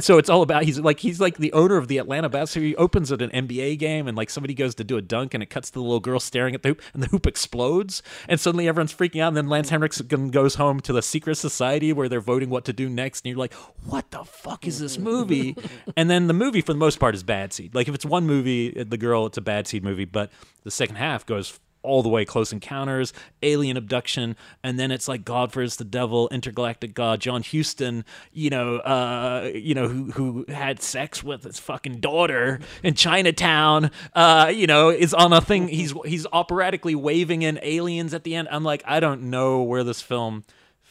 So 0.00 0.18
it's 0.18 0.28
all 0.28 0.42
about 0.42 0.64
he's 0.64 0.80
like 0.80 0.98
he's 0.98 1.20
like 1.20 1.36
the 1.38 1.52
owner 1.52 1.76
of 1.76 1.88
the 1.88 1.98
Atlanta 1.98 2.28
Bass. 2.28 2.50
So 2.50 2.60
he 2.60 2.74
opens 2.76 3.12
at 3.12 3.22
an 3.22 3.30
NBA 3.30 3.78
game 3.78 4.08
and 4.08 4.16
like 4.16 4.30
somebody 4.30 4.54
goes 4.54 4.74
to 4.76 4.84
do 4.84 4.96
a 4.96 5.02
dunk 5.02 5.34
and 5.34 5.42
it 5.42 5.46
cuts 5.46 5.70
to 5.70 5.74
the 5.74 5.82
little 5.82 6.00
girl 6.00 6.18
staring 6.18 6.54
at 6.54 6.62
the 6.62 6.70
hoop 6.70 6.82
and 6.92 7.02
the 7.02 7.06
hoop 7.08 7.26
explodes 7.26 8.02
and 8.28 8.40
suddenly 8.40 8.68
everyone's 8.68 8.92
freaking 8.92 9.20
out 9.20 9.28
and 9.28 9.36
then 9.36 9.48
Lance 9.48 9.70
Henriksen 9.70 10.30
goes 10.30 10.56
home 10.56 10.80
to 10.80 10.92
the 10.92 11.02
secret 11.02 11.36
society 11.36 11.92
where 11.92 12.08
they're 12.08 12.20
voting 12.20 12.50
what 12.50 12.64
to 12.64 12.72
do 12.72 12.88
next 12.88 13.24
and 13.24 13.30
you're 13.30 13.38
like 13.38 13.54
what 13.84 14.10
the 14.10 14.24
fuck 14.24 14.66
is 14.66 14.80
this 14.80 14.98
movie? 14.98 15.56
and 15.96 16.10
then 16.10 16.26
the 16.26 16.34
movie 16.34 16.60
for 16.60 16.72
the 16.72 16.78
most 16.78 16.98
part 16.98 17.14
is 17.14 17.22
bad 17.22 17.52
seed. 17.52 17.74
Like 17.74 17.88
if 17.88 17.94
it's 17.94 18.04
one 18.04 18.26
movie, 18.26 18.70
the 18.70 18.98
girl 18.98 19.26
it's 19.26 19.38
a 19.38 19.42
bad 19.42 19.68
seed 19.68 19.84
movie, 19.84 20.04
but 20.04 20.30
the 20.64 20.70
second 20.70 20.96
half 20.96 21.24
goes 21.26 21.60
all 21.86 22.02
the 22.02 22.08
way 22.08 22.24
close 22.24 22.52
encounters 22.52 23.12
alien 23.42 23.76
abduction 23.76 24.36
and 24.62 24.78
then 24.78 24.90
it's 24.90 25.08
like 25.08 25.24
god 25.24 25.52
versus 25.52 25.76
the 25.76 25.84
devil 25.84 26.28
intergalactic 26.30 26.94
god 26.94 27.20
john 27.20 27.42
huston 27.42 28.04
you 28.32 28.50
know 28.50 28.76
uh 28.78 29.48
you 29.54 29.74
know 29.74 29.88
who 29.88 30.10
who 30.12 30.44
had 30.48 30.82
sex 30.82 31.22
with 31.22 31.44
his 31.44 31.58
fucking 31.58 32.00
daughter 32.00 32.58
in 32.82 32.94
chinatown 32.94 33.90
uh 34.14 34.52
you 34.54 34.66
know 34.66 34.90
is 34.90 35.14
on 35.14 35.32
a 35.32 35.40
thing. 35.40 35.68
He's 35.68 35.94
he's 36.04 36.26
operatically 36.32 36.94
waving 36.94 37.42
in 37.42 37.58
aliens 37.62 38.14
at 38.14 38.24
the 38.24 38.34
end. 38.34 38.48
I'm 38.50 38.64
like 38.64 38.82
i 38.86 39.00
don't 39.00 39.22
know 39.22 39.62
where 39.62 39.84
this 39.84 40.02
film 40.02 40.44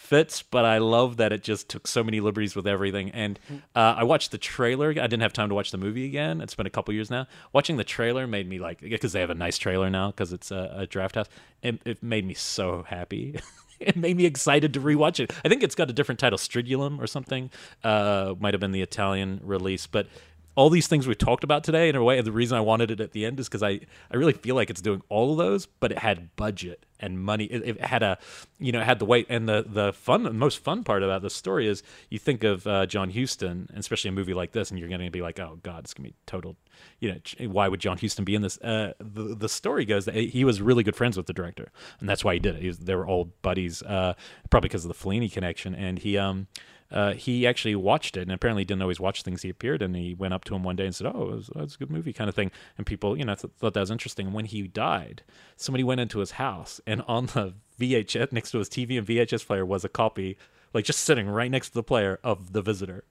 fits, 0.06 0.42
but 0.42 0.66
I 0.66 0.78
love 0.78 1.18
that 1.18 1.34
it 1.34 1.44
just 1.44 1.68
took 1.68 1.88
so 1.88 2.04
many 2.04 2.20
liberties 2.20 2.56
with 2.56 2.68
everything. 2.68 3.10
And 3.12 3.40
uh, 3.76 3.96
I 3.98 4.04
watched 4.04 4.32
the 4.32 4.38
trailer. 4.38 4.90
I 4.90 5.08
didn't 5.08 5.22
have 5.22 5.34
time 5.34 5.50
to 5.50 5.56
watch 5.56 5.72
the 5.72 5.78
movie 5.78 6.06
again. 6.06 6.42
It's 6.42 6.56
been 6.56 6.68
a 6.68 6.70
couple 6.70 6.94
years 6.94 7.10
now. 7.10 7.28
Watching 7.52 7.78
the 7.78 7.84
trailer 7.84 8.28
made 8.28 8.48
me 8.48 8.60
like 8.60 8.80
because 8.80 9.14
they 9.14 9.20
have 9.20 9.30
a 9.30 9.36
nice 9.36 9.58
trailer 9.58 9.90
now 9.90 10.12
because 10.12 10.32
it's 10.32 10.52
a, 10.52 10.74
a 10.78 10.88
draft 10.88 11.16
house. 11.16 11.28
It, 11.62 11.82
it 11.86 12.04
made 12.04 12.26
me 12.26 12.34
so 12.34 12.84
happy. 12.84 13.40
it 13.80 13.96
made 13.96 14.18
me 14.18 14.26
excited 14.26 14.74
to 14.74 14.80
rewatch 14.80 15.20
it. 15.20 15.34
I 15.44 15.50
think 15.50 15.64
it's 15.64 15.76
got 15.76 15.90
a 15.90 15.94
different 15.94 16.20
title, 16.20 16.38
Stridulum 16.38 17.00
or 17.00 17.08
something. 17.08 17.50
Uh, 17.84 18.36
might 18.40 18.54
have 18.54 18.62
been 18.62 18.72
the 18.72 18.82
Italian 18.82 19.42
release, 19.44 19.88
but 19.88 20.08
all 20.56 20.70
these 20.70 20.88
things 20.88 21.08
we 21.08 21.16
talked 21.16 21.44
about 21.44 21.64
today 21.64 21.90
in 21.90 21.96
a 21.96 22.04
way 22.04 22.20
the 22.22 22.32
reason 22.32 22.58
i 22.58 22.62
wanted 22.62 22.92
it 22.92 23.00
at 23.00 23.12
the 23.12 23.26
end 23.26 23.40
is 23.40 23.48
because 23.48 23.64
I, 23.64 23.80
I 24.12 24.16
really 24.16 24.34
feel 24.34 24.56
like 24.56 24.70
it's 24.70 24.82
doing 24.82 25.02
all 25.10 25.32
of 25.32 25.38
those 25.38 25.66
but 25.66 25.92
it 25.92 26.00
had 26.00 26.36
budget 26.36 26.86
and 27.00 27.22
money. 27.22 27.46
It, 27.46 27.68
it 27.68 27.82
had 27.82 28.04
a 28.04 28.18
you 28.60 28.72
know 28.72 28.82
had 28.82 29.00
the 29.00 29.06
weight. 29.06 29.28
And 29.30 29.48
the 29.48 29.66
the 29.68 29.94
fun 29.94 30.24
the 30.24 30.32
most 30.32 30.60
fun 30.60 30.84
part 30.84 31.04
about 31.04 31.22
the 31.22 31.30
story 31.30 31.68
is 31.68 31.84
you 32.10 32.20
think 32.20 32.44
of 32.44 32.66
uh, 32.68 32.86
john 32.86 33.12
huston 33.12 33.70
especially 33.76 34.10
a 34.10 34.12
movie 34.12 34.34
like 34.34 34.52
this 34.52 34.70
and 34.70 34.80
you're 34.80 34.90
going 34.90 35.02
to 35.02 35.10
be 35.10 35.22
like 35.22 35.40
oh 35.40 35.60
god 35.64 35.84
it's 35.84 35.94
going 35.94 36.06
to 36.06 36.12
be 36.12 36.16
total 36.26 36.56
you 37.00 37.12
know 37.12 37.48
why 37.48 37.68
would 37.68 37.80
john 37.80 37.98
huston 37.98 38.26
be 38.26 38.36
in 38.36 38.42
this? 38.42 38.58
Uh, 38.60 38.94
the, 39.00 39.36
the 39.36 39.50
story 39.50 39.86
goes 39.86 40.06
that 40.06 40.16
he 40.16 40.44
was 40.44 40.62
really 40.62 40.84
good 40.84 40.96
friends 40.96 41.18
with 41.18 41.26
the 41.26 41.34
director 41.34 41.72
and 42.00 42.10
that's 42.10 42.24
why 42.24 42.34
he 42.34 42.40
did 42.40 42.56
it. 42.56 42.62
He 42.62 42.68
was, 42.68 42.80
they 42.80 42.96
were 42.96 43.08
old 43.08 43.42
buddies 43.42 43.82
uh, 43.84 44.14
probably 44.50 44.70
because 44.70 44.86
of 44.86 44.90
the 44.90 44.96
fellini 44.96 45.32
connection 45.32 45.76
and 45.76 46.00
he 46.00 46.18
um 46.18 46.48
uh, 46.96 47.14
he 47.14 47.46
actually 47.46 47.76
watched 47.76 48.16
it 48.16 48.22
and 48.22 48.32
apparently 48.32 48.64
didn't 48.64 48.82
always 48.82 49.02
watch 49.02 49.22
things 49.22 49.42
he 49.42 49.50
appeared 49.50 49.82
in. 49.82 49.94
He 49.94 50.14
went 50.14 50.34
up 50.34 50.46
to 50.46 50.56
him 50.56 50.64
one 50.64 50.78
day 50.78 50.86
and 50.86 50.96
said, 50.96 51.08
"Oh, 51.08 51.24
it 51.24 51.36
was, 51.36 51.50
that's 51.54 51.76
a 51.76 51.78
good 51.78 51.92
movie," 51.92 52.14
kind 52.14 52.30
of 52.30 52.36
thing. 52.36 52.52
And 52.78 52.88
people, 52.88 53.18
you 53.18 53.26
know, 53.26 53.36
th- 53.36 53.54
thought 53.58 53.74
that 53.74 53.82
was 53.82 53.92
interesting. 53.92 54.28
And 54.28 54.36
when 54.36 54.46
he 54.46 54.64
died, 54.64 55.22
somebody 55.58 55.84
went 55.84 56.00
into 56.00 56.20
his 56.20 56.32
house, 56.32 56.80
and 56.88 57.04
on 57.06 57.26
the 57.28 57.54
VHS 57.80 58.32
next 58.32 58.52
to 58.52 58.60
his 58.60 58.70
TV 58.70 58.98
and 58.98 59.06
VHS 59.06 59.46
player 59.46 59.66
was 59.66 59.84
a 59.84 59.90
copy, 59.90 60.38
like 60.74 60.86
just 60.86 61.02
sitting 61.02 61.28
right 61.28 61.52
next 61.52 61.70
to 61.70 61.74
the 61.76 61.84
player 61.84 62.18
of 62.24 62.54
The 62.54 62.62
Visitor. 62.62 63.04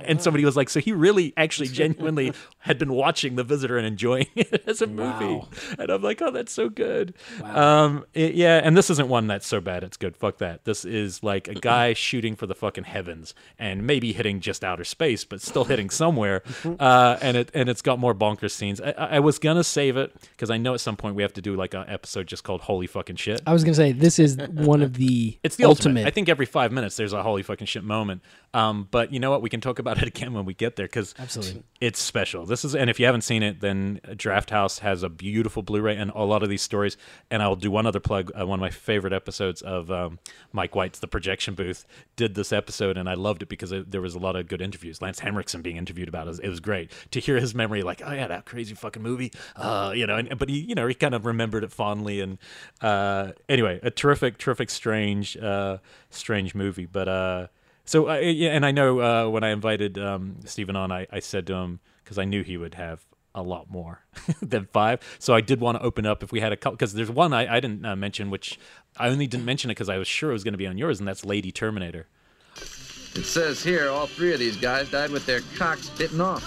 And 0.00 0.20
somebody 0.22 0.44
was 0.44 0.56
like, 0.56 0.68
so 0.68 0.80
he 0.80 0.92
really, 0.92 1.32
actually, 1.36 1.68
genuinely 1.82 2.32
had 2.58 2.78
been 2.78 2.92
watching 2.92 3.36
The 3.36 3.44
Visitor 3.44 3.76
and 3.78 3.86
enjoying 3.86 4.26
it 4.36 4.62
as 4.68 4.82
a 4.82 4.86
movie. 4.86 5.24
Wow. 5.36 5.48
And 5.78 5.90
I'm 5.90 6.02
like, 6.02 6.20
oh, 6.22 6.30
that's 6.30 6.52
so 6.52 6.68
good. 6.68 7.14
Um, 7.42 8.04
it- 8.14 8.34
yeah, 8.34 8.60
and 8.62 8.76
this 8.76 8.90
isn't 8.90 9.08
one 9.08 9.26
that's 9.26 9.46
so 9.46 9.60
bad 9.60 9.82
it's 9.84 9.96
good. 9.96 10.16
Fuck 10.16 10.38
that. 10.38 10.64
This 10.64 10.84
is 10.84 11.22
like 11.22 11.48
a 11.48 11.54
guy 11.54 11.92
shooting 11.92 12.36
for 12.36 12.46
the 12.46 12.54
fucking 12.54 12.84
heavens 12.84 13.34
and 13.58 13.86
maybe 13.86 14.12
hitting 14.12 14.40
just 14.40 14.64
outer 14.64 14.84
space, 14.84 15.24
but 15.24 15.40
still 15.40 15.64
hitting 15.64 15.90
somewhere. 15.90 16.42
Uh, 16.80 17.16
and 17.22 17.36
it 17.36 17.50
and 17.54 17.68
it's 17.68 17.80
got 17.80 17.98
more 17.98 18.14
bonkers 18.14 18.50
scenes. 18.50 18.80
I, 18.80 18.90
I 18.90 19.20
was 19.20 19.38
gonna 19.38 19.64
save 19.64 19.96
it 19.96 20.14
because 20.32 20.50
I 20.50 20.58
know 20.58 20.74
at 20.74 20.80
some 20.80 20.96
point 20.96 21.14
we 21.14 21.22
have 21.22 21.32
to 21.34 21.40
do 21.42 21.54
like 21.56 21.74
an 21.74 21.84
episode 21.88 22.26
just 22.26 22.44
called 22.44 22.60
"Holy 22.62 22.86
Fucking 22.86 23.16
Shit." 23.16 23.40
I 23.46 23.52
was 23.52 23.62
gonna 23.64 23.74
say 23.74 23.92
this 23.92 24.18
is 24.18 24.36
one 24.48 24.82
of 24.82 24.94
the 24.94 25.38
It's 25.42 25.56
the 25.56 25.64
ultimate. 25.64 26.06
I 26.06 26.10
think 26.10 26.28
every 26.28 26.44
five 26.46 26.72
minutes 26.72 26.96
there's 26.96 27.12
a 27.12 27.22
holy 27.22 27.42
fucking 27.42 27.66
shit 27.66 27.84
moment. 27.84 28.22
Um, 28.52 28.88
but 28.90 29.12
you 29.12 29.20
know 29.20 29.30
what? 29.30 29.42
We 29.42 29.48
can 29.48 29.60
talk 29.60 29.78
about 29.78 29.85
it 29.88 30.08
again 30.08 30.32
when 30.32 30.44
we 30.44 30.54
get 30.54 30.76
there 30.76 30.86
because 30.86 31.14
Absolutely. 31.18 31.62
it's 31.80 32.00
special. 32.00 32.46
This 32.46 32.64
is, 32.64 32.74
and 32.74 32.90
if 32.90 32.98
you 33.00 33.06
haven't 33.06 33.22
seen 33.22 33.42
it, 33.42 33.60
then 33.60 34.00
Drafthouse 34.06 34.80
has 34.80 35.02
a 35.02 35.08
beautiful 35.08 35.62
Blu-ray 35.62 35.96
and 35.96 36.10
a 36.14 36.24
lot 36.24 36.42
of 36.42 36.48
these 36.48 36.62
stories. 36.62 36.96
And 37.30 37.42
I'll 37.42 37.56
do 37.56 37.70
one 37.70 37.86
other 37.86 38.00
plug. 38.00 38.30
Uh, 38.38 38.46
one 38.46 38.58
of 38.58 38.60
my 38.60 38.70
favorite 38.70 39.12
episodes 39.12 39.62
of 39.62 39.90
um, 39.90 40.18
Mike 40.52 40.74
White's 40.74 40.98
The 40.98 41.08
Projection 41.08 41.54
Booth 41.54 41.86
did 42.16 42.34
this 42.34 42.52
episode, 42.52 42.96
and 42.96 43.08
I 43.08 43.14
loved 43.14 43.42
it 43.42 43.48
because 43.48 43.72
it, 43.72 43.90
there 43.90 44.00
was 44.00 44.14
a 44.14 44.18
lot 44.18 44.36
of 44.36 44.48
good 44.48 44.60
interviews. 44.60 45.00
Lance 45.00 45.20
Henriksen 45.20 45.62
being 45.62 45.76
interviewed 45.76 46.08
about 46.08 46.28
it, 46.28 46.40
it 46.42 46.48
was 46.48 46.60
great 46.60 46.90
to 47.10 47.20
hear 47.20 47.36
his 47.36 47.54
memory. 47.54 47.82
Like, 47.82 48.02
oh 48.04 48.12
yeah, 48.12 48.26
that 48.26 48.44
crazy 48.44 48.74
fucking 48.74 49.02
movie. 49.02 49.32
Uh, 49.54 49.92
you 49.94 50.06
know, 50.06 50.16
and, 50.16 50.38
but 50.38 50.48
he, 50.48 50.60
you 50.60 50.74
know, 50.74 50.86
he 50.86 50.94
kind 50.94 51.14
of 51.14 51.26
remembered 51.26 51.64
it 51.64 51.72
fondly. 51.72 52.20
And 52.20 52.38
uh, 52.80 53.32
anyway, 53.48 53.80
a 53.82 53.90
terrific, 53.90 54.38
terrific, 54.38 54.70
strange, 54.70 55.36
uh, 55.36 55.78
strange 56.10 56.54
movie. 56.54 56.86
But 56.86 57.08
uh, 57.08 57.46
so, 57.86 58.10
uh, 58.10 58.16
yeah, 58.16 58.50
and 58.50 58.66
I 58.66 58.72
know 58.72 59.00
uh, 59.00 59.30
when 59.30 59.44
I 59.44 59.50
invited 59.50 59.98
um, 59.98 60.36
Stephen 60.44 60.76
on, 60.76 60.92
I, 60.92 61.06
I 61.10 61.20
said 61.20 61.46
to 61.46 61.54
him 61.54 61.80
because 62.04 62.18
I 62.18 62.24
knew 62.24 62.42
he 62.42 62.56
would 62.56 62.74
have 62.74 63.04
a 63.34 63.42
lot 63.42 63.70
more 63.70 64.00
than 64.42 64.66
five. 64.72 65.00
So 65.18 65.34
I 65.34 65.40
did 65.40 65.60
want 65.60 65.78
to 65.78 65.84
open 65.84 66.06
up 66.06 66.22
if 66.22 66.32
we 66.32 66.40
had 66.40 66.52
a 66.52 66.56
couple 66.56 66.76
because 66.76 66.94
there's 66.94 67.10
one 67.10 67.32
I, 67.32 67.56
I 67.56 67.60
didn't 67.60 67.84
uh, 67.84 67.94
mention, 67.94 68.30
which 68.30 68.58
I 68.96 69.08
only 69.08 69.26
didn't 69.26 69.44
mention 69.44 69.70
it 69.70 69.74
because 69.74 69.88
I 69.88 69.98
was 69.98 70.08
sure 70.08 70.30
it 70.30 70.32
was 70.32 70.42
going 70.42 70.54
to 70.54 70.58
be 70.58 70.66
on 70.66 70.78
yours, 70.78 70.98
and 70.98 71.06
that's 71.06 71.24
Lady 71.24 71.52
Terminator. 71.52 72.08
It 72.56 73.24
says 73.24 73.62
here 73.62 73.88
all 73.88 74.06
three 74.06 74.32
of 74.32 74.38
these 74.38 74.56
guys 74.56 74.90
died 74.90 75.10
with 75.10 75.24
their 75.26 75.40
cocks 75.56 75.88
bitten 75.90 76.20
off. 76.20 76.44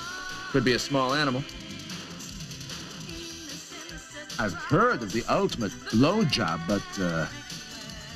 Could 0.52 0.66
be 0.66 0.74
a 0.74 0.80
small 0.80 1.14
animal. 1.14 1.44
I've 4.40 4.54
heard 4.54 5.04
of 5.04 5.12
the 5.12 5.24
ultimate 5.30 5.72
blowjob, 5.92 6.62
but 6.68 7.02
uh, 7.02 7.28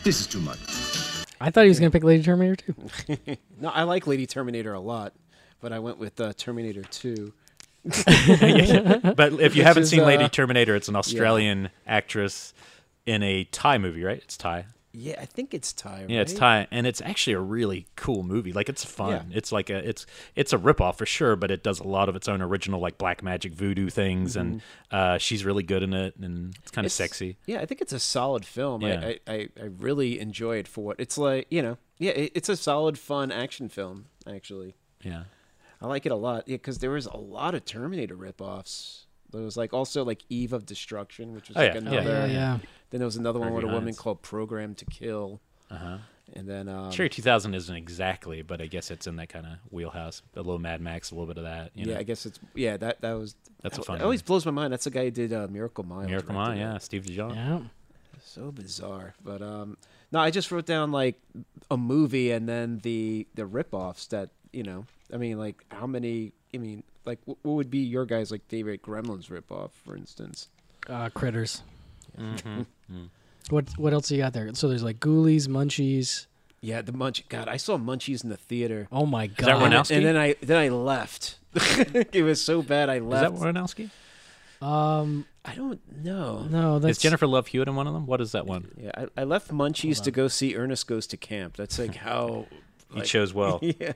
this 0.03 0.21
is 0.21 0.27
too 0.27 0.39
much. 0.39 0.59
I 1.43 1.51
thought 1.51 1.63
he 1.63 1.69
was 1.69 1.79
gonna 1.79 1.91
pick 1.91 2.05
Lady 2.05 2.23
Terminator 2.23 2.55
too. 2.55 3.37
no, 3.59 3.67
I 3.67 3.83
like 3.83 4.07
Lady 4.07 4.25
Terminator 4.25 4.73
a 4.73 4.79
lot, 4.79 5.11
but 5.59 5.73
I 5.73 5.79
went 5.79 5.97
with 5.97 6.21
uh, 6.21 6.31
Terminator 6.37 6.83
2. 6.83 7.33
but 7.83 7.97
if 7.97 8.07
you 8.07 9.39
Which 9.39 9.57
haven't 9.57 9.83
is, 9.83 9.89
seen 9.89 10.05
Lady 10.05 10.23
uh, 10.23 10.29
Terminator, 10.29 10.73
it's 10.73 10.87
an 10.87 10.93
yeah. 10.93 10.99
Australian 10.99 11.69
actress 11.85 12.53
in 13.05 13.23
a 13.23 13.43
Thai 13.43 13.77
movie, 13.77 14.05
right? 14.05 14.21
It's 14.23 14.37
Thai. 14.37 14.67
Yeah, 14.95 15.15
I 15.19 15.25
think 15.25 15.55
it's 15.55 15.73
Thai. 15.73 16.05
Yeah, 16.07 16.21
it's 16.21 16.33
right? 16.33 16.39
Thai, 16.39 16.67
and 16.69 16.85
it's 16.85 17.01
actually 17.01 17.33
a 17.33 17.39
really 17.39 17.87
cool 17.95 18.21
movie. 18.21 18.53
Like 18.53 18.69
it's 18.69 18.85
fun. 18.85 19.29
Yeah. 19.31 19.37
It's 19.37 19.51
like 19.51 19.71
a 19.71 19.77
it's 19.77 20.05
it's 20.35 20.53
a 20.53 20.57
ripoff 20.57 20.97
for 20.97 21.07
sure, 21.07 21.35
but 21.35 21.49
it 21.49 21.63
does 21.63 21.79
a 21.79 21.83
lot 21.83 22.09
of 22.09 22.15
its 22.15 22.27
own 22.27 22.43
original 22.43 22.79
like 22.79 22.99
black 22.99 23.23
magic 23.23 23.53
voodoo 23.55 23.89
things, 23.89 24.35
and 24.35 24.61
uh, 24.91 25.17
she's 25.17 25.43
really 25.43 25.63
good 25.63 25.81
in 25.81 25.93
it, 25.93 26.15
and 26.17 26.55
it's 26.61 26.69
kind 26.69 26.85
of 26.85 26.91
sexy. 26.91 27.37
Yeah, 27.47 27.59
I 27.61 27.65
think 27.65 27.81
it's 27.81 27.93
a 27.93 27.99
solid 27.99 28.45
film. 28.45 28.83
Yeah. 28.83 28.99
I, 29.03 29.19
I, 29.27 29.49
I, 29.59 29.65
really 29.79 30.19
enjoy 30.19 30.57
it 30.57 30.67
for 30.67 30.83
what 30.83 30.99
it's 30.99 31.17
like. 31.17 31.47
You 31.49 31.63
know, 31.63 31.77
yeah, 31.97 32.11
it, 32.11 32.31
it's 32.35 32.49
a 32.49 32.55
solid, 32.55 32.99
fun 32.99 33.31
action 33.31 33.69
film. 33.69 34.05
Actually, 34.27 34.75
Yeah. 35.03 35.23
I 35.81 35.87
like 35.87 36.05
it 36.05 36.11
a 36.11 36.15
lot. 36.15 36.47
Yeah, 36.47 36.57
because 36.57 36.77
there 36.77 36.91
was 36.91 37.07
a 37.07 37.17
lot 37.17 37.55
of 37.55 37.65
Terminator 37.65 38.15
ripoffs. 38.15 39.05
There 39.31 39.41
was 39.41 39.57
like 39.57 39.73
also 39.73 40.05
like 40.05 40.21
Eve 40.29 40.53
of 40.53 40.65
Destruction, 40.67 41.33
which 41.33 41.49
was 41.49 41.57
Oh, 41.57 41.61
like 41.61 41.73
yeah. 41.73 41.79
Yeah, 41.81 41.89
another. 41.89 42.09
yeah, 42.11 42.25
yeah. 42.27 42.57
Then 42.93 42.99
there 42.99 43.07
was 43.07 43.15
another 43.15 43.39
one 43.39 43.55
with 43.55 43.63
a 43.63 43.67
woman 43.69 43.95
called 43.95 44.21
Program 44.21 44.75
to 44.75 44.85
Kill. 44.85 45.41
Uh 45.71 45.75
huh. 45.77 45.97
And 46.33 46.47
then 46.47 46.69
um, 46.69 46.91
Cherry 46.91 47.09
2000 47.09 47.55
isn't 47.55 47.75
exactly, 47.75 48.43
but 48.43 48.61
I 48.61 48.67
guess 48.67 48.91
it's 48.91 49.07
in 49.07 49.15
that 49.15 49.29
kind 49.29 49.47
of 49.47 49.53
wheelhouse. 49.71 50.21
A 50.35 50.37
little 50.37 50.59
Mad 50.59 50.79
Max, 50.79 51.09
a 51.09 51.15
little 51.15 51.25
bit 51.25 51.37
of 51.39 51.45
that. 51.45 51.71
You 51.73 51.85
yeah, 51.87 51.93
know? 51.95 51.99
I 52.01 52.03
guess 52.03 52.27
it's 52.27 52.39
yeah 52.53 52.77
that 52.77 53.01
that 53.01 53.13
was 53.13 53.33
That's 53.63 53.79
a 53.79 53.81
it 53.81 53.85
fun 53.85 54.01
always 54.03 54.21
blows 54.21 54.45
my 54.45 54.51
mind. 54.51 54.73
That's 54.73 54.83
the 54.83 54.91
guy 54.91 55.05
who 55.05 55.09
did 55.09 55.33
uh, 55.33 55.47
Miracle 55.49 55.83
Mile. 55.83 56.07
Miracle 56.07 56.35
Mile, 56.35 56.55
yeah, 56.55 56.77
Steve 56.77 57.05
DeJong. 57.05 57.33
Yeah. 57.33 57.61
So 58.23 58.51
bizarre, 58.51 59.15
but 59.23 59.41
um, 59.41 59.75
no, 60.11 60.19
I 60.19 60.29
just 60.29 60.51
wrote 60.51 60.67
down 60.67 60.91
like 60.91 61.19
a 61.71 61.77
movie 61.77 62.29
and 62.29 62.47
then 62.47 62.77
the 62.83 63.25
the 63.33 63.43
ripoffs 63.43 64.07
that 64.09 64.29
you 64.51 64.61
know. 64.61 64.85
I 65.11 65.17
mean, 65.17 65.39
like 65.39 65.65
how 65.71 65.87
many? 65.87 66.33
I 66.53 66.59
mean, 66.59 66.83
like 67.05 67.17
what, 67.25 67.39
what 67.41 67.53
would 67.53 67.71
be 67.71 67.79
your 67.79 68.05
guys' 68.05 68.29
like 68.29 68.47
favorite 68.49 68.83
Gremlins 68.83 69.29
ripoff, 69.29 69.71
for 69.83 69.95
instance? 69.95 70.49
Uh, 70.87 71.09
critters. 71.09 71.63
Mhm. 72.19 72.65
What 73.49 73.77
what 73.77 73.93
else 73.93 74.09
you 74.11 74.17
got 74.17 74.33
there? 74.33 74.53
So 74.53 74.67
there's 74.67 74.83
like 74.83 74.99
Ghoulies, 74.99 75.47
Munchies. 75.47 76.27
Yeah, 76.61 76.81
the 76.81 76.93
Munch. 76.93 77.27
God, 77.27 77.49
I 77.49 77.57
saw 77.57 77.77
Munchies 77.77 78.23
in 78.23 78.29
the 78.29 78.37
theater. 78.37 78.87
Oh 78.91 79.05
my 79.05 79.27
that 79.27 79.35
god! 79.37 79.49
And, 79.63 79.73
Aronofsky? 79.73 79.95
and 79.97 80.05
then 80.05 80.15
I 80.17 80.35
then 80.41 80.57
I 80.57 80.69
left. 80.69 81.37
it 81.55 82.23
was 82.23 82.41
so 82.41 82.61
bad 82.61 82.89
I 82.89 82.99
left. 82.99 83.33
Is 83.35 83.41
that 83.41 83.53
left. 83.53 83.79
Um, 84.61 85.25
I 85.43 85.55
don't 85.55 85.81
know. 86.05 86.43
no, 86.49 86.79
that's 86.79 86.97
Is 86.97 87.03
Jennifer 87.03 87.27
Love 87.27 87.47
Hewitt 87.47 87.67
in 87.67 87.75
one 87.75 87.85
of 87.85 87.93
them? 87.93 88.05
What 88.05 88.21
is 88.21 88.31
that 88.31 88.45
one? 88.45 88.71
Yeah, 88.81 88.91
I, 88.95 89.21
I 89.21 89.23
left 89.25 89.49
Munchies 89.51 90.01
to 90.03 90.11
go 90.11 90.29
see 90.29 90.55
Ernest 90.55 90.87
Goes 90.87 91.05
to 91.07 91.17
Camp. 91.17 91.57
That's 91.57 91.77
like 91.77 91.95
how 92.07 92.45
He 92.93 92.99
like- 92.99 93.05
chose 93.07 93.33
well. 93.33 93.59
yeah. 93.61 93.91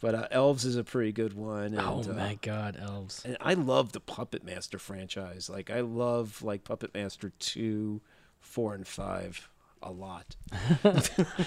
But 0.00 0.14
uh, 0.14 0.28
Elves 0.30 0.64
is 0.64 0.76
a 0.76 0.84
pretty 0.84 1.12
good 1.12 1.34
one. 1.34 1.74
And, 1.74 1.80
Oh 1.80 2.02
uh, 2.08 2.14
my 2.14 2.38
god, 2.40 2.78
elves! 2.80 3.22
And 3.24 3.36
I 3.40 3.54
love 3.54 3.92
the 3.92 4.00
Puppet 4.00 4.44
Master 4.44 4.78
franchise. 4.78 5.50
Like 5.50 5.70
I 5.70 5.80
love 5.80 6.42
like 6.42 6.64
Puppet 6.64 6.94
Master 6.94 7.32
two, 7.38 8.00
four, 8.40 8.74
and 8.74 8.86
five 8.86 9.48
a 9.82 9.90
lot. 9.90 10.36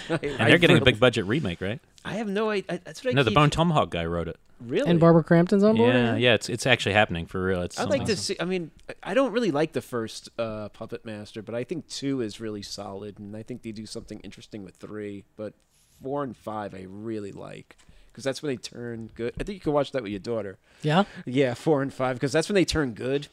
And 0.09 0.49
they're 0.49 0.57
getting 0.57 0.77
a 0.77 0.83
big 0.83 0.99
budget 0.99 1.25
remake, 1.25 1.61
right? 1.61 1.79
I 2.05 2.13
have 2.13 2.27
no 2.27 2.49
idea. 2.49 2.79
That's 2.83 3.03
what 3.03 3.11
I 3.11 3.15
No, 3.15 3.23
the 3.23 3.31
Bone 3.31 3.49
Tomahawk 3.49 3.89
guy 3.89 4.05
wrote 4.05 4.27
it. 4.27 4.37
Really? 4.59 4.89
And 4.89 4.99
Barbara 4.99 5.23
Crampton's 5.23 5.63
on 5.63 5.75
board. 5.75 5.93
Yeah, 5.93 6.15
yeah, 6.15 6.33
it's 6.33 6.49
it's 6.49 6.65
actually 6.65 6.93
happening 6.93 7.25
for 7.25 7.43
real. 7.43 7.61
It's 7.61 7.79
I'd 7.79 7.89
like 7.89 8.05
to 8.05 8.15
see. 8.15 8.35
I 8.39 8.45
mean, 8.45 8.71
I- 8.89 9.11
I 9.11 9.13
don't 9.13 9.31
really 9.31 9.51
like 9.51 9.73
the 9.73 9.81
first 9.81 10.29
uh, 10.37 10.69
Puppet 10.69 11.05
Master, 11.05 11.41
but 11.41 11.53
I 11.55 11.63
think 11.63 11.87
two 11.87 12.21
is 12.21 12.39
really 12.39 12.61
solid, 12.61 13.19
and 13.19 13.35
I 13.35 13.43
think 13.43 13.63
they 13.63 13.71
do 13.71 13.85
something 13.85 14.19
interesting 14.21 14.63
with 14.63 14.75
three. 14.75 15.25
But 15.35 15.53
four 16.01 16.23
and 16.23 16.35
five, 16.35 16.73
I 16.73 16.85
really 16.87 17.31
like 17.31 17.75
because 18.13 18.23
that's 18.23 18.41
when 18.41 18.51
they 18.53 18.57
turn 18.57 19.09
good. 19.15 19.33
I 19.39 19.43
think 19.43 19.55
you 19.55 19.59
can 19.59 19.73
watch 19.73 19.91
that 19.91 20.03
with 20.03 20.11
your 20.11 20.19
daughter. 20.19 20.57
Yeah? 20.83 21.03
Yeah, 21.25 21.53
four 21.55 21.81
and 21.81 21.91
five 21.93 22.15
because 22.15 22.31
that's 22.31 22.47
when 22.47 22.53
they 22.55 22.65
turn 22.65 22.93
good. 22.93 23.27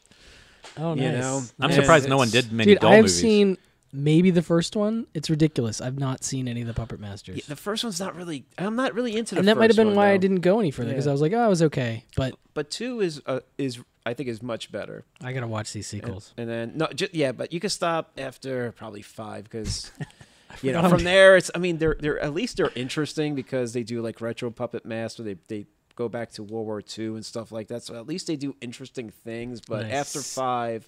Oh, 0.77 0.95
You 0.95 1.09
nice. 1.11 1.19
know? 1.21 1.41
I'm 1.59 1.65
And 1.71 1.73
surprised 1.73 2.09
no 2.09 2.17
one 2.17 2.29
did 2.29 2.51
many 2.51 2.73
Dude, 2.73 2.81
doll 2.81 2.91
I 2.91 2.95
have 2.95 3.03
movies. 3.05 3.19
seen 3.19 3.57
maybe 3.93 4.31
the 4.31 4.41
first 4.41 4.75
one. 4.75 5.07
It's 5.13 5.29
ridiculous. 5.29 5.81
I've 5.81 5.97
not 5.99 6.23
seen 6.23 6.47
any 6.47 6.61
of 6.61 6.67
the 6.67 6.73
Puppet 6.73 6.99
Masters. 6.99 7.37
Yeah, 7.37 7.43
the 7.47 7.55
first 7.55 7.83
one's 7.83 7.99
not 7.99 8.15
really. 8.15 8.45
I'm 8.57 8.75
not 8.75 8.93
really 8.93 9.15
into 9.17 9.35
the. 9.35 9.39
and 9.39 9.47
that 9.47 9.57
might 9.57 9.69
have 9.69 9.77
been 9.77 9.87
one, 9.87 9.95
why 9.97 10.11
I 10.11 10.17
didn't 10.17 10.41
go 10.41 10.59
any 10.59 10.71
further 10.71 10.89
because 10.89 11.05
Yeah. 11.05 11.11
I 11.11 11.13
was 11.13 11.21
like, 11.21 11.33
oh, 11.33 11.45
it 11.45 11.49
was 11.49 11.61
okay, 11.63 12.05
but 12.15 12.35
But 12.53 12.69
two 12.71 13.01
is 13.01 13.21
uh, 13.25 13.39
is 13.57 13.79
I 14.05 14.13
think 14.13 14.29
is 14.29 14.41
much 14.41 14.71
better. 14.71 15.03
I 15.21 15.33
gotta 15.33 15.47
watch 15.47 15.73
these 15.73 15.87
sequels. 15.87 16.33
And 16.37 16.49
then 16.49 16.73
no, 16.75 16.87
ju- 16.87 17.09
yeah, 17.11 17.31
but 17.33 17.51
you 17.53 17.59
can 17.59 17.69
stop 17.69 18.11
after 18.17 18.71
probably 18.71 19.01
five 19.01 19.43
because 19.45 19.91
you 20.61 20.71
know, 20.71 20.87
from 20.89 21.03
there, 21.03 21.37
it's. 21.37 21.51
I 21.55 21.57
mean, 21.59 21.77
they're 21.77 21.95
they're 21.99 22.19
at 22.19 22.33
least 22.33 22.57
they're 22.57 22.71
interesting 22.75 23.35
because 23.35 23.73
they 23.73 23.83
do 23.83 24.01
like 24.01 24.21
retro 24.21 24.49
puppet 24.51 24.85
masks, 24.85 25.19
or 25.19 25.23
they 25.23 25.35
they 25.47 25.65
go 25.95 26.07
back 26.09 26.31
to 26.31 26.43
World 26.43 26.65
War 26.65 26.81
II 26.97 27.07
and 27.07 27.25
stuff 27.25 27.51
like 27.51 27.67
that. 27.67 27.83
So 27.83 27.95
at 27.95 28.07
least 28.07 28.27
they 28.27 28.35
do 28.35 28.55
interesting 28.61 29.09
things. 29.09 29.61
But 29.61 29.85
after 29.87 30.19
five, 30.21 30.87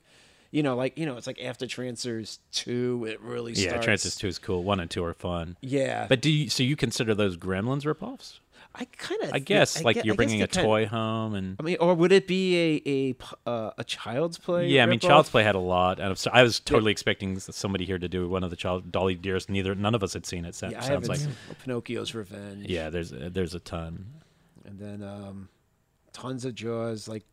you 0.52 0.64
know, 0.64 0.76
like 0.76 0.98
you 0.98 1.06
know, 1.06 1.18
it's 1.18 1.28
like 1.28 1.42
after 1.42 1.68
Transfers 1.68 2.40
two, 2.52 3.06
it 3.10 3.20
really 3.22 3.54
Yeah, 3.54 3.70
starts. 3.70 3.86
Transformers 3.86 4.16
Two 4.16 4.28
is 4.28 4.40
cool. 4.40 4.64
One 4.64 4.80
and 4.80 4.90
two 4.90 5.04
are 5.04 5.14
fun. 5.14 5.58
Yeah. 5.62 6.06
but 6.08 6.22
do 6.22 6.30
you 6.32 6.50
so 6.50 6.64
you 6.64 6.76
consider 6.76 7.14
those 7.16 7.38
Gremlins 7.38 7.84
ripoffs? 7.84 8.40
I 8.76 8.86
kind 8.86 9.22
of. 9.22 9.34
I 9.34 9.40
guess 9.40 9.84
like 9.84 10.04
you're 10.04 10.16
bringing 10.16 10.42
a 10.42 10.48
toy 10.48 10.88
home 10.88 11.36
and. 11.36 11.56
I 11.60 11.64
mean, 11.64 11.78
or 11.80 11.94
would 11.94 12.12
it 12.12 12.28
be 12.28 12.82
a 12.86 12.90
a 12.90 13.50
uh, 13.50 13.72
a 13.78 13.84
Child's 13.84 14.40
Play? 14.40 14.68
Yeah, 14.68 14.84
I 14.84 14.86
mean, 14.88 15.00
ripoff? 15.00 15.08
Child's 15.08 15.30
Play 15.30 15.44
had 15.44 15.54
a 15.56 15.60
lot, 15.60 16.00
and 16.00 16.18
I 16.34 16.42
was 16.44 16.60
totally 16.60 16.92
expecting 16.92 17.38
somebody 17.40 17.86
here 17.86 18.00
to 18.00 18.08
do 18.10 18.28
one 18.28 18.44
of 18.44 18.50
the 18.50 18.56
Child 18.56 18.92
Dolly 18.92 19.14
Dearest. 19.16 19.50
Neither, 19.50 19.76
none 19.76 19.94
of 19.94 20.02
us 20.02 20.14
had 20.14 20.26
seen 20.26 20.44
it. 20.46 20.56
So, 20.56 20.70
Yeah, 20.70 20.80
I 20.80 20.88
sounds 20.88 21.08
like, 21.08 21.20
Pinocchio's 21.64 22.16
Revenge. 22.16 22.68
yeah, 22.68 22.90
there's 22.90 23.14
uh, 23.14 23.30
there's 23.32 23.54
a 23.54 23.60
ton. 23.60 24.08
and 24.66 24.80
then 24.80 25.04
um, 25.04 25.50
tons 26.12 26.44
of 26.44 26.56
Jaws. 26.56 27.08
Like, 27.08 27.24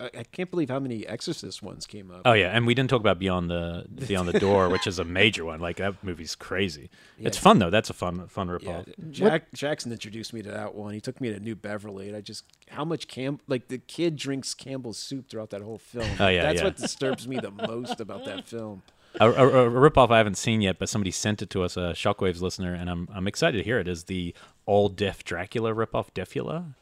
I, 0.00 0.06
I 0.06 0.22
can't 0.24 0.50
believe 0.50 0.70
how 0.70 0.80
many 0.80 1.06
Exorcist 1.06 1.62
ones 1.62 1.86
came 1.86 2.10
up. 2.10 2.22
Oh 2.24 2.32
yeah, 2.32 2.48
and 2.48 2.66
we 2.66 2.74
didn't 2.74 2.90
talk 2.90 3.00
about 3.00 3.18
Beyond 3.18 3.50
the 3.50 3.86
Beyond 4.06 4.28
the 4.28 4.40
Door, 4.40 4.70
which 4.70 4.86
is 4.86 4.98
a 4.98 5.04
major 5.04 5.44
one. 5.44 5.60
Like 5.60 5.76
that 5.76 6.02
movie's 6.02 6.34
crazy. 6.34 6.90
It's 7.18 7.38
fun 7.38 7.58
though. 7.58 7.70
That's 7.70 7.90
a 7.90 7.94
fun 7.94 8.26
fun 8.28 8.48
Yeah, 8.48 8.54
ripoff. 8.54 9.10
Jack 9.10 9.52
Jackson 9.52 9.92
introduced 9.92 10.32
me 10.32 10.42
to 10.42 10.50
that 10.50 10.74
one. 10.74 10.94
He 10.94 11.00
took 11.00 11.20
me 11.20 11.32
to 11.32 11.38
New 11.38 11.54
Beverly, 11.54 12.08
and 12.08 12.16
I 12.16 12.20
just 12.20 12.44
how 12.70 12.84
much 12.84 13.06
Cam 13.08 13.38
like 13.46 13.68
the 13.68 13.78
kid 13.78 14.16
drinks 14.16 14.52
Campbell's 14.54 14.98
soup 14.98 15.28
throughout 15.28 15.50
that 15.50 15.62
whole 15.62 15.78
film. 15.78 16.10
Oh, 16.18 16.28
yeah, 16.28 16.42
that's 16.42 16.58
yeah. 16.58 16.64
what 16.64 16.76
disturbs 16.76 17.28
me 17.28 17.38
the 17.38 17.50
most 17.50 18.00
about 18.00 18.24
that 18.24 18.46
film. 18.46 18.82
a, 19.20 19.30
a, 19.30 19.66
a 19.68 19.70
ripoff 19.70 20.10
I 20.10 20.18
haven't 20.18 20.36
seen 20.36 20.60
yet, 20.60 20.78
but 20.78 20.88
somebody 20.88 21.12
sent 21.12 21.40
it 21.40 21.50
to 21.50 21.62
us, 21.62 21.76
a 21.76 21.92
Shockwaves 21.92 22.40
listener, 22.40 22.74
and 22.74 22.90
I'm 22.90 23.08
I'm 23.14 23.28
excited 23.28 23.58
to 23.58 23.64
hear 23.64 23.78
it. 23.78 23.86
Is 23.86 24.04
the 24.04 24.34
all 24.66 24.88
deaf 24.88 25.22
Dracula 25.22 25.72
ripoff 25.72 26.10
Deafula? 26.14 26.74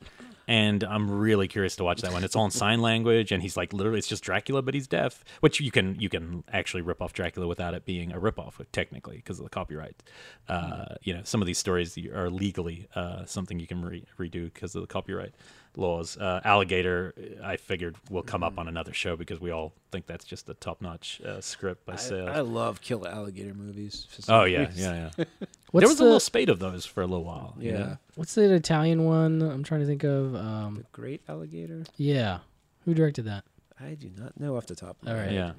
And 0.48 0.82
I'm 0.84 1.10
really 1.10 1.48
curious 1.48 1.76
to 1.76 1.84
watch 1.84 2.02
that 2.02 2.12
one. 2.12 2.24
It's 2.24 2.34
all 2.34 2.44
in 2.44 2.50
sign 2.50 2.80
language, 2.80 3.32
and 3.32 3.42
he's 3.42 3.56
like 3.56 3.72
literally 3.72 3.98
it's 3.98 4.08
just 4.08 4.24
Dracula, 4.24 4.62
but 4.62 4.74
he's 4.74 4.86
deaf. 4.86 5.24
Which 5.40 5.60
you 5.60 5.70
can 5.70 5.98
you 6.00 6.08
can 6.08 6.44
actually 6.52 6.82
rip 6.82 7.00
off 7.00 7.12
Dracula 7.12 7.46
without 7.46 7.74
it 7.74 7.84
being 7.84 8.12
a 8.12 8.20
ripoff, 8.20 8.54
technically, 8.72 9.16
because 9.16 9.38
of 9.38 9.44
the 9.44 9.50
copyright. 9.50 10.02
Uh, 10.48 10.96
you 11.02 11.14
know, 11.14 11.22
some 11.24 11.40
of 11.40 11.46
these 11.46 11.58
stories 11.58 11.96
are 12.12 12.30
legally 12.30 12.88
uh, 12.94 13.24
something 13.24 13.58
you 13.58 13.66
can 13.66 13.84
re- 13.84 14.04
redo 14.18 14.52
because 14.52 14.74
of 14.74 14.82
the 14.82 14.88
copyright 14.88 15.34
laws. 15.76 16.16
Uh, 16.16 16.40
Alligator, 16.44 17.14
I 17.42 17.56
figured 17.56 17.96
will 18.10 18.22
come 18.22 18.42
up 18.42 18.58
on 18.58 18.68
another 18.68 18.92
show 18.92 19.16
because 19.16 19.40
we 19.40 19.50
all 19.50 19.72
think 19.90 20.06
that's 20.06 20.24
just 20.24 20.48
a 20.48 20.54
top 20.54 20.80
notch 20.80 21.20
uh, 21.22 21.40
script 21.40 21.86
by 21.86 21.94
I, 21.94 21.96
Sayles. 21.96 22.28
I 22.30 22.40
love 22.40 22.80
kill 22.80 23.06
alligator 23.06 23.54
movies. 23.54 24.06
Oh 24.28 24.44
yeah, 24.44 24.66
reason. 24.66 25.10
yeah, 25.18 25.24
yeah. 25.72 25.80
there 25.80 25.88
What's 25.88 25.92
was 25.94 26.00
a 26.00 26.04
little 26.04 26.20
spate 26.20 26.48
of 26.48 26.58
those 26.58 26.84
for 26.86 27.02
a 27.02 27.06
little 27.06 27.24
while. 27.24 27.54
you 27.58 27.70
Yeah. 27.72 27.78
know? 27.78 27.96
What's 28.14 28.34
the 28.34 28.52
Italian 28.54 29.04
one? 29.04 29.40
I'm 29.42 29.62
trying 29.64 29.80
to 29.80 29.86
think 29.86 30.04
of. 30.04 30.34
Um, 30.34 30.84
Great 30.92 31.22
alligator. 31.28 31.84
yeah, 31.96 32.38
who 32.84 32.94
directed 32.94 33.24
that? 33.26 33.44
I 33.80 33.94
do 33.94 34.10
not 34.16 34.38
know 34.38 34.56
off 34.56 34.66
the 34.66 34.74
top. 34.76 34.96
Of 35.00 35.04
my 35.04 35.10
All 35.12 35.16
right. 35.16 35.30
head. 35.30 35.54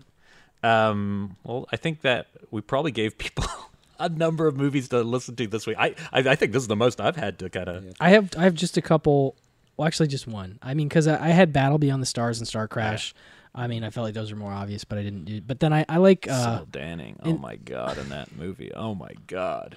Yeah. 0.64 0.90
Um, 0.90 1.36
well, 1.44 1.68
I 1.72 1.76
think 1.76 2.02
that 2.02 2.28
we 2.52 2.62
probably 2.62 2.92
gave 2.92 3.18
people 3.18 3.46
a 4.00 4.08
number 4.10 4.48
of 4.48 4.56
movies 4.56 4.88
to 4.90 5.02
listen 5.04 5.36
to 5.36 5.48
this 5.48 5.68
week. 5.68 5.76
I, 5.78 5.96
I, 6.14 6.20
I 6.20 6.36
think 6.36 6.54
this 6.54 6.62
is 6.64 6.68
the 6.68 6.76
most 6.76 7.02
I've 7.02 7.16
had 7.18 7.38
to 7.40 7.50
kind 7.50 7.68
of. 7.68 7.86
I 8.00 8.10
have 8.12 8.30
I 8.38 8.44
have 8.44 8.54
just 8.54 8.78
a 8.78 8.82
couple. 8.82 9.36
Well, 9.76 9.88
actually, 9.88 10.08
just 10.08 10.28
one. 10.28 10.60
I 10.62 10.74
mean, 10.74 10.88
because 10.88 11.08
I, 11.08 11.26
I 11.26 11.30
had 11.30 11.52
Battle 11.52 11.80
Beyond 11.80 12.02
the 12.02 12.06
Stars 12.06 12.38
and 12.40 12.48
Star 12.48 12.68
Crash. 12.68 13.14
I 13.56 13.68
mean, 13.68 13.84
I 13.84 13.90
felt 13.92 14.06
like 14.06 14.16
those 14.16 14.32
were 14.32 14.38
more 14.38 14.52
obvious, 14.52 14.84
but 14.84 14.98
I 14.98 15.04
didn't 15.04 15.26
do. 15.26 15.42
But 15.42 15.60
then 15.60 15.74
I, 15.74 15.86
I 15.88 15.98
like 15.98 16.28
uh, 16.30 16.60
Sybil 16.60 16.68
Danning. 16.72 17.18
Oh 17.24 17.30
in- 17.30 17.42
my 17.42 17.56
god, 17.56 17.98
in 17.98 18.10
that 18.10 18.36
movie. 18.36 18.72
Oh 18.74 18.96
my 18.96 19.12
god. 19.28 19.76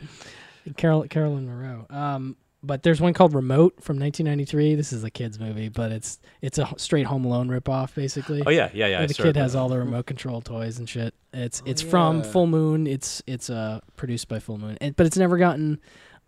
Carol 0.77 1.07
Caroline 1.09 1.47
Munro. 1.47 1.87
Um, 1.91 2.37
but 2.63 2.83
there's 2.83 3.01
one 3.01 3.13
called 3.13 3.35
Remote 3.35 3.83
from 3.83 3.99
1993. 3.99 4.75
This 4.75 4.93
is 4.93 5.05
a 5.05 5.11
kids 5.11 5.39
movie, 5.39 5.69
but 5.69 5.93
it's 5.93 6.19
it's 6.43 6.59
a 6.59 6.69
straight 6.77 7.07
Home 7.07 7.25
Alone 7.25 7.49
ripoff, 7.49 7.95
basically. 7.95 8.43
Oh, 8.45 8.51
yeah, 8.51 8.71
yeah, 8.75 8.87
yeah, 8.87 8.99
Where 8.99 9.07
the 9.07 9.15
kid 9.15 9.27
it. 9.27 9.37
has 9.37 9.55
all 9.55 9.69
the 9.69 9.79
remote 9.79 10.07
control 10.07 10.41
toys 10.41 10.79
and 10.79 10.89
shit. 10.89 11.15
It's 11.33 11.63
it's 11.65 11.83
yeah. 11.83 11.91
from 11.91 12.23
Full 12.23 12.47
Moon. 12.47 12.87
It's 12.87 13.23
it's 13.27 13.51
uh 13.51 13.81
produced 13.97 14.29
by 14.29 14.39
Full 14.41 14.59
Moon, 14.59 14.79
and, 14.81 14.97
but 14.97 15.07
it's 15.07 15.17
never 15.17 15.37
gotten 15.37 15.81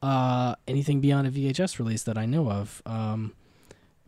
uh 0.02 0.54
anything 0.68 1.00
beyond 1.00 1.26
a 1.26 1.30
VHS 1.30 1.78
release 1.78 2.04
that 2.04 2.16
I 2.18 2.26
know 2.26 2.48
of. 2.50 2.82
Um, 2.86 3.34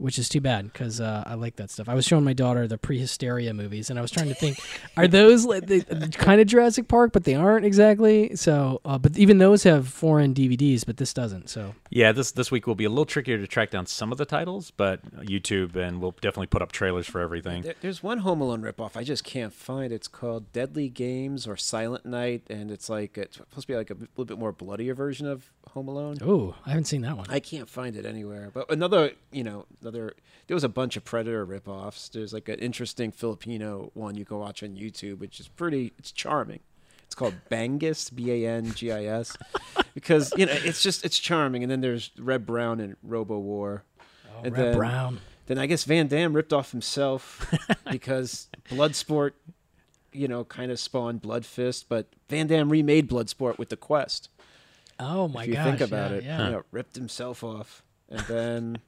which 0.00 0.18
is 0.18 0.28
too 0.28 0.40
bad 0.40 0.72
because 0.72 1.00
uh, 1.00 1.22
I 1.26 1.34
like 1.34 1.56
that 1.56 1.70
stuff. 1.70 1.88
I 1.88 1.94
was 1.94 2.06
showing 2.06 2.24
my 2.24 2.32
daughter 2.32 2.66
the 2.66 2.78
Prehysteria 2.78 3.54
movies, 3.54 3.90
and 3.90 3.98
I 3.98 4.02
was 4.02 4.10
trying 4.10 4.28
to 4.28 4.34
think, 4.34 4.58
are 4.96 5.06
those 5.06 5.44
like 5.44 5.66
the, 5.66 5.82
kind 6.16 6.40
of 6.40 6.46
Jurassic 6.46 6.88
Park, 6.88 7.12
but 7.12 7.24
they 7.24 7.34
aren't 7.34 7.66
exactly. 7.66 8.34
So, 8.36 8.80
uh, 8.84 8.98
but 8.98 9.18
even 9.18 9.38
those 9.38 9.62
have 9.64 9.88
foreign 9.88 10.34
DVDs, 10.34 10.86
but 10.86 10.96
this 10.96 11.12
doesn't. 11.12 11.50
So, 11.50 11.74
Yeah, 11.90 12.12
this 12.12 12.32
this 12.32 12.50
week 12.50 12.66
will 12.66 12.74
be 12.74 12.84
a 12.84 12.88
little 12.88 13.04
trickier 13.04 13.38
to 13.38 13.46
track 13.46 13.70
down 13.70 13.86
some 13.86 14.10
of 14.10 14.18
the 14.18 14.24
titles, 14.24 14.70
but 14.70 15.04
YouTube 15.24 15.76
and 15.76 16.00
we'll 16.00 16.12
definitely 16.12 16.46
put 16.46 16.62
up 16.62 16.72
trailers 16.72 17.06
for 17.06 17.20
everything. 17.20 17.62
There, 17.62 17.74
there's 17.80 18.02
one 18.02 18.18
Home 18.18 18.40
Alone 18.40 18.62
ripoff 18.62 18.96
I 18.96 19.04
just 19.04 19.24
can't 19.24 19.52
find. 19.52 19.92
It's 19.92 20.08
called 20.08 20.52
Deadly 20.52 20.88
Games 20.88 21.46
or 21.46 21.56
Silent 21.56 22.06
Night, 22.06 22.42
and 22.48 22.70
it's 22.70 22.88
like 22.88 23.18
it's 23.18 23.36
supposed 23.36 23.66
to 23.66 23.72
be 23.72 23.76
like 23.76 23.90
a 23.90 23.94
little 23.94 24.24
bit 24.24 24.38
more 24.38 24.52
bloodier 24.52 24.94
version 24.94 25.26
of 25.26 25.50
Home 25.72 25.88
Alone. 25.88 26.18
oh, 26.22 26.54
I 26.64 26.70
haven't 26.70 26.86
seen 26.86 27.02
that 27.02 27.16
one. 27.16 27.26
I 27.28 27.40
can't 27.40 27.68
find 27.68 27.96
it 27.96 28.06
anywhere. 28.06 28.50
But 28.52 28.70
another, 28.70 29.12
you 29.30 29.44
know, 29.44 29.66
another. 29.80 29.89
There 29.90 30.54
was 30.54 30.64
a 30.64 30.68
bunch 30.68 30.96
of 30.96 31.04
Predator 31.04 31.46
ripoffs. 31.46 32.10
There's 32.10 32.32
like 32.32 32.48
an 32.48 32.58
interesting 32.58 33.12
Filipino 33.12 33.90
one 33.94 34.16
you 34.16 34.24
can 34.24 34.38
watch 34.38 34.62
on 34.62 34.70
YouTube, 34.70 35.18
which 35.18 35.40
is 35.40 35.48
pretty. 35.48 35.92
It's 35.98 36.12
charming. 36.12 36.60
It's 37.04 37.14
called 37.14 37.34
Bangis, 37.50 38.14
B 38.14 38.30
A 38.30 38.50
N 38.50 38.72
G 38.72 38.92
I 38.92 39.04
S, 39.04 39.36
because 39.94 40.32
you 40.36 40.46
know 40.46 40.52
it's 40.52 40.82
just 40.82 41.04
it's 41.04 41.18
charming. 41.18 41.62
And 41.62 41.70
then 41.70 41.80
there's 41.80 42.10
Red 42.18 42.46
Brown 42.46 42.80
and 42.80 42.96
Robo 43.02 43.38
War. 43.38 43.84
Oh, 44.26 44.42
and 44.44 44.56
Red 44.56 44.66
then, 44.66 44.76
Brown. 44.76 45.20
Then 45.46 45.58
I 45.58 45.66
guess 45.66 45.84
Van 45.84 46.06
Damme 46.06 46.32
ripped 46.32 46.52
off 46.52 46.70
himself 46.70 47.52
because 47.90 48.48
Bloodsport, 48.68 49.32
you 50.12 50.28
know, 50.28 50.44
kind 50.44 50.70
of 50.70 50.78
spawned 50.78 51.20
Blood 51.20 51.44
Fist, 51.44 51.88
but 51.88 52.06
Van 52.28 52.46
Damme 52.46 52.68
remade 52.68 53.10
Bloodsport 53.10 53.58
with 53.58 53.68
the 53.68 53.76
Quest 53.76 54.28
Oh 55.00 55.28
my 55.28 55.40
god! 55.40 55.42
if 55.42 55.48
you 55.48 55.54
gosh! 55.54 55.64
think 55.64 55.80
about 55.80 56.10
yeah, 56.10 56.16
it. 56.16 56.24
yeah. 56.24 56.44
You 56.44 56.52
know, 56.52 56.62
ripped 56.70 56.94
himself 56.94 57.42
off. 57.42 57.82
And 58.08 58.20
then 58.20 58.78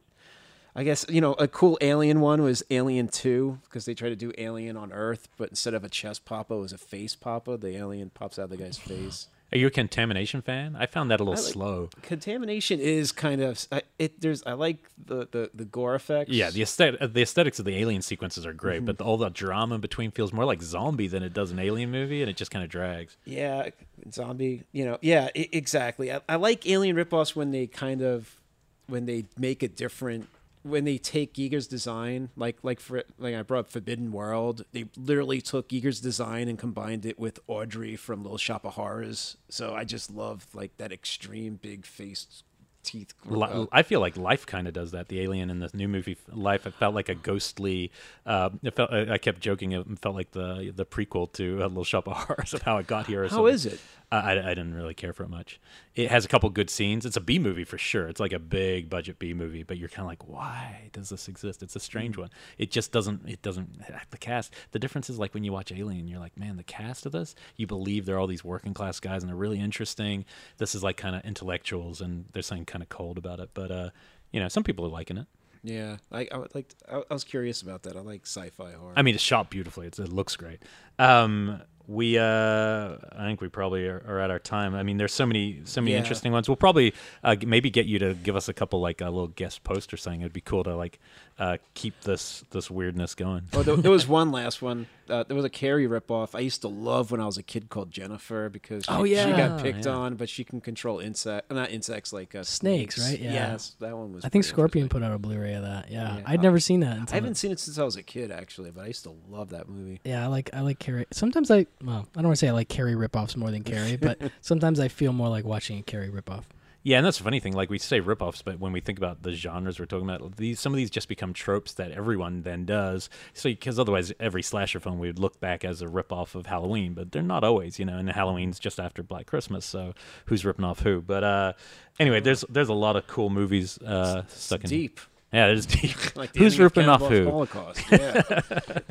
I 0.74 0.84
guess, 0.84 1.04
you 1.08 1.20
know, 1.20 1.34
a 1.34 1.46
cool 1.48 1.76
alien 1.82 2.20
one 2.20 2.42
was 2.42 2.62
Alien 2.70 3.08
2 3.08 3.58
because 3.64 3.84
they 3.84 3.92
tried 3.94 4.08
to 4.10 4.16
do 4.16 4.32
Alien 4.38 4.76
on 4.76 4.90
Earth, 4.92 5.28
but 5.36 5.50
instead 5.50 5.74
of 5.74 5.84
a 5.84 5.88
chest 5.90 6.24
papa, 6.24 6.54
it 6.54 6.60
was 6.60 6.72
a 6.72 6.78
face 6.78 7.14
papa. 7.14 7.58
The 7.58 7.76
alien 7.76 8.10
pops 8.10 8.38
out 8.38 8.44
of 8.44 8.50
the 8.50 8.56
guy's 8.56 8.78
face. 8.92 9.28
Are 9.52 9.58
you 9.58 9.66
a 9.66 9.70
contamination 9.70 10.40
fan? 10.40 10.74
I 10.78 10.86
found 10.86 11.10
that 11.10 11.20
a 11.20 11.24
little 11.24 11.42
like- 11.44 11.52
slow. 11.52 11.90
Contamination 12.00 12.80
is 12.80 13.12
kind 13.12 13.42
of 13.42 13.66
I, 13.70 13.82
it. 13.98 14.18
There's 14.22 14.42
I 14.46 14.54
like 14.54 14.78
the, 14.96 15.28
the, 15.30 15.50
the 15.52 15.66
gore 15.66 15.94
effects. 15.94 16.30
Yeah, 16.30 16.48
the 16.48 16.62
aesthetic, 16.62 17.12
the 17.12 17.20
aesthetics 17.20 17.58
of 17.58 17.66
the 17.66 17.76
alien 17.76 18.00
sequences 18.00 18.46
are 18.46 18.54
great, 18.54 18.80
Mhm. 18.80 18.86
but 18.86 18.96
the, 18.96 19.04
all 19.04 19.18
the 19.18 19.28
drama 19.28 19.74
in 19.74 19.82
between 19.82 20.10
feels 20.10 20.32
more 20.32 20.46
like 20.46 20.62
zombie 20.62 21.06
than 21.06 21.22
it 21.22 21.34
does 21.34 21.50
an 21.50 21.58
alien 21.58 21.90
movie, 21.90 22.22
and 22.22 22.30
it 22.30 22.36
just 22.38 22.50
kind 22.50 22.64
of 22.64 22.70
drags. 22.70 23.18
Yeah, 23.26 23.68
zombie. 24.10 24.62
You 24.72 24.86
know, 24.86 24.98
yeah, 25.02 25.28
I- 25.36 25.48
exactly. 25.52 26.10
I, 26.10 26.22
I 26.30 26.36
like 26.36 26.66
alien 26.66 26.96
ripoffs 26.96 27.36
when 27.36 27.50
they 27.50 27.66
kind 27.66 28.00
of 28.00 28.40
when 28.86 29.04
they 29.04 29.26
make 29.36 29.62
a 29.62 29.68
different 29.68 30.28
when 30.62 30.84
they 30.84 30.98
take 30.98 31.34
Giger's 31.34 31.66
design, 31.66 32.30
like 32.36 32.58
like 32.62 32.80
for 32.80 33.02
like 33.18 33.34
I 33.34 33.42
brought 33.42 33.60
up 33.60 33.70
Forbidden 33.70 34.12
World, 34.12 34.64
they 34.72 34.86
literally 34.96 35.40
took 35.40 35.68
Giger's 35.68 36.00
design 36.00 36.48
and 36.48 36.58
combined 36.58 37.04
it 37.06 37.18
with 37.18 37.38
Audrey 37.46 37.96
from 37.96 38.22
Little 38.22 38.38
Shop 38.38 38.64
of 38.64 38.74
Horrors. 38.74 39.36
So 39.48 39.74
I 39.74 39.84
just 39.84 40.10
love 40.10 40.46
like 40.54 40.76
that 40.78 40.92
extreme 40.92 41.56
big 41.56 41.84
faced 41.86 42.44
teeth. 42.84 43.14
Li- 43.26 43.42
uh, 43.48 43.66
I 43.70 43.82
feel 43.82 44.00
like 44.00 44.16
Life 44.16 44.44
kind 44.44 44.66
of 44.66 44.74
does 44.74 44.90
that. 44.90 45.06
The 45.08 45.20
alien 45.20 45.50
in 45.50 45.60
the 45.60 45.70
new 45.72 45.86
movie 45.88 46.16
Life, 46.32 46.66
it 46.66 46.74
felt 46.74 46.94
like 46.94 47.08
a 47.08 47.14
ghostly. 47.14 47.90
Uh, 48.26 48.50
it 48.62 48.74
felt. 48.74 48.92
I 48.92 49.14
I 49.14 49.18
kept 49.18 49.40
joking. 49.40 49.72
It 49.72 49.86
felt 50.00 50.14
like 50.14 50.32
the 50.32 50.72
the 50.74 50.84
prequel 50.86 51.32
to 51.34 51.58
a 51.58 51.66
Little 51.68 51.84
Shop 51.84 52.06
of 52.08 52.16
Horrors 52.16 52.54
of 52.54 52.62
how 52.62 52.78
it 52.78 52.86
got 52.86 53.06
here. 53.06 53.22
Or 53.24 53.28
How 53.28 53.36
something. 53.36 53.54
is 53.54 53.66
it? 53.66 53.80
I, 54.12 54.32
I, 54.32 54.54
didn't 54.54 54.74
really 54.74 54.92
care 54.92 55.12
for 55.12 55.22
it 55.22 55.30
much. 55.30 55.58
It 55.94 56.10
has 56.10 56.24
a 56.24 56.28
couple 56.28 56.48
good 56.50 56.68
scenes. 56.68 57.06
It's 57.06 57.16
a 57.16 57.20
B 57.20 57.38
movie 57.38 57.64
for 57.64 57.78
sure. 57.78 58.08
It's 58.08 58.20
like 58.20 58.32
a 58.32 58.38
big 58.38 58.90
budget 58.90 59.18
B 59.18 59.32
movie, 59.32 59.62
but 59.62 59.78
you're 59.78 59.88
kind 59.88 60.02
of 60.02 60.08
like, 60.08 60.28
why 60.28 60.90
does 60.92 61.08
this 61.08 61.28
exist? 61.28 61.62
It's 61.62 61.76
a 61.76 61.80
strange 61.80 62.18
one. 62.18 62.28
It 62.58 62.70
just 62.70 62.92
doesn't. 62.92 63.26
It 63.26 63.40
doesn't. 63.40 63.80
The 64.10 64.18
cast. 64.18 64.52
The 64.72 64.78
difference 64.78 65.08
is 65.08 65.18
like 65.18 65.32
when 65.32 65.44
you 65.44 65.52
watch 65.52 65.72
Alien, 65.72 66.08
you're 66.08 66.20
like, 66.20 66.36
man, 66.36 66.56
the 66.56 66.62
cast 66.62 67.06
of 67.06 67.12
this. 67.12 67.34
You 67.56 67.66
believe 67.66 68.04
they're 68.04 68.18
all 68.18 68.26
these 68.26 68.44
working 68.44 68.74
class 68.74 69.00
guys 69.00 69.22
and 69.22 69.30
they're 69.30 69.36
really 69.36 69.60
interesting. 69.60 70.26
This 70.58 70.74
is 70.74 70.82
like 70.82 70.98
kind 70.98 71.16
of 71.16 71.24
intellectuals 71.24 72.00
and 72.02 72.26
there's 72.32 72.46
something 72.46 72.66
kind 72.66 72.82
of 72.82 72.90
cold 72.90 73.16
about 73.16 73.40
it. 73.40 73.50
But 73.54 73.70
uh, 73.70 73.90
you 74.30 74.40
know, 74.40 74.48
some 74.48 74.62
people 74.62 74.84
are 74.84 74.90
liking 74.90 75.16
it. 75.16 75.26
yeah, 75.62 75.96
I 76.10 76.28
I 76.32 76.44
like 76.54 76.74
I, 76.90 77.02
I 77.10 77.14
was 77.14 77.24
curious 77.24 77.62
about 77.62 77.84
that. 77.84 77.96
I 77.96 78.00
like 78.00 78.26
sci-fi 78.26 78.72
horror. 78.72 78.92
I 78.96 79.02
mean, 79.02 79.14
it's 79.14 79.24
shot 79.24 79.48
beautifully. 79.48 79.86
It's, 79.86 79.98
it 79.98 80.08
looks 80.08 80.36
great. 80.36 80.62
Um, 80.98 81.62
we, 81.88 82.18
uh, 82.18 82.22
I 82.24 83.24
think 83.26 83.40
we 83.40 83.48
probably 83.48 83.86
are, 83.86 84.02
are 84.06 84.20
at 84.20 84.30
our 84.30 84.38
time. 84.38 84.74
I 84.74 84.82
mean, 84.82 84.96
there's 84.98 85.12
so 85.12 85.26
many, 85.26 85.60
so 85.64 85.80
many 85.80 85.92
Yeah. 85.92 85.98
interesting 85.98 86.32
ones. 86.32 86.48
We'll 86.48 86.56
probably 86.56 86.94
uh, 87.24 87.36
maybe 87.46 87.70
get 87.70 87.86
you 87.86 87.98
to 87.98 88.14
give 88.14 88.36
us 88.36 88.48
a 88.48 88.52
couple, 88.54 88.80
like 88.80 89.00
a 89.00 89.06
little 89.06 89.28
guest 89.28 89.64
post 89.64 89.92
or 89.92 89.96
something. 89.96 90.20
It'd 90.20 90.32
be 90.32 90.40
cool 90.40 90.64
to 90.64 90.76
like 90.76 90.98
uh, 91.38 91.56
keep 91.74 92.00
this 92.02 92.44
this 92.50 92.70
weirdness 92.70 93.14
going. 93.14 93.42
Oh, 93.52 93.62
there, 93.62 93.76
there 93.76 93.90
was 93.90 94.06
one 94.08 94.30
last 94.32 94.62
one. 94.62 94.86
Uh, 95.08 95.24
there 95.24 95.34
was 95.36 95.44
a 95.44 95.50
Carrie 95.50 95.86
ripoff. 95.88 96.34
I 96.34 96.38
used 96.38 96.62
to 96.62 96.68
love 96.68 97.10
when 97.10 97.20
I 97.20 97.26
was 97.26 97.36
a 97.36 97.42
kid 97.42 97.68
called 97.68 97.90
Jennifer 97.90 98.48
because 98.48 98.84
she, 98.84 98.90
Oh, 98.90 99.04
she 99.04 99.14
got 99.14 99.60
picked 99.60 99.84
Yeah. 99.84 99.92
on, 99.92 100.14
but 100.14 100.28
she 100.30 100.44
can 100.44 100.60
control 100.60 101.00
insect, 101.00 101.50
not 101.52 101.70
insects 101.70 102.12
like 102.12 102.34
uh, 102.34 102.44
Snakes, 102.44 102.94
snakes, 102.96 103.10
right? 103.10 103.20
Yeah. 103.20 103.32
Yes, 103.32 103.74
that 103.80 103.96
one 103.96 104.12
was. 104.14 104.24
I 104.24 104.28
think 104.28 104.44
Scorpion 104.44 104.88
put 104.88 105.02
out 105.02 105.12
a 105.12 105.18
Blu-ray 105.18 105.54
of 105.54 105.62
that. 105.64 105.90
Yeah, 105.90 106.16
Yeah. 106.18 106.22
I'd 106.24 106.40
never 106.42 106.60
seen 106.60 106.80
that. 106.80 106.96
Until 106.96 107.14
I 107.14 107.16
haven't 107.16 107.34
seen 107.34 107.50
it 107.50 107.58
since 107.60 107.76
I 107.78 107.82
was 107.84 107.96
a 107.96 108.02
kid, 108.02 108.30
actually, 108.30 108.70
but 108.70 108.84
I 108.84 108.86
used 108.86 109.04
to 109.04 109.14
love 109.28 109.50
that 109.50 109.68
movie. 109.68 110.00
Yeah, 110.04 110.24
I 110.24 110.28
like 110.28 110.48
I 110.54 110.60
like 110.60 110.78
Carrie. 110.78 111.06
Sometimes 111.10 111.50
I 111.50 111.66
well, 111.84 112.06
I 112.12 112.20
don't 112.20 112.26
want 112.28 112.36
to 112.36 112.46
say 112.46 112.48
I 112.48 112.52
like 112.52 112.68
Carrie 112.68 112.94
ripoffs 112.94 113.36
more 113.36 113.50
than 113.50 113.62
Carrie, 113.64 113.96
but 113.96 114.18
sometimes 114.40 114.78
I 114.80 114.88
feel 114.88 115.12
more 115.12 115.28
like 115.28 115.44
watching 115.44 115.78
a 115.78 115.82
Carrie 115.82 116.10
ripoff. 116.10 116.44
Yeah, 116.84 116.96
and 116.96 117.06
that's 117.06 117.18
the 117.18 117.24
funny 117.24 117.38
thing. 117.38 117.52
Like 117.52 117.70
we 117.70 117.78
say 117.78 118.00
ripoffs, 118.00 118.42
but 118.44 118.58
when 118.58 118.72
we 118.72 118.80
think 118.80 118.98
about 118.98 119.22
the 119.22 119.32
genres 119.32 119.78
we're 119.78 119.86
talking 119.86 120.08
about, 120.08 120.36
these 120.36 120.58
some 120.58 120.72
of 120.72 120.76
these 120.76 120.90
just 120.90 121.08
become 121.08 121.32
tropes 121.32 121.74
that 121.74 121.92
everyone 121.92 122.42
then 122.42 122.64
does. 122.64 123.08
So 123.34 123.48
because 123.50 123.78
otherwise, 123.78 124.12
every 124.18 124.42
slasher 124.42 124.80
film 124.80 124.98
we 124.98 125.06
would 125.06 125.18
look 125.18 125.38
back 125.38 125.64
as 125.64 125.80
a 125.80 125.86
ripoff 125.86 126.34
of 126.34 126.46
Halloween, 126.46 126.94
but 126.94 127.12
they're 127.12 127.22
not 127.22 127.44
always, 127.44 127.78
you 127.78 127.84
know. 127.84 127.98
And 127.98 128.10
Halloween's 128.10 128.58
just 128.58 128.80
after 128.80 129.02
Black 129.02 129.26
Christmas, 129.26 129.64
so 129.64 129.94
who's 130.26 130.44
ripping 130.44 130.64
off 130.64 130.80
who? 130.80 131.00
But 131.00 131.22
uh, 131.22 131.52
anyway, 132.00 132.20
there's 132.20 132.44
there's 132.48 132.68
a 132.68 132.74
lot 132.74 132.96
of 132.96 133.06
cool 133.06 133.30
movies 133.30 133.78
uh, 133.78 134.22
stuck 134.26 134.64
in 134.64 134.70
deep. 134.70 135.00
Yeah, 135.32 135.54
deep. 135.54 135.96
Like 136.14 136.36
who's 136.36 136.58
ripping 136.58 136.88
off 136.88 137.00
who? 137.00 137.24
Holocaust, 137.24 137.80
yeah. 137.90 138.20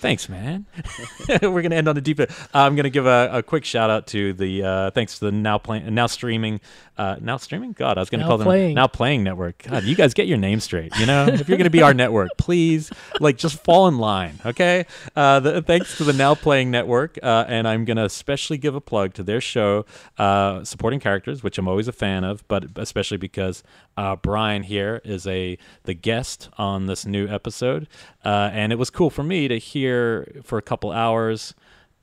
thanks, 0.00 0.30
man. 0.30 0.64
We're 1.42 1.60
gonna 1.60 1.76
end 1.76 1.88
on 1.88 1.96
a 1.96 2.00
deep. 2.00 2.20
I'm 2.54 2.74
gonna 2.74 2.88
give 2.90 3.04
a, 3.06 3.28
a 3.30 3.42
quick 3.42 3.66
shout 3.66 3.90
out 3.90 4.06
to 4.08 4.32
the 4.32 4.62
uh, 4.62 4.90
thanks 4.92 5.18
to 5.18 5.26
the 5.26 5.32
now 5.32 5.58
playing 5.58 5.94
now 5.94 6.06
streaming 6.06 6.60
uh, 6.96 7.16
now 7.20 7.36
streaming. 7.36 7.72
God, 7.72 7.98
I 7.98 8.00
was 8.00 8.08
gonna 8.08 8.22
Now 8.22 8.28
call 8.28 8.38
them 8.38 8.46
playing. 8.46 8.74
now 8.74 8.86
playing 8.86 9.24
network. 9.24 9.62
God, 9.64 9.84
you 9.84 9.94
guys 9.94 10.14
get 10.14 10.26
your 10.26 10.38
name 10.38 10.58
straight. 10.60 10.96
You 10.98 11.04
know, 11.06 11.26
if 11.26 11.48
you're 11.48 11.58
gonna 11.58 11.68
be 11.70 11.82
our 11.82 11.92
network, 11.92 12.30
please 12.38 12.90
like 13.20 13.36
just 13.36 13.62
fall 13.62 13.88
in 13.88 13.98
line, 13.98 14.38
okay? 14.46 14.86
Uh, 15.14 15.40
the, 15.40 15.60
thanks 15.62 15.98
to 15.98 16.04
the 16.04 16.14
now 16.14 16.34
playing 16.34 16.70
network, 16.70 17.18
uh, 17.22 17.44
and 17.46 17.68
I'm 17.68 17.84
gonna 17.84 18.04
especially 18.06 18.56
give 18.56 18.74
a 18.74 18.80
plug 18.80 19.12
to 19.14 19.22
their 19.22 19.40
show, 19.42 19.84
uh, 20.16 20.64
supporting 20.64 21.00
characters, 21.00 21.42
which 21.42 21.58
I'm 21.58 21.68
always 21.68 21.88
a 21.88 21.92
fan 21.92 22.24
of, 22.24 22.46
but 22.48 22.64
especially 22.76 23.18
because 23.18 23.62
uh, 23.98 24.16
Brian 24.16 24.62
here 24.62 25.00
is 25.04 25.25
a 25.26 25.58
the 25.84 25.94
guest 25.94 26.48
on 26.58 26.86
this 26.86 27.06
new 27.06 27.28
episode, 27.28 27.88
uh, 28.24 28.50
and 28.52 28.72
it 28.72 28.76
was 28.76 28.90
cool 28.90 29.10
for 29.10 29.22
me 29.22 29.48
to 29.48 29.58
hear 29.58 30.40
for 30.42 30.58
a 30.58 30.62
couple 30.62 30.90
hours. 30.92 31.54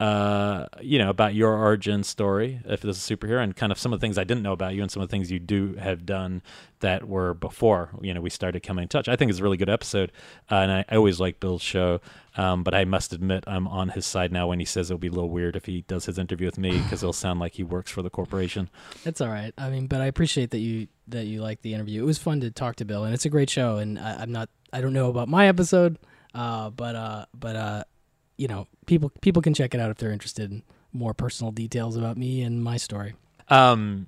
Uh, 0.04 0.68
you 0.82 1.00
know 1.00 1.10
about 1.10 1.34
your 1.34 1.54
origin 1.56 2.04
story, 2.04 2.60
if 2.66 2.82
this 2.82 2.98
is 2.98 3.10
a 3.10 3.16
superhero, 3.16 3.42
and 3.42 3.56
kind 3.56 3.72
of 3.72 3.80
some 3.80 3.94
of 3.94 4.02
the 4.02 4.04
things 4.04 4.18
I 4.18 4.26
didn't 4.26 4.44
know 4.44 4.52
about 4.52 4.74
you, 4.74 4.82
and 4.82 4.92
some 4.92 5.02
of 5.02 5.08
the 5.08 5.12
things 5.14 5.32
you 5.32 5.40
do 5.40 5.76
have 5.76 6.06
done 6.06 6.42
that 6.82 7.08
were 7.08 7.34
before 7.34 7.90
you 8.02 8.14
know 8.14 8.20
we 8.20 8.30
started 8.30 8.64
coming 8.64 8.84
in 8.84 8.90
touch. 8.90 9.08
I 9.08 9.16
think 9.16 9.32
it's 9.32 9.40
a 9.40 9.44
really 9.44 9.56
good 9.56 9.70
episode, 9.70 10.12
uh, 10.52 10.56
and 10.56 10.72
I, 10.74 10.86
I 10.90 10.98
always 10.98 11.22
like 11.22 11.40
Bill's 11.40 11.62
show. 11.62 12.02
Um, 12.36 12.64
but 12.64 12.74
I 12.74 12.84
must 12.84 13.14
admit, 13.14 13.46
I'm 13.48 13.66
on 13.66 13.90
his 13.90 14.06
side 14.06 14.34
now 14.34 14.48
when 14.48 14.60
he 14.60 14.66
says 14.66 14.92
it'll 14.92 14.98
be 14.98 15.08
a 15.08 15.12
little 15.12 15.30
weird 15.30 15.56
if 15.56 15.68
he 15.68 15.84
does 15.84 16.06
his 16.06 16.18
interview 16.18 16.48
with 16.48 16.58
me 16.58 16.82
because 16.82 17.02
it'll 17.02 17.14
sound 17.14 17.40
like 17.40 17.54
he 17.54 17.64
works 17.64 17.90
for 17.90 18.02
the 18.02 18.10
corporation. 18.10 18.70
It's 19.06 19.22
all 19.22 19.30
right. 19.30 19.54
I 19.58 19.70
mean, 19.70 19.88
but 19.88 20.02
I 20.02 20.08
appreciate 20.08 20.50
that 20.50 20.60
you 20.60 20.88
that 21.08 21.28
you 21.28 21.42
liked 21.42 21.62
the 21.62 21.74
interview. 21.74 22.04
It 22.04 22.06
was 22.06 22.18
fun 22.18 22.42
to 22.42 22.52
talk 22.52 22.76
to 22.78 22.86
Bill, 22.86 23.06
and 23.06 23.14
it's 23.14 23.24
a 23.24 23.30
great 23.30 23.50
show. 23.50 23.78
And 23.78 23.98
I, 23.98 24.24
I'm 24.24 24.34
not, 24.34 24.50
I 24.74 24.82
don't 24.82 24.92
know 24.92 25.08
about 25.08 25.30
my 25.30 25.48
episode, 25.48 25.98
uh, 26.34 26.72
but 26.72 26.96
uh, 26.98 27.26
but 27.34 27.56
uh, 27.56 27.84
you 28.38 28.48
know, 28.48 28.68
people 28.86 29.12
people 29.22 29.42
can 29.42 29.54
check 29.54 29.74
it 29.74 29.80
out 29.80 29.92
if 29.92 29.98
they're 29.98 30.12
interested 30.12 30.52
in 30.52 30.64
more 30.92 31.14
personal 31.14 31.52
details 31.52 31.98
about 31.98 32.18
me 32.18 32.42
and 32.42 32.64
my 32.64 32.78
story. 32.78 33.14
Um, 33.50 34.08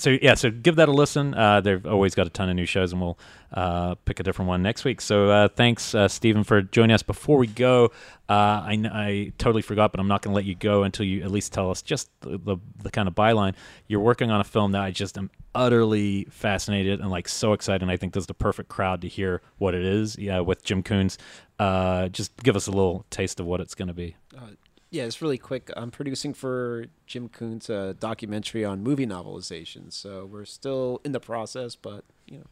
so 0.00 0.10
yeah, 0.22 0.34
so 0.34 0.50
give 0.50 0.76
that 0.76 0.88
a 0.88 0.92
listen. 0.92 1.34
Uh, 1.34 1.60
they've 1.60 1.84
always 1.84 2.14
got 2.14 2.26
a 2.26 2.30
ton 2.30 2.48
of 2.48 2.54
new 2.54 2.66
shows, 2.66 2.92
and 2.92 3.00
we'll 3.00 3.18
uh, 3.52 3.96
pick 4.04 4.20
a 4.20 4.22
different 4.22 4.48
one 4.48 4.62
next 4.62 4.84
week. 4.84 5.00
So 5.00 5.28
uh, 5.28 5.48
thanks, 5.48 5.92
uh, 5.92 6.06
Stephen, 6.06 6.44
for 6.44 6.62
joining 6.62 6.94
us. 6.94 7.02
Before 7.02 7.36
we 7.36 7.48
go, 7.48 7.86
uh, 8.28 8.32
I, 8.32 8.80
I 8.92 9.32
totally 9.38 9.62
forgot, 9.62 9.90
but 9.90 9.98
I'm 9.98 10.06
not 10.06 10.22
going 10.22 10.32
to 10.32 10.36
let 10.36 10.44
you 10.44 10.54
go 10.54 10.84
until 10.84 11.04
you 11.04 11.22
at 11.22 11.32
least 11.32 11.52
tell 11.52 11.70
us 11.70 11.82
just 11.82 12.10
the, 12.20 12.38
the 12.38 12.56
the 12.82 12.90
kind 12.90 13.08
of 13.08 13.14
byline. 13.16 13.54
You're 13.88 14.00
working 14.00 14.30
on 14.30 14.40
a 14.40 14.44
film 14.44 14.72
that 14.72 14.82
I 14.82 14.92
just 14.92 15.18
am 15.18 15.30
utterly 15.52 16.28
fascinated 16.30 17.00
and 17.00 17.10
like 17.10 17.26
so 17.28 17.52
excited. 17.52 17.82
And 17.82 17.90
I 17.90 17.96
think 17.96 18.12
this 18.12 18.22
is 18.22 18.28
the 18.28 18.34
perfect 18.34 18.68
crowd 18.68 19.00
to 19.00 19.08
hear 19.08 19.42
what 19.58 19.74
it 19.74 19.84
is. 19.84 20.16
Yeah, 20.16 20.40
with 20.40 20.62
Jim 20.62 20.84
Coons. 20.84 21.18
Uh, 21.58 22.08
just 22.08 22.36
give 22.44 22.54
us 22.54 22.68
a 22.68 22.70
little 22.70 23.04
taste 23.10 23.40
of 23.40 23.46
what 23.46 23.60
it's 23.60 23.74
going 23.74 23.88
to 23.88 23.94
be. 23.94 24.14
Yeah, 24.90 25.04
it's 25.04 25.20
really 25.20 25.36
quick. 25.36 25.70
I'm 25.76 25.90
producing 25.90 26.32
for 26.32 26.86
Jim 27.06 27.28
Coon's 27.28 27.68
uh, 27.68 27.92
documentary 27.98 28.64
on 28.64 28.82
movie 28.82 29.06
novelizations, 29.06 29.92
so 29.92 30.24
we're 30.24 30.46
still 30.46 31.00
in 31.04 31.12
the 31.12 31.20
process. 31.20 31.76
But 31.76 32.04
you 32.26 32.38
know, 32.38 32.46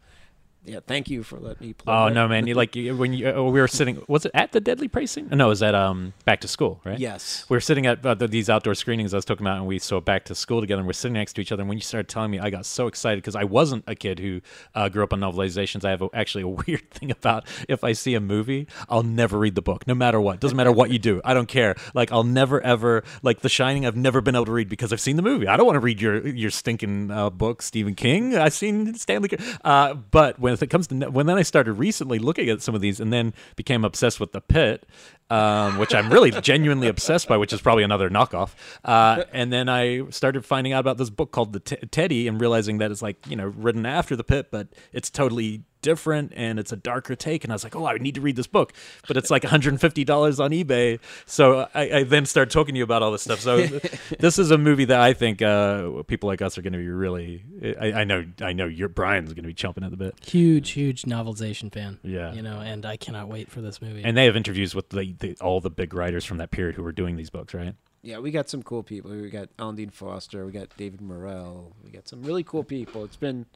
yeah, 0.66 0.80
thank 0.86 1.09
you 1.09 1.22
for 1.22 1.38
letting 1.38 1.66
me 1.68 1.72
play. 1.72 1.93
Oh 1.94 2.09
no, 2.09 2.26
man! 2.28 2.47
You 2.47 2.55
like 2.55 2.74
you- 2.76 2.97
when 2.97 3.12
you, 3.12 3.28
uh, 3.28 3.43
we 3.43 3.60
were 3.60 3.68
sitting. 3.68 4.02
Was 4.09 4.24
it 4.26 4.32
at 4.34 4.52
the 4.52 4.60
Deadly 4.60 4.88
Pricing? 4.88 5.28
No, 5.28 5.47
it 5.47 5.48
was 5.48 5.62
at 5.62 5.74
um 5.74 6.12
Back 6.24 6.40
to 6.43 6.48
School, 6.48 6.80
right? 6.84 6.98
Yes. 6.98 7.44
We 7.48 7.56
were 7.56 7.60
sitting 7.60 7.86
at 7.86 8.05
uh, 8.05 8.14
the, 8.14 8.28
these 8.28 8.51
outdoor 8.51 8.74
screenings 8.74 9.14
I 9.14 9.18
was 9.18 9.24
talking 9.24 9.47
about, 9.47 9.59
and 9.59 9.66
we 9.66 9.78
saw 9.78 10.01
Back 10.01 10.24
to 10.26 10.34
School 10.34 10.60
together. 10.60 10.80
and 10.80 10.86
We're 10.86 10.93
sitting 10.93 11.14
next 11.14 11.34
to 11.34 11.40
each 11.40 11.52
other. 11.52 11.62
And 11.62 11.68
when 11.68 11.78
you 11.78 11.82
started 11.82 12.09
telling 12.09 12.30
me, 12.30 12.38
I 12.38 12.51
got 12.51 12.66
so 12.66 12.86
excited 12.86 13.18
because 13.22 13.36
I 13.36 13.44
wasn't 13.44 13.84
a 13.86 13.94
kid 13.94 14.18
who 14.18 14.40
uh, 14.74 14.88
grew 14.88 15.05
up 15.05 15.12
on 15.12 15.20
novelizations. 15.20 15.84
I 15.84 15.90
have 15.90 16.02
a, 16.02 16.09
actually 16.12 16.43
a 16.43 16.48
weird 16.66 16.90
thing 16.90 17.10
about 17.10 17.47
if 17.68 17.84
I 17.84 17.93
see 17.93 18.14
a 18.14 18.20
movie, 18.20 18.66
I'll 18.88 19.02
never 19.02 19.38
read 19.38 19.55
the 19.55 19.62
book, 19.62 19.86
no 19.86 19.94
matter 19.94 20.20
what. 20.20 20.40
Doesn't 20.40 20.56
matter 20.56 20.72
what 20.72 20.90
you 20.90 20.98
do. 20.98 21.20
I 21.24 21.34
don't 21.34 21.48
care. 21.48 21.76
Like 21.94 22.10
I'll 22.12 22.24
never 22.24 22.60
ever 22.60 23.05
like 23.22 23.40
The 23.40 23.48
Shining. 23.48 23.86
I've 23.86 23.97
never 23.97 24.20
been 24.20 24.34
able 24.34 24.47
to 24.47 24.52
read 24.52 24.68
because 24.68 24.93
I've 24.93 25.01
seen 25.01 25.16
the 25.16 25.22
movie. 25.22 25.47
I 25.47 25.56
don't 25.56 25.66
want 25.66 25.76
to 25.76 25.80
read 25.80 26.01
your 26.01 26.26
your 26.26 26.51
stinking 26.51 27.10
uh, 27.10 27.30
book, 27.30 27.62
Stephen 27.62 27.94
King. 27.94 28.36
I've 28.36 28.55
seen 28.55 28.94
Stanley. 28.94 29.30
Uh, 29.64 29.94
but 29.94 30.38
when 30.38 30.56
it 30.62 30.69
comes 30.69 30.87
to 30.89 30.95
when 31.11 31.27
then 31.27 31.37
I 31.39 31.43
started 31.43 31.74
recently 31.74 32.19
looking 32.19 32.49
at 32.49 32.62
some 32.62 32.74
of 32.74 32.81
these 32.81 33.01
and 33.01 33.12
then 33.12 33.35
became 33.57 33.85
obsessed 33.85 34.20
with 34.20 34.33
The 34.33 34.41
Pit, 34.41 34.87
um, 35.31 35.78
which 35.78 35.95
I'm 35.95 36.12
really 36.12 36.31
genuinely 36.43 36.89
obsessed 36.89 37.28
by, 37.28 37.37
which 37.37 37.53
is 37.53 37.61
probably 37.61 37.85
another 37.85 38.11
knockoff. 38.11 38.55
Uh, 38.85 39.24
and 39.33 39.53
then 39.53 39.69
I 39.69 40.09
started 40.11 40.45
finding 40.45 40.73
out 40.73 40.81
about 40.81 40.99
this 40.99 41.11
book 41.11 41.33
called 41.33 41.53
The 41.53 41.61
T- 41.61 41.77
Teddy 41.91 42.28
and 42.28 42.41
realizing 42.41 42.78
that 42.78 42.91
it's 42.91 43.03
like 43.03 43.27
you 43.28 43.37
know 43.37 43.47
written 43.47 43.87
after 43.87 44.16
The 44.16 44.24
Pit, 44.24 44.49
but 44.51 44.69
it's 44.93 45.11
totally 45.11 45.62
different 45.87 46.33
and 46.35 46.59
it's 46.59 46.73
a 46.73 46.77
darker 46.77 47.15
take. 47.15 47.45
And 47.45 47.53
I 47.53 47.55
was 47.55 47.63
like, 47.63 47.77
oh, 47.77 47.87
I 47.87 47.97
need 47.99 48.17
to 48.17 48.21
read 48.21 48.35
this 48.35 48.49
book, 48.49 48.73
but 49.07 49.17
it's 49.17 49.31
like 49.31 49.45
150 49.45 50.05
dollars 50.05 50.41
on 50.41 50.51
eBay. 50.51 50.99
So 51.27 51.69
I, 51.75 51.99
I 51.99 52.03
then 52.03 52.27
start 52.27 52.51
talking 52.51 52.75
to 52.75 52.79
you 52.79 52.83
about 52.85 53.05
all 53.05 53.13
this 53.13 53.23
stuff. 53.23 53.39
So 53.39 53.67
this 54.19 54.41
is 54.41 54.51
a 54.51 54.59
movie 54.59 54.87
that 54.87 55.01
I 55.01 55.13
think 55.13 55.43
uh, 55.43 56.03
people 56.09 56.27
like 56.27 56.43
us 56.43 56.59
are 56.59 56.63
going 56.63 56.73
to 56.73 56.79
be 56.81 56.89
really. 56.89 57.45
I, 57.81 58.01
I 58.01 58.05
know, 58.05 58.25
I 58.41 58.53
know, 58.53 58.67
your 58.67 58.89
Brian's 58.89 59.33
going 59.33 59.45
to 59.45 59.49
be 59.49 59.55
chomping 59.55 59.85
at 59.85 59.93
the 59.93 59.97
bit. 59.97 60.17
Huge, 60.27 60.71
huge 60.71 61.03
novelization 61.03 61.73
fan. 61.73 62.01
Yeah. 62.03 62.33
you 62.33 62.43
know, 62.43 62.59
and 62.59 62.85
I 62.85 62.97
cannot 62.97 63.29
wait 63.29 63.49
for 63.49 63.61
this 63.61 63.81
movie. 63.81 64.03
And 64.03 64.17
they 64.17 64.25
have 64.25 64.35
interviews 64.35 64.75
with 64.75 64.89
the, 64.89 65.15
the, 65.21 65.37
all 65.41 65.61
the 65.61 65.71
big 65.71 65.95
writers 65.95 66.25
from 66.25 66.39
that 66.39 66.51
period 66.51 66.75
who 66.75 66.83
were 66.83 66.93
doing 66.93 67.17
these 67.17 67.31
books, 67.31 67.55
right? 67.55 67.75
Yeah, 68.03 68.19
we 68.19 68.31
got 68.33 68.49
some 68.49 68.63
cool 68.63 68.83
people. 68.83 69.11
We 69.13 69.31
got 69.31 69.49
Alan 69.59 69.77
Dean 69.77 69.91
Foster. 69.91 70.45
We 70.47 70.53
got 70.53 70.69
David 70.77 71.01
Morrell. 71.01 71.73
We 71.85 71.91
got 71.91 72.09
some 72.09 72.23
really 72.23 72.43
cool 72.43 72.65
people. 72.65 73.05
It's 73.05 73.17
been, 73.17 73.47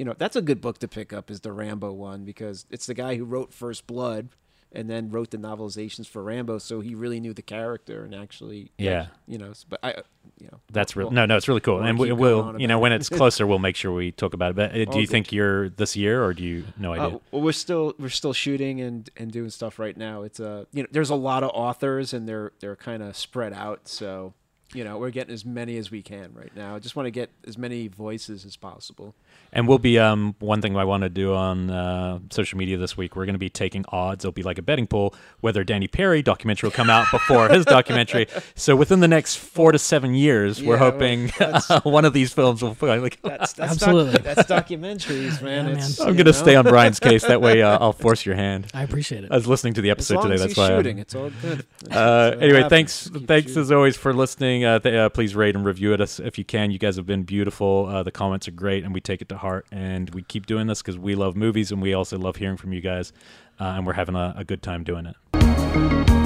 you 0.00 0.04
know, 0.06 0.14
that's 0.16 0.34
a 0.34 0.40
good 0.40 0.62
book 0.62 0.78
to 0.78 0.88
pick 0.88 1.12
up 1.12 1.30
is 1.30 1.40
the 1.40 1.52
Rambo 1.52 1.92
one 1.92 2.24
because 2.24 2.64
it's 2.70 2.86
the 2.86 2.94
guy 2.94 3.16
who 3.16 3.24
wrote 3.26 3.52
First 3.52 3.86
Blood 3.86 4.30
and 4.72 4.88
then 4.88 5.10
wrote 5.10 5.30
the 5.30 5.36
novelizations 5.36 6.06
for 6.06 6.22
Rambo, 6.22 6.56
so 6.58 6.80
he 6.80 6.94
really 6.94 7.20
knew 7.20 7.34
the 7.34 7.42
character 7.42 8.02
and 8.04 8.14
actually, 8.14 8.70
Yeah. 8.78 9.08
you 9.26 9.36
know. 9.36 9.52
But 9.68 9.80
I, 9.82 9.90
you 10.40 10.46
know, 10.50 10.60
That's 10.72 10.96
real. 10.96 11.08
we'll- 11.08 11.14
No, 11.16 11.26
no, 11.26 11.36
it's 11.36 11.48
really 11.48 11.60
cool, 11.60 11.80
and 11.80 11.98
we, 11.98 12.12
we'll, 12.12 12.58
you 12.58 12.66
know, 12.66 12.78
when 12.78 12.92
it's 12.92 13.08
closer, 13.20 13.46
we'll 13.46 13.58
make 13.58 13.76
sure 13.76 13.92
we 13.92 14.10
talk 14.12 14.32
about 14.32 14.52
it. 14.52 14.56
But 14.56 14.70
uh, 14.70 14.74
do 14.92 15.00
you 15.00 15.06
good. 15.06 15.10
think 15.10 15.32
you're 15.32 15.68
this 15.68 15.96
year, 15.96 16.24
or 16.24 16.32
do 16.32 16.44
you 16.44 16.64
no 16.78 16.92
idea? 16.94 17.16
Uh, 17.16 17.18
well, 17.32 17.42
we're 17.42 17.52
still 17.52 17.94
we're 17.98 18.08
still 18.08 18.32
shooting 18.32 18.80
and, 18.80 19.10
and 19.18 19.30
doing 19.30 19.50
stuff 19.50 19.78
right 19.78 19.96
now. 19.96 20.22
It's 20.22 20.40
a 20.40 20.66
you 20.72 20.82
know 20.84 20.88
there's 20.92 21.10
a 21.10 21.14
lot 21.16 21.42
of 21.42 21.50
authors 21.52 22.14
and 22.14 22.26
they're 22.26 22.52
they're 22.60 22.76
kind 22.76 23.02
of 23.02 23.16
spread 23.16 23.52
out. 23.52 23.88
So 23.88 24.32
you 24.72 24.84
know 24.84 24.98
we're 24.98 25.10
getting 25.10 25.34
as 25.34 25.44
many 25.44 25.78
as 25.78 25.90
we 25.90 26.00
can 26.00 26.32
right 26.32 26.54
now. 26.54 26.76
I 26.76 26.78
just 26.78 26.94
want 26.94 27.08
to 27.08 27.10
get 27.10 27.30
as 27.44 27.58
many 27.58 27.88
voices 27.88 28.44
as 28.44 28.54
possible. 28.56 29.16
And 29.52 29.66
we'll 29.66 29.78
be 29.78 29.98
um 29.98 30.36
one 30.38 30.62
thing 30.62 30.76
I 30.76 30.84
want 30.84 31.02
to 31.02 31.08
do 31.08 31.34
on 31.34 31.70
uh, 31.70 32.20
social 32.30 32.56
media 32.56 32.76
this 32.78 32.96
week. 32.96 33.16
We're 33.16 33.24
going 33.26 33.34
to 33.34 33.38
be 33.40 33.50
taking 33.50 33.84
odds. 33.88 34.24
It'll 34.24 34.30
be 34.30 34.44
like 34.44 34.58
a 34.58 34.62
betting 34.62 34.86
pool 34.86 35.12
whether 35.40 35.64
Danny 35.64 35.88
Perry 35.88 36.22
documentary 36.22 36.68
will 36.68 36.72
come 36.72 36.88
out 36.88 37.06
before 37.10 37.48
his 37.48 37.64
documentary. 37.64 38.28
So 38.54 38.76
within 38.76 39.00
the 39.00 39.08
next 39.08 39.36
four 39.38 39.72
to 39.72 39.78
seven 39.78 40.14
years, 40.14 40.62
we're 40.62 40.74
Yeah, 40.76 40.80
well, 40.82 40.90
hoping 40.92 41.26
that's- 41.38 41.84
one 41.84 42.04
of 42.04 42.12
these 42.12 42.32
films 42.32 42.62
will 42.62 42.76
like. 42.80 43.20
That's, 43.22 43.54
that's 43.54 43.72
Absolutely. 43.72 44.12
Doc, 44.20 44.22
that's 44.22 44.48
documentaries, 44.48 45.42
man. 45.42 45.66
Yeah, 45.70 45.74
man. 45.74 45.90
I'm 46.00 46.12
going 46.14 46.26
to 46.26 46.32
stay 46.32 46.54
on 46.54 46.64
Brian's 46.64 47.00
case. 47.00 47.24
That 47.24 47.40
way, 47.40 47.60
uh, 47.62 47.78
I'll 47.78 47.92
force 47.92 48.24
your 48.24 48.36
hand. 48.36 48.66
I 48.72 48.82
appreciate 48.84 49.24
it. 49.24 49.32
I 49.32 49.34
was 49.36 49.46
listening 49.48 49.74
to 49.74 49.80
the 49.80 49.90
As 49.90 49.94
episode 49.96 50.14
long 50.14 50.22
today. 50.24 50.34
as 50.34 50.40
That's 50.42 50.50
he's 50.52 50.58
why. 50.58 50.66
I'm- 50.68 50.78
shooting, 50.78 50.98
it's 50.98 51.14
all 51.16 51.30
good. 51.42 51.66
Uh, 51.90 52.32
it 52.34 52.42
anyway, 52.42 52.56
happens. 52.62 52.70
thanks, 52.70 53.10
Keep 53.10 53.26
thanks 53.28 53.46
shooting. 53.48 53.62
as 53.62 53.72
always 53.72 53.96
for 53.96 54.12
listening. 54.14 54.64
Uh, 54.64 54.78
th- 54.78 54.94
uh, 54.94 55.08
please 55.08 55.34
rate 55.34 55.56
and 55.56 55.64
review 55.64 55.92
it 55.92 56.00
us 56.00 56.20
if 56.20 56.38
you 56.38 56.44
can. 56.44 56.70
You 56.70 56.78
guys 56.78 56.94
have 56.96 57.06
been 57.06 57.24
beautiful. 57.24 57.86
Uh, 57.90 58.02
the 58.04 58.12
comments 58.12 58.46
are 58.46 58.52
great, 58.52 58.84
and 58.84 58.94
we 58.94 59.00
take 59.20 59.26
it 59.26 59.34
to 59.34 59.38
heart. 59.38 59.66
And 59.70 60.10
we 60.10 60.22
keep 60.22 60.46
doing 60.46 60.66
this 60.66 60.82
because 60.82 60.98
we 60.98 61.14
love 61.14 61.36
movies, 61.36 61.70
and 61.70 61.82
we 61.82 61.94
also 61.94 62.18
love 62.18 62.36
hearing 62.36 62.56
from 62.56 62.72
you 62.72 62.80
guys. 62.80 63.12
Uh, 63.60 63.74
and 63.76 63.86
we're 63.86 63.92
having 63.92 64.14
a, 64.14 64.34
a 64.36 64.44
good 64.44 64.62
time 64.62 64.84
doing 64.84 65.06
it. 65.06 66.19